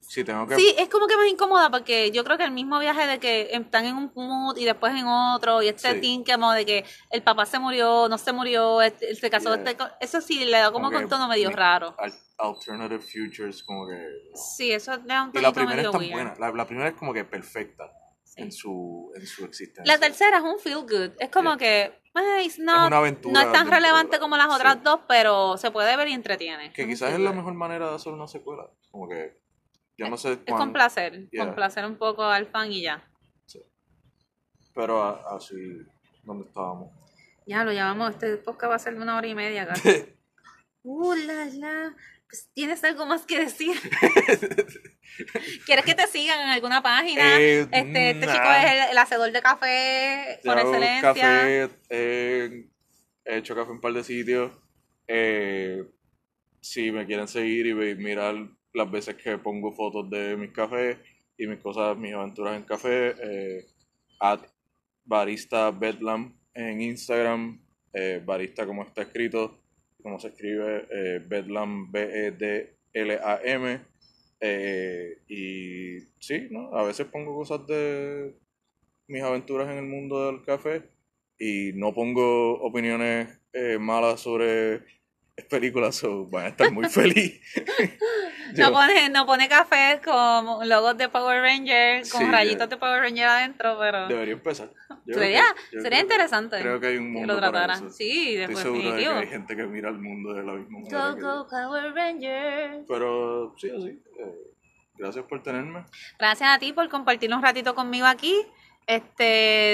si 0.00 0.22
tengo 0.22 0.46
que... 0.46 0.54
Sí, 0.54 0.74
es 0.78 0.88
como 0.88 1.06
que 1.08 1.16
más 1.16 1.26
incómoda 1.26 1.68
porque 1.70 2.10
yo 2.12 2.22
creo 2.24 2.38
que 2.38 2.44
el 2.44 2.52
mismo 2.52 2.78
viaje 2.78 3.04
de 3.06 3.18
que 3.18 3.48
están 3.52 3.84
en 3.84 3.96
un 3.96 4.12
mood 4.14 4.56
y 4.56 4.64
después 4.64 4.94
en 4.94 5.06
otro, 5.06 5.60
y 5.60 5.68
este 5.68 6.00
Sí. 6.00 6.24
como 6.24 6.52
de 6.52 6.64
que 6.64 6.84
el 7.10 7.22
papá 7.24 7.44
se 7.46 7.58
murió, 7.58 8.08
no 8.08 8.16
se 8.16 8.32
murió, 8.32 8.80
este- 8.80 9.14
se 9.16 9.28
casó, 9.28 9.56
Yeah. 9.56 9.70
este 9.72 9.84
eso 10.00 10.20
sí 10.20 10.44
le 10.44 10.56
da 10.58 10.70
como, 10.70 10.88
que 10.88 10.96
con 10.96 11.08
tono 11.08 11.26
medio 11.28 11.50
raro. 11.50 11.94
al- 11.98 12.14
Alternative 12.38 13.00
Futures, 13.00 13.64
como 13.64 13.88
que... 13.88 13.94
no. 13.96 14.36
Sí, 14.36 14.70
eso 14.70 14.92
le 14.96 15.02
da 15.08 15.24
un 15.24 15.32
Y 15.34 15.40
la 15.40 15.52
primera 15.52 15.74
medio 15.76 15.90
es 15.90 15.98
tan 15.98 16.10
buena. 16.12 16.34
La, 16.38 16.52
la 16.52 16.66
primera 16.66 16.88
es 16.90 16.94
como 16.94 17.12
que 17.12 17.24
perfecta 17.24 17.84
Sí. 17.88 17.97
En, 18.38 18.52
su, 18.52 19.12
en 19.14 19.26
su 19.26 19.44
existencia. 19.44 19.92
La 19.92 19.98
tercera 20.00 20.38
es 20.38 20.42
un 20.44 20.58
feel 20.58 20.80
good. 20.82 21.10
Es 21.18 21.30
como 21.30 21.56
que 21.56 21.92
ay, 22.14 22.50
no, 22.58 22.82
Es 22.82 22.86
una 22.88 22.98
aventura 22.98 23.32
no 23.32 23.40
es 23.46 23.52
tan 23.52 23.70
relevante 23.70 24.18
como 24.18 24.36
las 24.36 24.48
otras 24.48 24.74
sí. 24.74 24.80
dos, 24.84 25.00
pero 25.08 25.56
se 25.56 25.70
puede 25.70 25.96
ver 25.96 26.08
y 26.08 26.12
entretiene. 26.12 26.72
Que 26.72 26.86
quizás 26.86 27.12
es 27.12 27.20
la 27.20 27.32
mejor 27.32 27.54
manera 27.54 27.88
de 27.90 27.94
hacer 27.96 28.12
una 28.12 28.26
secuela. 28.28 28.68
Como 28.90 29.08
que... 29.08 29.38
Yo 29.96 30.08
no 30.08 30.16
sé 30.16 30.32
Es 30.32 30.38
cuán- 30.46 30.58
complacer, 30.60 31.28
Yeah. 31.30 31.44
complacer 31.46 31.84
un 31.84 31.96
poco 31.96 32.24
al 32.24 32.46
fan 32.46 32.70
y 32.72 32.82
ya. 32.82 33.04
Pero 34.74 35.02
a- 35.02 35.36
así... 35.36 35.56
¿Dónde 36.22 36.46
estábamos? 36.46 36.92
Ya 37.46 37.64
lo 37.64 37.72
llamamos, 37.72 38.10
este 38.10 38.36
podcast 38.36 38.70
va 38.70 38.74
a 38.76 38.78
ser 38.78 38.94
de 38.94 39.00
una 39.02 39.16
hora 39.16 39.26
y 39.26 39.34
media 39.34 39.66
casi. 39.68 40.14
Uh, 40.82 41.14
la, 41.14 41.44
la. 41.46 41.96
Pues, 42.28 42.50
¿Tienes 42.52 42.84
algo 42.84 43.06
más 43.06 43.24
que 43.24 43.38
decir? 43.38 43.74
¿Quieres 45.66 45.84
que 45.84 45.94
te 45.94 46.06
sigan 46.06 46.40
en 46.40 46.48
alguna 46.48 46.82
página? 46.82 47.40
Eh, 47.40 47.60
este 47.60 48.10
este 48.10 48.26
nah. 48.26 48.32
chico 48.32 48.50
es 48.52 48.72
el, 48.72 48.90
el 48.90 48.98
hacedor 48.98 49.32
de 49.32 49.40
café 49.40 50.38
por 50.44 50.58
excelencia. 50.58 51.00
Café, 51.00 51.70
eh, 51.88 52.68
he 53.24 53.38
hecho 53.38 53.54
café 53.54 53.70
en 53.70 53.76
un 53.76 53.80
par 53.80 53.94
de 53.94 54.04
sitios. 54.04 54.52
Eh, 55.06 55.84
si 56.60 56.92
me 56.92 57.06
quieren 57.06 57.28
seguir 57.28 57.66
y 57.66 57.74
mirar 57.94 58.34
las 58.74 58.90
veces 58.90 59.14
que 59.16 59.38
pongo 59.38 59.72
fotos 59.72 60.10
de 60.10 60.36
mis 60.36 60.52
cafés 60.52 60.98
y 61.36 61.46
mis 61.46 61.60
cosas, 61.60 61.96
mis 61.96 62.12
aventuras 62.12 62.56
en 62.56 62.64
café, 62.64 63.14
eh, 63.22 63.66
at 64.20 64.40
barista 65.04 65.70
bedlam 65.70 66.38
en 66.52 66.80
Instagram, 66.82 67.60
eh, 67.92 68.22
barista 68.24 68.66
como 68.66 68.82
está 68.82 69.02
escrito, 69.02 69.58
como 70.02 70.18
se 70.18 70.28
escribe, 70.28 70.86
eh, 70.90 71.20
bedlam 71.26 71.90
B-E-D-L-A-M. 71.90 73.80
Eh, 74.40 75.18
y 75.28 75.98
sí, 76.20 76.48
¿no? 76.50 76.72
A 76.76 76.84
veces 76.84 77.06
pongo 77.06 77.34
cosas 77.34 77.66
de 77.66 78.34
mis 79.08 79.22
aventuras 79.22 79.68
en 79.70 79.78
el 79.78 79.86
mundo 79.86 80.26
del 80.26 80.44
café 80.44 80.82
y 81.38 81.72
no 81.74 81.92
pongo 81.94 82.60
opiniones 82.60 83.40
eh, 83.52 83.78
malas 83.78 84.20
sobre 84.20 84.82
películas, 85.50 85.96
so 85.96 86.26
van 86.26 86.46
a 86.46 86.48
estar 86.48 86.70
muy 86.72 86.88
feliz. 86.88 87.40
No 88.56 88.72
pone, 88.72 89.10
no 89.10 89.26
pone 89.26 89.46
café 89.46 90.00
con 90.02 90.66
logos 90.66 90.96
de 90.96 91.10
Power 91.10 91.42
Ranger, 91.42 92.00
con 92.10 92.22
Sí, 92.22 92.26
rayitos 92.30 92.66
de 92.70 92.78
Power 92.78 93.02
Ranger 93.02 93.26
adentro, 93.26 93.76
pero 93.78 94.08
Debería 94.08 94.32
empezar. 94.34 94.70
Yo 95.04 95.14
sería, 95.16 95.42
que- 95.70 95.80
sería 95.82 95.82
creo 95.82 95.90
que- 95.90 96.00
interesante 96.00 96.60
Creo 96.62 96.80
que 96.80 96.86
hay 96.86 96.96
un 96.96 97.12
que 97.12 97.18
mundo 97.18 97.34
lo 97.34 97.40
para 97.40 97.52
tratara. 97.52 97.74
eso. 97.74 97.90
Sí, 97.90 98.36
Estoy 98.38 98.56
seguro 98.56 98.92
de 98.94 99.02
que 99.02 99.06
hay 99.08 99.26
gente 99.26 99.54
que 99.54 99.64
mira 99.66 99.90
el 99.90 99.98
mundo 99.98 100.32
de 100.32 100.42
la 100.44 100.52
misma 100.54 100.78
manera 100.80 101.10
Go, 101.10 101.46
que. 101.46 101.50
Power 101.56 101.92
Ranger. 101.94 102.84
Pero 102.88 103.54
sí, 103.58 103.68
así. 103.70 103.88
eh, 104.18 104.34
gracias 104.96 105.26
por 105.26 105.42
tenerme. 105.42 105.84
Gracias 106.18 106.48
a 106.48 106.58
ti 106.58 106.72
por 106.72 106.88
compartir 106.88 107.32
un 107.34 107.42
ratito 107.42 107.74
conmigo 107.74 108.06
aquí, 108.06 108.34
este, 108.86 109.22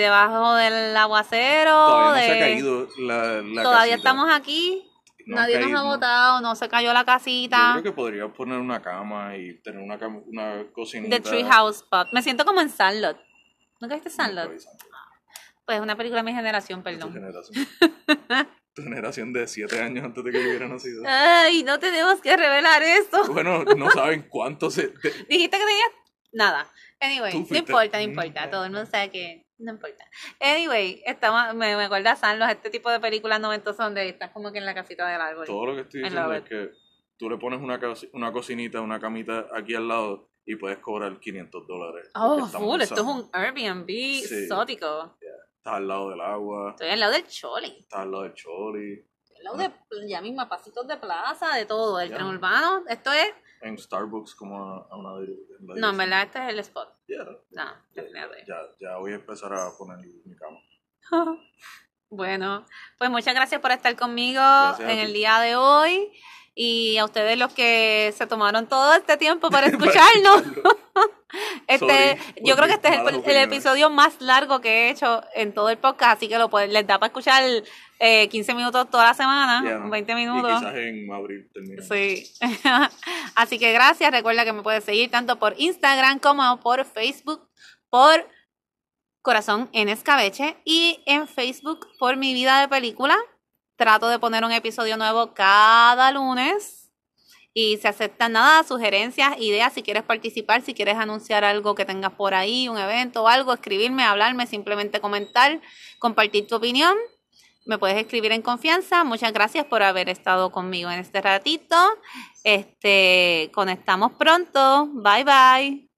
debajo 0.02 0.55
del 0.56 0.97
aguacero. 0.97 1.70
Todavía 1.70 2.09
no 2.10 2.12
de- 2.14 2.26
se 2.26 2.32
ha 2.32 2.39
caído 2.40 2.89
la, 2.98 3.14
la 3.40 3.62
Todavía 3.62 3.94
casita. 3.94 3.97
estamos 3.97 4.28
aquí. 4.34 4.90
No 5.26 5.36
Nadie 5.36 5.55
caído, 5.55 5.70
nos 5.70 5.80
ha 5.80 5.84
no. 5.84 5.88
votado, 5.90 6.40
no 6.40 6.55
se 6.56 6.68
cayó 6.68 6.92
la 6.92 7.01
Yo 7.01 7.06
casita. 7.06 7.70
creo 7.72 7.82
que 7.82 7.92
podría 7.92 8.28
poner 8.32 8.59
una 8.59 8.80
cama 8.82 9.36
y 9.36 9.60
tener 9.62 9.80
una, 9.82 9.98
cama, 9.98 10.20
una 10.26 10.64
cocinita. 10.72 11.16
The 11.16 11.22
Treehouse 11.22 11.76
Spot. 11.76 12.09
Me 12.12 12.22
siento 12.22 12.44
como 12.44 12.60
en 12.60 12.68
Sandlot. 12.68 13.18
¿Nunca 13.80 13.94
viste 13.94 14.10
Sandlot? 14.10 14.59
Sandlot. 14.59 14.84
Pues 15.66 15.80
una 15.80 15.96
película 15.96 16.20
de 16.22 16.26
mi 16.30 16.34
generación, 16.36 16.82
De 16.82 16.92
Tu 16.92 16.98
perdón. 16.98 17.12
generación. 17.14 17.66
tu 18.74 18.82
generación 18.82 19.32
de 19.32 19.46
7 19.46 19.80
años 19.80 20.05
antes 20.05 20.22
de 20.24 20.30
que 20.32 20.42
yo 20.42 20.48
hubiera 20.48 20.68
nacido. 20.68 21.02
Ay, 21.06 21.62
no 21.62 21.78
tenemos 21.78 22.20
que 22.20 22.36
revelar 22.36 22.82
eso. 22.82 23.32
Bueno, 23.32 23.64
no 23.64 23.90
saben 23.90 24.26
cuánto 24.28 24.70
se. 24.70 24.88
te- 24.88 25.10
Dijiste 25.28 25.56
que 25.59 25.64
tenías 25.64 25.88
nada. 26.32 26.66
Anyway, 27.01 27.32
no 27.51 27.56
importa, 27.56 27.98
no 27.98 28.02
importa. 28.05 28.51
Todo 28.51 28.64
el 28.64 28.72
mundo 28.72 28.86
sabe 28.90 29.10
que 29.10 29.43
no 29.65 29.73
importa. 29.73 30.05
Anyway, 30.41 31.03
estamos, 31.07 31.55
me, 31.55 31.77
me 31.77 31.85
acuerda 31.85 32.15
Sanlos, 32.16 32.49
este 32.51 32.70
tipo 32.70 32.91
de 32.91 33.01
películas 33.01 33.41
noventosas 33.41 33.86
donde 33.86 34.09
estás 34.09 34.31
como 34.31 34.53
que 34.53 34.59
en 34.59 34.66
la 34.66 34.74
casita 34.74 35.09
del 35.09 35.20
árbol. 35.20 35.47
Todo 35.47 35.66
lo 35.66 35.74
que 35.74 35.81
estoy 35.82 36.03
diciendo 36.03 36.32
es 36.32 36.43
que 36.45 36.70
tú 37.16 37.31
le 37.31 37.36
pones 37.39 37.61
una, 37.61 37.81
una 38.12 38.32
cocinita, 38.32 38.81
una 38.81 39.01
camita 39.01 39.47
aquí 39.55 39.74
al 39.74 39.89
lado 39.89 40.31
y 40.47 40.57
puedes 40.57 40.78
cobrar 40.78 41.19
500 41.19 41.66
dólares. 41.66 42.11
Oh, 42.15 42.47
full, 42.47 42.81
esto 42.81 42.95
es 42.97 43.01
un 43.01 43.28
Airbnb 43.32 43.86
Sí. 43.89 44.35
exótico. 44.45 45.16
Estás 45.57 45.74
al 45.77 45.89
lado 45.89 46.11
del 46.11 46.20
agua, 46.20 46.70
Estoy 46.73 46.91
al 46.91 47.01
lado 47.01 47.12
del 47.12 47.27
Choli. 47.27 47.77
estás 47.81 48.01
al 48.01 48.11
lado 48.11 48.24
del 48.24 48.35
choli. 48.35 48.93
Estoy 49.23 49.36
al 49.39 49.45
lado 49.45 49.57
de, 49.57 50.09
ya 50.09 50.20
misma, 50.20 50.47
pasitos 50.47 50.86
de 50.86 50.99
plaza, 50.99 51.55
de 51.57 51.65
todo, 51.65 51.97
del 51.97 52.11
Ya. 52.11 52.16
tren 52.16 52.27
urbano. 52.28 52.85
Esto 52.86 53.11
es, 53.12 53.32
En 53.65 53.78
Starbucks, 53.78 54.35
como 54.35 54.62
a, 54.62 54.97
una. 54.97 55.11
la 55.12 55.15
no, 55.15 55.20
dirección. 55.20 55.97
verdad, 55.97 56.23
este 56.23 56.39
es 56.45 56.49
el 56.51 56.59
spot. 56.61 56.89
Ya, 57.09 57.24
No, 57.51 57.65
definitivamente. 57.95 58.45
ya, 58.47 58.57
ya 58.78 58.97
voy 58.99 59.12
a 59.12 59.15
empezar 59.16 59.53
a 59.55 59.70
poner 59.78 59.99
mi 60.24 60.36
cama. 60.36 60.59
Bueno, 62.11 62.65
pues 62.97 63.11
muchas 63.11 63.35
gracias 63.35 63.61
por 63.61 63.73
estar 63.73 63.97
conmigo 63.97 64.41
Gracias 64.41 64.89
en 64.89 64.99
el 65.01 65.12
día 65.12 65.41
de 65.41 65.57
hoy 65.57 66.12
y 66.55 66.97
a 66.98 67.05
ustedes 67.05 67.36
los 67.36 67.52
que 67.52 68.14
se 68.16 68.26
tomaron 68.26 68.68
todo 68.68 68.94
este 68.94 69.16
tiempo 69.16 69.51
para 69.51 69.66
escucharnos. 69.68 70.43
este, 71.66 72.18
Sorry 72.18 72.43
yo 72.44 72.55
creo 72.56 72.68
que 72.68 72.74
este 72.74 72.89
es 72.89 73.26
el, 73.26 73.36
episodio 73.36 73.90
más 73.90 74.20
largo 74.20 74.60
que 74.60 74.68
he 74.86 74.90
hecho 74.90 75.22
en 75.35 75.52
todo 75.52 75.68
el 75.70 75.78
podcast, 75.78 76.18
así 76.18 76.28
que 76.28 76.39
lo 76.39 76.48
pueden, 76.48 76.72
les 76.72 76.86
da 76.86 76.98
para 76.98 77.09
escuchar 77.09 77.43
eh, 77.98 78.28
15 78.28 78.55
minutos 78.55 78.90
toda 78.90 79.05
la 79.06 79.14
semana, 79.14 79.60
¿no? 79.60 79.90
20 79.90 80.12
Y 80.12 80.14
minutos. 80.14 80.60
quizás 80.60 80.74
en 80.76 81.12
abril 81.12 81.51
termine. 81.52 81.82
Sí. 81.82 82.32
Así 83.35 83.59
que 83.59 83.72
gracias. 83.72 84.10
Recuerda 84.10 84.44
que 84.44 84.52
me 84.52 84.62
puedes 84.62 84.85
seguir 84.85 85.10
tanto 85.10 85.39
por 85.39 85.55
Instagram 85.56 86.18
como 86.18 86.60
por 86.60 86.85
Facebook 86.85 87.48
por 87.89 88.28
Corazón 89.22 89.70
en 89.72 89.89
Escabeche 89.89 90.56
y 90.64 91.02
en 91.06 91.26
Facebook 91.26 91.89
por 91.98 92.16
Mi 92.16 92.35
Vida 92.35 92.60
de 92.60 92.68
Película. 92.68 93.16
Trato 93.76 94.09
de 94.09 94.18
poner 94.18 94.44
un 94.44 94.52
episodio 94.52 94.96
nuevo 94.96 95.34
cada 95.34 96.10
lunes. 96.12 96.92
Y 97.56 97.76
se 97.76 97.86
aceptan 97.86 98.32
nada, 98.32 98.64
sugerencias, 98.64 99.36
ideas, 99.38 99.72
si 99.72 99.82
quieres 99.84 100.02
participar, 100.02 100.62
si 100.62 100.74
quieres 100.74 100.96
anunciar 100.96 101.44
algo 101.44 101.76
que 101.76 101.84
tengas 101.84 102.12
por 102.12 102.34
ahí, 102.34 102.68
un 102.68 102.78
evento 102.78 103.22
o 103.22 103.28
algo, 103.28 103.52
escribirme, 103.52 104.02
hablarme, 104.02 104.48
simplemente 104.48 105.01
comentar, 105.01 105.60
compartir 106.01 106.48
tu 106.48 106.56
opinión. 106.56 106.96
Me 107.64 107.78
puedes 107.78 107.96
escribir 107.96 108.32
en 108.32 108.42
confianza. 108.42 109.05
Muchas 109.05 109.32
gracias 109.32 109.66
por 109.66 109.82
haber 109.82 110.09
estado 110.09 110.51
conmigo 110.51 110.90
en 110.90 110.98
este 110.98 111.20
ratito. 111.20 111.76
Este, 112.42 113.51
conectamos 113.55 114.12
pronto. 114.18 114.88
Bye 114.92 115.24
bye. 115.24 115.93